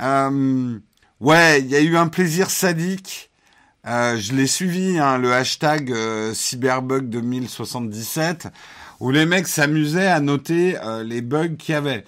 Euh, 0.00 0.78
ouais, 1.20 1.60
il 1.60 1.66
y 1.68 1.76
a 1.76 1.80
eu 1.80 1.96
un 1.96 2.08
plaisir 2.08 2.50
sadique. 2.50 3.30
Euh, 3.86 4.18
je 4.18 4.34
l'ai 4.34 4.46
suivi, 4.46 4.98
hein, 4.98 5.18
le 5.18 5.32
hashtag 5.32 5.92
euh, 5.92 6.34
Cyberbug 6.34 7.08
2077, 7.08 8.48
où 9.00 9.10
les 9.10 9.24
mecs 9.24 9.48
s'amusaient 9.48 10.08
à 10.08 10.20
noter 10.20 10.76
euh, 10.82 11.02
les 11.04 11.22
bugs 11.22 11.56
qu'il 11.56 11.72
y 11.74 11.76
avait. 11.76 12.04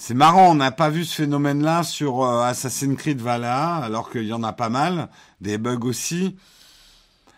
C'est 0.00 0.14
marrant, 0.14 0.52
on 0.52 0.54
n'a 0.54 0.70
pas 0.70 0.90
vu 0.90 1.04
ce 1.04 1.16
phénomène-là 1.16 1.82
sur 1.82 2.22
euh, 2.22 2.44
Assassin's 2.44 2.96
Creed 2.96 3.20
Valhalla, 3.20 3.78
alors 3.78 4.10
qu'il 4.10 4.22
y 4.22 4.32
en 4.32 4.44
a 4.44 4.52
pas 4.52 4.68
mal, 4.68 5.08
des 5.40 5.58
bugs 5.58 5.80
aussi. 5.82 6.36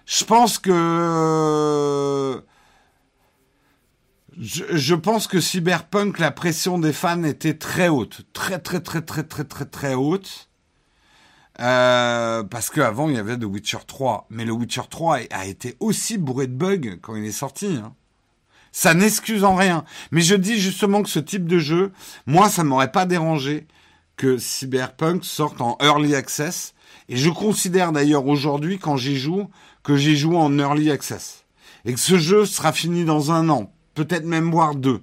Je 0.04 0.24
pense 0.24 0.58
que... 0.58 2.44
Je, 4.38 4.94
pense 4.94 5.26
que 5.26 5.40
Cyberpunk, 5.40 6.18
la 6.18 6.30
pression 6.30 6.78
des 6.78 6.92
fans 6.92 7.24
était 7.24 7.54
très 7.54 7.88
haute. 7.88 8.22
Très, 8.34 8.58
très, 8.58 8.80
très, 8.80 9.00
très, 9.00 9.22
très, 9.22 9.44
très, 9.44 9.64
très 9.64 9.94
haute. 9.94 10.49
Euh, 11.60 12.42
parce 12.42 12.70
qu'avant, 12.70 13.08
il 13.08 13.16
y 13.16 13.18
avait 13.18 13.36
The 13.36 13.44
Witcher 13.44 13.78
3. 13.86 14.26
Mais 14.30 14.44
le 14.44 14.52
Witcher 14.52 14.82
3 14.88 15.18
a 15.30 15.46
été 15.46 15.76
aussi 15.80 16.18
bourré 16.18 16.46
de 16.46 16.54
bugs 16.54 16.98
quand 17.02 17.16
il 17.16 17.24
est 17.24 17.32
sorti. 17.32 17.66
Hein. 17.66 17.94
Ça 18.72 18.94
n'excuse 18.94 19.44
en 19.44 19.56
rien. 19.56 19.84
Mais 20.10 20.22
je 20.22 20.34
dis 20.34 20.58
justement 20.58 21.02
que 21.02 21.08
ce 21.08 21.18
type 21.18 21.46
de 21.46 21.58
jeu, 21.58 21.92
moi, 22.26 22.48
ça 22.48 22.64
m'aurait 22.64 22.92
pas 22.92 23.04
dérangé 23.04 23.66
que 24.16 24.38
Cyberpunk 24.38 25.24
sorte 25.24 25.60
en 25.60 25.76
early 25.82 26.14
access. 26.14 26.74
Et 27.08 27.16
je 27.16 27.30
considère 27.30 27.92
d'ailleurs 27.92 28.26
aujourd'hui, 28.26 28.78
quand 28.78 28.96
j'y 28.96 29.18
joue, 29.18 29.48
que 29.82 29.96
j'y 29.96 30.16
joue 30.16 30.36
en 30.36 30.58
early 30.58 30.90
access. 30.90 31.44
Et 31.84 31.94
que 31.94 32.00
ce 32.00 32.18
jeu 32.18 32.46
sera 32.46 32.72
fini 32.72 33.04
dans 33.04 33.32
un 33.32 33.48
an. 33.48 33.72
Peut-être 33.94 34.24
même 34.24 34.50
voire 34.50 34.74
deux. 34.74 35.02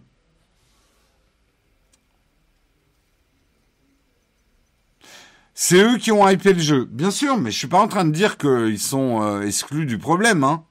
C'est 5.59 5.81
eux 5.81 5.97
qui 5.97 6.11
ont 6.11 6.29
hypé 6.29 6.53
le 6.53 6.59
jeu, 6.59 6.85
bien 6.85 7.09
sûr, 7.09 7.35
mais 7.35 7.49
je 7.49 7.57
suis 7.57 7.67
pas 7.67 7.79
en 7.81 7.87
train 7.87 8.05
de 8.05 8.11
dire 8.11 8.37
qu'ils 8.37 8.77
sont 8.77 9.23
euh, 9.23 9.41
exclus 9.41 9.87
du 9.87 9.97
problème, 9.97 10.43
hein. 10.43 10.63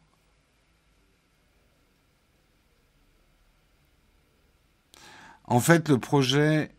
En 5.47 5.59
fait, 5.59 5.89
le 5.89 5.99
projet 5.99 6.71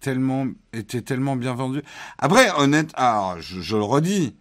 tellement, 0.00 0.48
était 0.72 1.00
tellement 1.00 1.36
bien 1.36 1.54
vendu. 1.54 1.80
Après, 2.18 2.50
honnête, 2.58 2.90
alors, 2.94 3.40
je, 3.40 3.76
le 3.76 3.84
redis, 3.84 4.34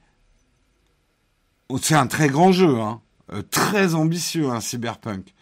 c'est 1.80 1.94
un 1.94 2.08
très 2.08 2.30
grand 2.30 2.52
jeu, 2.52 2.80
hein, 2.82 3.00
euh, 3.32 3.44
très 3.44 3.94
ambitieux, 3.94 4.50
un 4.50 4.60
Cyberpunk. 4.60 5.36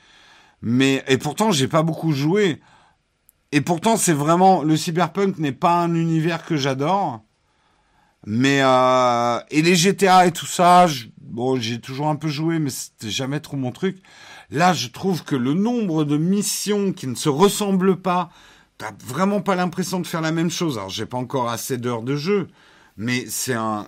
Mais 0.61 1.05
et 1.07 1.17
pourtant, 1.17 1.51
j'ai 1.51 1.69
pas 1.69 1.83
beaucoup 1.83 2.11
joué. 2.11 2.61
Et 3.55 3.61
pourtant, 3.61 3.97
c'est 3.97 4.13
vraiment 4.13 4.63
le 4.63 4.75
Cyberpunk 4.75 5.37
n'est 5.37 5.51
pas 5.51 5.75
un 5.75 5.93
univers 5.93 6.43
que 6.43 6.57
j'adore. 6.57 7.21
Mais 8.25 8.63
euh, 8.63 9.39
et 9.51 9.61
les 9.61 9.75
GTA 9.75 10.25
et 10.25 10.31
tout 10.31 10.47
ça, 10.47 10.87
bon, 11.21 11.59
j'ai 11.59 11.79
toujours 11.79 12.07
un 12.07 12.15
peu 12.15 12.29
joué, 12.29 12.57
mais 12.57 12.71
c'était 12.71 13.11
jamais 13.11 13.39
trop 13.39 13.55
mon 13.55 13.71
truc. 13.71 14.01
Là, 14.49 14.73
je 14.73 14.87
trouve 14.87 15.23
que 15.23 15.35
le 15.35 15.53
nombre 15.53 16.03
de 16.03 16.17
missions 16.17 16.93
qui 16.93 17.05
ne 17.05 17.13
se 17.13 17.29
ressemblent 17.29 17.97
pas, 17.97 18.31
t'as 18.79 18.93
vraiment 19.05 19.39
pas 19.39 19.53
l'impression 19.53 19.99
de 19.99 20.07
faire 20.07 20.21
la 20.21 20.31
même 20.31 20.49
chose. 20.49 20.79
Alors, 20.79 20.89
j'ai 20.89 21.05
pas 21.05 21.19
encore 21.19 21.47
assez 21.51 21.77
d'heures 21.77 22.01
de 22.01 22.15
jeu, 22.15 22.47
mais 22.97 23.25
c'est 23.27 23.53
un, 23.53 23.87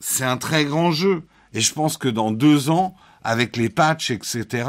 c'est 0.00 0.24
un 0.24 0.38
très 0.38 0.64
grand 0.64 0.90
jeu. 0.90 1.22
Et 1.52 1.60
je 1.60 1.72
pense 1.72 1.98
que 1.98 2.08
dans 2.08 2.32
deux 2.32 2.68
ans, 2.68 2.96
avec 3.28 3.58
les 3.58 3.68
patchs, 3.68 4.10
etc., 4.10 4.66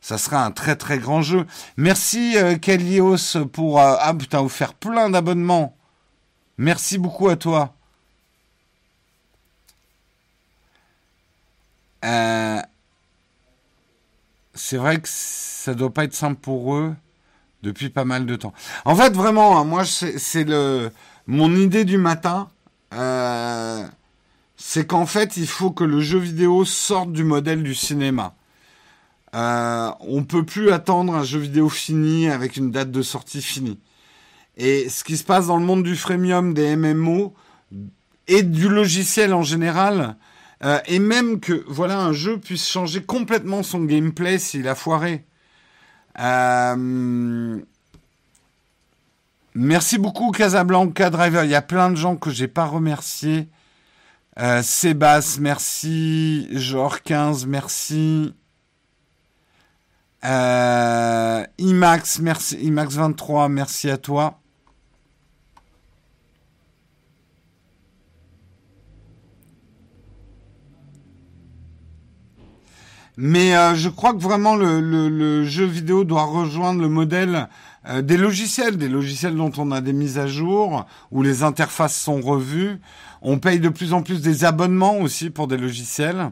ça 0.00 0.16
sera 0.16 0.42
un 0.42 0.50
très 0.50 0.76
très 0.76 0.98
grand 0.98 1.20
jeu. 1.20 1.44
Merci 1.76 2.38
euh, 2.38 2.56
Kalios 2.56 3.36
pour... 3.52 3.80
Euh, 3.80 3.96
ah 4.00 4.14
putain, 4.14 4.40
offert 4.40 4.72
plein 4.72 5.10
d'abonnements. 5.10 5.76
Merci 6.56 6.96
beaucoup 6.96 7.28
à 7.28 7.36
toi. 7.36 7.74
Euh, 12.06 12.62
c'est 14.54 14.78
vrai 14.78 14.98
que 14.98 15.08
ça 15.10 15.74
doit 15.74 15.92
pas 15.92 16.04
être 16.04 16.14
simple 16.14 16.40
pour 16.40 16.76
eux 16.76 16.94
depuis 17.62 17.90
pas 17.90 18.06
mal 18.06 18.24
de 18.24 18.36
temps. 18.36 18.54
En 18.86 18.96
fait, 18.96 19.12
vraiment, 19.14 19.60
hein, 19.60 19.64
moi, 19.64 19.84
c'est 19.84 20.44
le 20.44 20.90
mon 21.26 21.54
idée 21.54 21.84
du 21.84 21.98
matin, 21.98 22.48
euh, 22.94 23.86
c'est 24.58 24.86
qu'en 24.86 25.06
fait, 25.06 25.36
il 25.36 25.46
faut 25.46 25.70
que 25.70 25.84
le 25.84 26.00
jeu 26.00 26.18
vidéo 26.18 26.64
sorte 26.64 27.12
du 27.12 27.24
modèle 27.24 27.62
du 27.62 27.74
cinéma. 27.74 28.34
euh, 29.34 29.90
on 30.00 30.24
peut 30.24 30.44
plus 30.44 30.70
attendre 30.72 31.14
un 31.14 31.22
jeu 31.24 31.38
vidéo 31.38 31.68
fini 31.68 32.28
avec 32.28 32.56
une 32.56 32.70
date 32.70 32.90
de 32.90 33.02
sortie 33.02 33.42
finie. 33.42 33.78
Et 34.56 34.88
ce 34.88 35.04
qui 35.04 35.16
se 35.16 35.24
passe 35.24 35.46
dans 35.46 35.58
le 35.58 35.64
monde 35.64 35.84
du 35.84 35.96
freemium, 35.96 36.54
des 36.54 36.76
MMO 36.76 37.34
et 38.26 38.42
du 38.42 38.68
logiciel 38.68 39.32
en 39.34 39.42
général, 39.42 40.16
euh, 40.64 40.80
et 40.86 40.98
même 40.98 41.40
que 41.40 41.64
voilà 41.68 42.00
un 42.00 42.12
jeu 42.12 42.38
puisse 42.38 42.68
changer 42.68 43.02
complètement 43.02 43.62
son 43.62 43.84
gameplay 43.84 44.38
s'il 44.38 44.66
a 44.66 44.74
foiré. 44.74 45.24
Euh, 46.18 47.60
merci 49.54 49.98
beaucoup 49.98 50.32
Casablanca 50.32 51.10
Driver. 51.10 51.44
Il 51.44 51.50
y 51.50 51.54
a 51.54 51.62
plein 51.62 51.90
de 51.90 51.96
gens 51.96 52.16
que 52.16 52.30
j'ai 52.30 52.48
pas 52.48 52.64
remerciés. 52.64 53.48
Euh, 54.38 54.62
Sébastien, 54.62 55.42
merci. 55.42 56.48
Genre 56.52 57.02
15, 57.02 57.46
merci. 57.46 58.34
Euh, 60.24 61.44
IMAX, 61.58 62.20
merci. 62.20 62.56
IMAX 62.62 62.94
23, 62.94 63.48
merci 63.48 63.90
à 63.90 63.98
toi. 63.98 64.40
Mais 73.20 73.56
euh, 73.56 73.74
je 73.74 73.88
crois 73.88 74.12
que 74.12 74.18
vraiment 74.20 74.54
le, 74.54 75.42
jeu 75.44 75.64
vidéo 75.64 76.04
doit 76.04 76.22
rejoindre 76.22 76.80
le 76.80 76.88
modèle 76.88 77.48
euh, 77.88 78.00
des 78.00 78.16
logiciels, 78.16 78.76
des 78.76 78.88
logiciels 78.88 79.34
dont 79.34 79.50
on 79.58 79.72
a 79.72 79.80
des 79.80 79.92
mises 79.92 80.18
à 80.18 80.28
jour, 80.28 80.86
où 81.10 81.24
les 81.24 81.42
interfaces 81.42 81.96
sont 81.96 82.20
revues. 82.20 82.80
On 83.22 83.38
paye 83.38 83.60
de 83.60 83.68
plus 83.68 83.92
en 83.92 84.02
plus 84.02 84.20
des 84.20 84.44
abonnements 84.44 84.98
aussi 84.98 85.30
pour 85.30 85.48
des 85.48 85.56
logiciels. 85.56 86.30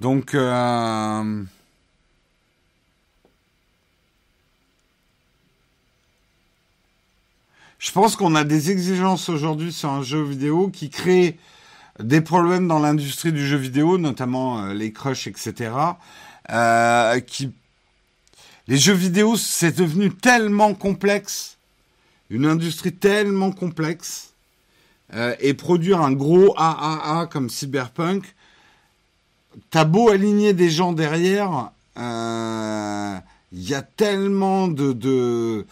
Donc 0.00 0.34
euh, 0.34 1.42
je 7.78 7.92
pense 7.92 8.16
qu'on 8.16 8.34
a 8.34 8.44
des 8.44 8.70
exigences 8.70 9.28
aujourd'hui 9.28 9.72
sur 9.72 9.90
un 9.90 10.02
jeu 10.02 10.22
vidéo 10.22 10.68
qui 10.68 10.90
crée 10.90 11.38
des 11.98 12.20
problèmes 12.20 12.68
dans 12.68 12.78
l'industrie 12.78 13.32
du 13.32 13.46
jeu 13.46 13.56
vidéo, 13.56 13.96
notamment 13.96 14.66
les 14.66 14.92
crushs, 14.92 15.26
etc. 15.26 15.72
Euh, 16.50 17.20
les 18.68 18.76
jeux 18.76 18.94
vidéo, 18.94 19.36
c'est 19.36 19.78
devenu 19.78 20.12
tellement 20.12 20.74
complexe, 20.74 21.56
une 22.30 22.46
industrie 22.46 22.92
tellement 22.92 23.52
complexe, 23.52 24.34
euh, 25.16 25.34
et 25.40 25.54
produire 25.54 26.02
un 26.02 26.12
gros 26.12 26.54
AAA 26.58 27.26
comme 27.32 27.48
Cyberpunk, 27.48 28.34
t'as 29.70 29.84
beau 29.84 30.10
aligner 30.10 30.52
des 30.52 30.70
gens 30.70 30.92
derrière, 30.92 31.70
il 31.96 32.02
euh, 32.02 33.18
y 33.52 33.74
a 33.74 33.82
tellement 33.82 34.68
de, 34.68 34.92
de, 34.92 35.66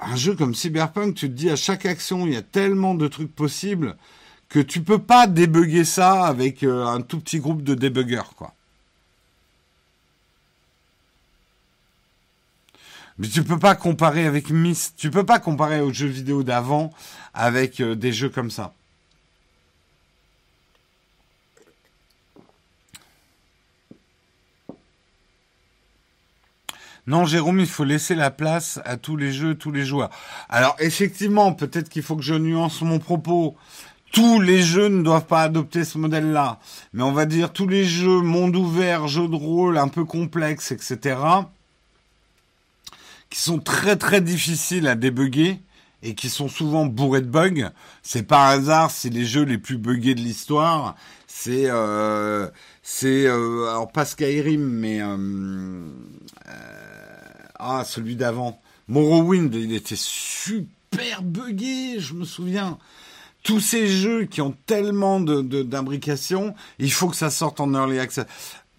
un 0.00 0.16
jeu 0.16 0.34
comme 0.34 0.54
Cyberpunk, 0.54 1.14
tu 1.14 1.28
te 1.28 1.34
dis 1.34 1.48
à 1.48 1.56
chaque 1.56 1.86
action, 1.86 2.26
il 2.26 2.32
y 2.32 2.36
a 2.36 2.42
tellement 2.42 2.94
de 2.94 3.06
trucs 3.06 3.34
possibles 3.34 3.96
que 4.48 4.58
tu 4.58 4.80
peux 4.82 4.98
pas 4.98 5.28
débugger 5.28 5.84
ça 5.84 6.24
avec 6.24 6.64
un 6.64 7.00
tout 7.02 7.20
petit 7.20 7.38
groupe 7.38 7.62
de 7.62 7.74
débuggers, 7.74 8.34
quoi. 8.36 8.52
Mais 13.20 13.28
tu 13.28 13.44
peux 13.44 13.58
pas 13.58 13.74
comparer 13.74 14.24
avec 14.24 14.48
Miss, 14.48 14.94
tu 14.96 15.10
peux 15.10 15.26
pas 15.26 15.38
comparer 15.38 15.82
aux 15.82 15.92
jeux 15.92 16.06
vidéo 16.06 16.42
d'avant 16.42 16.90
avec 17.34 17.78
euh, 17.80 17.94
des 17.94 18.14
jeux 18.14 18.30
comme 18.30 18.50
ça. 18.50 18.72
Non, 27.06 27.26
Jérôme, 27.26 27.60
il 27.60 27.66
faut 27.66 27.84
laisser 27.84 28.14
la 28.14 28.30
place 28.30 28.80
à 28.86 28.96
tous 28.96 29.18
les 29.18 29.32
jeux, 29.32 29.54
tous 29.54 29.70
les 29.70 29.84
joueurs. 29.84 30.08
Alors, 30.48 30.74
effectivement, 30.78 31.52
peut-être 31.52 31.90
qu'il 31.90 32.02
faut 32.02 32.16
que 32.16 32.22
je 32.22 32.34
nuance 32.34 32.80
mon 32.80 32.98
propos. 32.98 33.54
Tous 34.12 34.40
les 34.40 34.62
jeux 34.62 34.88
ne 34.88 35.02
doivent 35.02 35.26
pas 35.26 35.42
adopter 35.42 35.84
ce 35.84 35.98
modèle-là. 35.98 36.58
Mais 36.94 37.02
on 37.02 37.12
va 37.12 37.26
dire 37.26 37.52
tous 37.52 37.68
les 37.68 37.84
jeux 37.84 38.22
monde 38.22 38.56
ouvert, 38.56 39.08
jeux 39.08 39.28
de 39.28 39.36
rôle 39.36 39.76
un 39.76 39.88
peu 39.88 40.06
complexes, 40.06 40.72
etc 40.72 41.16
qui 43.30 43.40
sont 43.40 43.58
très 43.58 43.96
très 43.96 44.20
difficiles 44.20 44.88
à 44.88 44.96
débugger 44.96 45.60
et 46.02 46.14
qui 46.14 46.28
sont 46.28 46.48
souvent 46.48 46.86
bourrés 46.86 47.20
de 47.20 47.26
bugs. 47.26 47.70
C'est 48.02 48.24
par 48.24 48.46
hasard 48.46 48.90
si 48.90 49.10
les 49.10 49.24
jeux 49.24 49.44
les 49.44 49.58
plus 49.58 49.78
buggés 49.78 50.14
de 50.14 50.20
l'histoire, 50.20 50.96
c'est 51.26 51.66
euh, 51.66 52.48
c'est 52.82 53.26
euh, 53.26 53.68
alors 53.70 53.90
pas 53.92 54.04
Skyrim 54.04 54.62
mais 54.62 55.00
euh, 55.00 55.16
euh, 56.48 56.52
ah 57.58 57.84
celui 57.84 58.16
d'avant, 58.16 58.60
Morrowind, 58.88 59.54
il 59.54 59.74
était 59.74 59.96
super 59.96 61.22
buggé, 61.22 62.00
je 62.00 62.14
me 62.14 62.24
souviens. 62.24 62.78
Tous 63.42 63.60
ces 63.60 63.88
jeux 63.88 64.24
qui 64.24 64.42
ont 64.42 64.54
tellement 64.66 65.18
de 65.18 65.62
d'imbrication, 65.62 66.54
il 66.78 66.92
faut 66.92 67.08
que 67.08 67.16
ça 67.16 67.30
sorte 67.30 67.58
en 67.60 67.72
early 67.72 67.98
access. 67.98 68.26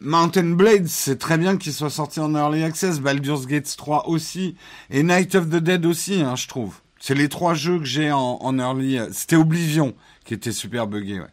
Mountain 0.02 0.56
Blade, 0.56 0.88
c'est 0.88 1.20
très 1.20 1.38
bien 1.38 1.58
qu'il 1.58 1.74
soit 1.74 1.91
sorti 1.91 2.20
en 2.20 2.34
early 2.34 2.64
access, 2.64 2.99
Baldur's 2.99 3.45
Gate 3.45 3.72
3 3.78 4.10
aussi, 4.10 4.56
et 4.89 5.04
Night 5.04 5.36
of 5.36 5.47
the 5.49 5.58
Dead 5.58 5.86
aussi, 5.86 6.22
hein, 6.22 6.36
je 6.36 6.47
trouve. 6.47 6.82
C'est 6.99 7.14
les 7.14 7.30
trois 7.30 7.54
jeux 7.54 7.78
que 7.80 7.86
j'ai 7.86 8.12
en, 8.12 8.60
early. 8.60 8.99
C'était 9.12 9.36
Oblivion 9.36 9.95
qui 10.26 10.34
était 10.34 10.52
super 10.52 10.88
buggé, 10.88 11.20
ouais. 11.20 11.28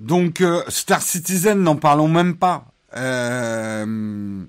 Donc 0.00 0.40
euh, 0.40 0.62
Star 0.68 1.00
Citizen, 1.00 1.62
n'en 1.62 1.76
parlons 1.76 2.08
même 2.08 2.36
pas. 2.36 2.66
Euh, 2.96 4.44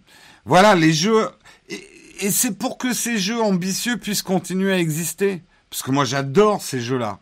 voilà, 0.46 0.74
les 0.76 0.94
jeux. 0.94 1.30
et 1.70 2.32
c'est 2.32 2.58
pour 2.58 2.78
que 2.78 2.94
ces 2.94 3.18
jeux 3.18 3.42
ambitieux 3.42 3.98
puissent 3.98 4.24
continuer 4.24 4.74
à 4.74 4.80
exister. 4.80 5.44
Parce 5.70 5.82
que 5.82 5.92
moi 5.92 6.06
j'adore 6.06 6.62
ces 6.62 6.82
jeux-là. 6.82 7.20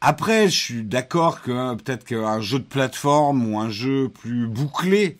Après, 0.00 0.48
je 0.48 0.56
suis 0.56 0.82
d'accord 0.84 1.42
que 1.42 1.50
hein, 1.50 1.76
peut-être 1.76 2.04
qu'un 2.04 2.40
jeu 2.40 2.60
de 2.60 2.64
plateforme 2.64 3.52
ou 3.52 3.58
un 3.58 3.70
jeu 3.70 4.08
plus 4.08 4.46
bouclé 4.46 5.18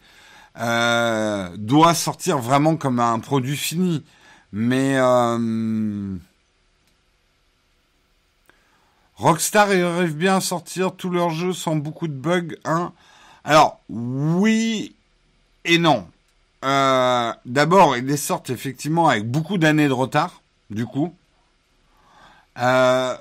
euh, 0.61 1.49
doit 1.57 1.95
sortir 1.95 2.39
vraiment 2.39 2.77
comme 2.77 3.01
un 3.01 3.19
produit 3.19 3.57
fini. 3.57 4.05
Mais 4.53 4.97
euh, 4.97 6.17
Rockstar 9.17 9.71
arrive 9.71 10.17
bien 10.17 10.37
à 10.37 10.41
sortir 10.41 10.95
tous 10.95 11.11
leurs 11.11 11.31
jeux 11.31 11.53
sans 11.53 11.77
beaucoup 11.77 12.07
de 12.07 12.13
bugs. 12.13 12.55
Hein 12.65 12.93
Alors, 13.45 13.81
oui 13.89 14.95
et 15.65 15.79
non. 15.79 16.07
Euh, 16.65 17.33
D'abord, 17.45 17.97
ils 17.97 18.07
les 18.07 18.17
sortent 18.17 18.51
effectivement 18.51 19.09
avec 19.09 19.29
beaucoup 19.29 19.59
d'années 19.59 19.89
de 19.89 19.93
retard, 19.93 20.43
du 20.71 20.87
coup. 20.87 21.15
Euh, 22.59 23.17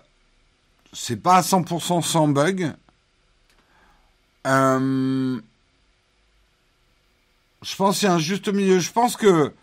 c'est 0.99 1.17
pas 1.17 1.35
à 1.35 1.41
100% 1.41 2.01
sans 2.01 2.27
bug. 2.27 2.73
Euh, 4.47 5.39
je 7.61 7.75
pense 7.75 7.99
qu'il 7.99 8.07
y 8.07 8.11
a 8.11 8.15
un 8.15 8.19
juste 8.19 8.49
milieu. 8.49 8.79
Je 8.79 8.91
pense 8.91 9.15
que 9.15 9.53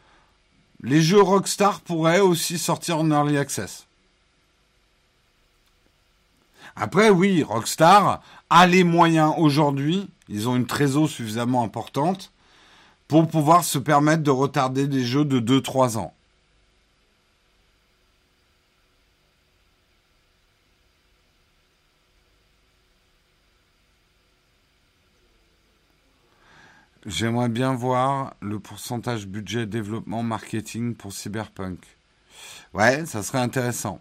les 0.82 1.02
jeux 1.02 1.20
Rockstar 1.20 1.80
pourraient 1.80 2.20
aussi 2.20 2.56
sortir 2.56 2.98
en 2.98 3.10
early 3.10 3.36
access. 3.36 3.86
Après, 6.76 7.10
oui, 7.10 7.42
Rockstar 7.42 8.22
a 8.48 8.66
les 8.68 8.84
moyens 8.84 9.34
aujourd'hui, 9.36 10.08
ils 10.28 10.48
ont 10.48 10.54
une 10.54 10.66
trésor 10.66 11.08
suffisamment 11.08 11.64
importante 11.64 12.32
pour 13.08 13.26
pouvoir 13.26 13.64
se 13.64 13.78
permettre 13.78 14.22
de 14.22 14.30
retarder 14.30 14.86
des 14.86 15.04
jeux 15.04 15.24
de 15.24 15.40
2-3 15.40 15.98
ans. 15.98 16.13
J'aimerais 27.06 27.50
bien 27.50 27.74
voir 27.74 28.34
le 28.40 28.58
pourcentage 28.58 29.26
budget 29.26 29.66
développement 29.66 30.22
marketing 30.22 30.94
pour 30.94 31.12
Cyberpunk. 31.12 31.78
Ouais, 32.72 33.04
ça 33.04 33.22
serait 33.22 33.40
intéressant. 33.40 34.00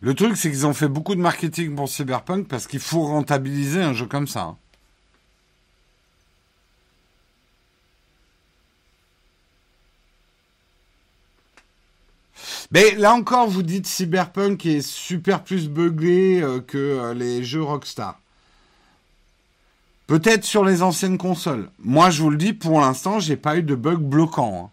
Le 0.00 0.14
truc, 0.14 0.36
c'est 0.36 0.50
qu'ils 0.50 0.66
ont 0.66 0.74
fait 0.74 0.88
beaucoup 0.88 1.16
de 1.16 1.20
marketing 1.20 1.74
pour 1.74 1.88
Cyberpunk 1.88 2.46
parce 2.46 2.68
qu'il 2.68 2.80
faut 2.80 3.02
rentabiliser 3.02 3.82
un 3.82 3.94
jeu 3.94 4.06
comme 4.06 4.28
ça. 4.28 4.42
Hein. 4.42 4.56
Mais 12.70 12.94
là 12.96 13.12
encore, 13.14 13.48
vous 13.48 13.62
dites 13.62 13.86
Cyberpunk 13.86 14.66
est 14.66 14.82
super 14.82 15.42
plus 15.42 15.68
buggé 15.68 16.42
euh, 16.42 16.60
que 16.60 16.76
euh, 16.76 17.14
les 17.14 17.42
jeux 17.44 17.62
Rockstar. 17.62 18.20
Peut-être 20.06 20.44
sur 20.44 20.64
les 20.64 20.82
anciennes 20.82 21.18
consoles. 21.18 21.68
Moi, 21.80 22.10
je 22.10 22.22
vous 22.22 22.30
le 22.30 22.36
dis, 22.36 22.52
pour 22.52 22.80
l'instant, 22.80 23.18
j'ai 23.18 23.36
pas 23.36 23.56
eu 23.56 23.62
de 23.62 23.74
bug 23.74 23.98
bloquant. 23.98 24.66
Hein. 24.66 24.70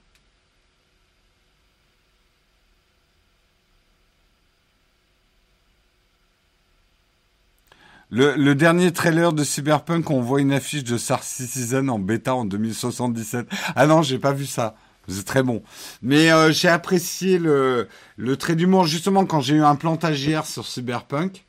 Le, 8.16 8.54
dernier 8.54 8.94
trailer 8.94 9.34
de 9.34 9.44
Cyberpunk, 9.44 10.12
on 10.12 10.22
voit 10.22 10.40
une 10.40 10.54
affiche 10.54 10.84
de 10.84 10.98
Star 11.00 11.24
Citizen 11.24 11.90
en 11.90 11.98
bêta 11.98 12.36
en 12.36 12.46
2077. 12.46 13.48
Ah 13.76 13.88
non, 13.88 14.04
j'ai 14.04 14.20
pas 14.20 14.34
vu 14.34 14.46
ça. 14.46 14.76
C'est 15.08 15.26
très 15.26 15.42
bon. 15.42 15.64
Mais 16.04 16.32
euh, 16.32 16.52
j'ai 16.52 16.70
apprécié 16.70 17.40
le, 17.40 17.88
le 18.18 18.38
trait 18.38 18.56
d'humour 18.56 18.86
justement 18.86 19.26
quand 19.26 19.42
j'ai 19.42 19.56
eu 19.56 19.64
un 19.64 19.76
plantage 19.76 20.30
sur 20.46 20.68
Cyberpunk. 20.68 21.44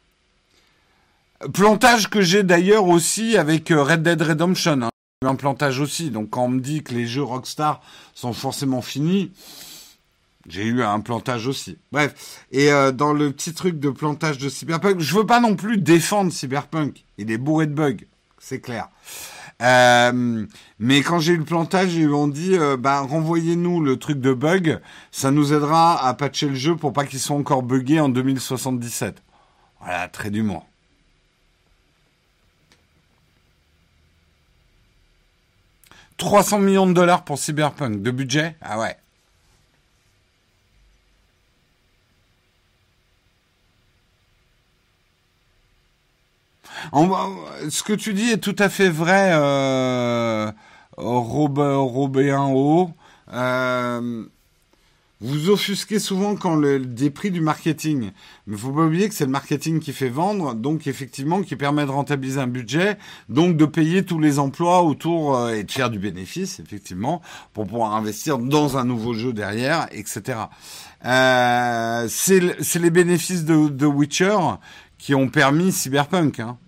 Plantage 1.53 2.09
que 2.09 2.21
j'ai 2.21 2.43
d'ailleurs 2.43 2.87
aussi 2.87 3.37
avec 3.37 3.71
euh, 3.71 3.83
Red 3.83 4.03
Dead 4.03 4.21
Redemption. 4.21 4.83
Hein. 4.83 4.91
Un 5.27 5.35
plantage 5.35 5.81
aussi. 5.81 6.11
Donc 6.11 6.31
quand 6.31 6.45
on 6.45 6.49
me 6.49 6.61
dit 6.61 6.83
que 6.83 6.95
les 6.95 7.07
jeux 7.07 7.23
Rockstar 7.23 7.81
sont 8.15 8.33
forcément 8.33 8.83
finis, 8.83 9.33
j'ai 10.49 10.65
eu 10.65 10.83
un 10.83 11.01
plantage 11.01 11.47
aussi. 11.47 11.79
Bref. 11.93 12.45
Et 12.53 12.71
euh, 12.71 12.93
dans 12.93 13.12
le 13.12 13.33
petit 13.33 13.55
truc 13.55 13.79
de 13.79 13.91
plantage 13.91 14.39
de 14.39 14.49
Cyberpunk, 14.49 15.01
je 15.01 15.15
veux 15.15 15.27
pas 15.27 15.41
non 15.41 15.57
plus 15.57 15.79
défendre 15.79 16.33
Cyberpunk. 16.33 17.05
Il 17.19 17.31
est 17.31 17.39
bourré 17.39 17.66
de 17.66 17.75
bugs. 17.75 18.05
C'est 18.39 18.61
clair. 18.61 18.89
Euh, 19.62 20.47
mais 20.79 21.03
quand 21.03 21.21
j'ai 21.21 21.33
eu 21.33 21.39
le 21.39 21.45
plantage, 21.45 21.95
ils 21.95 22.09
m'ont 22.09 22.29
dit, 22.29 22.57
euh, 22.57 22.77
bah, 22.77 23.01
renvoyez-nous 23.01 23.81
le 23.81 23.97
truc 23.97 24.21
de 24.21 24.35
bug. 24.35 24.81
Ça 25.12 25.31
nous 25.31 25.53
aidera 25.53 26.07
à 26.07 26.12
patcher 26.15 26.49
le 26.49 26.55
jeu 26.55 26.77
pour 26.77 26.93
pas 26.93 27.07
qu'il 27.07 27.21
soit 27.21 27.37
encore 27.37 27.62
buggé 27.62 28.01
en 28.01 28.09
2077. 28.09 29.23
Voilà, 29.81 30.09
très 30.09 30.31
d'humour. 30.31 30.66
«300 36.24 36.59
millions 36.59 36.86
de 36.86 36.94
dollars 36.94 37.22
pour 37.22 37.38
Cyberpunk 37.38 38.01
de 38.01 38.10
budget? 38.10 38.56
Ah 38.62 38.78
ouais. 38.78 38.96
ce 47.68 47.82
que 47.82 47.92
tu 47.92 48.14
dis 48.14 48.30
est 48.30 48.38
tout 48.38 48.56
à 48.59 48.70
fait 48.70 48.88
vrai, 48.88 49.32
euh, 49.34 50.51
Robéen 50.96 52.46
Haut. 52.55 52.90
Euh, 53.30 54.24
vous 55.24 55.48
offusquez 55.48 55.98
souvent 55.98 56.36
quand 56.36 56.55
le, 56.55 56.80
des 56.80 57.09
prix 57.09 57.30
du 57.30 57.40
marketing. 57.40 58.10
Mais 58.46 58.59
faut 58.59 58.70
pas 58.70 58.82
oublier 58.82 59.09
que 59.09 59.14
c'est 59.14 59.24
le 59.24 59.30
marketing 59.30 59.80
qui 59.80 59.94
fait 59.94 60.10
vendre, 60.10 60.55
donc 60.55 60.86
effectivement 60.86 61.40
qui 61.40 61.56
permet 61.56 61.86
de 61.86 61.90
rentabiliser 61.90 62.40
un 62.40 62.46
budget, 62.46 62.98
donc 63.30 63.56
de 63.56 63.64
payer 63.64 64.05
tous 64.05 64.18
les 64.18 64.38
emplois 64.38 64.82
autour 64.82 65.34
euh, 65.34 65.55
et 65.55 65.64
de 65.64 65.72
faire 65.72 65.88
du 65.88 65.98
bénéfice, 65.98 66.60
effectivement, 66.60 67.22
pour 67.55 67.66
pouvoir 67.66 67.94
investir 67.94 68.36
dans 68.36 68.76
un 68.76 68.84
nouveau 68.84 69.14
jeu 69.14 69.32
derrière, 69.32 69.88
etc. 69.92 70.40
Euh, 71.06 72.06
c'est 72.10 72.78
les 72.78 72.90
bénéfices 72.90 73.46
de, 73.46 73.68
de 73.68 73.86
Witcher 73.86 74.36
qui 74.98 75.14
ont 75.14 75.30
permis 75.30 75.72
Cyberpunk. 75.72 76.40
Hein. 76.40 76.59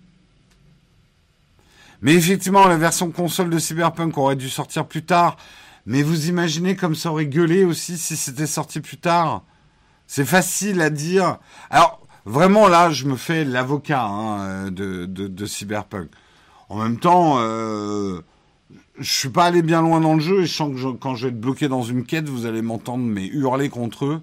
Mais 2.01 2.15
effectivement, 2.15 2.67
la 2.67 2.77
version 2.77 3.11
console 3.11 3.51
de 3.51 3.59
Cyberpunk 3.59 4.17
aurait 4.17 4.35
dû 4.35 4.49
sortir 4.49 4.87
plus 4.87 5.03
tard. 5.03 5.37
Mais 5.87 6.03
vous 6.03 6.27
imaginez 6.27 6.75
comme 6.75 6.95
ça 6.95 7.11
aurait 7.11 7.27
gueulé 7.27 7.63
aussi 7.63 7.97
si 7.97 8.17
c'était 8.17 8.45
sorti 8.45 8.81
plus 8.81 8.97
tard. 8.97 9.43
C'est 10.05 10.25
facile 10.25 10.81
à 10.81 10.89
dire. 10.89 11.39
Alors, 11.69 12.05
vraiment, 12.25 12.67
là, 12.67 12.91
je 12.91 13.05
me 13.05 13.15
fais 13.15 13.45
l'avocat 13.45 14.03
hein, 14.03 14.69
de, 14.69 15.05
de, 15.05 15.45
Cyberpunk. 15.45 16.09
En 16.67 16.83
même 16.83 16.99
temps, 16.99 17.37
euh, 17.39 18.19
je 18.99 19.13
suis 19.13 19.29
pas 19.29 19.45
allé 19.45 19.61
bien 19.61 19.81
loin 19.81 20.01
dans 20.01 20.13
le 20.13 20.19
jeu 20.19 20.41
et 20.41 20.45
je 20.45 20.53
sens 20.53 20.75
que 20.75 20.91
quand 20.97 21.15
je 21.15 21.27
vais 21.27 21.31
être 21.31 21.39
bloqué 21.39 21.69
dans 21.69 21.83
une 21.83 22.05
quête, 22.05 22.27
vous 22.27 22.45
allez 22.45 22.61
m'entendre 22.61 23.05
mais 23.05 23.25
hurler 23.25 23.69
contre 23.69 24.05
eux. 24.07 24.21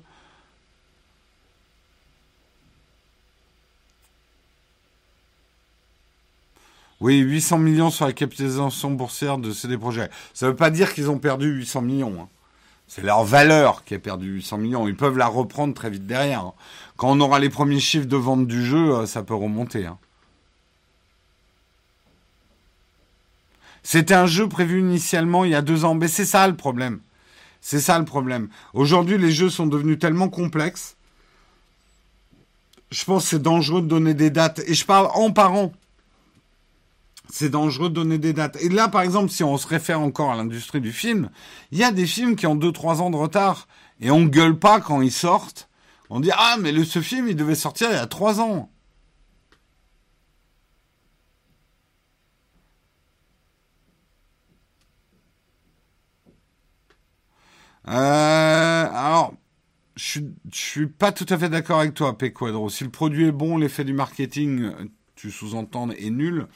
Oui, 7.05 7.19
800 7.19 7.59
millions 7.59 7.91
sur 7.91 8.07
la 8.07 8.15
capitalisation 8.15 8.91
boursière 8.91 9.37
de 9.37 9.53
CD 9.53 9.77
Projekt. 9.77 10.11
Ça 10.33 10.47
ne 10.47 10.53
veut 10.53 10.57
pas 10.57 10.71
dire 10.71 10.95
qu'ils 10.95 11.11
ont 11.11 11.19
perdu 11.19 11.49
800 11.49 11.83
millions. 11.83 12.15
Hein. 12.19 12.29
C'est 12.89 13.03
leur 13.03 13.25
valeur 13.25 13.85
qui 13.85 13.93
a 13.93 13.99
perdu 13.99 14.27
800 14.37 14.57
millions. 14.57 14.89
Ils 14.89 14.97
peuvent 14.97 15.19
la 15.19 15.27
reprendre 15.27 15.75
très 15.75 15.91
vite 15.91 16.07
derrière. 16.07 16.41
Hein. 16.41 16.55
Quand 16.97 17.11
on 17.11 17.21
aura 17.21 17.41
les 17.41 17.51
premiers 17.51 17.79
chiffres 17.79 18.07
de 18.07 18.17
vente 18.17 18.47
du 18.47 18.65
jeu, 18.65 18.95
euh, 18.95 19.05
ça 19.05 19.23
peut 19.23 19.35
remonter. 19.35 19.85
Hein. 19.85 19.99
C'était 23.83 24.15
un 24.15 24.25
jeu 24.25 24.49
prévu 24.49 24.81
initialement 24.81 25.45
il 25.45 25.51
y 25.51 25.55
a 25.55 25.61
deux 25.61 25.85
ans. 25.85 25.95
Mais 25.95 26.09
c'est 26.09 26.25
ça 26.25 26.49
le 26.49 26.57
problème. 26.57 27.01
C'est 27.61 27.81
ça 27.81 27.99
le 27.99 28.07
problème. 28.07 28.49
Aujourd'hui, 28.73 29.19
les 29.19 29.31
jeux 29.31 29.51
sont 29.51 29.67
devenus 29.67 29.99
tellement 29.99 30.31
complexes. 30.31 30.97
Je 32.91 33.05
pense 33.05 33.25
que 33.25 33.29
c'est 33.29 33.43
dangereux 33.43 33.83
de 33.83 33.89
donner 33.89 34.15
des 34.15 34.31
dates. 34.31 34.63
Et 34.67 34.73
je 34.73 34.87
parle 34.87 35.11
en 35.13 35.33
parent 35.33 35.71
c'est 37.35 37.51
dangereux 37.51 37.89
de 37.89 37.95
donner 37.95 38.19
des 38.19 38.33
dates. 38.33 38.57
Et 38.63 38.69
là, 38.69 38.87
par 38.87 39.03
exemple, 39.03 39.29
si 39.29 39.43
on 39.43 39.59
se 39.59 39.67
réfère 39.67 40.01
encore 40.01 40.31
à 40.31 40.37
l'industrie 40.37 40.81
du 40.81 40.93
film, 40.93 41.31
il 41.73 41.79
y 41.79 41.83
a 41.83 41.91
des 41.91 42.07
films 42.07 42.37
qui 42.37 42.47
ont 42.47 42.55
2-3 42.55 43.01
ans 43.01 43.11
de 43.11 43.17
retard. 43.17 43.67
Et 44.01 44.13
on 44.13 44.25
gueule 44.25 44.57
pas 44.57 44.81
quand 44.81 45.03
ils 45.03 45.11
sortent. 45.11 45.69
On 46.11 46.21
dit, 46.21 46.31
ah, 46.33 46.57
mais 46.61 46.85
ce 46.85 47.03
film, 47.03 47.27
il 47.27 47.35
devait 47.35 47.57
sortir 47.57 47.89
il 47.91 47.95
y 47.95 47.99
a 47.99 48.07
3 48.07 48.41
ans. 48.41 48.71
Euh, 57.89 57.93
alors, 57.93 59.35
je 59.97 60.05
suis, 60.05 60.27
suis 60.53 60.87
pas 60.87 61.11
tout 61.11 61.27
à 61.29 61.37
fait 61.37 61.49
d'accord 61.49 61.81
avec 61.81 61.95
toi, 61.95 62.17
P 62.17 62.33
Quadro. 62.33 62.71
Si 62.71 62.85
le 62.85 62.91
produit 62.91 63.27
est 63.27 63.33
bon, 63.33 63.57
l'effet 63.57 63.83
du 63.83 63.93
marketing, 63.93 64.71
tu 65.17 65.33
sous-entends, 65.33 65.91
est 65.91 66.11
nul. 66.11 66.47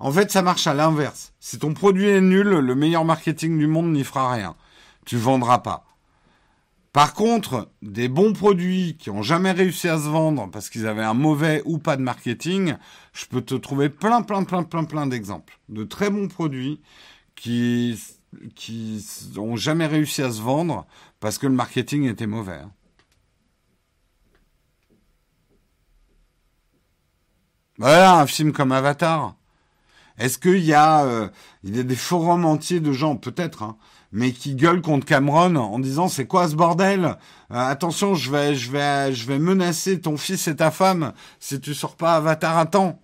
En 0.00 0.12
fait, 0.12 0.30
ça 0.30 0.42
marche 0.42 0.66
à 0.66 0.74
l'inverse. 0.74 1.32
Si 1.40 1.58
ton 1.58 1.74
produit 1.74 2.08
est 2.08 2.20
nul, 2.20 2.48
le 2.48 2.74
meilleur 2.74 3.04
marketing 3.04 3.58
du 3.58 3.66
monde 3.66 3.92
n'y 3.92 4.04
fera 4.04 4.32
rien. 4.32 4.56
Tu 5.04 5.16
vendras 5.16 5.58
pas. 5.58 5.84
Par 6.94 7.12
contre, 7.12 7.70
des 7.82 8.08
bons 8.08 8.32
produits 8.32 8.96
qui 8.96 9.10
ont 9.10 9.22
jamais 9.22 9.50
réussi 9.50 9.88
à 9.88 9.98
se 9.98 10.08
vendre 10.08 10.48
parce 10.52 10.70
qu'ils 10.70 10.86
avaient 10.86 11.02
un 11.02 11.12
mauvais 11.12 11.60
ou 11.64 11.78
pas 11.78 11.96
de 11.96 12.02
marketing, 12.02 12.76
je 13.12 13.26
peux 13.26 13.40
te 13.40 13.56
trouver 13.56 13.88
plein, 13.88 14.22
plein, 14.22 14.44
plein, 14.44 14.62
plein, 14.62 14.84
plein 14.84 15.06
d'exemples 15.08 15.58
de 15.68 15.82
très 15.82 16.08
bons 16.08 16.28
produits 16.28 16.80
qui 17.34 17.98
qui 18.54 19.04
ont 19.36 19.56
jamais 19.56 19.86
réussi 19.86 20.22
à 20.22 20.30
se 20.30 20.40
vendre 20.40 20.86
parce 21.20 21.38
que 21.38 21.46
le 21.46 21.54
marketing 21.54 22.04
était 22.04 22.26
mauvais. 22.26 22.60
Hein. 22.62 22.70
Voilà, 27.78 28.20
un 28.20 28.26
film 28.26 28.52
comme 28.52 28.70
Avatar. 28.70 29.34
Est-ce 30.18 30.38
qu'il 30.38 30.64
y 30.64 30.74
a, 30.74 31.04
euh, 31.04 31.28
y 31.64 31.80
a 31.80 31.82
des 31.82 31.96
forums 31.96 32.44
entiers 32.44 32.80
de 32.80 32.92
gens, 32.92 33.16
peut-être, 33.16 33.62
hein, 33.62 33.76
mais 34.12 34.32
qui 34.32 34.54
gueulent 34.54 34.80
contre 34.80 35.06
Cameron 35.06 35.56
en 35.56 35.78
disant 35.80 36.08
c'est 36.08 36.26
quoi 36.26 36.48
ce 36.48 36.54
bordel? 36.54 37.04
Euh, 37.04 37.14
Attention, 37.50 38.14
je 38.14 38.30
vais, 38.30 38.54
je 38.54 38.70
vais, 38.70 39.12
je 39.12 39.26
vais 39.26 39.38
menacer 39.38 40.00
ton 40.00 40.16
fils 40.16 40.46
et 40.46 40.56
ta 40.56 40.70
femme 40.70 41.12
si 41.40 41.60
tu 41.60 41.74
sors 41.74 41.96
pas 41.96 42.14
Avatar 42.14 42.56
à 42.56 42.66
temps. 42.66 43.00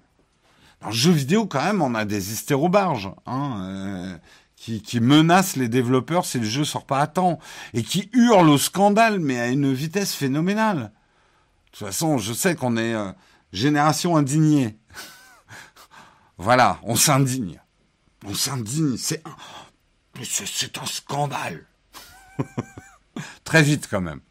Dans 0.81 0.89
le 0.89 0.95
jeu 0.95 1.11
vidéo, 1.11 1.47
quand 1.47 1.63
même, 1.63 1.83
on 1.83 1.95
a 1.95 2.05
des 2.05 2.33
hystérobarges 2.33 3.11
hein, 3.27 3.61
euh, 3.63 4.17
qui, 4.57 4.81
qui 4.81 5.01
menacent 5.01 5.57
les 5.57 5.69
développeurs 5.69 6.25
si 6.25 6.39
le 6.39 6.47
jeu 6.47 6.65
sort 6.65 6.87
pas 6.87 7.01
à 7.01 7.07
temps 7.07 7.39
et 7.75 7.83
qui 7.83 8.09
hurlent 8.13 8.49
au 8.49 8.59
scandale, 8.59 9.19
mais 9.19 9.39
à 9.41 9.49
une 9.49 9.73
vitesse 9.73 10.15
phénoménale. 10.15 10.93
De 11.73 11.79
toute 11.79 11.87
façon, 11.87 12.19
je 12.19 12.33
sais 12.33 12.55
qu'on 12.55 12.77
est 12.77 12.95
génération 13.53 14.17
indignée. 14.17 14.77
Voilà, 16.41 16.81
on 16.85 16.97
s'indigne. 16.97 17.61
On 18.25 18.33
s'indigne. 18.33 18.97
C'est 18.97 19.23
un, 19.27 20.87
scandale. 20.87 21.67
Très 23.45 23.63
vite 23.63 23.89
quand 23.91 24.01
même. 24.01 24.23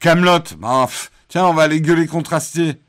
Camelot, 0.00 0.56
bah, 0.58 0.88
tiens, 1.28 1.46
on 1.46 1.54
va 1.54 1.62
aller 1.62 1.80
gueuler 1.80 2.08
contrasté. 2.08 2.80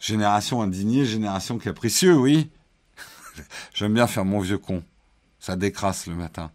Génération 0.00 0.62
indignée, 0.62 1.04
génération 1.04 1.58
capricieux, 1.58 2.16
oui. 2.16 2.50
J'aime 3.74 3.92
bien 3.92 4.06
faire 4.06 4.24
mon 4.24 4.40
vieux 4.40 4.56
con. 4.56 4.82
Ça 5.40 5.56
décrasse 5.56 6.06
le 6.06 6.14
matin. 6.14 6.50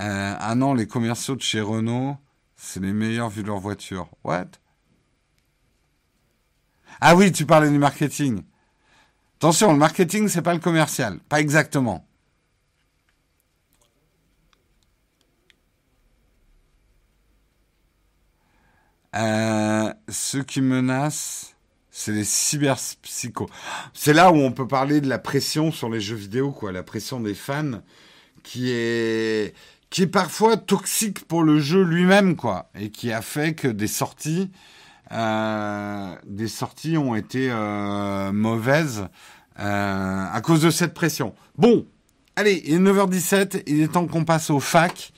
Euh, 0.00 0.34
ah 0.38 0.54
non, 0.54 0.74
les 0.74 0.86
commerciaux 0.86 1.34
de 1.36 1.42
chez 1.42 1.60
Renault, 1.60 2.16
c'est 2.56 2.80
les 2.80 2.92
meilleurs 2.92 3.30
vu 3.30 3.42
leur 3.42 3.58
voiture. 3.58 4.08
What? 4.24 4.46
Ah 7.00 7.16
oui, 7.16 7.32
tu 7.32 7.46
parlais 7.46 7.70
du 7.70 7.78
marketing. 7.78 8.42
Attention, 9.38 9.72
le 9.72 9.78
marketing, 9.78 10.28
c'est 10.28 10.42
pas 10.42 10.54
le 10.54 10.60
commercial. 10.60 11.18
Pas 11.28 11.40
exactement. 11.40 12.04
Euh, 19.16 19.92
ceux 20.08 20.42
qui 20.42 20.60
menacent 20.60 21.54
C'est 21.90 22.12
les 22.12 22.24
cyberpsychos. 22.24 23.48
C'est 23.94 24.12
là 24.12 24.30
où 24.30 24.36
on 24.36 24.52
peut 24.52 24.68
parler 24.68 25.00
de 25.00 25.08
la 25.08 25.18
pression 25.18 25.72
sur 25.72 25.88
les 25.88 26.00
jeux 26.00 26.16
vidéo, 26.16 26.52
quoi. 26.52 26.72
La 26.72 26.82
pression 26.82 27.20
des 27.20 27.34
fans 27.34 27.80
qui 28.44 28.70
est, 28.70 29.54
qui 29.90 30.02
est 30.02 30.06
parfois 30.06 30.56
toxique 30.56 31.26
pour 31.26 31.42
le 31.42 31.60
jeu 31.60 31.82
lui-même, 31.82 32.36
quoi. 32.36 32.70
Et 32.78 32.90
qui 32.90 33.12
a 33.12 33.22
fait 33.22 33.54
que 33.54 33.68
des 33.68 33.86
sorties, 33.86 34.50
euh, 35.12 36.14
des 36.26 36.48
sorties 36.48 36.98
ont 36.98 37.14
été 37.14 37.48
euh, 37.50 38.32
mauvaises 38.32 39.08
euh, 39.58 40.26
à 40.32 40.40
cause 40.40 40.62
de 40.62 40.70
cette 40.70 40.94
pression. 40.94 41.34
Bon, 41.56 41.86
allez, 42.36 42.62
il 42.66 42.74
est 42.74 42.78
9h17, 42.78 43.62
il 43.66 43.80
est 43.80 43.88
temps 43.88 44.06
qu'on 44.06 44.24
passe 44.24 44.50
aux 44.50 44.60
facs. 44.60 45.12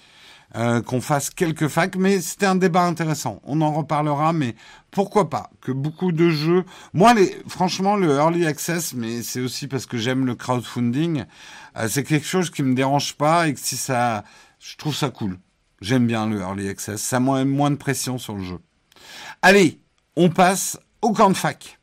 Euh, 0.56 0.82
qu'on 0.82 1.00
fasse 1.00 1.30
quelques 1.30 1.68
facs, 1.68 1.94
mais 1.94 2.20
c'était 2.20 2.46
un 2.46 2.56
débat 2.56 2.82
intéressant. 2.82 3.40
On 3.44 3.60
en 3.60 3.72
reparlera, 3.72 4.32
mais 4.32 4.56
pourquoi 4.90 5.30
pas 5.30 5.48
que 5.60 5.70
beaucoup 5.70 6.10
de 6.10 6.28
jeux. 6.28 6.64
Moi, 6.92 7.14
les, 7.14 7.40
franchement, 7.46 7.94
le 7.94 8.16
early 8.16 8.44
access, 8.46 8.92
mais 8.92 9.22
c'est 9.22 9.40
aussi 9.40 9.68
parce 9.68 9.86
que 9.86 9.96
j'aime 9.96 10.26
le 10.26 10.34
crowdfunding. 10.34 11.24
Euh, 11.76 11.86
c'est 11.88 12.02
quelque 12.02 12.26
chose 12.26 12.50
qui 12.50 12.64
me 12.64 12.74
dérange 12.74 13.14
pas 13.14 13.46
et 13.46 13.54
que 13.54 13.60
si 13.60 13.76
ça, 13.76 14.24
je 14.60 14.76
trouve 14.76 14.94
ça 14.94 15.10
cool. 15.10 15.38
J'aime 15.80 16.06
bien 16.06 16.26
le 16.26 16.40
early 16.40 16.68
access. 16.68 17.00
Ça 17.00 17.18
met 17.18 17.46
moins 17.46 17.70
de 17.70 17.76
pression 17.76 18.18
sur 18.18 18.34
le 18.34 18.44
jeu. 18.44 18.58
Allez, 19.40 19.80
on 20.16 20.28
passe 20.28 20.78
au 21.00 21.12
camp 21.12 21.30
de 21.30 21.36
fac. 21.36 21.78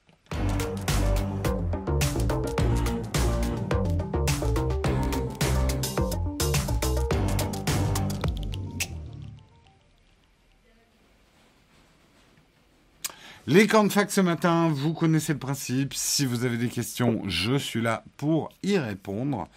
Les 13.49 13.65
camps 13.65 13.85
de 13.85 13.89
fac 13.89 14.11
ce 14.11 14.19
matin, 14.19 14.67
vous 14.67 14.93
connaissez 14.93 15.31
le 15.31 15.39
principe. 15.39 15.93
Si 15.93 16.25
vous 16.25 16.43
avez 16.43 16.57
des 16.57 16.67
questions, 16.67 17.23
je 17.27 17.55
suis 17.57 17.81
là 17.81 18.03
pour 18.17 18.49
y 18.61 18.77
répondre. 18.77 19.47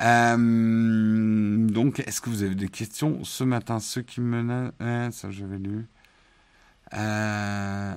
Euh, 0.00 1.66
donc, 1.68 2.00
est-ce 2.00 2.20
que 2.20 2.30
vous 2.30 2.42
avez 2.42 2.54
des 2.54 2.68
questions 2.68 3.24
ce 3.24 3.44
matin 3.44 3.80
Ceux 3.80 4.02
qui 4.02 4.20
me... 4.20 4.70
Euh, 4.80 5.10
ça, 5.10 5.30
j'avais 5.30 5.58
lu. 5.58 5.86
Euh, 6.94 7.94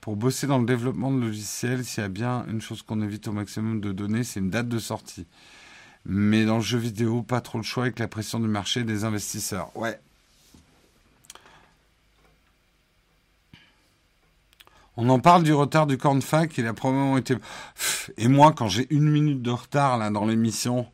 pour 0.00 0.16
bosser 0.16 0.46
dans 0.46 0.58
le 0.58 0.66
développement 0.66 1.12
de 1.12 1.20
logiciels, 1.20 1.84
s'il 1.84 2.02
y 2.02 2.06
a 2.06 2.08
bien 2.08 2.44
une 2.48 2.60
chose 2.60 2.82
qu'on 2.82 3.00
évite 3.02 3.28
au 3.28 3.32
maximum 3.32 3.80
de 3.80 3.92
donner, 3.92 4.24
c'est 4.24 4.40
une 4.40 4.50
date 4.50 4.68
de 4.68 4.78
sortie. 4.78 5.26
Mais 6.04 6.44
dans 6.44 6.56
le 6.56 6.62
jeu 6.62 6.78
vidéo, 6.78 7.22
pas 7.22 7.40
trop 7.40 7.58
le 7.58 7.64
choix 7.64 7.84
avec 7.84 7.98
la 7.98 8.08
pression 8.08 8.40
du 8.40 8.48
marché 8.48 8.84
des 8.84 9.04
investisseurs. 9.04 9.76
Ouais, 9.76 10.00
On 14.98 15.10
en 15.10 15.18
parle 15.20 15.42
du 15.42 15.52
retard 15.52 15.86
du 15.86 15.98
cornfac, 15.98 16.56
il 16.56 16.66
a 16.66 16.72
probablement 16.72 17.18
été... 17.18 17.36
Et 18.16 18.28
moi, 18.28 18.52
quand 18.52 18.68
j'ai 18.68 18.86
une 18.88 19.10
minute 19.10 19.42
de 19.42 19.50
retard 19.50 19.98
là 19.98 20.10
dans 20.10 20.24
l'émission, 20.24 20.86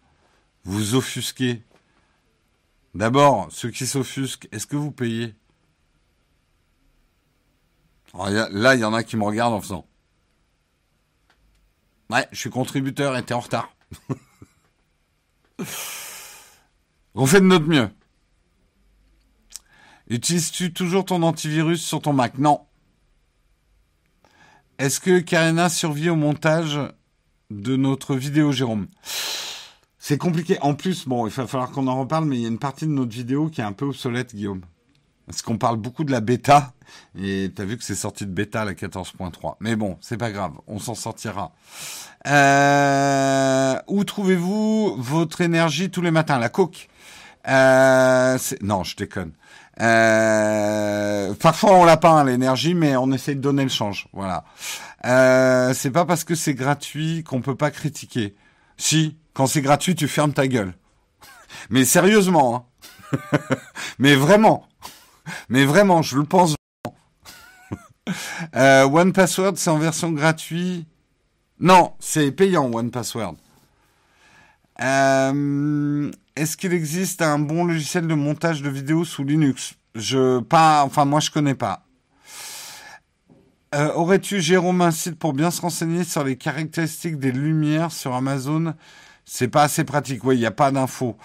vous 0.64 0.94
offusquez. 0.94 1.62
D'abord, 2.94 3.48
ceux 3.50 3.70
qui 3.70 3.86
s'offusquent, 3.86 4.48
est-ce 4.52 4.66
que 4.66 4.76
vous 4.76 4.92
payez? 4.92 5.34
Là, 8.14 8.74
il 8.74 8.80
y 8.80 8.84
en 8.84 8.92
a 8.92 9.02
qui 9.02 9.16
me 9.16 9.24
regardent 9.24 9.54
en 9.54 9.60
faisant. 9.60 9.86
Ouais, 12.10 12.28
je 12.30 12.38
suis 12.38 12.50
contributeur 12.50 13.16
et 13.16 13.24
t'es 13.24 13.32
en 13.32 13.40
retard. 13.40 13.74
On 17.14 17.24
fait 17.26 17.40
de 17.40 17.46
notre 17.46 17.66
mieux. 17.66 17.88
Utilises-tu 20.08 20.72
toujours 20.74 21.06
ton 21.06 21.22
antivirus 21.22 21.82
sur 21.82 22.02
ton 22.02 22.12
Mac? 22.12 22.36
Non. 22.36 22.66
Est-ce 24.78 25.00
que 25.00 25.20
Karina 25.20 25.70
survit 25.70 26.10
au 26.10 26.16
montage 26.16 26.78
de 27.50 27.76
notre 27.76 28.14
vidéo, 28.14 28.52
Jérôme? 28.52 28.88
C'est 30.04 30.18
compliqué. 30.18 30.58
En 30.62 30.74
plus, 30.74 31.06
bon, 31.06 31.28
il 31.28 31.32
va 31.32 31.46
falloir 31.46 31.70
qu'on 31.70 31.86
en 31.86 32.00
reparle, 32.00 32.24
mais 32.24 32.36
il 32.36 32.42
y 32.42 32.44
a 32.44 32.48
une 32.48 32.58
partie 32.58 32.86
de 32.86 32.90
notre 32.90 33.12
vidéo 33.12 33.48
qui 33.48 33.60
est 33.60 33.64
un 33.64 33.72
peu 33.72 33.84
obsolète, 33.84 34.34
Guillaume. 34.34 34.62
Parce 35.28 35.42
qu'on 35.42 35.58
parle 35.58 35.76
beaucoup 35.76 36.02
de 36.02 36.10
la 36.10 36.20
bêta, 36.20 36.72
et 37.16 37.52
tu 37.54 37.62
as 37.62 37.64
vu 37.64 37.78
que 37.78 37.84
c'est 37.84 37.94
sorti 37.94 38.26
de 38.26 38.32
bêta 38.32 38.64
la 38.64 38.74
14.3. 38.74 39.54
Mais 39.60 39.76
bon, 39.76 39.96
c'est 40.00 40.16
pas 40.16 40.32
grave, 40.32 40.54
on 40.66 40.80
s'en 40.80 40.96
sortira. 40.96 41.52
Euh, 42.26 43.78
où 43.86 44.02
trouvez-vous 44.02 44.96
votre 44.98 45.40
énergie 45.40 45.88
tous 45.88 46.02
les 46.02 46.10
matins? 46.10 46.40
La 46.40 46.48
coke 46.48 46.88
euh, 47.46 48.36
Non, 48.60 48.82
je 48.82 48.96
déconne. 48.96 49.30
Euh, 49.80 51.32
parfois 51.34 51.76
on 51.76 51.84
l'a 51.84 51.96
pas 51.96 52.10
hein, 52.10 52.24
l'énergie, 52.24 52.74
mais 52.74 52.96
on 52.96 53.12
essaie 53.12 53.36
de 53.36 53.40
donner 53.40 53.62
le 53.62 53.68
change. 53.68 54.08
Voilà. 54.12 54.42
Euh, 55.06 55.72
c'est 55.74 55.92
pas 55.92 56.04
parce 56.04 56.24
que 56.24 56.34
c'est 56.34 56.54
gratuit 56.54 57.22
qu'on 57.22 57.40
peut 57.40 57.54
pas 57.54 57.70
critiquer. 57.70 58.34
Si, 58.76 59.16
quand 59.34 59.46
c'est 59.46 59.62
gratuit, 59.62 59.94
tu 59.94 60.08
fermes 60.08 60.32
ta 60.32 60.46
gueule. 60.46 60.74
mais 61.70 61.84
sérieusement, 61.84 62.68
hein. 63.12 63.18
mais 63.98 64.14
vraiment, 64.14 64.66
mais 65.48 65.64
vraiment, 65.64 66.02
je 66.02 66.16
le 66.18 66.24
pense. 66.24 66.54
euh, 68.56 68.84
One 68.84 69.12
Password, 69.12 69.54
c'est 69.56 69.70
en 69.70 69.78
version 69.78 70.12
gratuite. 70.12 70.86
Non, 71.60 71.92
c'est 72.00 72.32
payant 72.32 72.72
One 72.72 72.90
Password. 72.90 73.36
Euh, 74.80 76.10
est-ce 76.34 76.56
qu'il 76.56 76.72
existe 76.72 77.22
un 77.22 77.38
bon 77.38 77.64
logiciel 77.64 78.06
de 78.06 78.14
montage 78.14 78.62
de 78.62 78.70
vidéos 78.70 79.04
sous 79.04 79.22
Linux? 79.22 79.74
Je 79.94 80.40
pas, 80.40 80.82
enfin 80.84 81.04
moi 81.04 81.20
je 81.20 81.30
connais 81.30 81.54
pas. 81.54 81.84
Euh, 83.74 83.92
aurais-tu 83.94 84.40
Jérôme 84.40 84.80
un 84.80 84.90
site 84.90 85.18
pour 85.18 85.32
bien 85.32 85.50
se 85.50 85.60
renseigner 85.60 86.04
sur 86.04 86.24
les 86.24 86.36
caractéristiques 86.36 87.18
des 87.18 87.32
lumières 87.32 87.92
sur 87.92 88.14
Amazon? 88.14 88.74
C'est 89.24 89.48
pas 89.48 89.64
assez 89.64 89.84
pratique. 89.84 90.24
Oui, 90.24 90.36
il 90.36 90.40
n'y 90.40 90.46
a 90.46 90.50
pas 90.50 90.70
d'infos. 90.70 91.16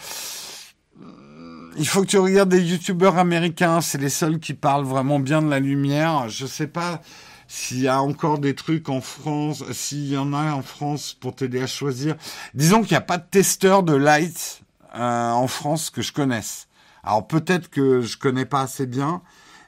Il 1.77 1.87
faut 1.87 2.01
que 2.01 2.07
tu 2.07 2.17
regardes 2.17 2.49
des 2.49 2.61
youtubeurs 2.61 3.17
américains. 3.17 3.81
C'est 3.81 3.99
les 3.99 4.09
seuls 4.09 4.39
qui 4.39 4.53
parlent 4.53 4.85
vraiment 4.85 5.19
bien 5.19 5.41
de 5.41 5.49
la 5.49 5.59
lumière. 5.59 6.29
Je 6.29 6.45
sais 6.45 6.67
pas 6.67 7.01
s'il 7.47 7.79
y 7.79 7.87
a 7.87 8.01
encore 8.01 8.39
des 8.39 8.55
trucs 8.55 8.89
en 8.89 9.01
France, 9.01 9.63
s'il 9.71 10.09
y 10.09 10.17
en 10.17 10.33
a 10.33 10.53
en 10.53 10.61
France 10.61 11.13
pour 11.13 11.35
t'aider 11.35 11.61
à 11.61 11.67
choisir. 11.67 12.15
Disons 12.53 12.81
qu'il 12.81 12.91
n'y 12.91 12.97
a 12.97 13.01
pas 13.01 13.17
de 13.17 13.25
testeur 13.29 13.83
de 13.83 13.95
light 13.95 14.61
euh, 14.95 15.31
en 15.31 15.47
France 15.47 15.89
que 15.89 16.01
je 16.01 16.11
connaisse. 16.11 16.67
Alors 17.03 17.25
peut-être 17.27 17.69
que 17.69 18.01
je 18.01 18.17
connais 18.17 18.45
pas 18.45 18.61
assez 18.61 18.85
bien, 18.85 19.21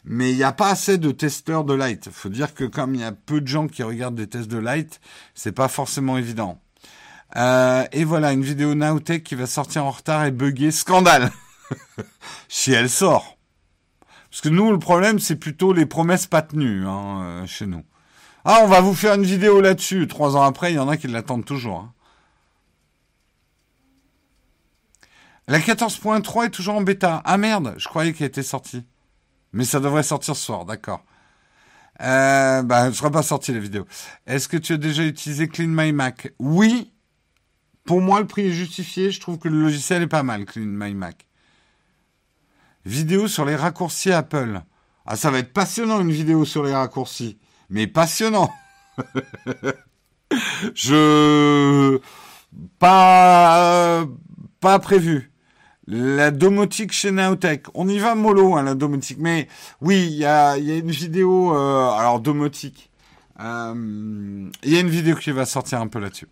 mais 0.03 0.31
il 0.31 0.35
n'y 0.35 0.43
a 0.43 0.51
pas 0.51 0.69
assez 0.69 0.97
de 0.97 1.11
testeurs 1.11 1.63
de 1.63 1.73
light. 1.73 2.09
Faut 2.11 2.29
dire 2.29 2.53
que 2.53 2.65
comme 2.65 2.95
il 2.95 3.01
y 3.01 3.05
a 3.05 3.11
peu 3.13 3.39
de 3.39 3.47
gens 3.47 3.67
qui 3.67 3.83
regardent 3.83 4.15
des 4.15 4.27
tests 4.27 4.49
de 4.49 4.57
light, 4.57 4.99
c'est 5.35 5.53
pas 5.53 5.67
forcément 5.67 6.17
évident. 6.17 6.59
Euh, 7.35 7.85
et 7.91 8.03
voilà, 8.03 8.31
une 8.31 8.41
vidéo 8.41 8.73
Nowtech 8.75 9.23
qui 9.23 9.35
va 9.35 9.45
sortir 9.45 9.85
en 9.85 9.91
retard 9.91 10.25
et 10.25 10.31
bugger. 10.31 10.71
Scandale 10.71 11.31
Si 12.49 12.71
elle 12.71 12.89
sort. 12.89 13.37
Parce 14.29 14.41
que 14.41 14.49
nous, 14.49 14.71
le 14.71 14.79
problème, 14.79 15.19
c'est 15.19 15.35
plutôt 15.35 15.73
les 15.73 15.85
promesses 15.85 16.27
pas 16.27 16.41
tenues 16.41 16.85
hein, 16.87 17.21
euh, 17.21 17.45
chez 17.45 17.65
nous. 17.65 17.83
Ah, 18.45 18.59
on 18.63 18.67
va 18.67 18.81
vous 18.81 18.93
faire 18.93 19.15
une 19.15 19.23
vidéo 19.23 19.61
là-dessus. 19.61 20.07
Trois 20.07 20.35
ans 20.35 20.43
après, 20.43 20.71
il 20.71 20.75
y 20.75 20.79
en 20.79 20.87
a 20.87 20.97
qui 20.97 21.07
l'attendent 21.07 21.45
toujours. 21.45 21.79
Hein. 21.79 21.93
La 25.47 25.59
14.3 25.59 26.45
est 26.45 26.49
toujours 26.51 26.75
en 26.75 26.81
bêta. 26.81 27.21
Ah 27.25 27.37
merde, 27.37 27.73
je 27.77 27.87
croyais 27.87 28.13
qu'elle 28.13 28.27
était 28.27 28.43
sortie. 28.43 28.85
Mais 29.51 29.65
ça 29.65 29.79
devrait 29.79 30.03
sortir 30.03 30.35
ce 30.35 30.45
soir, 30.45 30.63
d'accord. 30.63 31.03
Euh, 32.01 32.61
bah, 32.61 32.87
ne 32.87 32.93
sera 32.93 33.09
pas 33.09 33.23
sorti 33.23 33.51
la 33.51 33.59
vidéo. 33.59 33.85
Est-ce 34.27 34.47
que 34.47 34.57
tu 34.57 34.73
as 34.73 34.77
déjà 34.77 35.03
utilisé 35.03 35.47
Clean 35.47 35.67
My 35.67 35.91
Mac? 35.91 36.31
Oui. 36.37 36.93
Pour 37.89 38.01
moi, 38.01 38.19
le 38.19 38.27
prix 38.27 38.45
est 38.45 38.51
justifié. 38.51 39.09
Je 39.09 39.19
trouve 39.19 39.39
que 39.39 39.49
le 39.49 39.59
logiciel 39.59 40.03
est 40.03 40.07
pas 40.07 40.21
mal, 40.21 40.45
Clean 40.45 40.67
My 40.67 40.93
Mac. 40.93 41.25
Vidéo 42.85 43.27
sur 43.27 43.45
les 43.45 43.55
raccourcis 43.55 44.11
Apple. 44.11 44.61
Ah, 45.07 45.15
ça 45.15 45.31
va 45.31 45.39
être 45.39 45.53
passionnant 45.53 45.99
une 45.99 46.11
vidéo 46.11 46.45
sur 46.45 46.63
les 46.63 46.71
raccourcis. 46.71 47.39
Mais 47.71 47.87
passionnant. 47.87 48.53
Je 50.75 51.99
pas 52.77 54.05
pas 54.59 54.77
prévu. 54.77 55.31
La 55.87 56.29
domotique 56.29 56.91
chez 56.91 57.09
Naotech. 57.09 57.65
On 57.73 57.89
y 57.89 57.97
va 57.97 58.13
mollo, 58.13 58.55
hein, 58.55 58.61
la 58.61 58.75
domotique. 58.75 59.17
Mais 59.19 59.47
oui, 59.81 60.05
il 60.11 60.17
y 60.17 60.25
a, 60.25 60.59
y 60.59 60.69
a, 60.69 60.75
une 60.75 60.91
vidéo. 60.91 61.57
Euh, 61.57 61.89
alors, 61.89 62.19
domotique. 62.19 62.91
Euh, 63.39 64.47
il 64.61 64.71
y 64.71 64.77
a 64.77 64.79
une 64.79 64.89
vidéo 64.89 65.15
qui 65.15 65.31
va 65.31 65.47
sortir 65.47 65.81
un 65.81 65.87
peu 65.87 65.97
là-dessus. 65.97 66.27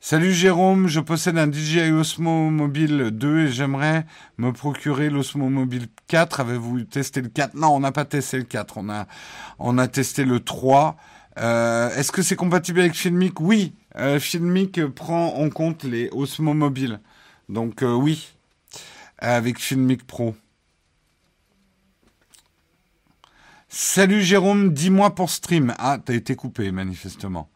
Salut 0.00 0.32
Jérôme, 0.32 0.86
je 0.86 1.00
possède 1.00 1.36
un 1.38 1.50
DJI 1.50 1.90
Osmo 1.90 2.50
Mobile 2.50 3.10
2 3.10 3.38
et 3.40 3.48
j'aimerais 3.48 4.06
me 4.38 4.52
procurer 4.52 5.10
l'Osmo 5.10 5.48
Mobile 5.48 5.88
4. 6.06 6.38
Avez-vous 6.38 6.82
testé 6.82 7.20
le 7.20 7.28
4 7.28 7.54
Non, 7.54 7.74
on 7.74 7.80
n'a 7.80 7.90
pas 7.90 8.04
testé 8.04 8.38
le 8.38 8.44
4. 8.44 8.78
On 8.78 8.88
a, 8.90 9.08
on 9.58 9.76
a 9.76 9.88
testé 9.88 10.24
le 10.24 10.38
3. 10.38 10.96
Euh, 11.38 11.90
Est-ce 11.96 12.12
que 12.12 12.22
c'est 12.22 12.36
compatible 12.36 12.78
avec 12.78 12.94
Filmic? 12.94 13.40
Oui, 13.40 13.74
euh, 13.96 14.20
Filmic 14.20 14.86
prend 14.86 15.34
en 15.34 15.50
compte 15.50 15.82
les 15.82 16.08
Osmo 16.12 16.54
Mobile. 16.54 17.00
Donc 17.48 17.82
euh, 17.82 17.92
oui, 17.92 18.36
avec 19.18 19.58
Filmic 19.58 20.06
Pro. 20.06 20.36
Salut 23.68 24.22
Jérôme, 24.22 24.72
dis-moi 24.72 25.12
pour 25.16 25.28
stream. 25.28 25.74
Ah, 25.76 25.98
t'as 26.02 26.14
été 26.14 26.36
coupé, 26.36 26.70
manifestement. 26.70 27.50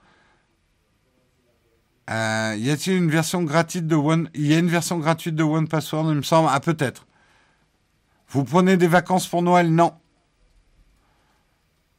Euh, 2.13 2.57
y 2.59 2.71
a-t-il 2.71 2.97
une 2.97 3.11
version 3.11 3.43
gratuite 3.43 3.87
de 3.87 3.97
One 3.97 4.29
Il 4.35 4.47
y 4.47 4.55
a 4.55 4.59
une 4.59 4.69
version 4.69 4.99
gratuite 4.99 5.35
de 5.35 5.43
One 5.43 5.67
Password, 5.67 6.11
il 6.11 6.17
me 6.17 6.23
semble? 6.23 6.49
Ah, 6.53 6.61
peut-être. 6.61 7.07
Vous 8.29 8.45
prenez 8.45 8.77
des 8.77 8.87
vacances 8.87 9.27
pour 9.27 9.41
Noël? 9.41 9.75
Non. 9.75 9.95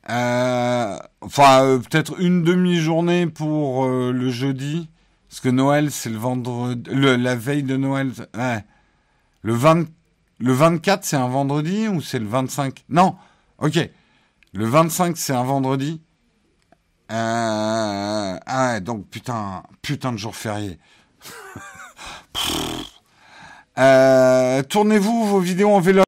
Euh, 0.09 0.97
enfin, 1.21 1.63
euh, 1.63 1.79
peut-être 1.79 2.19
une 2.19 2.43
demi-journée 2.43 3.27
pour 3.27 3.87
le 3.87 4.29
jeudi. 4.29 4.89
Parce 5.29 5.39
que 5.39 5.49
Noël, 5.49 5.89
c'est 5.89 6.11
le 6.11 6.17
vendredi. 6.17 6.91
la 6.91 7.35
veille 7.35 7.63
de 7.63 7.75
Noël. 7.75 8.11
Le, 9.41 9.53
20, 9.53 9.87
le 10.39 10.53
24, 10.53 11.03
c'est 11.05 11.15
un 11.15 11.27
vendredi 11.27 11.87
ou 11.87 12.01
c'est 12.01 12.19
le 12.19 12.27
25 12.27 12.85
Non. 12.89 13.15
Ok. 13.57 13.89
Le 14.53 14.65
25, 14.65 15.17
c'est 15.17 15.33
un 15.33 15.43
vendredi. 15.43 16.01
Euh, 17.13 18.39
ah 18.45 18.79
donc 18.79 19.07
putain, 19.07 19.61
putain 19.81 20.11
de 20.11 20.17
jour 20.17 20.35
férié. 20.35 20.79
Euh, 23.79 24.61
tournez-vous 24.61 25.25
vos 25.25 25.39
vidéos 25.39 25.71
en 25.71 25.79
vélo. 25.79 26.03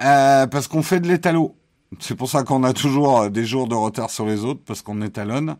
Euh, 0.00 0.46
parce 0.46 0.68
qu'on 0.68 0.84
fait 0.84 1.00
de 1.00 1.08
l'étalo. 1.08 1.56
C'est 1.98 2.14
pour 2.14 2.30
ça 2.30 2.44
qu'on 2.44 2.62
a 2.62 2.72
toujours 2.72 3.28
des 3.30 3.44
jours 3.44 3.66
de 3.66 3.74
retard 3.74 4.10
sur 4.10 4.24
les 4.24 4.44
autres, 4.44 4.60
parce 4.64 4.80
qu'on 4.80 5.02
étalonne. 5.02 5.56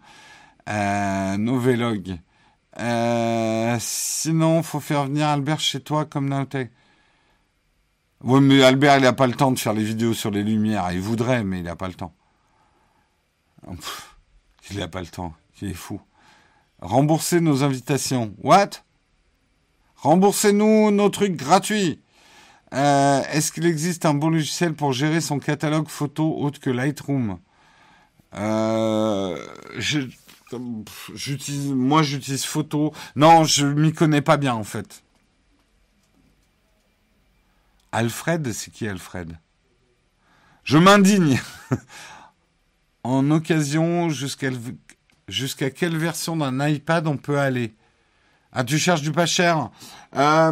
nos 0.69 1.59
vlogs. 1.59 2.21
sinon, 3.81 4.63
faut 4.63 4.79
faire 4.79 5.07
venir 5.07 5.27
Albert 5.27 5.59
chez 5.59 5.81
toi 5.81 6.05
comme 6.05 6.29
Naotech. 6.29 6.71
Oui, 8.23 8.41
mais 8.41 8.63
Albert, 8.63 8.99
il 8.99 9.03
n'a 9.03 9.13
pas 9.13 9.27
le 9.27 9.35
temps 9.35 9.51
de 9.51 9.59
faire 9.59 9.73
les 9.73 9.83
vidéos 9.83 10.15
sur 10.15 10.31
les 10.31 10.45
lumières. 10.45 10.93
Il 10.93 11.01
voudrait, 11.01 11.43
mais 11.43 11.59
il 11.59 11.65
n'a 11.65 11.75
pas 11.75 11.89
le 11.89 11.95
temps. 11.95 12.15
Il 14.71 14.79
n'a 14.79 14.89
pas 14.89 15.01
le 15.01 15.07
temps. 15.07 15.35
Il 15.61 15.71
est 15.71 15.75
fou. 15.75 16.01
Remboursez 16.81 17.41
nos 17.41 17.63
invitations. 17.63 18.35
What? 18.43 18.71
Remboursez-nous 19.97 20.91
nos 20.91 21.09
trucs 21.09 21.37
gratuits. 21.37 22.01
Euh, 22.75 23.23
est-ce 23.31 23.53
qu'il 23.53 23.67
existe 23.67 24.05
un 24.05 24.15
bon 24.15 24.31
logiciel 24.31 24.75
pour 24.75 24.93
gérer 24.93 25.21
son 25.21 25.39
catalogue 25.39 25.89
photo 25.89 26.37
autre 26.39 26.61
que 26.61 26.71
Lightroom? 26.71 27.39
Euh, 28.35 29.39
j'utilise, 31.15 31.69
Moi, 31.69 32.03
j'utilise 32.03 32.45
photo. 32.45 32.93
Non, 33.17 33.45
je 33.45 33.67
m'y 33.67 33.93
connais 33.93 34.23
pas 34.23 34.37
bien 34.37 34.55
en 34.55 34.65
fait. 34.65 35.05
Alfred, 37.93 38.53
c'est 38.53 38.73
qui 38.73 38.89
Alfred? 38.89 39.39
Je 40.65 40.79
m'indigne. 40.79 41.41
en 43.05 43.31
occasion, 43.31 44.09
jusqu'à 44.09 44.51
quelle 45.71 45.97
version 45.97 46.37
d'un 46.37 46.67
iPad 46.67 47.07
on 47.07 47.17
peut 47.17 47.39
aller? 47.39 47.75
Ah, 48.53 48.65
tu 48.65 48.79
cherches 48.79 49.03
du 49.03 49.13
pas 49.13 49.27
cher 49.27 49.71
euh... 50.17 50.51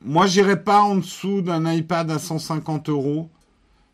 Moi, 0.00 0.26
j'irai 0.26 0.62
pas 0.62 0.80
en 0.82 0.96
dessous 0.96 1.42
d'un 1.42 1.70
iPad 1.72 2.10
à 2.10 2.18
150 2.18 2.88
euros. 2.88 3.30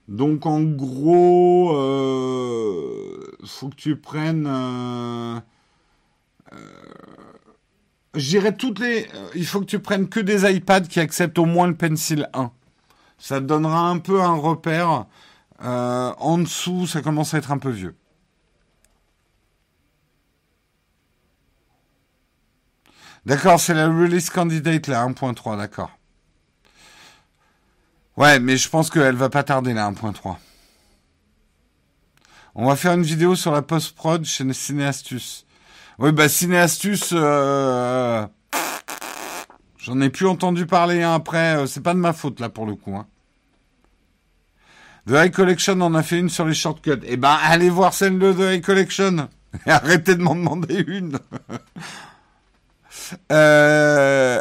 Donc, 0.08 0.46
en 0.46 0.62
gros, 0.62 1.76
euh, 1.76 3.20
faut 3.44 3.68
que 3.68 3.74
tu 3.74 3.96
prennes. 3.96 4.46
Euh, 4.46 5.40
euh, 8.16 8.52
toutes 8.52 8.78
les. 8.78 9.08
Euh, 9.14 9.28
il 9.34 9.46
faut 9.46 9.60
que 9.60 9.66
tu 9.66 9.78
prennes 9.78 10.08
que 10.08 10.20
des 10.20 10.50
iPads 10.50 10.82
qui 10.82 11.00
acceptent 11.00 11.38
au 11.38 11.46
moins 11.46 11.66
le 11.66 11.74
Pencil 11.74 12.28
1. 12.32 12.50
Ça 13.18 13.40
te 13.40 13.46
donnera 13.46 13.88
un 13.88 13.98
peu 13.98 14.22
un 14.22 14.34
repère. 14.34 15.06
Euh, 15.62 16.12
en 16.18 16.38
dessous, 16.38 16.86
ça 16.86 17.00
commence 17.00 17.34
à 17.34 17.38
être 17.38 17.52
un 17.52 17.58
peu 17.58 17.70
vieux. 17.70 17.96
D'accord, 23.24 23.58
c'est 23.58 23.72
la 23.72 23.86
release 23.86 24.28
candidate 24.28 24.86
là, 24.86 25.06
1.3, 25.06 25.56
d'accord. 25.56 25.90
Ouais, 28.16 28.38
mais 28.38 28.56
je 28.56 28.68
pense 28.68 28.90
qu'elle 28.90 29.16
va 29.16 29.30
pas 29.30 29.42
tarder 29.42 29.72
là, 29.72 29.90
1.3. 29.90 30.36
On 32.54 32.66
va 32.66 32.76
faire 32.76 32.92
une 32.92 33.02
vidéo 33.02 33.34
sur 33.34 33.50
la 33.50 33.62
post-prod 33.62 34.24
chez 34.24 34.52
Cineastus. 34.52 35.46
Oui, 35.98 36.10
bah 36.10 36.28
Cinéastus, 36.28 37.10
euh, 37.12 38.26
j'en 39.78 40.00
ai 40.00 40.10
plus 40.10 40.26
entendu 40.26 40.66
parler 40.66 41.02
hein, 41.02 41.14
après. 41.14 41.56
Euh, 41.56 41.66
c'est 41.66 41.82
pas 41.82 41.94
de 41.94 42.00
ma 42.00 42.12
faute 42.12 42.40
là 42.40 42.48
pour 42.48 42.66
le 42.66 42.74
coup. 42.74 42.96
Hein. 42.96 43.06
The 45.06 45.12
High 45.12 45.32
Collection 45.32 45.80
en 45.80 45.94
a 45.94 46.02
fait 46.02 46.18
une 46.18 46.30
sur 46.30 46.46
les 46.46 46.54
shortcuts. 46.54 47.00
Eh 47.04 47.16
ben, 47.16 47.38
allez 47.42 47.70
voir 47.70 47.94
celle 47.94 48.18
de 48.18 48.32
The 48.32 48.56
High 48.56 48.64
Collection. 48.64 49.28
Et 49.66 49.70
arrêtez 49.70 50.16
de 50.16 50.22
m'en 50.22 50.34
demander 50.34 50.84
une. 50.88 51.18
euh, 53.32 54.40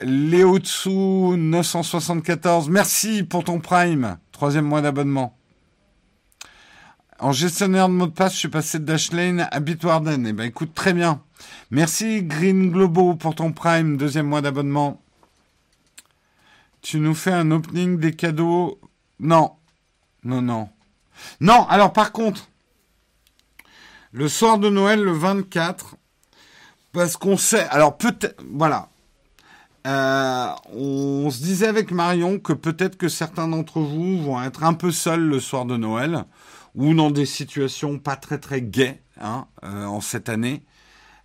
Léotsu 0.00 0.90
974, 0.90 2.68
merci 2.68 3.24
pour 3.24 3.42
ton 3.42 3.58
Prime. 3.58 4.18
Troisième 4.30 4.66
mois 4.66 4.82
d'abonnement. 4.82 5.35
En 7.18 7.32
gestionnaire 7.32 7.88
de 7.88 7.94
mot 7.94 8.06
de 8.06 8.12
passe, 8.12 8.34
je 8.34 8.38
suis 8.38 8.48
passé 8.48 8.78
de 8.78 8.84
Dashlane 8.84 9.48
à 9.50 9.60
Bitwarden. 9.60 10.26
Eh 10.26 10.32
ben, 10.34 10.44
écoute, 10.44 10.74
très 10.74 10.92
bien. 10.92 11.22
Merci 11.70 12.22
Green 12.22 12.70
Globo 12.70 13.14
pour 13.14 13.34
ton 13.34 13.52
Prime, 13.52 13.96
deuxième 13.96 14.26
mois 14.26 14.42
d'abonnement. 14.42 15.00
Tu 16.82 17.00
nous 17.00 17.14
fais 17.14 17.32
un 17.32 17.50
opening 17.50 17.98
des 17.98 18.14
cadeaux? 18.14 18.78
Non. 19.18 19.52
Non, 20.24 20.42
non. 20.42 20.68
Non, 21.40 21.66
alors 21.68 21.94
par 21.94 22.12
contre, 22.12 22.48
le 24.12 24.28
soir 24.28 24.58
de 24.58 24.68
Noël, 24.68 25.02
le 25.02 25.12
24, 25.12 25.96
parce 26.92 27.16
qu'on 27.16 27.38
sait... 27.38 27.66
Alors 27.70 27.96
peut-être... 27.96 28.42
Voilà. 28.52 28.90
Euh, 29.86 30.48
on 30.74 31.30
se 31.30 31.42
disait 31.42 31.68
avec 31.68 31.92
Marion 31.92 32.38
que 32.38 32.52
peut-être 32.52 32.98
que 32.98 33.08
certains 33.08 33.48
d'entre 33.48 33.80
vous 33.80 34.22
vont 34.22 34.42
être 34.42 34.64
un 34.64 34.74
peu 34.74 34.90
seuls 34.90 35.26
le 35.26 35.40
soir 35.40 35.64
de 35.64 35.76
Noël 35.76 36.24
ou 36.76 36.94
dans 36.94 37.10
des 37.10 37.26
situations 37.26 37.98
pas 37.98 38.14
très 38.16 38.38
très 38.38 38.62
gaies 38.62 39.02
hein, 39.20 39.46
euh, 39.64 39.86
en 39.86 40.00
cette 40.00 40.28
année. 40.28 40.62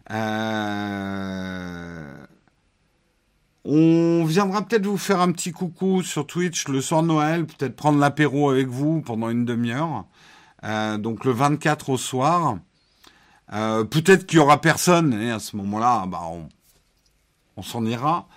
Euh, 0.10 1.06
on 3.64 4.26
viendra 4.26 4.64
peut-être 4.64 4.88
vous 4.88 4.98
faire 4.98 5.22
un 5.22 5.32
petit 5.32 5.52
coucou 5.52 6.02
sur 6.02 6.26
Twitch 6.26 6.68
le 6.68 6.82
soir 6.82 7.04
de 7.04 7.08
Noël, 7.08 7.46
peut-être 7.46 7.76
prendre 7.76 8.00
l'apéro 8.00 8.50
avec 8.50 8.68
vous 8.68 9.02
pendant 9.02 9.30
une 9.30 9.46
demi-heure. 9.46 10.06
Euh, 10.64 10.98
donc 10.98 11.26
le 11.26 11.32
24 11.32 11.90
au 11.90 11.98
soir. 11.98 12.58
peut-être 13.50 14.26
qu'il 14.26 14.40
y 14.40 14.42
aura 14.42 14.62
personne 14.62 15.14
et 15.14 15.32
à 15.32 15.40
ce 15.40 15.56
moment-là, 15.58 16.06
bah, 16.08 16.22
on, 16.32 16.48
on 17.58 17.62
s'en 17.62 17.86
ira. 17.86 18.28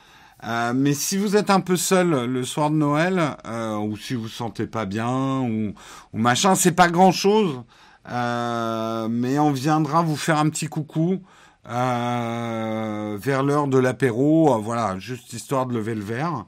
Euh, 0.46 0.72
mais 0.74 0.92
si 0.92 1.16
vous 1.16 1.36
êtes 1.36 1.50
un 1.50 1.60
peu 1.60 1.76
seul 1.76 2.26
le 2.26 2.44
soir 2.44 2.70
de 2.70 2.76
Noël, 2.76 3.36
euh, 3.46 3.76
ou 3.76 3.96
si 3.96 4.14
vous 4.14 4.28
sentez 4.28 4.66
pas 4.66 4.84
bien, 4.84 5.40
ou, 5.40 5.74
ou 6.12 6.18
machin, 6.18 6.54
c'est 6.54 6.72
pas 6.72 6.88
grand 6.88 7.12
chose. 7.12 7.62
Euh, 8.10 9.08
mais 9.08 9.38
on 9.38 9.52
viendra 9.52 10.02
vous 10.02 10.16
faire 10.16 10.38
un 10.38 10.50
petit 10.50 10.66
coucou 10.66 11.22
vers 11.66 13.42
l'heure 13.42 13.68
de 13.68 13.78
l'apéro, 13.78 14.60
voilà, 14.60 14.98
juste 14.98 15.32
histoire 15.32 15.64
de 15.64 15.72
lever 15.72 15.94
le 15.94 16.02
verre. 16.02 16.44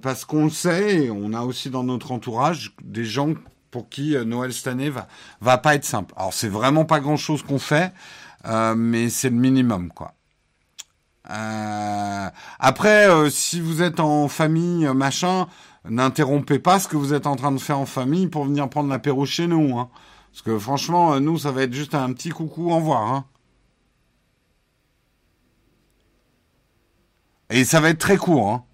parce 0.00 0.24
qu'on 0.24 0.44
le 0.44 0.50
sait, 0.50 1.10
on 1.10 1.34
a 1.34 1.42
aussi 1.42 1.68
dans 1.68 1.84
notre 1.84 2.12
entourage 2.12 2.74
des 2.82 3.04
gens 3.04 3.34
pour 3.70 3.90
qui 3.90 4.16
Noël 4.24 4.54
cette 4.54 4.68
année 4.68 4.88
va, 4.88 5.06
va 5.42 5.58
pas 5.58 5.74
être 5.74 5.84
simple. 5.84 6.14
Alors 6.16 6.32
c'est 6.32 6.48
vraiment 6.48 6.86
pas 6.86 7.00
grand 7.00 7.18
chose 7.18 7.42
qu'on 7.42 7.58
fait, 7.58 7.92
mais 8.74 9.10
c'est 9.10 9.28
le 9.28 9.36
minimum, 9.36 9.90
quoi. 9.90 10.14
Euh, 11.30 12.30
après, 12.58 13.08
euh, 13.08 13.30
si 13.30 13.60
vous 13.60 13.82
êtes 13.82 14.00
en 14.00 14.28
famille, 14.28 14.86
euh, 14.86 14.94
machin, 14.94 15.46
n'interrompez 15.88 16.58
pas 16.58 16.80
ce 16.80 16.88
que 16.88 16.96
vous 16.96 17.14
êtes 17.14 17.26
en 17.26 17.36
train 17.36 17.52
de 17.52 17.58
faire 17.58 17.78
en 17.78 17.86
famille 17.86 18.26
pour 18.28 18.44
venir 18.44 18.68
prendre 18.68 18.90
l'apéro 18.90 19.24
chez 19.26 19.46
nous. 19.46 19.78
Hein. 19.78 19.88
Parce 20.32 20.42
que 20.42 20.58
franchement, 20.58 21.20
nous, 21.20 21.38
ça 21.38 21.52
va 21.52 21.62
être 21.62 21.72
juste 21.72 21.94
un 21.94 22.12
petit 22.12 22.30
coucou, 22.30 22.70
au 22.70 22.76
revoir. 22.76 23.02
Hein. 23.02 23.24
Et 27.50 27.64
ça 27.64 27.80
va 27.80 27.90
être 27.90 27.98
très 27.98 28.16
court. 28.16 28.50
Hein. 28.50 28.64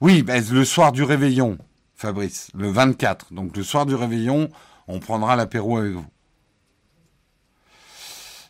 Oui, 0.00 0.22
ben, 0.22 0.44
le 0.52 0.64
soir 0.64 0.92
du 0.92 1.02
réveillon, 1.02 1.56
Fabrice, 1.94 2.50
le 2.54 2.70
24. 2.70 3.32
Donc 3.32 3.56
le 3.56 3.62
soir 3.62 3.86
du 3.86 3.94
réveillon, 3.94 4.50
on 4.88 5.00
prendra 5.00 5.36
l'apéro 5.36 5.78
avec 5.78 5.92
vous. 5.92 6.04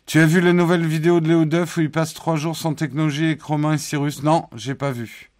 Tu 0.07 0.19
as 0.19 0.25
vu 0.25 0.39
la 0.39 0.53
nouvelle 0.53 0.87
vidéo 0.87 1.19
de 1.19 1.27
Léo 1.27 1.43
Duff 1.43 1.75
où 1.75 1.81
il 1.81 1.91
passe 1.91 2.13
trois 2.13 2.37
jours 2.37 2.55
sans 2.55 2.73
technologie 2.73 3.25
avec 3.25 3.41
Romain 3.41 3.73
et 3.73 3.77
Cyrus? 3.77 4.23
Non, 4.23 4.47
j'ai 4.55 4.73
pas 4.73 4.93
vu. 4.93 5.31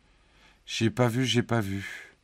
J'ai 0.66 0.90
pas 0.90 1.08
vu, 1.08 1.24
j'ai 1.24 1.42
pas 1.42 1.62
vu. 1.62 2.18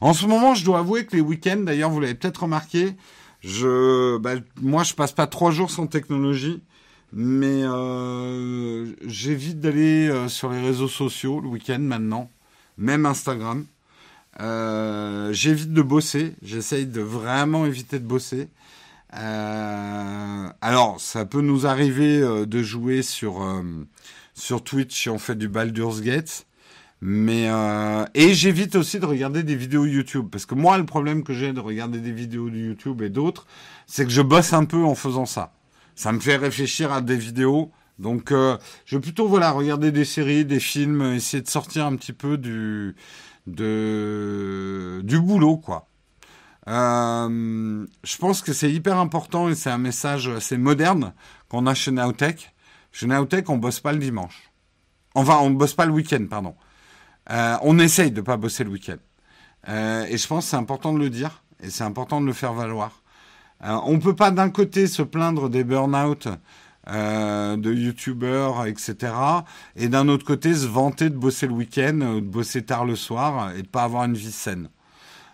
En 0.00 0.12
ce 0.14 0.26
moment, 0.26 0.56
je 0.56 0.64
dois 0.64 0.80
avouer 0.80 1.06
que 1.06 1.14
les 1.14 1.22
week-ends, 1.22 1.60
d'ailleurs, 1.60 1.90
vous 1.90 2.00
l'avez 2.00 2.16
peut-être 2.16 2.42
remarqué, 2.42 2.96
Je, 3.42 4.18
bah, 4.18 4.34
moi, 4.60 4.82
je 4.82 4.94
passe 4.94 5.12
pas 5.12 5.28
trois 5.28 5.52
jours 5.52 5.70
sans 5.70 5.86
technologie, 5.86 6.64
mais 7.12 7.62
euh, 7.62 8.92
j'évite 9.06 9.60
d'aller 9.60 10.08
euh, 10.08 10.26
sur 10.26 10.50
les 10.50 10.60
réseaux 10.60 10.88
sociaux 10.88 11.40
le 11.40 11.46
week-end 11.46 11.78
maintenant, 11.78 12.28
même 12.76 13.06
Instagram. 13.06 13.66
Euh, 14.40 15.32
j'évite 15.32 15.72
de 15.72 15.82
bosser. 15.82 16.34
J'essaye 16.42 16.86
de 16.86 17.00
vraiment 17.00 17.66
éviter 17.66 18.00
de 18.00 18.04
bosser. 18.04 18.48
Euh, 19.14 20.48
alors, 20.60 21.00
ça 21.00 21.24
peut 21.24 21.40
nous 21.40 21.66
arriver 21.66 22.20
euh, 22.20 22.46
de 22.46 22.62
jouer 22.62 23.02
sur 23.02 23.42
sur 24.34 24.62
Twitch 24.62 25.02
si 25.02 25.08
on 25.10 25.18
fait 25.18 25.34
du 25.36 25.48
Baldur's 25.48 26.00
Gate. 26.02 26.46
Mais 27.00 27.48
euh, 27.48 28.04
et 28.14 28.34
j'évite 28.34 28.74
aussi 28.74 28.98
de 28.98 29.06
regarder 29.06 29.44
des 29.44 29.54
vidéos 29.54 29.84
YouTube 29.84 30.26
parce 30.32 30.46
que 30.46 30.56
moi 30.56 30.78
le 30.78 30.84
problème 30.86 31.22
que 31.22 31.32
j'ai 31.32 31.52
de 31.52 31.60
regarder 31.60 32.00
des 32.00 32.10
vidéos 32.10 32.50
de 32.50 32.56
YouTube 32.56 33.02
et 33.02 33.08
d'autres, 33.08 33.46
c'est 33.86 34.04
que 34.04 34.10
je 34.10 34.22
bosse 34.22 34.52
un 34.52 34.64
peu 34.64 34.82
en 34.84 34.94
faisant 34.96 35.26
ça. 35.26 35.52
Ça 35.94 36.12
me 36.12 36.18
fait 36.20 36.36
réfléchir 36.36 36.92
à 36.92 37.00
des 37.00 37.16
vidéos. 37.16 37.70
Donc 38.00 38.32
euh, 38.32 38.58
je 38.84 38.96
vais 38.96 39.02
plutôt 39.02 39.28
voilà 39.28 39.52
regarder 39.52 39.92
des 39.92 40.04
séries, 40.04 40.44
des 40.44 40.60
films, 40.60 41.02
essayer 41.14 41.42
de 41.42 41.48
sortir 41.48 41.86
un 41.86 41.94
petit 41.96 42.12
peu 42.12 42.36
du 42.36 42.96
de 43.46 45.00
du 45.04 45.20
boulot 45.20 45.56
quoi. 45.56 45.87
Euh, 46.68 47.86
je 48.04 48.18
pense 48.18 48.42
que 48.42 48.52
c'est 48.52 48.70
hyper 48.70 48.98
important 48.98 49.48
et 49.48 49.54
c'est 49.54 49.70
un 49.70 49.78
message 49.78 50.28
assez 50.28 50.58
moderne 50.58 51.14
qu'on 51.48 51.66
a 51.66 51.74
chez 51.74 51.90
Naotech. 51.90 52.54
Chez 52.92 53.06
Naotech, 53.06 53.48
on 53.48 53.56
bosse 53.56 53.80
pas 53.80 53.92
le 53.92 53.98
dimanche. 53.98 54.50
Enfin, 55.14 55.38
on 55.40 55.50
ne 55.50 55.56
bosse 55.56 55.72
pas 55.72 55.86
le 55.86 55.92
week-end, 55.92 56.26
pardon. 56.28 56.54
Euh, 57.30 57.56
on 57.62 57.78
essaye 57.78 58.10
de 58.10 58.20
pas 58.20 58.36
bosser 58.36 58.64
le 58.64 58.70
week-end. 58.70 58.98
Euh, 59.68 60.04
et 60.08 60.18
je 60.18 60.26
pense 60.26 60.44
que 60.44 60.50
c'est 60.50 60.56
important 60.56 60.92
de 60.92 60.98
le 60.98 61.10
dire 61.10 61.42
et 61.62 61.70
c'est 61.70 61.84
important 61.84 62.20
de 62.20 62.26
le 62.26 62.32
faire 62.32 62.52
valoir. 62.52 63.02
On 63.60 63.98
peut 63.98 64.14
pas 64.14 64.30
d'un 64.30 64.50
côté 64.50 64.86
se 64.86 65.02
plaindre 65.02 65.50
des 65.50 65.64
burn-out 65.64 66.28
de 66.86 67.72
youtubeurs, 67.72 68.66
etc. 68.66 69.12
Et 69.74 69.88
d'un 69.88 70.06
autre 70.06 70.24
côté 70.24 70.54
se 70.54 70.66
vanter 70.66 71.10
de 71.10 71.16
bosser 71.16 71.48
le 71.48 71.54
week-end, 71.54 71.94
de 71.94 72.20
bosser 72.20 72.64
tard 72.64 72.84
le 72.84 72.94
soir 72.94 73.50
et 73.56 73.62
de 73.62 73.66
pas 73.66 73.82
avoir 73.82 74.04
une 74.04 74.14
vie 74.14 74.30
saine. 74.30 74.68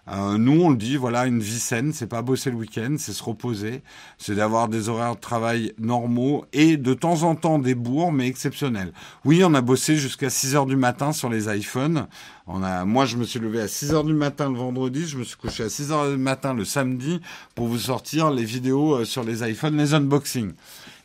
Euh, 0.09 0.37
nous, 0.37 0.61
on 0.61 0.71
le 0.71 0.77
dit, 0.77 0.97
voilà, 0.97 1.27
une 1.27 1.41
vie 1.41 1.59
saine, 1.59 1.93
c'est 1.95 2.07
pas 2.07 2.21
bosser 2.21 2.51
le 2.51 2.57
week-end, 2.57 2.97
c'est 2.99 3.13
se 3.13 3.23
reposer, 3.23 3.83
c'est 4.19 4.35
d'avoir 4.35 4.69
des 4.69 4.91
horaires 4.91 5.17
de 5.17 5.21
travail 5.21 5.73
normaux 5.79 6.45
et 6.53 6.77
de 6.77 6.93
temps 6.93 7.23
en 7.23 7.35
temps 7.35 7.59
des 7.59 7.75
bourgs, 7.75 8.13
mais 8.13 8.27
exceptionnels. 8.27 8.93
Oui, 9.25 9.43
on 9.45 9.55
a 9.55 9.63
bossé 9.63 9.97
jusqu'à 9.97 10.29
6 10.29 10.57
heures 10.57 10.67
du 10.67 10.77
matin 10.77 11.13
sur 11.13 11.31
les 11.31 11.49
iPhones. 11.55 12.07
On 12.47 12.63
a, 12.63 12.85
moi, 12.85 13.07
je 13.07 13.17
me 13.17 13.25
suis 13.25 13.41
levé 13.41 13.61
à 13.61 13.69
6 13.69 13.95
heures 13.95 14.05
du 14.05 14.13
matin 14.13 14.51
le 14.51 14.59
vendredi, 14.59 15.07
je 15.07 15.17
me 15.17 15.25
suis 15.25 15.37
couché 15.37 15.65
à 15.65 15.71
6 15.71 15.91
heures 15.91 16.11
du 16.11 16.19
matin 16.19 16.53
le 16.53 16.67
samedi 16.67 17.21
pour 17.55 17.67
vous 17.67 17.79
sortir 17.79 18.31
les 18.31 18.45
vidéos 18.45 18.97
euh, 18.97 19.05
sur 19.07 19.25
les 19.25 19.49
iPhones, 19.49 19.79
les 19.79 19.95
unboxings. 19.95 20.53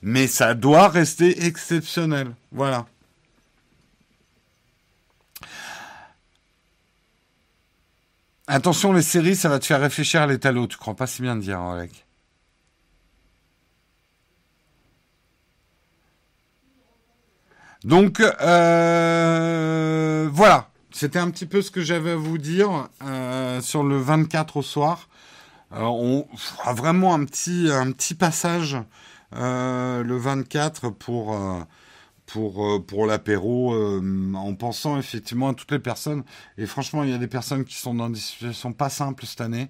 Mais 0.02 0.28
ça 0.28 0.56
doit 0.56 0.90
rester 0.90 1.46
exceptionnel. 1.46 2.32
Voilà. 2.52 2.86
Attention, 8.52 8.94
les 8.94 9.04
séries, 9.04 9.36
ça 9.36 9.48
va 9.48 9.60
te 9.60 9.68
faire 9.68 9.80
réfléchir 9.80 10.24
à 10.24 10.26
l'étalo. 10.26 10.66
Tu 10.66 10.76
crois 10.76 10.96
pas 10.96 11.06
si 11.06 11.22
bien 11.22 11.36
dire, 11.36 11.62
Alec 11.62 12.08
Donc, 17.84 18.22
euh, 18.22 20.28
voilà. 20.34 20.72
C'était 20.92 21.20
un 21.20 21.30
petit 21.30 21.46
peu 21.46 21.62
ce 21.62 21.70
que 21.70 21.82
j'avais 21.82 22.14
à 22.14 22.16
vous 22.16 22.40
dire 22.40 22.90
euh, 23.04 23.62
sur 23.62 23.84
le 23.84 24.00
24 24.00 24.58
au 24.58 24.64
soir. 24.64 25.10
Alors, 25.72 26.02
on 26.02 26.28
fera 26.36 26.74
vraiment 26.74 27.14
un 27.14 27.26
petit, 27.26 28.16
passage 28.16 28.78
euh, 29.36 30.02
le 30.02 30.18
24 30.18 30.90
pour 30.90 31.36
euh, 31.36 31.60
pour, 32.32 32.66
euh, 32.66 32.80
pour 32.80 33.06
l'apéro, 33.06 33.74
euh, 33.74 34.34
en 34.36 34.54
pensant 34.56 34.98
effectivement 34.98 35.50
à 35.50 35.54
toutes 35.54 35.72
les 35.72 35.80
personnes. 35.80 36.24
Et 36.58 36.66
franchement, 36.66 37.04
il 37.04 37.10
y 37.10 37.14
a 37.14 37.18
des 37.18 37.28
personnes 37.28 37.66
qui 37.66 37.76
sont 37.76 37.94
dans 37.94 38.10
des 38.10 38.20
situations 38.20 38.72
pas 38.72 38.90
simples 38.90 39.26
cette 39.26 39.42
année. 39.42 39.70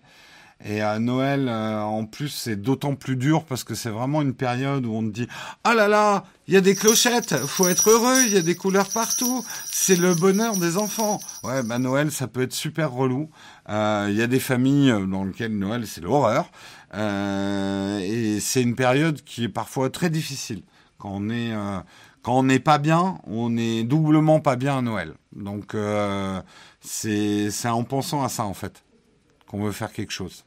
Et 0.65 0.81
à 0.81 0.99
Noël, 0.99 1.47
euh, 1.47 1.79
en 1.79 2.05
plus, 2.05 2.27
c'est 2.27 2.57
d'autant 2.57 2.95
plus 2.95 3.15
dur 3.15 3.45
parce 3.45 3.63
que 3.63 3.75
c'est 3.75 3.89
vraiment 3.89 4.21
une 4.21 4.33
période 4.33 4.85
où 4.85 4.93
on 4.93 5.03
te 5.03 5.13
dit 5.13 5.27
ah 5.63 5.73
là 5.73 5.87
là, 5.87 6.25
il 6.49 6.53
y 6.53 6.57
a 6.57 6.61
des 6.61 6.75
clochettes, 6.75 7.33
faut 7.45 7.69
être 7.69 7.89
heureux, 7.89 8.23
il 8.27 8.33
y 8.33 8.37
a 8.37 8.41
des 8.41 8.55
couleurs 8.55 8.89
partout, 8.89 9.45
c'est 9.63 9.95
le 9.95 10.13
bonheur 10.15 10.57
des 10.57 10.75
enfants. 10.75 11.21
Ouais, 11.45 11.63
bah 11.63 11.79
Noël, 11.79 12.11
ça 12.11 12.27
peut 12.27 12.41
être 12.41 12.51
super 12.51 12.91
relou. 12.91 13.29
Il 13.69 14.15
y 14.17 14.21
a 14.21 14.27
des 14.27 14.39
familles 14.41 14.93
dans 15.07 15.23
lesquelles 15.23 15.57
Noël 15.57 15.87
c'est 15.87 16.01
l'horreur, 16.01 16.51
et 16.93 18.39
c'est 18.41 18.61
une 18.61 18.75
période 18.75 19.23
qui 19.23 19.45
est 19.45 19.49
parfois 19.49 19.89
très 19.89 20.09
difficile 20.09 20.63
quand 20.97 21.11
on 21.13 21.29
est 21.29 21.53
on 22.31 22.43
n'est 22.43 22.59
pas 22.59 22.77
bien, 22.77 23.19
on 23.25 23.57
est 23.57 23.83
doublement 23.83 24.39
pas 24.39 24.55
bien 24.55 24.77
à 24.77 24.81
Noël. 24.81 25.13
Donc 25.35 25.75
euh, 25.75 26.41
c'est 26.81 27.49
en 27.65 27.83
pensant 27.83 28.23
à 28.23 28.29
ça 28.29 28.45
en 28.45 28.53
fait 28.53 28.83
qu'on 29.47 29.63
veut 29.63 29.71
faire 29.71 29.91
quelque 29.91 30.11
chose. 30.11 30.45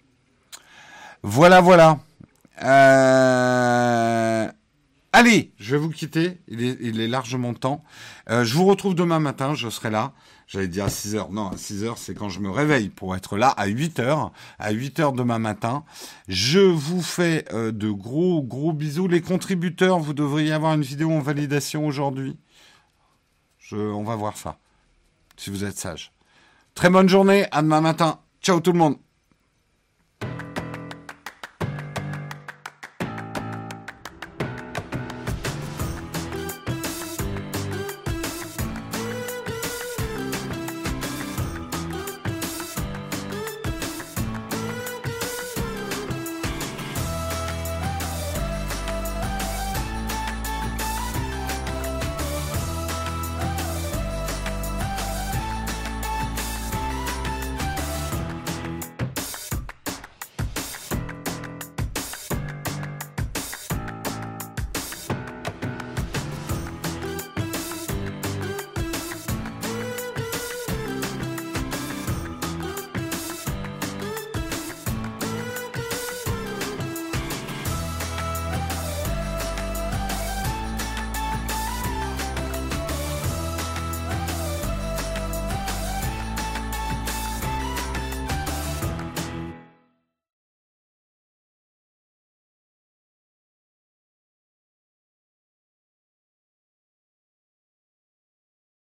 Voilà, 1.23 1.61
voilà. 1.61 1.99
Euh... 2.63 4.49
Allez, 5.13 5.53
je 5.59 5.77
vais 5.77 5.83
vous 5.83 5.91
quitter. 5.91 6.41
Il 6.49 6.65
est, 6.65 6.79
il 6.81 7.01
est 7.01 7.09
largement 7.09 7.53
temps. 7.55 7.85
Euh, 8.31 8.45
je 8.45 8.55
vous 8.55 8.65
retrouve 8.65 8.95
demain 8.95 9.19
matin. 9.19 9.55
Je 9.55 9.69
serai 9.69 9.91
là. 9.91 10.13
J'allais 10.53 10.69
dire 10.69 10.85
à 10.85 10.91
6 10.91 11.15
heures. 11.15 11.33
Non, 11.33 11.49
à 11.49 11.57
6 11.57 11.83
heures, 11.85 11.97
c'est 11.97 12.13
quand 12.13 12.29
je 12.29 12.39
me 12.39 12.51
réveille 12.51 12.91
pour 12.91 13.17
être 13.17 13.39
là 13.39 13.49
à 13.49 13.69
8 13.69 14.01
heures. 14.01 14.33
À 14.59 14.71
8 14.71 15.01
heures 15.01 15.13
demain 15.15 15.39
matin. 15.39 15.83
Je 16.29 16.59
vous 16.59 17.01
fais 17.01 17.47
euh, 17.55 17.73
de 17.73 17.91
gros, 17.91 18.43
gros 18.43 18.75
bisous. 18.75 19.09
Les 19.09 19.23
contributeurs, 19.23 19.99
vous 19.99 20.13
devriez 20.13 20.53
avoir 20.53 20.75
une 20.75 20.83
vidéo 20.83 21.11
en 21.11 21.21
validation 21.21 21.87
aujourd'hui. 21.87 22.37
On 23.73 24.03
va 24.03 24.15
voir 24.17 24.37
ça. 24.37 24.59
Si 25.39 25.49
vous 25.49 25.65
êtes 25.65 25.79
sage. 25.79 26.13
Très 26.75 26.91
bonne 26.91 27.09
journée. 27.09 27.47
À 27.51 27.63
demain 27.63 27.81
matin. 27.81 28.21
Ciao 28.43 28.61
tout 28.61 28.73
le 28.73 28.79
monde. 28.79 28.97